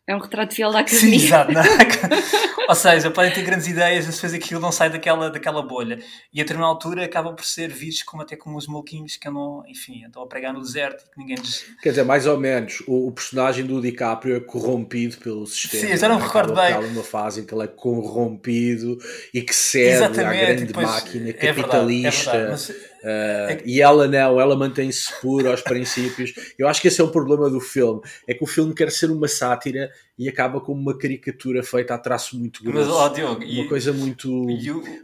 É 0.06 0.14
um 0.14 0.18
retrato 0.18 0.54
fiel 0.54 0.70
da 0.70 0.86
Sim, 0.86 0.96
academia. 0.96 1.16
exato. 1.24 1.52
não 1.52 1.60
é? 1.62 1.66
Ou 2.68 2.74
seja, 2.74 3.10
podem 3.10 3.30
ter 3.32 3.42
grandes 3.42 3.66
ideias, 3.66 4.06
mas 4.06 4.14
depois 4.14 4.32
aquilo 4.34 4.58
não 4.60 4.72
sai 4.72 4.88
daquela, 4.90 5.30
daquela 5.30 5.62
bolha. 5.62 5.98
E 6.32 6.40
a 6.40 6.44
determinada 6.44 6.72
altura 6.72 7.04
acabam 7.04 7.34
por 7.34 7.44
ser 7.44 7.68
vistos 7.70 8.02
como 8.04 8.22
até 8.22 8.36
como 8.36 8.56
os 8.56 8.66
maluquinhos 8.66 9.16
que 9.16 9.28
andam, 9.28 9.62
enfim, 9.68 10.02
estão 10.04 10.22
a 10.22 10.26
pregar 10.26 10.52
no 10.54 10.60
deserto 10.62 11.04
e 11.06 11.10
que 11.10 11.18
ninguém 11.18 11.36
lhes... 11.36 11.66
Quer 11.82 11.90
dizer, 11.90 12.04
mais 12.04 12.26
ou 12.26 12.38
menos, 12.38 12.82
o, 12.86 13.08
o 13.08 13.12
personagem 13.12 13.66
do 13.66 13.80
DiCaprio 13.82 14.36
é 14.36 14.40
corrompido 14.40 15.18
pelo 15.18 15.46
sistema. 15.46 15.82
Sim, 15.84 15.90
eu 15.90 15.96
já 15.98 16.08
não 16.08 16.16
me 16.16 16.22
recordo 16.22 16.54
bem. 16.54 16.74
uma 16.74 17.02
fase 17.02 17.40
em 17.42 17.44
que 17.44 17.54
ele 17.54 17.64
é 17.64 17.68
corrompido 17.68 18.98
e 19.32 19.42
que 19.42 19.54
cede 19.54 19.90
à 19.90 19.96
Exatamente, 20.06 20.42
e 20.42 20.46
grande 20.46 20.64
depois- 20.64 20.86
máquina 20.86 21.28
é 21.28 21.32
verdade, 21.32 21.46
é 21.46 21.52
capitalista. 21.54 22.30
verdade, 22.32 22.50
mas- 22.50 22.93
Uh, 23.04 23.60
E 23.66 23.82
ela 23.82 24.08
não, 24.08 24.40
ela 24.40 24.56
mantém-se 24.56 25.12
pura 25.20 25.50
aos 25.50 25.60
princípios. 25.60 26.32
Eu 26.58 26.66
acho 26.66 26.80
que 26.80 26.88
esse 26.88 27.02
é 27.02 27.04
o 27.04 27.10
problema 27.10 27.50
do 27.50 27.60
filme. 27.60 28.00
É 28.26 28.32
que 28.32 28.42
o 28.42 28.46
filme 28.46 28.74
quer 28.74 28.90
ser 28.90 29.10
uma 29.10 29.28
sátira 29.28 29.90
e 30.18 30.26
acaba 30.26 30.58
como 30.60 30.80
uma 30.80 30.96
caricatura 30.96 31.62
feita 31.62 31.92
a 31.94 31.98
traço 31.98 32.38
muito 32.38 32.60
Mas, 32.64 32.72
grosso. 32.72 32.90
ó, 32.92 33.08
Diogo, 33.08 33.44
uma 33.44 33.68
coisa 33.68 33.92
muito, 33.92 34.46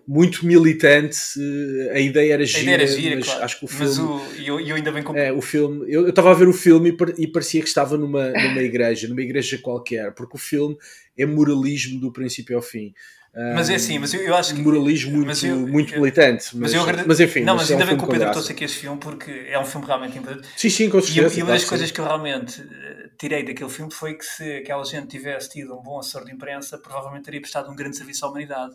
muito 0.08 0.46
militante. 0.46 1.18
uh, 1.38 1.90
A 1.92 2.00
ideia 2.00 2.34
era 2.34 2.44
gira, 2.44 2.62
ideia 2.62 2.74
era 2.74 2.86
gira, 2.86 3.16
mas 3.16 3.24
claro. 3.26 3.44
acho 3.44 3.58
que 3.58 3.64
o 3.66 3.68
Mas 3.78 3.96
filme. 3.96 4.10
o- 4.10 4.42
eu, 4.46 4.60
eu 4.60 4.76
ainda 4.76 4.92
bem 4.92 5.02
com... 5.02 5.14
É, 5.16 5.32
o 5.32 5.42
filme, 5.42 5.84
eu 5.92 6.08
estava 6.08 6.30
a 6.30 6.34
ver 6.34 6.48
o 6.48 6.52
filme 6.52 6.90
e, 7.18 7.22
e 7.24 7.26
parecia 7.26 7.60
que 7.60 7.68
estava 7.68 7.98
numa, 7.98 8.30
numa 8.30 8.62
igreja, 8.62 9.08
numa 9.08 9.20
igreja 9.22 9.58
qualquer, 9.58 10.12
porque 10.14 10.36
o 10.36 10.40
filme 10.40 10.76
é 11.18 11.26
moralismo 11.26 12.00
do 12.00 12.12
princípio 12.12 12.56
ao 12.56 12.62
fim. 12.62 12.94
Mas 13.32 13.70
é 13.70 13.76
assim, 13.76 13.98
mas 13.98 14.12
eu, 14.12 14.20
eu 14.22 14.34
acho 14.34 14.54
que... 14.54 14.60
moralismo 14.60 15.12
muito, 15.12 15.26
mas 15.28 15.44
eu- 15.44 15.56
muito 15.56 15.92
militante. 15.94 16.56
Mas, 16.56 16.74
Mas, 16.74 16.74
eu 16.74 17.06
mas 17.06 17.20
enfim, 17.20 17.40
Não, 17.40 17.54
mas 17.54 17.62
mas 17.62 17.70
é 17.70 17.74
um 17.74 17.78
ainda 17.78 17.86
bem 17.90 17.96
que 17.98 18.04
o 18.04 18.08
Pedro 18.08 18.30
trouxe 18.32 18.52
aqui 18.52 18.64
este 18.64 18.78
filme 18.78 18.98
porque 18.98 19.30
é 19.48 19.58
um 19.58 19.64
filme 19.64 19.86
realmente 19.86 20.18
importante. 20.18 20.48
Sim, 20.56 20.68
sim, 20.68 20.90
com 20.90 21.00
certeza. 21.00 21.38
e 21.38 21.42
uma 21.42 21.52
das 21.52 21.64
coisas 21.64 21.90
que 21.92 22.00
eu 22.00 22.04
realmente 22.04 22.60
eh, 22.60 23.10
tirei 23.16 23.44
daquele 23.44 23.70
filme 23.70 23.92
foi 23.92 24.14
que 24.14 24.24
se 24.24 24.56
aquela 24.56 24.84
gente 24.84 25.06
tivesse 25.06 25.48
tido 25.50 25.78
um 25.78 25.82
bom 25.82 26.00
assessor 26.00 26.24
de 26.24 26.32
imprensa, 26.32 26.76
provavelmente 26.78 27.24
teria 27.24 27.40
prestado 27.40 27.70
um 27.70 27.76
grande 27.76 27.96
serviço 27.96 28.26
à 28.26 28.28
humanidade. 28.28 28.74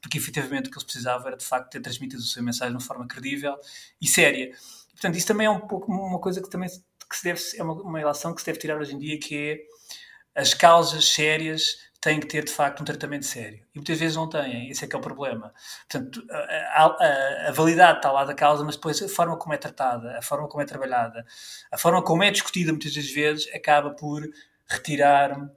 Porque 0.00 0.16
efetivamente 0.16 0.68
o 0.68 0.70
que 0.70 0.76
eles 0.76 0.84
precisavam 0.84 1.26
era 1.26 1.36
de 1.36 1.44
facto 1.44 1.70
ter 1.72 1.80
transmitido 1.80 2.22
a 2.22 2.24
sua 2.24 2.40
mensagem 2.42 2.70
de 2.70 2.76
uma 2.76 2.86
forma 2.86 3.04
credível 3.08 3.56
e 4.00 4.06
séria. 4.06 4.52
Portanto, 4.92 5.16
isso 5.16 5.26
também 5.26 5.46
é 5.48 5.50
um 5.50 5.58
pouco 5.60 5.90
uma 5.90 6.20
coisa 6.20 6.40
que 6.40 6.48
também 6.48 6.68
que 7.10 7.16
se 7.16 7.24
deve, 7.24 7.40
é 7.56 7.62
uma, 7.64 7.72
uma 7.74 7.98
relação 7.98 8.32
que 8.32 8.40
se 8.42 8.46
deve 8.46 8.58
tirar 8.60 8.78
hoje 8.78 8.94
em 8.94 8.98
dia, 8.98 9.18
que 9.18 9.34
é 9.36 10.40
as 10.40 10.54
causas 10.54 11.08
sérias 11.08 11.78
têm 12.00 12.20
que 12.20 12.26
ter 12.26 12.44
de 12.44 12.52
facto 12.52 12.80
um 12.80 12.84
tratamento 12.84 13.24
sério. 13.26 13.58
E 13.74 13.78
muitas 13.78 13.98
vezes 13.98 14.16
não 14.16 14.28
têm, 14.28 14.70
esse 14.70 14.84
é 14.84 14.88
que 14.88 14.94
é 14.94 14.98
o 14.98 15.02
problema. 15.02 15.52
Portanto, 15.90 16.24
a, 16.30 16.84
a- 16.84 17.48
a- 17.48 17.52
validade 17.52 17.98
está 17.98 18.12
lá 18.12 18.24
da 18.24 18.34
causa, 18.34 18.64
mas 18.64 18.76
depois 18.76 19.02
a 19.02 19.08
forma 19.08 19.36
como 19.36 19.54
é 19.54 19.58
tratada, 19.58 20.16
a 20.18 20.22
forma 20.22 20.48
como 20.48 20.62
é 20.62 20.66
trabalhada, 20.66 21.24
a 21.72 21.78
forma 21.78 22.02
como 22.02 22.22
é 22.22 22.30
discutida 22.30 22.72
muitas 22.72 22.94
das 22.94 23.10
vezes 23.10 23.48
acaba 23.54 23.90
por 23.90 24.22
retirar 24.68 25.50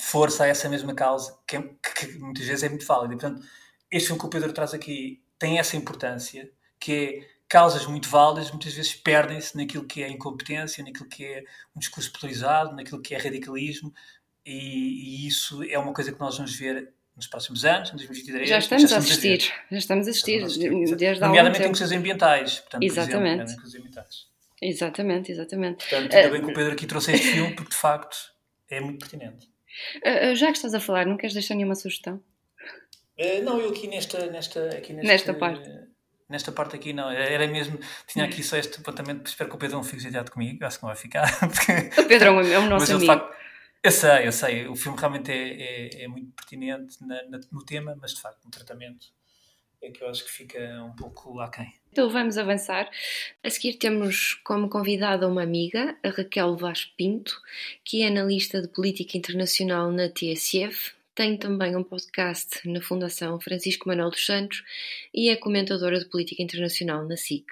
força 0.00 0.44
a 0.44 0.48
essa 0.48 0.68
mesma 0.68 0.94
causa, 0.94 1.38
que, 1.46 1.56
é- 1.56 1.62
que- 1.62 2.06
que 2.06 2.18
muitas 2.18 2.46
vezes 2.46 2.62
é 2.64 2.68
muito 2.68 2.86
válida. 2.86 3.14
Portanto, 3.16 3.42
este 3.90 4.06
filme 4.08 4.20
que 4.20 4.26
o 4.26 4.30
Pedro 4.30 4.52
traz 4.52 4.72
aqui 4.74 5.22
tem 5.38 5.58
essa 5.58 5.76
importância, 5.76 6.50
que 6.80 6.92
é 7.28 7.32
causas 7.48 7.84
muito 7.86 8.08
válidas 8.08 8.50
muitas 8.50 8.72
vezes 8.72 8.94
perdem-se 8.94 9.54
naquilo 9.56 9.84
que 9.86 10.02
é 10.02 10.08
incompetência, 10.08 10.82
naquilo 10.82 11.08
que 11.08 11.24
é 11.24 11.44
um 11.76 11.80
discurso 11.80 12.10
polarizado, 12.12 12.74
naquilo 12.74 13.02
que 13.02 13.14
é 13.14 13.18
radicalismo, 13.18 13.92
e, 14.44 15.24
e 15.24 15.26
isso 15.26 15.62
é 15.64 15.78
uma 15.78 15.92
coisa 15.92 16.12
que 16.12 16.20
nós 16.20 16.36
vamos 16.36 16.54
ver 16.56 16.90
nos 17.16 17.26
próximos 17.26 17.64
anos, 17.64 17.90
em 17.90 17.96
2023. 17.96 18.48
Já 18.48 18.58
estamos 18.58 18.92
a 18.92 18.98
ver. 18.98 19.04
assistir. 19.06 19.52
Já 19.70 19.78
estamos 19.78 20.06
a 20.06 20.10
assistir. 20.10 20.40
Já 20.40 20.44
estamos 20.48 20.66
a 20.68 20.70
assistir, 20.80 20.96
Desde 20.96 21.20
Nomeadamente 21.20 21.64
em 21.64 21.68
questões 21.68 21.92
ambientais. 21.92 22.60
Portanto, 22.60 22.80
por 22.80 22.86
exemplo, 22.86 23.02
Exatamente. 23.10 23.42
em 23.42 23.46
questões 23.56 23.74
ambientais. 23.74 24.26
Exatamente, 24.62 25.32
exatamente. 25.32 25.88
Portanto, 25.88 26.12
Eh, 26.14 26.16
ainda 26.18 26.30
bem 26.30 26.40
que 26.44 26.50
o 26.50 26.54
Pedro 26.54 26.72
aqui 26.72 26.86
trouxe 26.86 27.12
este 27.12 27.32
filme, 27.32 27.54
porque 27.54 27.70
de 27.70 27.76
facto 27.76 28.16
é 28.70 28.80
muito 28.80 28.98
pertinente. 29.00 29.48
eh, 30.02 30.34
já 30.34 30.46
que 30.46 30.52
estás 30.56 30.72
a 30.74 30.80
falar, 30.80 31.04
não 31.06 31.16
queres 31.16 31.34
deixar 31.34 31.54
nenhuma 31.54 31.74
sugestão? 31.74 32.22
Eh, 33.16 33.40
não, 33.42 33.60
eu 33.60 33.70
aqui 33.70 33.86
nesta, 33.88 34.26
nesta, 34.26 34.68
aqui 34.70 34.92
neste- 34.92 35.06
Nesta 35.08 35.34
parte. 35.34 35.68
Nesta 36.28 36.50
parte 36.50 36.74
aqui 36.76 36.94
não, 36.94 37.10
era 37.10 37.46
mesmo, 37.46 37.78
tinha 38.06 38.24
aqui 38.24 38.42
só 38.42 38.56
este 38.56 38.80
apontamento, 38.80 39.28
espero 39.28 39.50
que 39.50 39.56
o 39.56 39.58
Pedro 39.58 39.76
não 39.76 39.84
fique 39.84 40.02
chateado 40.02 40.30
comigo, 40.30 40.64
acho 40.64 40.78
que 40.78 40.82
não 40.84 40.88
vai 40.88 40.96
ficar. 40.96 41.26
porque- 41.40 42.00
O 42.00 42.06
Pedro 42.06 42.28
é 42.28 42.30
um- 42.30 42.40
é 42.40 42.58
nosso 42.68 42.70
Mas 42.86 42.90
amigo. 42.90 43.06
facto, 43.06 43.36
eu 43.82 43.90
sei, 43.90 44.26
eu 44.26 44.32
sei, 44.32 44.66
o 44.68 44.76
filme 44.76 44.98
realmente 44.98 45.30
é, 45.30 45.52
é, 46.00 46.04
é 46.04 46.08
muito 46.08 46.30
pertinente 46.32 46.96
na- 47.04 47.22
na- 47.28 47.40
no 47.50 47.64
tema, 47.64 47.96
mas 48.00 48.14
de 48.14 48.20
facto 48.20 48.44
no 48.44 48.50
tratamento 48.50 49.06
é 49.80 49.90
que 49.90 50.02
eu 50.04 50.08
acho 50.08 50.24
que 50.24 50.30
fica 50.30 50.60
um 50.84 50.94
pouco 50.94 51.40
aquém. 51.40 51.72
Então 51.90 52.08
vamos 52.08 52.38
avançar. 52.38 52.88
A 53.42 53.50
seguir 53.50 53.74
temos 53.74 54.34
como 54.44 54.68
convidada 54.68 55.26
uma 55.26 55.42
amiga, 55.42 55.96
a 56.04 56.08
Raquel 56.10 56.56
Vaz 56.56 56.84
Pinto, 56.84 57.40
que 57.84 58.02
é 58.02 58.06
analista 58.06 58.62
de 58.62 58.68
política 58.68 59.18
internacional 59.18 59.90
na 59.90 60.08
TSF, 60.08 60.92
tem 61.14 61.36
também 61.36 61.74
um 61.76 61.82
podcast 61.82 62.66
na 62.66 62.80
Fundação 62.80 63.38
Francisco 63.40 63.88
Manuel 63.88 64.10
dos 64.10 64.24
Santos 64.24 64.62
e 65.12 65.28
é 65.28 65.36
comentadora 65.36 65.98
de 65.98 66.06
política 66.06 66.42
internacional 66.42 67.04
na 67.06 67.16
SIC. 67.16 67.44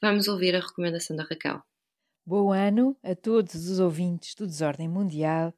Vamos 0.00 0.26
ouvir 0.26 0.56
a 0.56 0.60
recomendação 0.60 1.14
da 1.14 1.22
Raquel. 1.24 1.62
Bom 2.24 2.50
ano 2.52 2.96
a 3.04 3.14
todos 3.14 3.54
os 3.70 3.78
ouvintes 3.78 4.34
do 4.34 4.46
Desordem 4.48 4.88
Mundial 4.88 5.54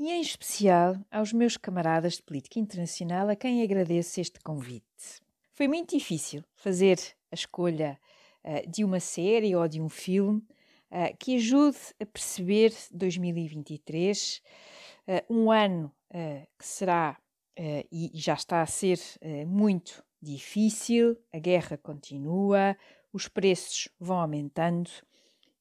e, 0.00 0.10
em 0.10 0.22
especial, 0.22 0.96
aos 1.10 1.30
meus 1.30 1.58
camaradas 1.58 2.14
de 2.14 2.22
política 2.22 2.58
internacional 2.58 3.28
a 3.28 3.36
quem 3.36 3.62
agradeço 3.62 4.18
este 4.18 4.40
convite. 4.40 5.20
Foi 5.52 5.68
muito 5.68 5.94
difícil 5.94 6.42
fazer 6.56 6.98
a 7.30 7.34
escolha 7.34 8.00
eh, 8.42 8.64
de 8.66 8.82
uma 8.82 8.98
série 8.98 9.54
ou 9.54 9.68
de 9.68 9.78
um 9.78 9.90
filme 9.90 10.42
eh, 10.90 11.14
que 11.18 11.36
ajude 11.36 11.76
a 12.00 12.06
perceber 12.06 12.72
2023, 12.90 14.42
eh, 15.06 15.24
um 15.28 15.50
ano 15.50 15.92
que 16.58 16.66
será 16.66 17.16
e 17.92 18.10
já 18.14 18.34
está 18.34 18.62
a 18.62 18.66
ser 18.66 18.98
muito 19.46 20.02
difícil, 20.20 21.16
a 21.32 21.38
guerra 21.38 21.76
continua, 21.76 22.76
os 23.12 23.28
preços 23.28 23.88
vão 24.00 24.18
aumentando 24.18 24.90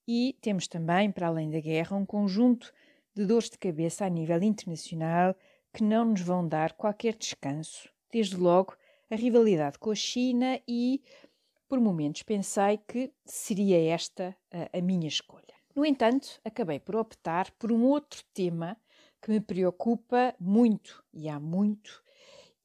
e 0.07 0.36
temos 0.41 0.68
também, 0.68 1.11
para 1.11 1.28
além 1.28 1.52
da 1.52 1.60
guerra, 1.60 1.95
um 1.95 2.03
conjunto 2.03 2.74
de 3.15 3.26
dores 3.26 3.49
de 3.49 3.57
cabeça 3.57 4.06
a 4.06 4.10
nível 4.10 4.41
internacional 4.44 5.36
que 5.73 5.84
não 5.84 6.06
nos 6.06 6.22
vão 6.22 6.48
dar 6.48 6.73
qualquer 6.73 7.15
descanso. 7.15 7.90
Desde 8.11 8.36
logo, 8.36 8.76
a 9.10 9.15
rivalidade 9.15 9.77
com 9.77 9.91
a 9.91 9.95
China 9.95 10.60
e, 10.68 11.02
por 11.68 11.80
momentos, 11.80 12.23
pensei 12.23 12.80
que 12.88 13.11
seria 13.26 13.94
esta 13.94 14.36
a, 14.52 14.77
a 14.77 14.81
minha 14.81 15.07
escolha. 15.07 15.44
No 15.76 15.86
entanto, 15.86 16.40
acabei 16.44 16.80
por 16.80 16.95
optar 16.95 17.52
por 17.52 17.72
um 17.72 17.84
outro 17.84 18.23
tema 18.34 18.77
que 19.22 19.31
me 19.31 19.40
preocupa 19.40 20.36
muito 20.40 21.03
e 21.14 21.30
há 21.30 21.40
muito 21.40 22.03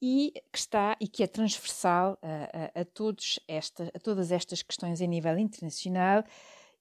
e 0.01 0.33
que 0.51 0.57
está 0.57 0.95
e 0.99 1.07
que 1.07 1.23
é 1.23 1.27
transversal 1.27 2.17
a, 2.21 2.79
a, 2.79 2.81
a, 2.81 2.85
todos 2.85 3.39
esta, 3.47 3.89
a 3.93 3.99
todas 3.99 4.31
estas 4.31 4.61
questões 4.61 5.01
a 5.01 5.05
nível 5.05 5.37
internacional 5.37 6.23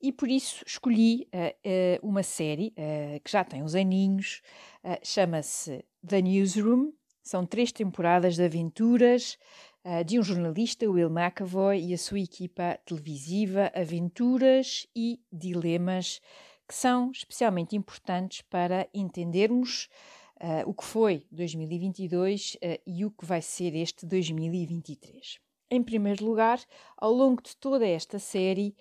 e 0.00 0.12
por 0.12 0.28
isso 0.28 0.64
escolhi 0.66 1.28
uh, 1.32 2.02
uh, 2.02 2.08
uma 2.08 2.22
série 2.22 2.74
uh, 2.78 3.20
que 3.22 3.30
já 3.30 3.44
tem 3.44 3.62
uns 3.62 3.74
aninhos, 3.74 4.42
chama-se 5.02 5.84
The 6.06 6.20
Newsroom, 6.20 6.92
são 7.22 7.46
três 7.46 7.72
temporadas 7.72 8.34
de 8.34 8.44
aventuras 8.44 9.38
de 10.04 10.18
um 10.18 10.22
jornalista, 10.22 10.86
Will 10.86 11.08
McAvoy, 11.08 11.80
e 11.80 11.94
a 11.94 11.98
sua 11.98 12.20
equipa 12.20 12.78
televisiva, 12.84 13.72
aventuras 13.74 14.86
e 14.94 15.20
dilemas 15.32 16.20
que 16.68 16.74
são 16.74 17.10
especialmente 17.12 17.74
importantes 17.74 18.42
para 18.42 18.86
entendermos 18.92 19.88
o 20.66 20.74
que 20.74 20.84
foi 20.84 21.26
2022 21.32 22.56
uh, 22.56 22.58
e 22.86 23.06
o 23.06 23.10
que 23.10 23.24
vai 23.24 23.40
ser 23.40 23.74
este 23.74 24.04
2023. 24.04 25.38
Em 25.70 25.82
primeiro 25.82 26.24
lugar, 26.24 26.60
ao 26.96 27.12
longo 27.12 27.42
de 27.42 27.56
toda 27.56 27.86
esta 27.86 28.18
série, 28.18 28.76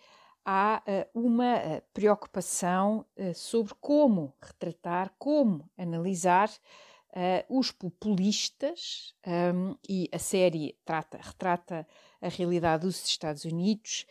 há 0.45 0.81
uh, 0.87 1.19
uma 1.19 1.57
uh, 1.57 1.81
preocupação 1.93 3.05
uh, 3.17 3.33
sobre 3.33 3.73
como 3.79 4.33
retratar, 4.41 5.13
como 5.17 5.69
analisar 5.77 6.49
os 7.47 7.71
populistas, 7.71 9.13
um, 9.53 9.75
e 9.87 10.09
a 10.11 10.17
série 10.17 10.75
trata, 10.83 11.19
retrata 11.21 11.87
a 12.19 12.27
realidade 12.27 12.87
dos 12.87 13.05
Estados 13.05 13.45
Unidos, 13.45 14.07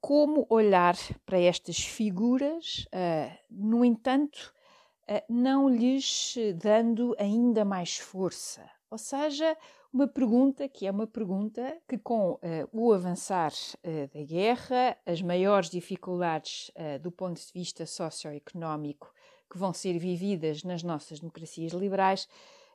como 0.00 0.46
olhar 0.48 0.96
para 1.26 1.38
estas 1.38 1.80
figuras, 1.80 2.88
no 3.50 3.84
entanto, 3.84 4.54
não 5.28 5.68
lhes 5.68 6.34
dando 6.56 7.14
ainda 7.18 7.62
mais 7.62 7.98
força. 7.98 8.66
Ou 8.90 8.96
seja, 8.96 9.54
uma 9.92 10.06
pergunta 10.06 10.68
que 10.68 10.86
é 10.86 10.90
uma 10.90 11.06
pergunta 11.06 11.76
que, 11.88 11.98
com 11.98 12.32
uh, 12.32 12.40
o 12.72 12.92
avançar 12.92 13.52
uh, 13.52 14.16
da 14.16 14.24
guerra, 14.24 14.96
as 15.04 15.20
maiores 15.20 15.68
dificuldades 15.68 16.70
uh, 16.70 16.98
do 17.00 17.10
ponto 17.10 17.40
de 17.40 17.52
vista 17.52 17.84
socioeconómico 17.84 19.12
que 19.50 19.58
vão 19.58 19.72
ser 19.72 19.98
vividas 19.98 20.62
nas 20.62 20.84
nossas 20.84 21.18
democracias 21.18 21.72
liberais, 21.72 22.28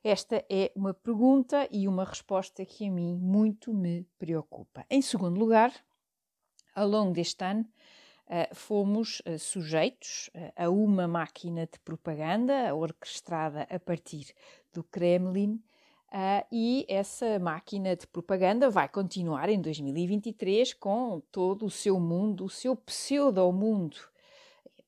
esta 0.04 0.44
é 0.50 0.72
uma 0.76 0.94
pergunta 0.94 1.68
e 1.72 1.88
uma 1.88 2.04
resposta 2.04 2.66
que 2.66 2.86
a 2.86 2.92
mim 2.92 3.16
muito 3.16 3.74
me 3.74 4.06
preocupa. 4.20 4.86
Em 4.90 5.02
segundo 5.02 5.40
lugar, 5.40 5.74
ao 6.76 6.88
longo 6.88 7.14
deste 7.14 7.44
ano, 7.44 7.66
fomos 8.54 9.22
sujeitos 9.40 10.30
a 10.56 10.70
uma 10.70 11.08
máquina 11.08 11.66
de 11.66 11.80
propaganda 11.80 12.76
orquestrada 12.76 13.66
a 13.68 13.80
partir 13.80 14.32
do 14.72 14.84
Kremlin 14.84 15.64
Uh, 16.12 16.46
e 16.52 16.86
essa 16.88 17.40
máquina 17.40 17.96
de 17.96 18.08
propaganda 18.08 18.70
vai 18.70 18.88
continuar 18.88 19.50
em 19.50 19.60
2023 19.60 20.74
com 20.74 21.22
todo 21.32 21.66
o 21.66 21.70
seu 21.70 22.00
mundo, 22.00 22.46
o 22.46 22.50
seu 22.50 22.76
pseudo-mundo, 22.76 23.98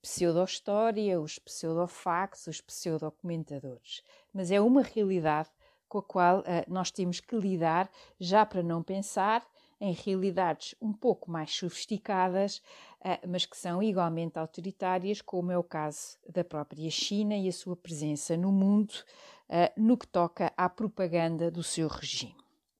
pseudo-história, 0.01 1.19
os 1.19 1.37
pseudo-facts, 1.37 2.47
os 2.47 2.61
pseudo-comentadores. 2.61 4.03
Mas 4.33 4.51
é 4.51 4.61
uma 4.61 4.81
realidade 4.81 5.49
com 5.89 5.97
a 5.97 6.03
qual 6.03 6.39
uh, 6.39 6.43
nós 6.67 6.91
temos 6.91 7.19
que 7.19 7.35
lidar, 7.35 7.89
já 8.19 8.45
para 8.45 8.63
não 8.63 8.81
pensar 8.81 9.45
em 9.79 9.93
realidades 9.93 10.75
um 10.81 10.91
pouco 10.91 11.29
mais 11.29 11.55
sofisticadas, 11.55 12.57
uh, 13.01 13.27
mas 13.27 13.45
que 13.45 13.57
são 13.57 13.81
igualmente 13.81 14.39
autoritárias, 14.39 15.21
como 15.21 15.51
é 15.51 15.57
o 15.57 15.63
caso 15.63 16.17
da 16.27 16.43
própria 16.43 16.89
China 16.89 17.35
e 17.35 17.47
a 17.47 17.53
sua 17.53 17.75
presença 17.75 18.35
no 18.35 18.51
mundo 18.51 18.93
uh, 19.49 19.71
no 19.81 19.97
que 19.97 20.07
toca 20.07 20.51
à 20.57 20.69
propaganda 20.69 21.49
do 21.51 21.63
seu 21.63 21.87
regime. 21.87 22.35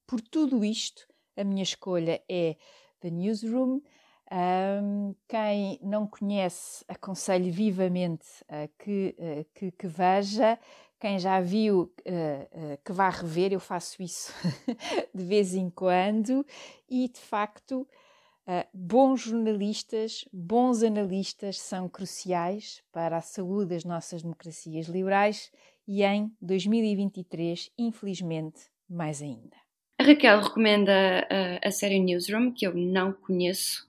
Por 0.06 0.22
tudo 0.22 0.64
isto, 0.64 1.08
a 1.36 1.44
minha 1.44 1.64
escolha 1.64 2.22
é 2.30 2.56
The 3.00 3.10
Newsroom. 3.10 3.82
Um, 4.30 5.16
quem 5.28 5.80
não 5.82 6.06
conhece, 6.06 6.84
aconselho 6.88 7.52
vivamente 7.52 8.26
uh, 8.44 8.70
que, 8.78 9.16
uh, 9.18 9.46
que, 9.54 9.72
que, 9.72 9.88
veja. 9.88 10.60
Quem 11.00 11.20
já 11.20 11.40
viu, 11.40 11.84
uh, 11.84 12.78
que 12.84 12.92
vá 12.92 13.10
rever, 13.10 13.54
eu 13.54 13.60
faço 13.60 14.02
isso 14.02 14.34
de 15.14 15.24
vez 15.24 15.54
em 15.54 15.70
quando. 15.70 16.46
E 16.90 17.08
de 17.08 17.20
facto, 17.20 17.88
bons 18.74 19.22
jornalistas, 19.22 20.26
bons 20.32 20.82
analistas 20.82 21.60
são 21.60 21.90
cruciais 21.90 22.82
para 22.94 23.18
a 23.18 23.22
saúde 23.22 23.72
das 23.76 23.84
nossas 23.84 24.24
democracias 24.24 24.88
liberais 24.88 25.52
e 25.88 26.04
em 26.04 26.32
2023, 26.42 27.70
infelizmente, 27.78 28.70
mais 28.90 29.22
ainda. 29.22 29.67
Raquel 30.08 30.42
recomenda 30.42 31.28
a, 31.30 31.68
a 31.68 31.72
série 31.72 32.00
Newsroom, 32.00 32.54
que 32.54 32.66
eu 32.66 32.74
não 32.74 33.12
conheço. 33.12 33.86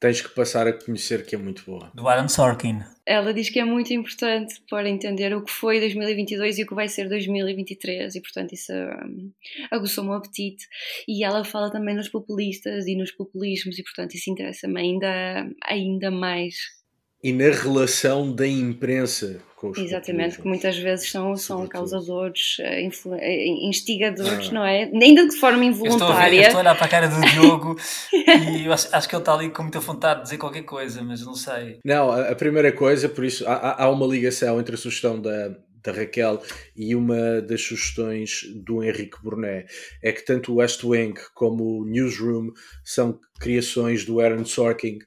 Tens 0.00 0.20
que 0.20 0.34
passar 0.34 0.66
a 0.66 0.72
conhecer 0.72 1.24
que 1.24 1.34
é 1.34 1.38
muito 1.38 1.62
boa. 1.64 1.92
Do 1.94 2.08
Aaron 2.08 2.28
Sorkin. 2.28 2.80
Ela 3.06 3.32
diz 3.32 3.50
que 3.50 3.60
é 3.60 3.64
muito 3.64 3.92
importante 3.92 4.60
para 4.68 4.88
entender 4.88 5.32
o 5.34 5.44
que 5.44 5.52
foi 5.52 5.78
2022 5.78 6.58
e 6.58 6.62
o 6.64 6.66
que 6.66 6.74
vai 6.74 6.88
ser 6.88 7.08
2023 7.08 8.14
e 8.14 8.20
portanto 8.20 8.52
isso 8.52 8.72
um, 8.72 9.30
aguçou-me 9.70 10.10
o 10.10 10.14
apetite. 10.14 10.66
E 11.06 11.22
ela 11.22 11.44
fala 11.44 11.70
também 11.70 11.94
nos 11.94 12.08
populistas 12.08 12.86
e 12.86 12.96
nos 12.96 13.12
populismos 13.12 13.78
e 13.78 13.82
portanto 13.84 14.14
isso 14.14 14.30
interessa-me 14.30 14.80
ainda, 14.80 15.50
ainda 15.64 16.10
mais 16.10 16.79
e 17.22 17.32
na 17.32 17.50
relação 17.50 18.32
da 18.32 18.46
imprensa 18.46 19.40
com 19.60 19.68
os 19.70 19.78
Exatamente, 19.78 20.38
que 20.38 20.48
muitas 20.48 20.78
vezes 20.78 21.10
são, 21.10 21.36
são 21.36 21.66
causadores, 21.66 22.56
eh, 22.60 22.88
eh, 23.20 23.46
instigadores, 23.68 24.48
ah. 24.48 24.52
não 24.52 24.64
é? 24.64 24.84
Ainda 24.84 25.28
de 25.28 25.36
forma 25.36 25.62
involuntária. 25.62 26.36
Eu 26.36 26.40
estou, 26.40 26.40
a, 26.40 26.46
estou 26.46 26.56
a 26.56 26.60
olhar 26.62 26.74
para 26.74 26.86
a 26.86 26.88
cara 26.88 27.08
do 27.08 27.20
Diogo 27.20 27.76
e 28.58 28.64
eu 28.64 28.72
acho, 28.72 28.88
acho, 28.90 29.06
que 29.06 29.14
ele 29.14 29.20
está 29.20 29.34
ali 29.34 29.50
com 29.50 29.62
muita 29.62 29.80
vontade 29.80 30.20
de 30.20 30.24
dizer 30.24 30.38
qualquer 30.38 30.62
coisa, 30.62 31.02
mas 31.02 31.20
não 31.20 31.34
sei. 31.34 31.78
Não, 31.84 32.10
a, 32.10 32.30
a 32.30 32.34
primeira 32.34 32.72
coisa, 32.72 33.06
por 33.06 33.22
isso, 33.22 33.46
há, 33.46 33.84
há 33.84 33.90
uma 33.90 34.06
ligação 34.06 34.58
entre 34.58 34.76
a 34.76 34.78
sugestão 34.78 35.20
da, 35.20 35.54
da 35.82 35.92
Raquel 35.92 36.42
e 36.76 36.94
uma 36.94 37.40
das 37.42 37.62
sugestões 37.62 38.42
do 38.64 38.82
Henrique 38.82 39.22
Burnet 39.22 39.70
é 40.02 40.12
que 40.12 40.24
tanto 40.24 40.52
o 40.52 40.56
West 40.56 40.82
Wing 40.84 41.14
como 41.34 41.80
o 41.80 41.84
Newsroom 41.84 42.50
são 42.84 43.18
criações 43.38 44.04
do 44.04 44.20
Aaron 44.20 44.44
Sorkin 44.44 44.98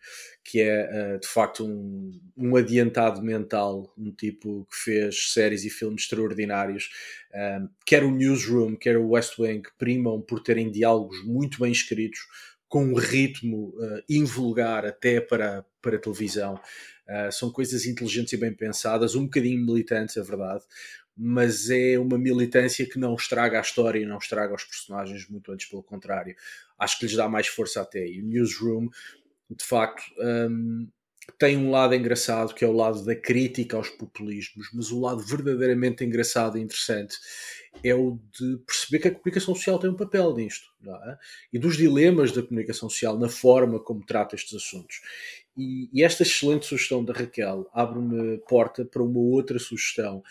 que 0.44 0.60
é 0.60 1.16
uh, 1.16 1.20
de 1.20 1.28
facto 1.28 1.66
um, 1.66 2.20
um, 2.36 2.56
adiantado 2.56 3.22
mental, 3.22 3.94
um 3.98 4.12
tipo 4.12 4.68
que 4.70 4.76
fez 4.76 5.32
séries 5.32 5.64
e 5.64 5.70
filmes 5.70 6.04
extraordinários. 6.04 6.90
Um, 7.34 7.70
quer 7.86 8.04
o 8.04 8.12
Newsroom, 8.12 8.76
quer 8.76 8.98
o 8.98 9.10
West 9.10 9.40
Wing, 9.40 9.64
primam 9.78 10.22
por 10.22 10.42
terem 10.42 10.70
diálogos 10.70 11.24
muito 11.24 11.60
bem 11.60 11.72
escritos, 11.72 12.20
com 12.68 12.86
um 12.86 12.96
ritmo 12.96 13.70
uh, 13.78 14.04
invulgar 14.10 14.86
até 14.86 15.22
para, 15.22 15.66
para 15.82 16.00
televisão. 16.00 16.56
Uh, 17.08 17.32
são 17.32 17.50
coisas 17.52 17.86
inteligentes 17.86 18.34
e 18.34 18.38
bem 18.38 18.54
pensadas, 18.54 19.16
um 19.16 19.26
bocadinho 19.26 19.66
militantes, 19.66 20.18
é 20.18 20.24
verdade, 20.24 20.64
mas 21.16 21.70
é 21.70 21.98
uma 22.00 22.18
militância 22.18 22.88
que 22.90 22.98
não 22.98 23.16
estraga 23.16 23.60
a 23.60 23.62
história 23.62 24.00
e 24.00 24.06
não 24.06 24.18
estraga 24.18 24.56
os 24.56 24.64
personagens, 24.64 25.30
muito 25.30 25.52
antes 25.52 25.70
pelo 25.70 25.84
contrário. 25.84 26.36
Acho 26.78 26.98
que 26.98 27.06
lhes 27.06 27.16
dá 27.16 27.30
mais 27.30 27.48
força 27.48 27.82
até. 27.82 28.06
E 28.06 28.22
o 28.22 28.26
Newsroom 28.26 28.90
de 29.56 29.66
facto, 29.66 30.04
um, 30.20 30.88
tem 31.40 31.58
um 31.58 31.72
lado 31.72 31.96
engraçado 31.96 32.54
que 32.54 32.66
é 32.66 32.68
o 32.68 32.74
lado 32.74 33.04
da 33.06 33.16
crítica 33.16 33.78
aos 33.78 33.90
populismos, 33.90 34.68
mas 34.74 34.92
o 34.92 35.00
lado 35.00 35.24
verdadeiramente 35.24 36.04
engraçado 36.04 36.58
e 36.58 36.62
interessante 36.62 37.18
é 37.84 37.96
o 37.96 38.20
de 38.38 38.58
perceber 38.66 39.00
que 39.00 39.08
a 39.08 39.12
comunicação 39.12 39.56
social 39.56 39.80
tem 39.80 39.90
um 39.90 39.96
papel 39.96 40.36
nisto 40.36 40.68
é? 40.86 41.18
e 41.54 41.60
dos 41.60 41.78
dilemas 41.78 42.32
da 42.32 42.44
comunicação 42.44 42.90
social 42.90 43.18
na 43.18 43.30
forma 43.30 43.80
como 43.80 44.06
trata 44.06 44.36
estes 44.36 44.54
assuntos. 44.54 45.02
E, 45.56 45.90
e 45.94 46.04
esta 46.04 46.24
excelente 46.24 46.66
sugestão 46.66 47.06
da 47.06 47.14
Raquel 47.14 47.70
abre-me 47.74 48.40
porta 48.40 48.84
para 48.84 49.04
uma 49.04 49.20
outra 49.20 49.60
sugestão 49.60 50.24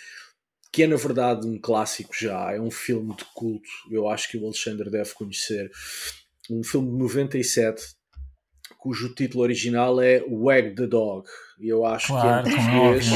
que 0.70 0.82
é 0.82 0.86
na 0.86 0.96
verdade 0.96 1.46
um 1.46 1.58
clássico 1.58 2.14
já, 2.18 2.52
é 2.52 2.60
um 2.60 2.70
filme 2.70 3.14
de 3.14 3.24
culto, 3.34 3.68
eu 3.90 4.08
acho 4.08 4.30
que 4.30 4.38
o 4.38 4.46
Alexandre 4.46 4.90
deve 4.90 5.12
conhecer, 5.12 5.70
um 6.50 6.64
filme 6.64 6.90
de 6.90 6.96
97 6.96 7.94
cujo 8.78 9.14
título 9.14 9.42
original 9.42 10.00
é 10.00 10.22
Wag 10.28 10.74
the 10.74 10.86
Dog. 10.86 11.26
E 11.60 11.68
eu 11.68 11.86
acho 11.86 12.08
claro, 12.08 12.44
que 12.44 12.50
em 12.50 12.56
português. 12.56 13.10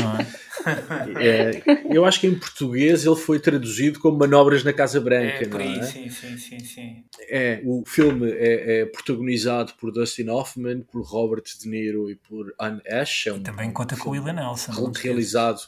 É, 1.18 1.62
eu 1.90 2.04
acho 2.04 2.20
que 2.20 2.26
em 2.26 2.34
português 2.38 3.04
ele 3.04 3.16
foi 3.16 3.38
traduzido 3.40 3.98
como 3.98 4.18
Manobras 4.18 4.62
na 4.64 4.72
Casa 4.72 5.00
Branca. 5.00 5.44
É, 5.44 5.46
por 5.46 5.60
não 5.60 5.66
aí, 5.66 5.78
é? 5.78 5.82
sim, 5.82 6.08
sim, 6.08 6.36
sim, 6.38 6.58
sim. 6.60 7.04
É, 7.28 7.60
o 7.64 7.82
filme 7.86 8.30
é, 8.30 8.80
é 8.80 8.86
protagonizado 8.86 9.72
por 9.78 9.92
Dustin 9.92 10.28
Hoffman, 10.28 10.80
por 10.80 11.02
Robert 11.02 11.42
De 11.60 11.68
Niro 11.68 12.10
e 12.10 12.16
por 12.16 12.54
Anne 12.58 12.80
Ash. 12.88 13.26
É 13.26 13.32
um, 13.32 13.42
Também 13.42 13.70
conta 13.72 13.96
com 13.96 14.10
o 14.10 14.12
Willie 14.12 14.32
Nelson. 14.32 14.72
não 14.72 14.92
realizado. 14.92 15.60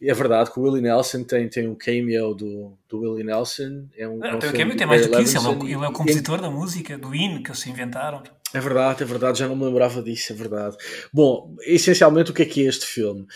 É 0.00 0.12
verdade 0.12 0.50
que 0.50 0.58
o 0.58 0.62
Willie 0.62 0.82
Nelson 0.82 1.24
tem, 1.24 1.48
tem 1.48 1.68
um 1.68 1.74
cameo 1.74 2.34
do, 2.34 2.72
do 2.88 3.00
Willie 3.00 3.24
Nelson. 3.24 3.86
É 3.96 4.06
um, 4.06 4.16
esqueças. 4.16 4.24
é 4.24 4.28
um 4.28 4.32
Não, 4.32 4.38
tem, 4.38 4.50
filme 4.50 4.76
tem 4.76 4.86
do 4.86 4.88
mais 4.88 5.06
do 5.06 5.16
que 5.16 5.22
isso, 5.22 5.36
ele 5.38 5.46
é, 5.46 5.48
o, 5.48 5.52
Levinson 5.52 5.66
ele 5.66 5.74
é 5.84 5.88
o 5.88 5.90
e- 5.90 5.94
compositor 5.94 6.40
da 6.40 6.50
música, 6.50 6.98
do 6.98 7.14
hino 7.14 7.42
que 7.42 7.50
eles 7.50 7.60
se 7.60 7.70
inventaram. 7.70 8.22
É 8.56 8.60
verdade, 8.60 9.02
é 9.02 9.06
verdade, 9.06 9.38
já 9.40 9.46
não 9.46 9.54
me 9.54 9.66
lembrava 9.66 10.02
disso, 10.02 10.32
é 10.32 10.34
verdade. 10.34 10.78
Bom, 11.12 11.54
essencialmente 11.60 12.30
o 12.30 12.34
que 12.34 12.40
é 12.40 12.46
que 12.46 12.62
é 12.62 12.64
este 12.64 12.86
filme? 12.86 13.26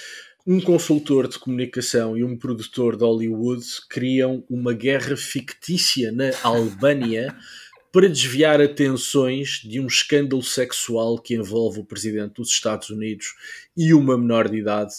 Um 0.47 0.59
consultor 0.63 1.29
de 1.29 1.39
comunicação 1.39 2.17
e 2.17 2.25
um 2.25 2.39
produtor 2.39 2.97
de 2.97 3.05
Hollywood 3.05 3.63
criam 3.91 4.43
uma 4.49 4.73
guerra 4.73 5.15
fictícia 5.19 6.11
na 6.11 6.31
Albânia 6.43 7.37
para 7.93 8.09
desviar 8.09 8.63
atenções 8.63 9.61
de 9.63 9.79
um 9.79 9.87
escândalo 9.87 10.43
sexual 10.43 11.19
que 11.19 11.35
envolve 11.35 11.81
o 11.81 11.85
presidente 11.85 12.37
dos 12.37 12.49
Estados 12.49 12.89
Unidos 12.89 13.35
e 13.77 13.93
uma 13.93 14.17
menor 14.17 14.49
de 14.49 14.57
idade 14.57 14.95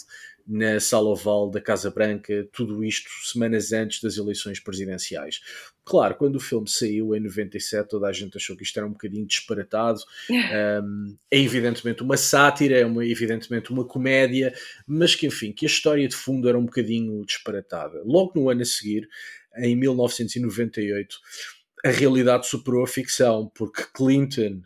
na 0.46 0.78
sala 0.78 1.08
oval 1.08 1.50
da 1.50 1.60
Casa 1.60 1.90
Branca, 1.90 2.48
tudo 2.52 2.84
isto 2.84 3.10
semanas 3.24 3.72
antes 3.72 4.00
das 4.00 4.16
eleições 4.16 4.60
presidenciais. 4.60 5.40
Claro, 5.84 6.14
quando 6.14 6.36
o 6.36 6.40
filme 6.40 6.68
saiu 6.68 7.14
em 7.14 7.20
97, 7.20 7.88
toda 7.88 8.06
a 8.06 8.12
gente 8.12 8.36
achou 8.36 8.56
que 8.56 8.62
isto 8.62 8.76
era 8.78 8.86
um 8.86 8.92
bocadinho 8.92 9.26
disparatado. 9.26 10.00
Um, 10.52 11.16
é 11.30 11.38
evidentemente 11.38 12.02
uma 12.02 12.16
sátira, 12.16 12.78
é 12.78 12.84
uma, 12.84 13.04
evidentemente 13.06 13.70
uma 13.70 13.84
comédia, 13.84 14.54
mas 14.86 15.14
que, 15.14 15.26
enfim, 15.26 15.52
que 15.52 15.64
a 15.64 15.68
história 15.68 16.06
de 16.06 16.14
fundo 16.14 16.48
era 16.48 16.58
um 16.58 16.64
bocadinho 16.64 17.24
disparatada. 17.24 18.02
Logo 18.04 18.32
no 18.34 18.50
ano 18.50 18.62
a 18.62 18.64
seguir, 18.64 19.08
em 19.56 19.74
1998, 19.76 21.18
a 21.84 21.90
realidade 21.90 22.46
superou 22.46 22.84
a 22.84 22.86
ficção, 22.86 23.50
porque 23.54 23.84
Clinton, 23.94 24.62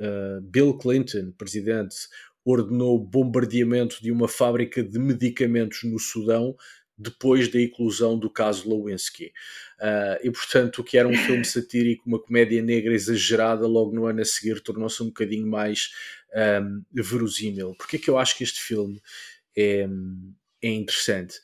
uh, 0.00 0.40
Bill 0.42 0.76
Clinton, 0.78 1.32
presidente, 1.36 1.96
ordenou 2.44 2.96
o 2.96 3.04
bombardeamento 3.04 4.02
de 4.02 4.10
uma 4.10 4.28
fábrica 4.28 4.82
de 4.82 4.98
medicamentos 4.98 5.82
no 5.84 5.98
Sudão 5.98 6.56
depois 7.02 7.48
da 7.48 7.58
eclosão 7.58 8.18
do 8.18 8.30
caso 8.30 8.68
Lewinsky. 8.68 9.32
Uh, 9.78 10.18
e, 10.22 10.30
portanto, 10.30 10.78
o 10.78 10.84
que 10.84 10.96
era 10.96 11.08
um 11.08 11.16
filme 11.16 11.44
satírico, 11.44 12.04
uma 12.06 12.20
comédia 12.20 12.62
negra 12.62 12.94
exagerada, 12.94 13.66
logo 13.66 13.94
no 13.94 14.06
ano 14.06 14.20
a 14.20 14.24
seguir 14.24 14.60
tornou-se 14.60 15.02
um 15.02 15.06
bocadinho 15.06 15.46
mais 15.46 15.90
um, 16.62 16.82
verosímil. 16.92 17.74
Porque 17.76 17.96
é 17.96 17.98
que 17.98 18.08
eu 18.08 18.18
acho 18.18 18.36
que 18.36 18.44
este 18.44 18.60
filme 18.60 19.00
é, 19.56 19.86
é 20.62 20.70
interessante? 20.70 21.40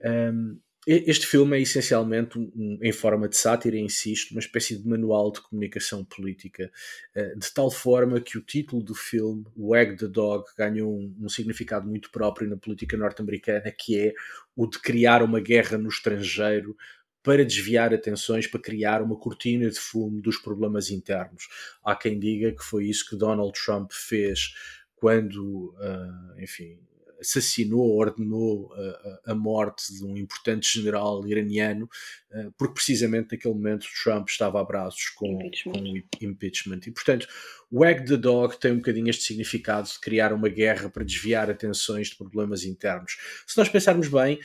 Um, 0.00 0.58
este 0.92 1.26
filme 1.26 1.56
é 1.56 1.60
essencialmente, 1.60 2.36
em 2.82 2.92
forma 2.92 3.28
de 3.28 3.36
sátira, 3.36 3.76
insisto, 3.76 4.32
uma 4.32 4.40
espécie 4.40 4.76
de 4.76 4.88
manual 4.88 5.30
de 5.30 5.40
comunicação 5.40 6.04
política, 6.04 6.70
uh, 7.14 7.38
de 7.38 7.52
tal 7.52 7.70
forma 7.70 8.20
que 8.20 8.36
o 8.36 8.42
título 8.42 8.82
do 8.82 8.94
filme, 8.94 9.44
Wag 9.56 9.96
the 9.96 10.08
Dog, 10.08 10.44
ganhou 10.58 10.92
um, 10.92 11.14
um 11.20 11.28
significado 11.28 11.86
muito 11.86 12.10
próprio 12.10 12.48
na 12.48 12.56
política 12.56 12.96
norte-americana, 12.96 13.70
que 13.70 13.98
é 13.98 14.12
o 14.56 14.66
de 14.66 14.80
criar 14.80 15.22
uma 15.22 15.38
guerra 15.38 15.78
no 15.78 15.88
estrangeiro 15.88 16.76
para 17.22 17.44
desviar 17.44 17.94
atenções, 17.94 18.46
para 18.46 18.60
criar 18.60 19.00
uma 19.02 19.16
cortina 19.16 19.70
de 19.70 19.78
fumo 19.78 20.20
dos 20.20 20.38
problemas 20.38 20.90
internos. 20.90 21.48
Há 21.84 21.94
quem 21.94 22.18
diga 22.18 22.50
que 22.50 22.64
foi 22.64 22.86
isso 22.86 23.08
que 23.08 23.16
Donald 23.16 23.52
Trump 23.52 23.92
fez 23.92 24.54
quando, 24.96 25.74
uh, 25.78 26.40
enfim, 26.40 26.78
assassinou, 27.20 27.96
ordenou 27.96 28.72
a, 29.24 29.32
a, 29.32 29.34
morte 29.34 29.92
de 29.94 30.04
um 30.04 30.16
importante 30.16 30.72
general 30.72 31.26
iraniano, 31.26 31.88
uh, 32.32 32.52
porque 32.58 32.74
precisamente 32.74 33.32
naquele 33.32 33.54
momento 33.54 33.86
Trump 34.02 34.28
estava 34.28 34.60
a 34.60 34.64
braços 34.64 35.08
com, 35.10 35.38
com 35.64 35.70
o 35.70 36.24
impeachment. 36.24 36.80
E, 36.86 36.90
portanto, 36.90 37.28
Wag 37.72 38.04
the 38.06 38.16
Dog 38.16 38.58
tem 38.58 38.72
um 38.72 38.76
bocadinho 38.76 39.08
este 39.10 39.24
significado 39.24 39.88
de 39.88 40.00
criar 40.00 40.32
uma 40.32 40.48
guerra 40.48 40.88
para 40.88 41.04
desviar 41.04 41.50
atenções 41.50 42.08
de 42.08 42.16
problemas 42.16 42.64
internos. 42.64 43.16
Se 43.46 43.56
nós 43.56 43.68
pensarmos 43.68 44.08
bem, 44.08 44.38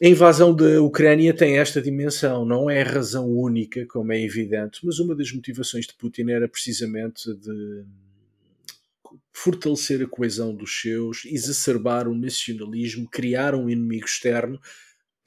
a 0.00 0.06
invasão 0.06 0.54
da 0.54 0.80
Ucrânia 0.80 1.34
tem 1.34 1.58
esta 1.58 1.82
dimensão, 1.82 2.44
não 2.44 2.70
é 2.70 2.82
a 2.82 2.88
razão 2.88 3.28
única, 3.28 3.84
como 3.86 4.12
é 4.12 4.22
evidente, 4.22 4.78
mas 4.84 5.00
uma 5.00 5.14
das 5.14 5.32
motivações 5.32 5.86
de 5.86 5.94
Putin 5.94 6.30
era 6.30 6.46
precisamente 6.46 7.34
de 7.34 7.84
fortalecer 9.32 10.02
a 10.02 10.08
coesão 10.08 10.54
dos 10.54 10.80
seus, 10.80 11.24
exacerbar 11.24 12.08
o 12.08 12.14
nacionalismo, 12.14 13.08
criar 13.08 13.54
um 13.54 13.68
inimigo 13.68 14.06
externo 14.06 14.60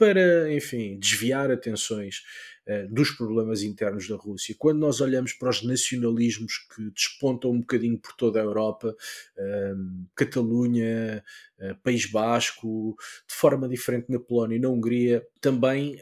para, 0.02 0.52
enfim, 0.52 0.98
desviar 0.98 1.52
atenções 1.52 2.24
uh, 2.68 2.92
dos 2.92 3.12
problemas 3.12 3.62
internos 3.62 4.08
da 4.08 4.16
Rússia. 4.16 4.56
Quando 4.58 4.80
nós 4.80 5.00
olhamos 5.00 5.32
para 5.34 5.52
os 5.52 5.62
nacionalismos 5.62 6.54
que 6.76 6.90
despontam 6.90 7.52
um 7.52 7.60
bocadinho 7.60 8.00
por 8.00 8.16
toda 8.16 8.40
a 8.40 8.44
Europa, 8.44 8.88
uh, 8.88 10.08
Catalunha, 10.16 11.24
uh, 11.60 11.76
País 11.84 12.08
Basco, 12.08 12.96
de 13.30 13.36
forma 13.36 13.70
diferente 13.70 14.08
na 14.10 14.20
Polónia 14.20 14.56
e 14.56 14.60
na 14.60 14.70
Hungria, 14.70 15.24
também 15.40 16.00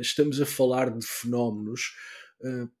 estamos 0.00 0.40
a 0.40 0.46
falar 0.46 0.96
de 0.96 1.04
fenómenos 1.04 1.96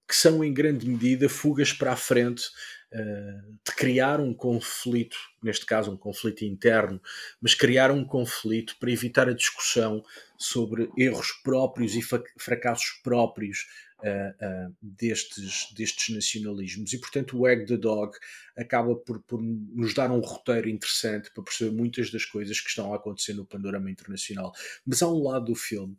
que 0.08 0.16
são 0.16 0.42
em 0.42 0.52
grande 0.52 0.88
medida 0.88 1.28
fugas 1.28 1.72
para 1.72 1.92
a 1.92 1.96
frente 1.96 2.44
de 2.92 3.74
criar 3.74 4.20
um 4.20 4.34
conflito, 4.34 5.16
neste 5.42 5.64
caso 5.64 5.90
um 5.90 5.96
conflito 5.96 6.44
interno, 6.44 7.00
mas 7.40 7.54
criar 7.54 7.90
um 7.90 8.04
conflito 8.04 8.76
para 8.78 8.90
evitar 8.90 9.28
a 9.28 9.34
discussão 9.34 10.04
sobre 10.36 10.90
erros 10.96 11.32
próprios 11.42 11.94
e 11.94 12.02
fracassos 12.36 13.00
próprios 13.02 13.66
uh, 14.02 14.68
uh, 14.68 14.76
destes, 14.82 15.72
destes 15.74 16.14
nacionalismos. 16.14 16.92
E, 16.92 16.98
portanto, 16.98 17.38
o 17.38 17.46
Egg 17.46 17.66
the 17.66 17.76
Dog 17.76 18.16
acaba 18.56 18.94
por, 18.96 19.22
por, 19.22 19.40
nos 19.40 19.94
dar 19.94 20.10
um 20.10 20.20
roteiro 20.20 20.68
interessante 20.68 21.30
para 21.32 21.44
perceber 21.44 21.70
muitas 21.70 22.10
das 22.10 22.24
coisas 22.24 22.60
que 22.60 22.68
estão 22.68 22.92
a 22.92 22.96
acontecer 22.96 23.34
no 23.34 23.46
panorama 23.46 23.90
internacional. 23.90 24.52
Mas 24.84 25.02
há 25.02 25.08
um 25.08 25.22
lado 25.22 25.46
do 25.46 25.54
filme, 25.54 25.96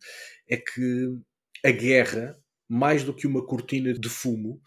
é 0.48 0.57
que 0.57 1.18
a 1.64 1.72
guerra, 1.72 2.38
mais 2.68 3.03
do 3.03 3.14
que 3.14 3.26
uma 3.26 3.45
cortina 3.45 3.94
de 3.94 4.10
fumo, 4.10 4.61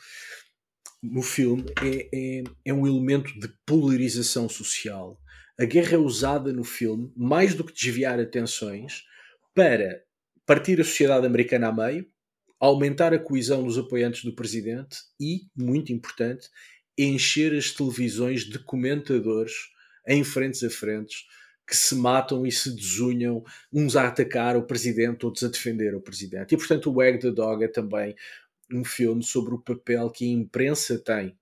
no 1.02 1.22
filme 1.22 1.64
é, 1.82 2.08
é, 2.12 2.44
é, 2.64 2.74
um 2.74 2.86
elemento 2.86 3.38
de 3.38 3.48
polarização 3.64 4.48
social. 4.48 5.20
A 5.58 5.64
guerra 5.64 5.94
é 5.94 5.98
usada 5.98 6.52
no 6.52 6.64
filme, 6.64 7.12
mais 7.16 7.54
do 7.54 7.64
que 7.64 7.72
desviar 7.72 8.20
atenções, 8.20 9.04
para 9.54 10.02
partir 10.44 10.80
a 10.80 10.84
sociedade 10.84 11.26
americana 11.26 11.68
a 11.68 11.72
meio, 11.72 12.06
aumentar 12.60 13.12
a 13.12 13.18
coesão 13.18 13.62
dos 13.62 13.78
apoiantes 13.78 14.24
do 14.24 14.34
presidente 14.34 14.98
e, 15.20 15.46
muito 15.56 15.92
importante, 15.92 16.48
encher 16.98 17.54
as 17.54 17.70
televisões 17.72 18.44
de 18.44 18.58
comentadores 18.58 19.52
em 20.06 20.24
frentes 20.24 20.62
a 20.62 20.70
frentes 20.70 21.26
que 21.66 21.76
se 21.76 21.96
matam 21.96 22.46
e 22.46 22.52
se 22.52 22.74
desunham, 22.74 23.42
uns 23.72 23.96
a 23.96 24.06
atacar 24.06 24.56
o 24.56 24.62
presidente, 24.62 25.26
outros 25.26 25.42
a 25.42 25.48
defender 25.48 25.94
o 25.94 26.00
presidente. 26.00 26.54
E, 26.54 26.56
portanto, 26.56 26.88
o 26.88 26.94
Wag 26.94 27.18
the 27.18 27.32
Dog 27.32 27.64
é 27.64 27.68
também 27.68 28.14
um 28.72 28.84
filme 28.84 29.22
sobre 29.22 29.54
o 29.54 29.58
papel 29.58 30.10
que 30.10 30.24
a 30.24 30.32
imprensa 30.32 30.98
tem 30.98 31.36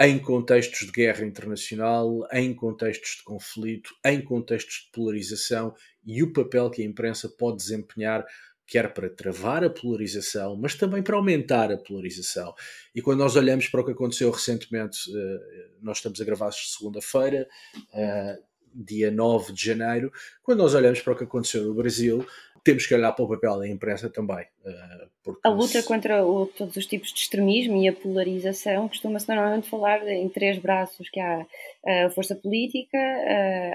em 0.00 0.18
contextos 0.18 0.86
de 0.86 0.92
guerra 0.92 1.24
internacional, 1.24 2.26
em 2.32 2.52
contextos 2.54 3.16
de 3.18 3.22
conflito, 3.22 3.94
em 4.04 4.20
contextos 4.20 4.84
de 4.84 4.90
polarização 4.90 5.74
e 6.04 6.22
o 6.22 6.32
papel 6.32 6.70
que 6.70 6.82
a 6.82 6.84
imprensa 6.84 7.28
pode 7.28 7.58
desempenhar 7.58 8.26
quer 8.66 8.92
para 8.94 9.10
travar 9.10 9.62
a 9.62 9.68
polarização, 9.68 10.56
mas 10.56 10.74
também 10.74 11.02
para 11.02 11.16
aumentar 11.16 11.70
a 11.70 11.76
polarização. 11.76 12.54
E 12.94 13.02
quando 13.02 13.18
nós 13.18 13.36
olhamos 13.36 13.68
para 13.68 13.80
o 13.82 13.84
que 13.84 13.92
aconteceu 13.92 14.30
recentemente, 14.30 14.98
nós 15.80 15.98
estamos 15.98 16.20
a 16.20 16.24
gravar 16.24 16.50
segunda-feira, 16.52 17.46
dia 18.74 19.10
9 19.10 19.52
de 19.52 19.62
janeiro, 19.62 20.10
quando 20.42 20.60
nós 20.60 20.74
olhamos 20.74 21.02
para 21.02 21.12
o 21.12 21.16
que 21.16 21.24
aconteceu 21.24 21.64
no 21.64 21.74
Brasil, 21.74 22.26
temos 22.64 22.86
que 22.86 22.94
olhar 22.94 23.12
para 23.12 23.24
o 23.24 23.28
papel 23.28 23.58
da 23.58 23.68
imprensa 23.68 24.08
também. 24.08 24.46
a 25.44 25.48
luta 25.48 25.82
contra 25.82 26.24
o, 26.24 26.46
todos 26.46 26.76
os 26.76 26.86
tipos 26.86 27.12
de 27.12 27.20
extremismo 27.20 27.76
e 27.82 27.88
a 27.88 27.92
polarização 27.92 28.88
costuma-se 28.88 29.28
normalmente 29.28 29.68
falar 29.68 30.06
em 30.08 30.28
três 30.28 30.58
braços, 30.58 31.08
que 31.08 31.20
há 31.20 31.46
a 31.86 32.10
força 32.10 32.34
política, 32.34 32.98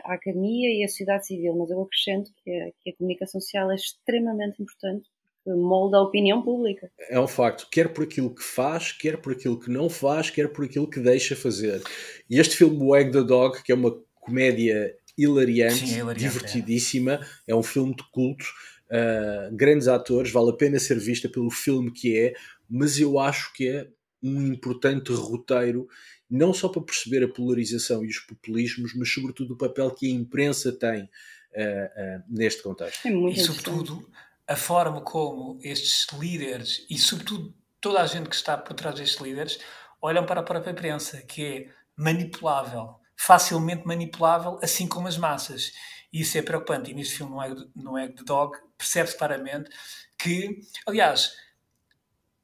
a 0.03 0.13
academia 0.13 0.69
e 0.73 0.83
a 0.83 0.87
sociedade 0.87 1.27
civil, 1.27 1.55
mas 1.55 1.69
eu 1.69 1.81
acrescento 1.81 2.31
que 2.43 2.51
a, 2.51 2.71
que 2.81 2.89
a 2.91 2.95
comunicação 2.97 3.41
social 3.41 3.71
é 3.71 3.75
extremamente 3.75 4.61
importante 4.61 5.07
porque 5.47 5.59
molda 5.59 5.97
a 5.97 6.01
opinião 6.01 6.41
pública. 6.41 6.91
É 7.09 7.19
um 7.19 7.27
facto, 7.27 7.67
quer 7.71 7.93
por 7.93 8.03
aquilo 8.03 8.35
que 8.35 8.43
faz, 8.43 8.91
quer 8.91 9.17
por 9.17 9.31
aquilo 9.31 9.57
que 9.57 9.71
não 9.71 9.89
faz, 9.89 10.29
quer 10.29 10.51
por 10.51 10.65
aquilo 10.65 10.89
que 10.89 10.99
deixa 10.99 11.35
fazer. 11.35 11.81
E 12.29 12.37
este 12.37 12.57
filme 12.57 12.77
Wag 12.77 13.11
the 13.11 13.23
Dog, 13.23 13.63
que 13.63 13.71
é 13.71 13.75
uma 13.75 13.97
comédia 14.19 14.93
hilariante, 15.17 15.87
Sim, 15.87 15.95
é 15.95 15.99
hilariante 15.99 16.19
divertidíssima, 16.19 17.21
é. 17.47 17.53
é 17.53 17.55
um 17.55 17.63
filme 17.63 17.95
de 17.95 18.03
culto, 18.11 18.45
Uh, 18.89 19.53
grandes 19.53 19.87
atores, 19.87 20.31
vale 20.31 20.51
a 20.51 20.53
pena 20.53 20.79
ser 20.79 20.97
vista 20.97 21.27
pelo 21.27 21.51
filme 21.51 21.91
que 21.91 22.17
é, 22.17 22.33
mas 22.69 22.99
eu 22.99 23.19
acho 23.19 23.53
que 23.53 23.67
é 23.67 23.87
um 24.23 24.47
importante 24.47 25.11
roteiro, 25.11 25.87
não 26.29 26.53
só 26.53 26.69
para 26.69 26.81
perceber 26.81 27.23
a 27.23 27.27
polarização 27.27 28.03
e 28.03 28.07
os 28.07 28.19
populismos, 28.19 28.93
mas 28.95 29.11
sobretudo 29.11 29.53
o 29.53 29.57
papel 29.57 29.91
que 29.91 30.07
a 30.07 30.13
imprensa 30.13 30.71
tem 30.71 31.03
uh, 31.03 31.07
uh, 31.07 32.23
neste 32.29 32.63
contexto. 32.63 33.05
É 33.05 33.11
e 33.11 33.39
sobretudo 33.39 34.09
a 34.47 34.55
forma 34.55 35.01
como 35.01 35.59
estes 35.61 36.07
líderes 36.17 36.85
e 36.89 36.97
sobretudo 36.97 37.53
toda 37.81 38.01
a 38.01 38.05
gente 38.05 38.29
que 38.29 38.35
está 38.35 38.57
por 38.57 38.73
trás 38.73 38.95
destes 38.95 39.21
líderes 39.21 39.59
olham 40.01 40.25
para 40.25 40.39
a 40.39 40.43
própria 40.43 40.71
imprensa, 40.71 41.21
que 41.21 41.43
é 41.43 41.69
manipulável, 41.95 42.95
facilmente 43.15 43.85
manipulável, 43.85 44.59
assim 44.61 44.87
como 44.87 45.07
as 45.07 45.17
massas. 45.17 45.73
E 46.11 46.21
isso 46.21 46.37
é 46.37 46.41
preocupante. 46.41 46.91
E 46.91 46.93
neste 46.93 47.15
filme, 47.15 47.33
no 47.33 47.41
Egg, 47.41 47.69
no 47.75 47.97
Egg 47.97 48.13
the 48.15 48.23
Dog, 48.23 48.57
percebe-se 48.77 49.17
claramente 49.17 49.69
que, 50.17 50.61
aliás, 50.85 51.35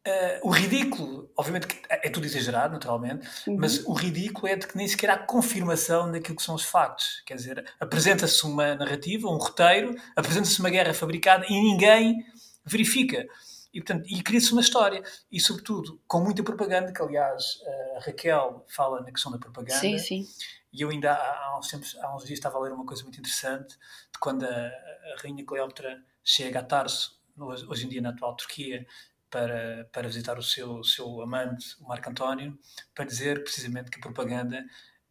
Uh, 0.06 0.50
o 0.50 0.50
ridículo, 0.50 1.32
obviamente 1.38 1.66
que 1.66 1.82
é 1.90 2.10
tudo 2.10 2.26
exagerado, 2.26 2.74
naturalmente, 2.74 3.26
uhum. 3.48 3.56
mas 3.58 3.86
o 3.86 3.94
ridículo 3.94 4.50
é 4.50 4.58
de 4.58 4.68
que 4.68 4.76
nem 4.76 4.86
sequer 4.86 5.10
há 5.10 5.18
confirmação 5.18 6.12
daquilo 6.12 6.36
que 6.36 6.44
são 6.44 6.56
os 6.56 6.66
factos. 6.66 7.24
Quer 7.26 7.36
dizer, 7.36 7.74
apresenta-se 7.80 8.44
uma 8.44 8.76
narrativa, 8.76 9.30
um 9.30 9.38
roteiro, 9.38 9.96
apresenta-se 10.14 10.60
uma 10.60 10.70
guerra 10.70 10.94
fabricada 10.94 11.46
e 11.48 11.54
ninguém 11.54 12.18
verifica. 12.66 13.26
E, 13.74 13.80
portanto, 13.80 14.06
e 14.10 14.22
cria-se 14.22 14.52
uma 14.52 14.60
história. 14.60 15.02
E, 15.32 15.40
sobretudo, 15.40 15.98
com 16.06 16.20
muita 16.20 16.44
propaganda, 16.44 16.92
que, 16.92 17.02
aliás, 17.02 17.62
a 17.96 18.00
Raquel 18.02 18.66
fala 18.68 19.00
na 19.00 19.10
questão 19.10 19.32
da 19.32 19.38
propaganda. 19.38 19.80
Sim, 19.80 19.98
sim. 19.98 20.28
E 20.74 20.82
eu 20.82 20.90
ainda 20.90 21.14
há, 21.14 21.58
uns, 21.58 21.68
tempos, 21.68 21.96
há 22.00 22.16
uns 22.16 22.26
dias 22.26 22.40
estava 22.40 22.58
a 22.58 22.62
ler 22.62 22.74
uma 22.74 22.86
coisa 22.86 23.04
muito 23.04 23.20
interessante 23.20 23.78
de 23.78 24.20
quando 24.20 24.44
a, 24.44 24.50
a 24.50 25.22
Rainha 25.22 25.46
Cleópatra 25.46 26.04
chega 26.24 26.60
a 26.60 26.64
Tarso, 26.64 27.22
hoje 27.38 27.86
em 27.86 27.90
dia 27.90 28.02
na 28.02 28.10
atual 28.10 28.36
Turquia, 28.36 28.86
para, 29.30 29.88
para 29.92 30.08
visitar 30.08 30.38
o 30.38 30.44
seu, 30.44 30.84
seu 30.84 31.22
amante, 31.22 31.76
o 31.80 31.88
Marco 31.88 32.10
António, 32.10 32.58
para 32.94 33.06
dizer 33.06 33.44
precisamente 33.44 33.92
que 33.92 34.00
a 34.00 34.02
propaganda 34.02 34.64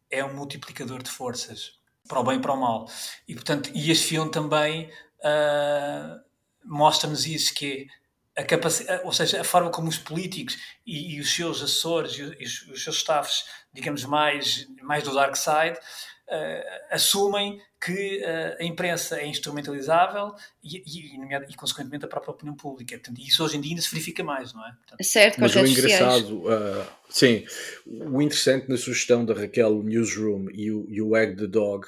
é 0.09 0.23
um 0.23 0.33
multiplicador 0.33 1.01
de 1.01 1.09
forças, 1.09 1.79
para 2.07 2.19
o 2.19 2.23
bem 2.23 2.37
e 2.37 2.41
para 2.41 2.53
o 2.53 2.59
mal. 2.59 2.89
E, 3.27 3.33
portanto, 3.33 3.69
e 3.73 3.89
este 3.89 4.07
filme 4.07 4.31
também 4.31 4.89
uh, 5.19 6.23
mostra-nos 6.63 7.25
isso, 7.25 7.53
que 7.53 7.89
é 7.89 8.02
a 8.35 8.43
capacidade, 8.43 9.03
ou 9.05 9.11
seja, 9.11 9.41
a 9.41 9.43
forma 9.43 9.69
como 9.69 9.87
os 9.87 9.97
políticos 9.97 10.57
e, 10.85 11.15
e 11.15 11.19
os 11.19 11.33
seus 11.33 11.61
assessores 11.61 12.13
e 12.13 12.23
os, 12.23 12.67
os, 12.67 12.83
seus 12.83 12.97
staffs, 12.97 13.45
digamos, 13.73 14.05
mais, 14.05 14.67
mais 14.81 15.03
do 15.03 15.13
dark 15.13 15.35
side, 15.35 15.77
uh, 15.77 16.63
assumem 16.89 17.61
que 17.79 18.23
uh, 18.23 18.57
a 18.59 18.63
imprensa 18.63 19.19
é 19.19 19.27
instrumentalizável 19.27 20.33
e, 20.63 20.77
e, 20.77 21.51
e, 21.51 21.55
consequentemente, 21.55 22.05
a 22.05 22.07
própria 22.07 22.31
opinião 22.31 22.55
pública. 22.55 22.97
Portanto, 22.97 23.21
isso 23.21 23.43
hoje 23.43 23.57
em 23.57 23.61
dia 23.61 23.71
ainda 23.71 23.81
se 23.83 23.91
verifica 23.91 24.23
mais, 24.23 24.51
não 24.51 24.65
é? 24.65 24.71
Portanto, 24.71 25.03
certo, 25.03 25.39
mas 25.39 25.55
o 25.55 25.59
engraçado, 25.59 26.43
uh, 26.43 26.87
sim, 27.09 27.45
o 27.85 28.19
interessante 28.19 28.67
na 28.67 28.77
sugestão 28.77 29.23
da 29.23 29.35
Raquel, 29.35 29.77
o 29.77 29.83
Newsroom 29.83 30.47
e 30.51 30.71
o, 30.71 30.85
e 30.89 31.01
o 31.01 31.15
Egg 31.15 31.35
the 31.35 31.47
Dog, 31.47 31.85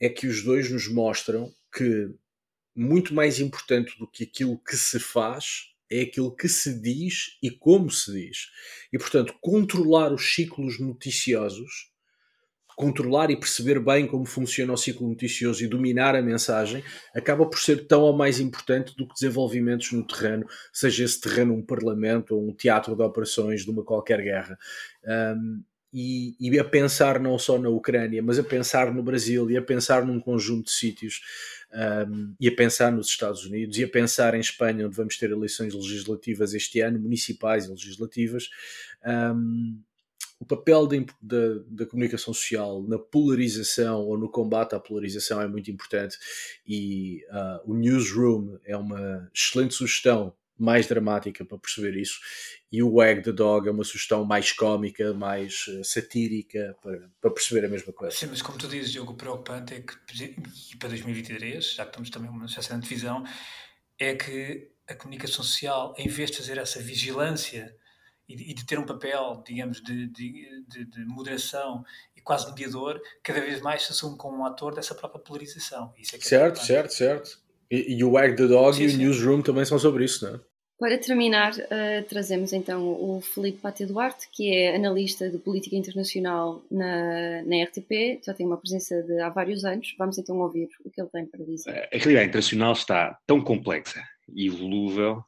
é 0.00 0.08
que 0.08 0.26
os 0.26 0.42
dois 0.42 0.70
nos 0.70 0.88
mostram 0.88 1.52
que 1.70 2.10
muito 2.74 3.12
mais 3.12 3.38
importante 3.38 3.98
do 3.98 4.06
que 4.06 4.24
aquilo 4.24 4.58
que 4.58 4.76
se 4.76 4.98
faz 4.98 5.71
é 5.92 6.02
aquilo 6.02 6.34
que 6.34 6.48
se 6.48 6.80
diz 6.80 7.38
e 7.42 7.50
como 7.50 7.90
se 7.90 8.12
diz. 8.12 8.48
E, 8.92 8.98
portanto, 8.98 9.34
controlar 9.40 10.12
os 10.12 10.34
ciclos 10.34 10.80
noticiosos 10.80 11.92
controlar 12.76 13.30
e 13.30 13.36
perceber 13.36 13.78
bem 13.80 14.06
como 14.06 14.24
funciona 14.24 14.72
o 14.72 14.76
ciclo 14.76 15.08
noticioso 15.08 15.62
e 15.62 15.68
dominar 15.68 16.14
a 16.16 16.22
mensagem 16.22 16.82
acaba 17.14 17.46
por 17.46 17.58
ser 17.58 17.86
tão 17.86 18.02
ou 18.02 18.12
mais 18.12 18.40
importante 18.40 18.96
do 18.96 19.06
que 19.06 19.14
desenvolvimentos 19.14 19.92
no 19.92 20.06
terreno, 20.06 20.46
seja 20.72 21.04
esse 21.04 21.20
terreno 21.20 21.54
um 21.54 21.62
parlamento 21.62 22.34
ou 22.34 22.48
um 22.48 22.52
teatro 22.52 22.96
de 22.96 23.02
operações 23.02 23.64
de 23.64 23.70
uma 23.70 23.84
qualquer 23.84 24.20
guerra. 24.22 24.58
Um, 25.04 25.62
e, 25.94 26.34
e, 26.40 26.58
a 26.58 26.64
pensar 26.64 27.20
não 27.20 27.38
só 27.38 27.58
na 27.58 27.68
Ucrânia, 27.68 28.22
mas 28.22 28.38
a 28.38 28.42
pensar 28.42 28.94
no 28.94 29.02
Brasil 29.02 29.50
e 29.50 29.58
a 29.58 29.62
pensar 29.62 30.06
num 30.06 30.18
conjunto 30.18 30.64
de 30.64 30.72
sítios 30.72 31.20
um, 31.74 32.34
e 32.38 32.48
a 32.48 32.54
pensar 32.54 32.92
nos 32.92 33.08
Estados 33.08 33.44
Unidos 33.44 33.78
e 33.78 33.84
a 33.84 33.88
pensar 33.88 34.34
em 34.34 34.40
Espanha, 34.40 34.86
onde 34.86 34.96
vamos 34.96 35.16
ter 35.16 35.30
eleições 35.30 35.74
legislativas 35.74 36.54
este 36.54 36.80
ano, 36.80 36.98
municipais 36.98 37.66
e 37.66 37.70
legislativas. 37.70 38.50
Um, 39.04 39.80
o 40.38 40.44
papel 40.44 40.88
da, 40.88 40.96
da, 41.20 41.62
da, 41.68 41.86
comunicação 41.86 42.34
social 42.34 42.82
na 42.82 42.98
polarização 42.98 44.00
ou 44.00 44.18
no 44.18 44.28
combate 44.28 44.74
à 44.74 44.80
polarização 44.80 45.40
é 45.40 45.46
muito 45.46 45.70
importante 45.70 46.18
e 46.66 47.24
uh, 47.30 47.70
o 47.70 47.74
newsroom 47.74 48.58
é 48.64 48.76
uma 48.76 49.30
excelente 49.32 49.74
sugestão 49.74 50.34
mais 50.62 50.86
dramática 50.86 51.44
para 51.44 51.58
perceber 51.58 51.96
isso 51.96 52.20
e 52.72 52.82
o 52.82 52.94
Wag 52.94 53.22
the 53.22 53.32
Dog 53.32 53.68
é 53.68 53.70
uma 53.70 53.84
sugestão 53.84 54.24
mais 54.24 54.50
cómica, 54.50 55.12
mais 55.12 55.66
uh, 55.66 55.84
satírica 55.84 56.74
para, 56.80 57.10
para, 57.20 57.30
perceber 57.30 57.66
a 57.66 57.68
mesma 57.68 57.92
coisa. 57.92 58.16
Sim, 58.16 58.28
mas 58.30 58.40
como 58.40 58.56
tu 58.56 58.66
dizes, 58.66 58.96
o 58.96 59.14
preocupante 59.14 59.74
é 59.74 59.80
que 59.80 59.94
e 60.72 60.76
para 60.76 60.88
2023, 60.88 61.74
já 61.74 61.84
que 61.84 61.90
estamos 61.90 62.08
também 62.08 62.30
numa 62.30 62.46
espécie 62.46 62.74
de 62.74 62.80
divisão, 62.80 63.24
é 63.98 64.14
que 64.14 64.70
a 64.88 64.94
comunicação 64.94 65.44
social, 65.44 65.94
em 65.98 66.08
vez 66.08 66.30
de 66.30 66.38
fazer 66.38 66.56
essa 66.56 66.80
vigilância 66.80 67.76
e 68.26 68.54
de, 68.54 68.64
ter 68.64 68.78
um 68.78 68.86
papel, 68.86 69.42
digamos, 69.46 69.82
de, 69.82 70.06
de, 70.08 70.64
de, 70.86 71.04
moderação 71.04 71.84
e 72.16 72.20
quase 72.22 72.48
mediador, 72.48 72.98
cada 73.22 73.40
vez 73.42 73.60
mais 73.60 73.82
se 73.82 73.92
assume 73.92 74.16
como 74.16 74.38
um 74.38 74.46
ator 74.46 74.74
dessa 74.74 74.94
própria 74.94 75.20
polarização. 75.20 75.92
É 75.98 76.00
é 76.00 76.20
certo, 76.20 76.60
é 76.60 76.64
certo, 76.64 76.94
certo. 76.94 77.38
E, 77.70 77.96
e, 77.98 78.04
o 78.04 78.12
Wag 78.12 78.34
the 78.36 78.46
Dog 78.46 78.76
sim, 78.76 78.84
e 78.84 78.86
o 78.86 78.90
sim. 78.90 78.96
Newsroom 78.96 79.42
também 79.42 79.66
são 79.66 79.78
sobre 79.78 80.04
isso, 80.04 80.24
não 80.24 80.36
é? 80.36 80.40
Para 80.82 80.98
terminar, 80.98 81.52
uh, 81.52 82.02
trazemos 82.08 82.52
então 82.52 82.88
o 82.88 83.20
Felipe 83.20 83.58
Pátio 83.58 83.86
Duarte, 83.86 84.28
que 84.32 84.52
é 84.52 84.74
analista 84.74 85.30
de 85.30 85.38
política 85.38 85.76
internacional 85.76 86.60
na, 86.68 87.40
na 87.44 87.62
RTP, 87.62 88.20
já 88.26 88.34
tem 88.34 88.44
uma 88.44 88.56
presença 88.56 89.00
de 89.00 89.20
há 89.20 89.28
vários 89.28 89.64
anos. 89.64 89.94
Vamos 89.96 90.18
então 90.18 90.40
ouvir 90.40 90.68
o 90.84 90.90
que 90.90 91.00
ele 91.00 91.08
tem 91.10 91.24
para 91.24 91.44
dizer. 91.44 91.70
A 91.70 91.96
realidade 91.96 92.26
internacional 92.30 92.72
está 92.72 93.16
tão 93.28 93.40
complexa 93.40 94.02
e 94.34 94.48
volúvel 94.50 95.24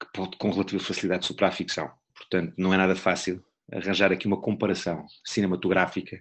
que 0.00 0.10
pode 0.14 0.38
com 0.38 0.50
relativa 0.50 0.82
facilidade 0.82 1.26
superar 1.26 1.50
a 1.50 1.54
ficção. 1.54 1.90
Portanto, 2.14 2.54
não 2.56 2.72
é 2.72 2.78
nada 2.78 2.96
fácil 2.96 3.44
arranjar 3.70 4.10
aqui 4.10 4.26
uma 4.26 4.40
comparação 4.40 5.04
cinematográfica 5.22 6.16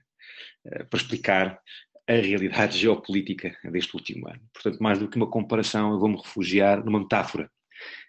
uh, 0.65 0.85
para 0.89 0.99
explicar 0.99 1.61
a 2.05 2.13
realidade 2.13 2.75
geopolítica 2.79 3.57
deste 3.71 3.95
último 3.95 4.27
ano. 4.27 4.41
Portanto, 4.53 4.83
mais 4.83 4.99
do 4.99 5.07
que 5.07 5.15
uma 5.15 5.29
comparação, 5.29 5.93
eu 5.93 5.99
vou-me 5.99 6.17
refugiar 6.17 6.83
numa 6.83 6.99
metáfora. 6.99 7.49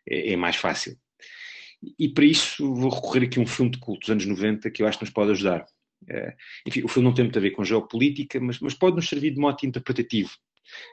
É, 0.08 0.32
é, 0.32 0.36
mais 0.36 0.56
fácil. 0.56 0.96
E 1.98 2.08
para 2.08 2.24
isso 2.24 2.74
vou 2.74 2.90
recorrer 2.90 3.24
aqui 3.24 3.38
a 3.38 3.42
um 3.42 3.46
filme 3.46 3.70
de 3.70 3.78
culto 3.78 4.00
dos 4.00 4.10
anos 4.10 4.26
90 4.26 4.70
que 4.70 4.82
eu 4.82 4.86
acho 4.86 4.98
que 4.98 5.04
nos 5.04 5.12
pode 5.12 5.32
ajudar. 5.32 5.66
Uh, 6.02 6.32
enfim, 6.66 6.82
o 6.82 6.88
filme 6.88 7.08
não 7.08 7.14
tem 7.14 7.24
muito 7.24 7.38
a 7.38 7.42
ver 7.42 7.50
com 7.50 7.64
geopolítica, 7.64 8.40
mas, 8.40 8.60
mas 8.60 8.74
pode 8.74 8.96
nos 8.96 9.08
servir 9.08 9.32
de 9.32 9.40
mote 9.40 9.66
interpretativo. 9.66 10.30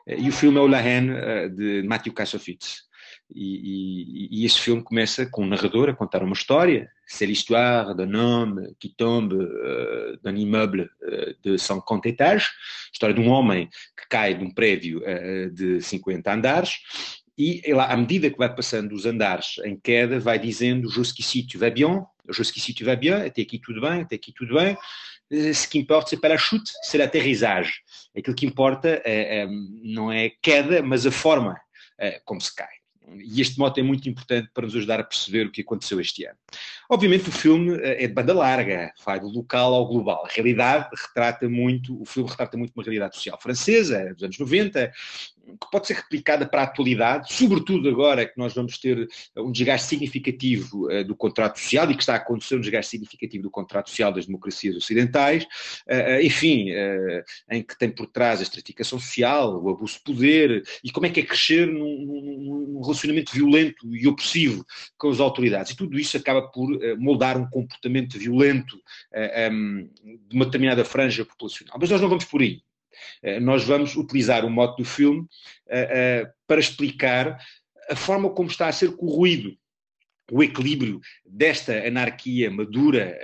Uh, 0.07 0.19
e 0.19 0.29
o 0.29 0.31
filme 0.31 0.57
é 0.57 0.61
o 0.61 0.67
La 0.67 0.79
Haine, 0.79 1.49
de 1.49 1.83
Matthew 1.83 2.13
Kassovitz. 2.13 2.83
E, 3.33 4.29
e, 4.31 4.41
e, 4.41 4.45
este 4.45 4.61
filme 4.61 4.83
começa 4.83 5.25
com 5.25 5.43
um 5.43 5.47
narrador 5.47 5.89
a 5.89 5.93
contar 5.93 6.23
uma 6.23 6.33
história. 6.33 6.89
C'est 7.05 7.25
l'histoire 7.25 7.95
d'un 7.95 8.13
homme 8.13 8.75
qui 8.79 8.89
tombe 8.95 9.33
uh, 9.33 10.17
d'un 10.23 10.35
immeuble 10.35 10.89
uh, 11.01 11.35
de 11.43 11.57
50 11.57 12.09
étages. 12.09 12.51
História 12.91 13.15
de 13.15 13.21
um 13.21 13.29
homem 13.29 13.69
que 13.97 14.07
cai 14.09 14.35
de 14.35 14.43
um 14.43 14.51
prédio 14.51 15.01
uh, 15.01 15.49
de 15.51 15.81
50 15.81 16.33
andares. 16.33 16.75
E 17.37 17.61
ele, 17.63 17.79
à 17.79 17.95
medida 17.97 18.29
que 18.29 18.37
vai 18.37 18.53
passando 18.53 18.93
os 18.93 19.05
andares 19.05 19.55
em 19.63 19.75
queda, 19.75 20.19
vai 20.19 20.37
dizendo 20.37 20.89
Jusqu'ici 20.89 21.47
tu 21.47 21.57
vas 21.57 21.73
bien, 21.73 22.05
jusqu'ici 22.29 22.73
tu 22.73 22.85
vas 22.85 22.95
bien, 22.95 23.25
até 23.25 23.41
aqui 23.41 23.59
tudo 23.59 23.81
bem, 23.81 24.01
até 24.01 24.15
aqui 24.15 24.31
tudo 24.31 24.55
bem. 24.55 24.77
Ce 25.31 25.67
qui 25.67 25.79
importa, 25.79 26.09
c'est 26.09 26.21
pas 26.21 26.29
la 26.29 26.37
chute, 26.37 26.69
c'est 26.83 26.97
l'atterrissage. 26.97 27.81
Aquilo 28.15 28.35
que 28.35 28.45
importa 28.45 29.01
é, 29.03 29.39
é, 29.39 29.47
não 29.81 30.11
é 30.11 30.29
queda, 30.41 30.83
mas 30.83 31.07
a 31.07 31.11
forma 31.11 31.59
é, 31.97 32.21
como 32.23 32.39
se 32.39 32.53
cai. 32.53 32.83
E 33.17 33.41
este 33.41 33.59
mote 33.59 33.79
é 33.79 33.83
muito 33.83 34.07
importante 34.07 34.49
para 34.53 34.65
nos 34.65 34.75
ajudar 34.75 34.99
a 34.99 35.03
perceber 35.03 35.47
o 35.47 35.51
que 35.51 35.61
aconteceu 35.61 35.99
este 35.99 36.25
ano. 36.25 36.37
Obviamente 36.89 37.29
o 37.29 37.31
filme 37.31 37.75
eh, 37.81 38.03
é 38.03 38.07
de 38.07 38.13
banda 38.13 38.33
larga, 38.33 38.93
vai 39.05 39.19
do 39.19 39.27
local 39.27 39.73
ao 39.73 39.87
global. 39.87 40.25
A 40.25 40.29
realidade 40.29 40.89
retrata 40.95 41.49
muito, 41.49 42.01
o 42.01 42.05
filme 42.05 42.29
retrata 42.29 42.57
muito 42.57 42.71
uma 42.75 42.83
realidade 42.83 43.15
social 43.15 43.39
francesa, 43.41 44.13
dos 44.13 44.23
anos 44.23 44.39
90, 44.39 44.91
que 45.45 45.71
pode 45.71 45.87
ser 45.87 45.95
replicada 45.95 46.45
para 46.45 46.61
a 46.61 46.63
atualidade, 46.63 47.33
sobretudo 47.33 47.89
agora 47.89 48.25
que 48.25 48.37
nós 48.37 48.53
vamos 48.53 48.77
ter 48.77 49.07
um 49.37 49.51
desgaste 49.51 49.87
significativo 49.87 50.87
uh, 50.89 51.03
do 51.03 51.15
contrato 51.15 51.59
social 51.59 51.89
e 51.91 51.95
que 51.95 52.01
está 52.01 52.13
a 52.13 52.17
acontecer 52.17 52.55
um 52.55 52.61
desgaste 52.61 52.91
significativo 52.91 53.43
do 53.43 53.51
contrato 53.51 53.89
social 53.89 54.11
das 54.11 54.25
democracias 54.25 54.75
ocidentais, 54.75 55.43
uh, 55.43 56.21
enfim, 56.21 56.71
uh, 56.71 57.23
em 57.51 57.61
que 57.61 57.77
tem 57.77 57.89
por 57.89 58.07
trás 58.07 58.39
a 58.39 58.43
estratificação 58.43 58.99
social, 58.99 59.61
o 59.61 59.69
abuso 59.69 59.95
de 59.97 60.03
poder 60.03 60.63
e 60.83 60.91
como 60.91 61.05
é 61.05 61.09
que 61.09 61.19
é 61.19 61.23
crescer 61.23 61.67
num, 61.67 62.05
num, 62.05 62.81
relacionamento 62.81 63.33
violento 63.33 63.95
e 63.95 64.07
opressivo 64.07 64.65
com 64.97 65.09
as 65.09 65.19
autoridades. 65.19 65.71
E 65.71 65.75
tudo 65.75 65.99
isso 65.99 66.15
acaba 66.17 66.41
por 66.49 66.69
moldar 66.97 67.37
um 67.37 67.49
comportamento 67.49 68.17
violento 68.17 68.77
um, 69.51 69.89
de 70.27 70.35
uma 70.35 70.45
determinada 70.45 70.83
franja 70.83 71.25
populacional. 71.25 71.77
Mas 71.79 71.89
nós 71.89 72.01
não 72.01 72.09
vamos 72.09 72.25
por 72.25 72.41
aí. 72.41 72.61
Eh, 73.21 73.39
nós 73.39 73.63
vamos 73.63 73.95
utilizar 73.95 74.45
o 74.45 74.49
mote 74.49 74.81
do 74.81 74.85
filme 74.87 75.25
eh, 75.67 75.89
eh, 75.91 76.31
para 76.47 76.59
explicar 76.59 77.37
a 77.89 77.95
forma 77.95 78.29
como 78.29 78.49
está 78.49 78.67
a 78.67 78.71
ser 78.71 78.95
corroído 78.95 79.55
o 80.31 80.41
equilíbrio 80.41 81.01
desta 81.25 81.85
anarquia 81.85 82.49
madura, 82.49 83.19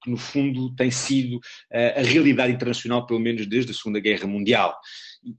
que 0.00 0.08
no 0.08 0.16
fundo 0.16 0.72
tem 0.76 0.92
sido 0.92 1.40
a 1.72 2.00
realidade 2.02 2.52
internacional, 2.52 3.04
pelo 3.04 3.18
menos 3.18 3.44
desde 3.46 3.72
a 3.72 3.74
Segunda 3.74 3.98
Guerra 3.98 4.24
Mundial. 4.24 4.78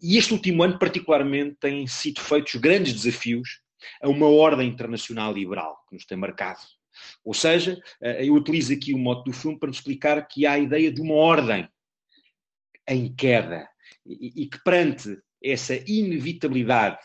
E 0.02 0.18
este 0.18 0.34
último 0.34 0.62
ano, 0.62 0.78
particularmente, 0.78 1.56
têm 1.62 1.88
sido 1.88 2.20
feitos 2.20 2.56
grandes 2.56 2.94
desafios 2.94 3.62
a 4.02 4.10
uma 4.10 4.28
ordem 4.28 4.68
internacional 4.68 5.34
liberal 5.34 5.78
que 5.88 5.96
nos 5.96 6.06
tem 6.06 6.18
marcado. 6.18 6.60
Ou 7.24 7.34
seja, 7.34 7.82
eu 8.20 8.34
utilizo 8.34 8.74
aqui 8.74 8.94
o 8.94 8.98
modo 8.98 9.24
do 9.24 9.34
filme 9.34 9.58
para 9.58 9.68
nos 9.68 9.78
explicar 9.78 10.22
que 10.28 10.46
há 10.46 10.52
a 10.52 10.60
ideia 10.60 10.92
de 10.92 11.00
uma 11.00 11.16
ordem 11.16 11.70
em 12.90 13.14
queda. 13.14 13.68
E, 14.06 14.48
que 14.48 14.62
perante 14.64 15.18
essa 15.44 15.76
inevitabilidade 15.88 16.98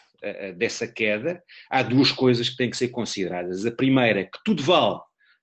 dessa 0.56 0.86
queda, 0.89 1.43
há 1.70 1.82
duas 1.82 2.11
coisas 2.11 2.48
que 2.48 2.56
têm 2.56 2.70
que 2.70 2.77
ser 2.77 2.89
consideradas. 2.89 3.66
A 3.66 3.70
primeira, 3.70 4.20
é 4.20 4.24
que 4.24 4.39
tudo 4.44 4.62
vale 4.62 4.98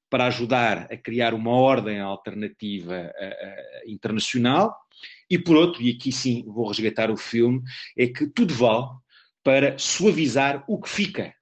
para 0.09 0.25
ajudar 0.25 0.87
a 0.91 0.97
criar 0.97 1.33
uma 1.33 1.51
ordem 1.51 1.99
alternativa 1.99 3.11
internacional, 3.85 4.75
e 5.29 5.37
por 5.37 5.55
outro, 5.55 5.81
e 5.81 5.91
aqui 5.91 6.11
sim 6.11 6.43
vou 6.45 6.67
resgatar 6.67 7.09
o 7.09 7.17
filme, 7.17 7.61
é 7.97 8.07
que 8.07 8.27
tudo 8.27 8.53
vale 8.53 8.87
para 9.43 9.77
suavizar 9.77 10.63
o 10.67 10.79
que 10.79 10.89
fica. 10.89 11.27
uh, 11.27 11.40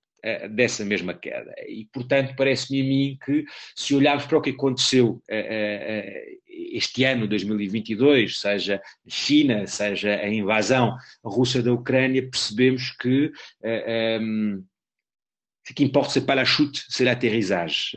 dessa 0.52 0.84
mesma 0.86 1.14
queda. 1.14 1.54
E, 1.68 1.88
portanto, 1.92 2.36
parece-me 2.36 2.82
a 2.82 2.84
mim 2.84 3.18
que, 3.24 3.46
se 3.76 3.96
olharmos 3.96 4.26
para 4.26 4.38
o 4.38 4.42
que 4.42 4.52
aconteceu 4.52 5.22
uh, 5.30 6.40
este 6.72 7.04
ano, 7.04 7.28
2022, 7.28 8.40
seja 8.40 8.82
China, 9.08 9.66
seja 9.66 10.16
a 10.16 10.30
invasão 10.30 10.96
russa 11.24 11.64
da 11.64 11.74
Ucrânia, 11.74 12.28
percebemos 12.30 12.92
que. 12.92 13.32
Um, 14.22 14.64
ce 15.70 15.74
qui 15.76 15.84
importa 15.84 16.10
c'est 16.10 16.26
pas 16.26 16.34
la 16.34 16.46
chute, 16.46 16.84
c'est 16.90 17.06
l'atterrissage. 17.06 17.96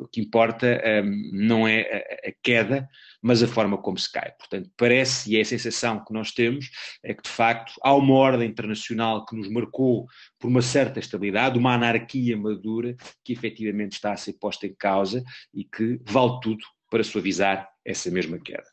O 0.00 0.08
que 0.08 0.20
importa 0.20 0.82
um, 1.04 1.30
não 1.32 1.68
é 1.68 1.82
a, 2.26 2.32
queda, 2.42 2.88
mas 3.22 3.42
a 3.42 3.46
forma 3.46 3.78
como 3.78 3.96
se 3.96 4.10
cai. 4.10 4.32
Portanto, 4.32 4.70
parece, 4.76 5.30
e 5.30 5.36
é 5.36 5.40
a 5.40 5.44
sensação 5.44 6.04
que 6.04 6.12
nós 6.12 6.32
temos, 6.32 6.70
é 7.02 7.14
que 7.14 7.22
de 7.22 7.28
facto 7.28 7.72
há 7.82 7.94
uma 7.94 8.14
ordem 8.14 8.48
internacional 8.48 9.24
que 9.24 9.36
nos 9.36 9.48
marcou 9.48 10.06
por 10.38 10.48
uma 10.48 10.60
certa 10.60 10.98
estabilidade, 10.98 11.58
uma 11.58 11.74
anarquia 11.74 12.36
madura, 12.36 12.96
que 13.24 13.32
efetivamente 13.32 13.92
está 13.92 14.12
a 14.12 14.16
ser 14.16 14.34
posta 14.34 14.66
em 14.66 14.74
causa 14.74 15.22
e 15.54 15.64
que 15.64 16.00
vale 16.04 16.40
tudo 16.42 16.64
para 16.90 17.04
suavizar 17.04 17.70
essa 17.84 18.10
mesma 18.10 18.38
queda. 18.38 18.66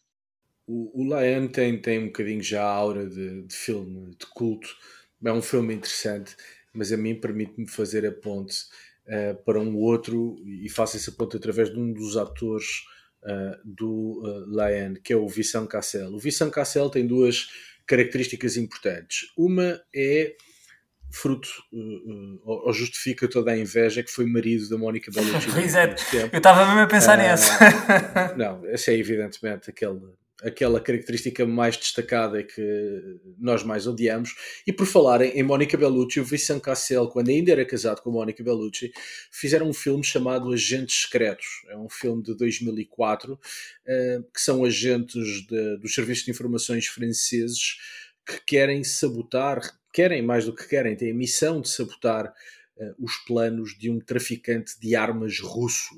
O, 0.67 1.01
o 1.01 1.03
Lion 1.03 1.47
tem, 1.47 1.79
tem 1.79 1.99
um 1.99 2.07
bocadinho 2.07 2.43
já 2.43 2.63
a 2.63 2.73
aura 2.73 3.07
de, 3.07 3.43
de 3.43 3.55
filme, 3.55 4.11
de 4.19 4.25
culto. 4.27 4.67
É 5.23 5.31
um 5.31 5.41
filme 5.41 5.73
interessante 5.73 6.35
mas 6.73 6.91
a 6.91 6.97
mim 6.97 7.15
permite-me 7.15 7.67
fazer 7.67 8.05
a 8.05 8.11
ponte 8.11 8.55
uh, 9.07 9.43
para 9.43 9.59
um 9.59 9.75
outro 9.75 10.35
e 10.45 10.69
faço 10.69 10.97
essa 10.97 11.11
ponte 11.11 11.37
através 11.37 11.71
de 11.71 11.79
um 11.79 11.91
dos 11.91 12.17
atores 12.17 12.83
uh, 13.23 13.59
do 13.63 14.21
uh, 14.23 14.45
Lion, 14.49 14.95
que 15.03 15.13
é 15.13 15.15
o 15.15 15.27
Vincent 15.27 15.67
Cassel. 15.67 16.13
O 16.13 16.19
Vincent 16.19 16.51
Cassel 16.51 16.89
tem 16.89 17.05
duas 17.05 17.49
características 17.85 18.57
importantes. 18.57 19.31
Uma 19.37 19.81
é 19.95 20.35
fruto 21.11 21.49
uh, 21.73 22.39
ou 22.43 22.71
justifica 22.71 23.27
toda 23.27 23.51
a 23.51 23.57
inveja 23.57 24.03
que 24.03 24.11
foi 24.11 24.25
marido 24.25 24.69
da 24.69 24.77
Mónica 24.77 25.11
Bellucci. 25.11 25.49
Pois 25.51 25.75
é, 25.75 25.95
eu 26.31 26.37
estava 26.37 26.65
mesmo 26.65 26.81
a 26.81 26.87
pensar 26.87 27.17
uh, 27.17 27.21
nessa. 27.21 28.35
não, 28.37 28.65
esse 28.69 28.91
é 28.91 28.97
evidentemente 28.97 29.69
aquele 29.69 29.99
aquela 30.43 30.79
característica 30.79 31.45
mais 31.45 31.75
destacada 31.77 32.43
que 32.43 33.19
nós 33.37 33.63
mais 33.63 33.87
odiamos. 33.87 34.35
E 34.65 34.71
por 34.71 34.85
falar 34.85 35.21
em, 35.21 35.43
Mónica 35.43 35.77
Bellucci, 35.77 36.19
o 36.19 36.23
Vincent 36.23 36.61
Cassel, 36.61 37.07
quando 37.07 37.29
ainda 37.29 37.51
era 37.51 37.65
casado 37.65 38.01
com 38.01 38.11
Mónica 38.11 38.43
Bellucci, 38.43 38.91
fizeram 39.31 39.69
um 39.69 39.73
filme 39.73 40.03
chamado 40.03 40.51
Agentes 40.51 41.03
Secretos. 41.03 41.45
É 41.69 41.77
um 41.77 41.89
filme 41.89 42.23
de 42.23 42.35
2004, 42.35 43.33
uh, 43.33 43.39
eh, 43.85 44.19
que 44.33 44.41
são 44.41 44.63
agentes 44.63 45.45
de, 45.47 45.77
dos 45.77 45.93
serviços 45.93 46.25
de 46.25 46.31
informações 46.31 46.87
franceses 46.87 47.77
que 48.25 48.39
querem 48.45 48.83
sabotar, 48.83 49.59
querem 49.91 50.21
mais 50.21 50.45
do 50.45 50.55
que 50.55 50.67
querem, 50.67 50.95
têm 50.95 51.11
a 51.11 51.15
missão 51.15 51.61
de 51.61 51.69
sabotar 51.69 52.33
os 52.97 53.17
planos 53.25 53.77
de 53.77 53.89
um 53.89 53.99
traficante 53.99 54.79
de 54.79 54.95
armas 54.95 55.39
russo. 55.39 55.95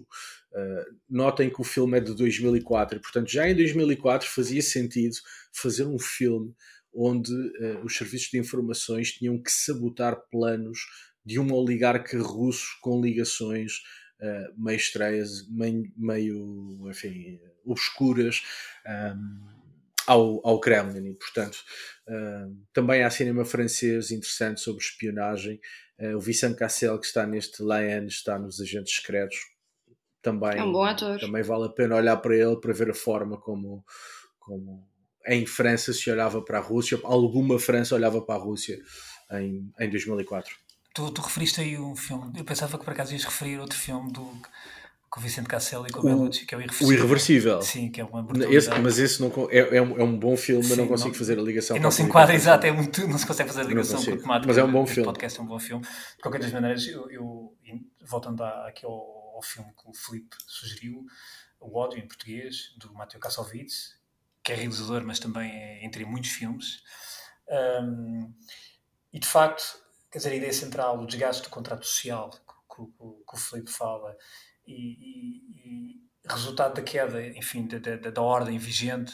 Uh, 0.51 0.95
notem 1.09 1.49
que 1.49 1.61
o 1.61 1.63
filme 1.63 1.97
é 1.97 2.01
de 2.01 2.13
2004 2.13 2.97
e, 2.97 3.01
portanto, 3.01 3.29
já 3.29 3.47
em 3.47 3.55
2004 3.55 4.27
fazia 4.27 4.61
sentido 4.61 5.15
fazer 5.53 5.85
um 5.85 5.97
filme 5.97 6.53
onde 6.93 7.31
uh, 7.33 7.85
os 7.85 7.95
serviços 7.95 8.29
de 8.29 8.37
informações 8.37 9.13
tinham 9.13 9.41
que 9.41 9.51
sabotar 9.51 10.17
planos 10.29 10.79
de 11.25 11.39
um 11.39 11.53
oligarca 11.53 12.21
russo 12.21 12.67
com 12.81 13.01
ligações 13.01 13.77
uh, 14.19 14.61
meio 14.61 14.75
estreias, 14.75 15.47
meio, 15.49 15.89
meio 15.95 16.89
enfim, 16.89 17.39
obscuras 17.63 18.41
um, 18.85 19.61
ao, 20.05 20.45
ao 20.45 20.59
Kremlin. 20.59 21.11
E, 21.11 21.13
portanto, 21.13 21.63
também 22.73 23.03
há 23.03 23.09
cinema 23.09 23.45
francês 23.45 24.11
interessante 24.11 24.59
sobre 24.59 24.83
espionagem. 24.83 25.61
O 26.15 26.19
Vincent 26.19 26.55
Cassel, 26.55 26.99
que 26.99 27.05
está 27.05 27.25
neste 27.25 27.61
Lion, 27.61 28.05
está 28.07 28.39
nos 28.39 28.59
Agentes 28.59 28.95
Secretos 28.95 29.37
também, 30.21 30.59
é 30.59 30.63
um 30.63 30.71
bom 30.71 30.83
ator. 30.83 31.19
também 31.19 31.41
vale 31.41 31.65
a 31.65 31.69
pena 31.69 31.95
olhar 31.95 32.17
para 32.17 32.35
ele 32.35 32.55
para 32.57 32.73
ver 32.73 32.91
a 32.91 32.93
forma 32.93 33.37
como, 33.37 33.83
como 34.39 34.87
em 35.27 35.45
França 35.45 35.91
se 35.93 36.09
olhava 36.11 36.41
para 36.43 36.59
a 36.59 36.61
Rússia, 36.61 36.99
alguma 37.03 37.59
França 37.59 37.95
olhava 37.95 38.21
para 38.21 38.35
a 38.35 38.43
Rússia 38.43 38.79
em, 39.31 39.71
em 39.79 39.89
2004. 39.89 40.55
Tu, 40.93 41.11
tu 41.11 41.21
referiste 41.21 41.61
aí 41.61 41.77
um 41.77 41.95
filme, 41.95 42.31
eu 42.37 42.43
pensava 42.43 42.77
que 42.77 42.83
por 42.83 42.91
acaso 42.91 43.13
ias 43.13 43.23
referir 43.23 43.59
outro 43.59 43.77
filme 43.77 44.11
do, 44.11 44.31
com 45.11 45.19
o 45.19 45.23
Vicente 45.23 45.47
Cassel 45.47 45.85
e 45.85 45.91
com 45.91 45.99
o 45.99 46.03
Bellucci, 46.03 46.45
que 46.45 46.55
é 46.55 46.57
o 46.57 46.61
Irreversível. 46.61 46.87
O 46.87 46.93
Irreversível. 46.93 47.61
Sim, 47.61 47.91
que 47.91 48.01
é 48.01 48.03
uma 48.03 48.25
esse, 48.49 48.69
Mas 48.79 48.97
esse 48.97 49.21
não, 49.21 49.31
é, 49.51 49.77
é, 49.77 49.81
um, 49.81 49.99
é 49.99 50.03
um 50.03 50.17
bom 50.17 50.35
filme, 50.35 50.65
mas 50.67 50.77
não 50.77 50.87
consigo 50.87 51.09
não, 51.09 51.15
fazer 51.15 51.37
a 51.37 51.41
ligação. 51.41 51.77
E 51.77 51.79
não 51.79 51.91
se 51.91 52.01
enquadra, 52.01 52.33
exato, 52.33 52.65
é 52.65 52.71
muito, 52.71 53.07
não 53.07 53.17
se 53.17 53.27
consegue 53.27 53.49
fazer 53.49 53.61
a 53.61 53.65
ligação 53.65 54.03
com 54.03 54.17
temática. 54.17 54.47
Mas 54.47 54.57
é 54.57 54.63
um 54.63 54.71
bom 54.71 54.87
filme. 54.87 55.03
O 55.03 55.11
podcast 55.11 55.39
é 55.39 55.43
um 55.43 55.45
bom 55.45 55.59
filme. 55.59 55.83
De 55.83 56.21
qualquer 56.21 56.39
das 56.39 56.51
maneiras, 56.51 56.87
eu, 56.87 57.11
eu 57.11 57.53
voltando 58.01 58.41
aqui 58.43 58.85
ao 58.85 59.21
ao 59.41 59.41
filme 59.41 59.73
que 59.73 59.89
o 59.89 59.93
Filipe 59.93 60.35
sugeriu, 60.45 61.05
O 61.59 61.77
Ódio 61.77 61.99
em 61.99 62.07
Português, 62.07 62.73
do 62.77 62.93
Mateo 62.93 63.19
Kassovitz, 63.19 63.99
que 64.43 64.51
é 64.51 64.55
realizador, 64.55 65.03
mas 65.03 65.19
também 65.19 65.51
é 65.51 65.85
entre 65.85 66.05
muitos 66.05 66.31
filmes. 66.31 66.83
Um, 67.83 68.33
e 69.11 69.19
de 69.19 69.27
facto, 69.27 69.79
quer 70.11 70.19
dizer, 70.19 70.31
a 70.31 70.35
ideia 70.35 70.53
central, 70.53 70.99
o 70.99 71.05
desgaste 71.05 71.43
do 71.43 71.49
contrato 71.49 71.85
social 71.85 72.29
que, 72.29 72.39
que, 72.39 72.83
que 73.27 73.35
o 73.35 73.37
Filipe 73.37 73.71
fala 73.71 74.15
e, 74.65 74.73
e, 74.73 76.01
resultado 76.27 76.75
da 76.75 76.81
queda, 76.81 77.25
enfim, 77.27 77.67
da, 77.67 77.79
da, 77.79 78.09
da 78.09 78.21
ordem 78.21 78.57
vigente. 78.57 79.13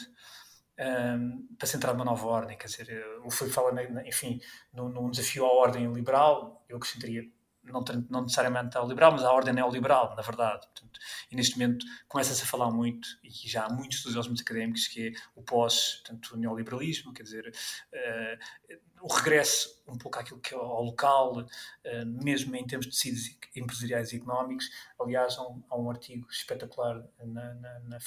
Um, 0.80 1.48
para 1.58 1.66
se 1.66 1.76
entrar 1.76 1.92
numa 1.92 2.04
nova 2.04 2.24
ordem, 2.26 2.56
quer 2.56 2.68
dizer, 2.68 3.04
o 3.24 3.30
Filipe 3.30 3.54
fala, 3.54 3.72
enfim, 4.06 4.40
num, 4.72 4.88
num 4.88 5.10
desafio 5.10 5.44
à 5.44 5.52
ordem 5.52 5.92
liberal, 5.92 6.64
eu 6.68 6.76
acrescentaria 6.76 7.24
não, 7.72 7.84
não 8.10 8.22
necessariamente 8.22 8.76
ao 8.76 8.88
liberal, 8.88 9.12
mas 9.12 9.24
à 9.24 9.32
ordem 9.32 9.54
neoliberal, 9.54 10.14
na 10.16 10.22
verdade. 10.22 10.66
Portanto, 10.66 11.00
e 11.30 11.36
neste 11.36 11.58
momento 11.58 11.84
começa-se 12.08 12.42
a 12.42 12.46
falar 12.46 12.70
muito, 12.70 13.08
e 13.22 13.30
já 13.30 13.66
há 13.66 13.68
muitos 13.68 13.98
estudiosos 13.98 14.40
académicos, 14.40 14.86
que 14.88 15.08
é 15.08 15.12
o 15.34 15.42
pós-neoliberalismo, 15.42 17.12
quer 17.12 17.22
dizer, 17.22 17.48
uh, 17.48 18.78
o 19.00 19.12
regresso 19.12 19.82
um 19.86 19.96
pouco 19.96 20.18
àquilo 20.18 20.40
que 20.40 20.54
é 20.54 20.56
ao 20.56 20.82
local, 20.82 21.40
uh, 21.40 22.06
mesmo 22.06 22.54
em 22.56 22.66
termos 22.66 22.86
de 22.86 22.92
tecidos 22.92 23.38
empresariais 23.54 24.12
e 24.12 24.16
económicos. 24.16 24.70
Aliás, 25.00 25.36
há 25.38 25.42
um, 25.42 25.62
há 25.70 25.78
um 25.78 25.90
artigo 25.90 26.26
espetacular 26.30 27.02
na, 27.18 27.54
na, 27.54 27.80
na, 27.80 27.98
na, 27.98 28.00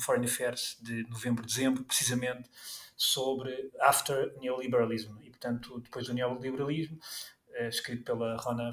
Foreign 0.00 0.26
Affairs 0.26 0.78
de 0.80 1.04
novembro, 1.08 1.44
dezembro, 1.44 1.84
precisamente 1.84 2.48
sobre 2.96 3.70
after 3.80 4.32
neoliberalism 4.38 5.18
e 5.22 5.30
portanto 5.30 5.80
depois 5.80 6.06
do 6.06 6.14
neoliberalismo 6.14 6.98
é 7.54 7.68
escrito 7.68 8.04
pela 8.04 8.36
Rona 8.36 8.70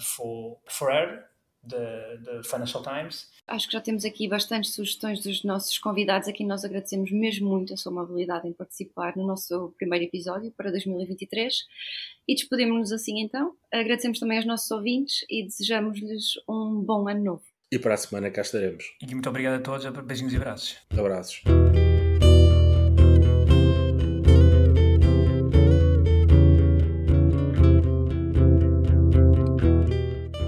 Ferrer, 0.68 1.28
da 1.62 2.44
Financial 2.44 2.82
Times. 2.82 3.28
Acho 3.48 3.68
que 3.68 3.74
já 3.74 3.82
temos 3.82 4.06
aqui 4.06 4.28
bastantes 4.28 4.74
sugestões 4.74 5.22
dos 5.22 5.44
nossos 5.44 5.78
convidados. 5.78 6.28
Aqui 6.28 6.46
nós 6.46 6.64
agradecemos 6.64 7.12
mesmo 7.12 7.50
muito 7.50 7.74
a 7.74 7.78
sua 7.78 7.92
amabilidade 7.92 8.48
em 8.48 8.54
participar 8.54 9.16
no 9.16 9.26
nosso 9.26 9.74
primeiro 9.78 10.06
episódio 10.06 10.52
para 10.52 10.72
2023 10.72 11.54
e 12.28 12.36
despedimos-nos 12.36 12.92
assim 12.92 13.20
então. 13.20 13.56
Agradecemos 13.72 14.20
também 14.20 14.38
aos 14.38 14.46
nossos 14.46 14.70
ouvintes 14.72 15.26
e 15.30 15.44
desejamos-lhes 15.44 16.34
um 16.48 16.82
bom 16.82 17.08
ano 17.08 17.24
novo. 17.24 17.44
E 17.72 17.78
para 17.78 17.94
a 17.94 17.98
semana 17.98 18.32
cá 18.32 18.42
estaremos. 18.42 18.84
E 19.02 19.14
muito 19.14 19.30
obrigado 19.30 19.60
a 19.60 19.64
todos. 19.64 19.86
Beijinhos 20.04 20.34
e 20.34 20.38
abraços. 20.38 20.78
Abraços. 20.92 21.44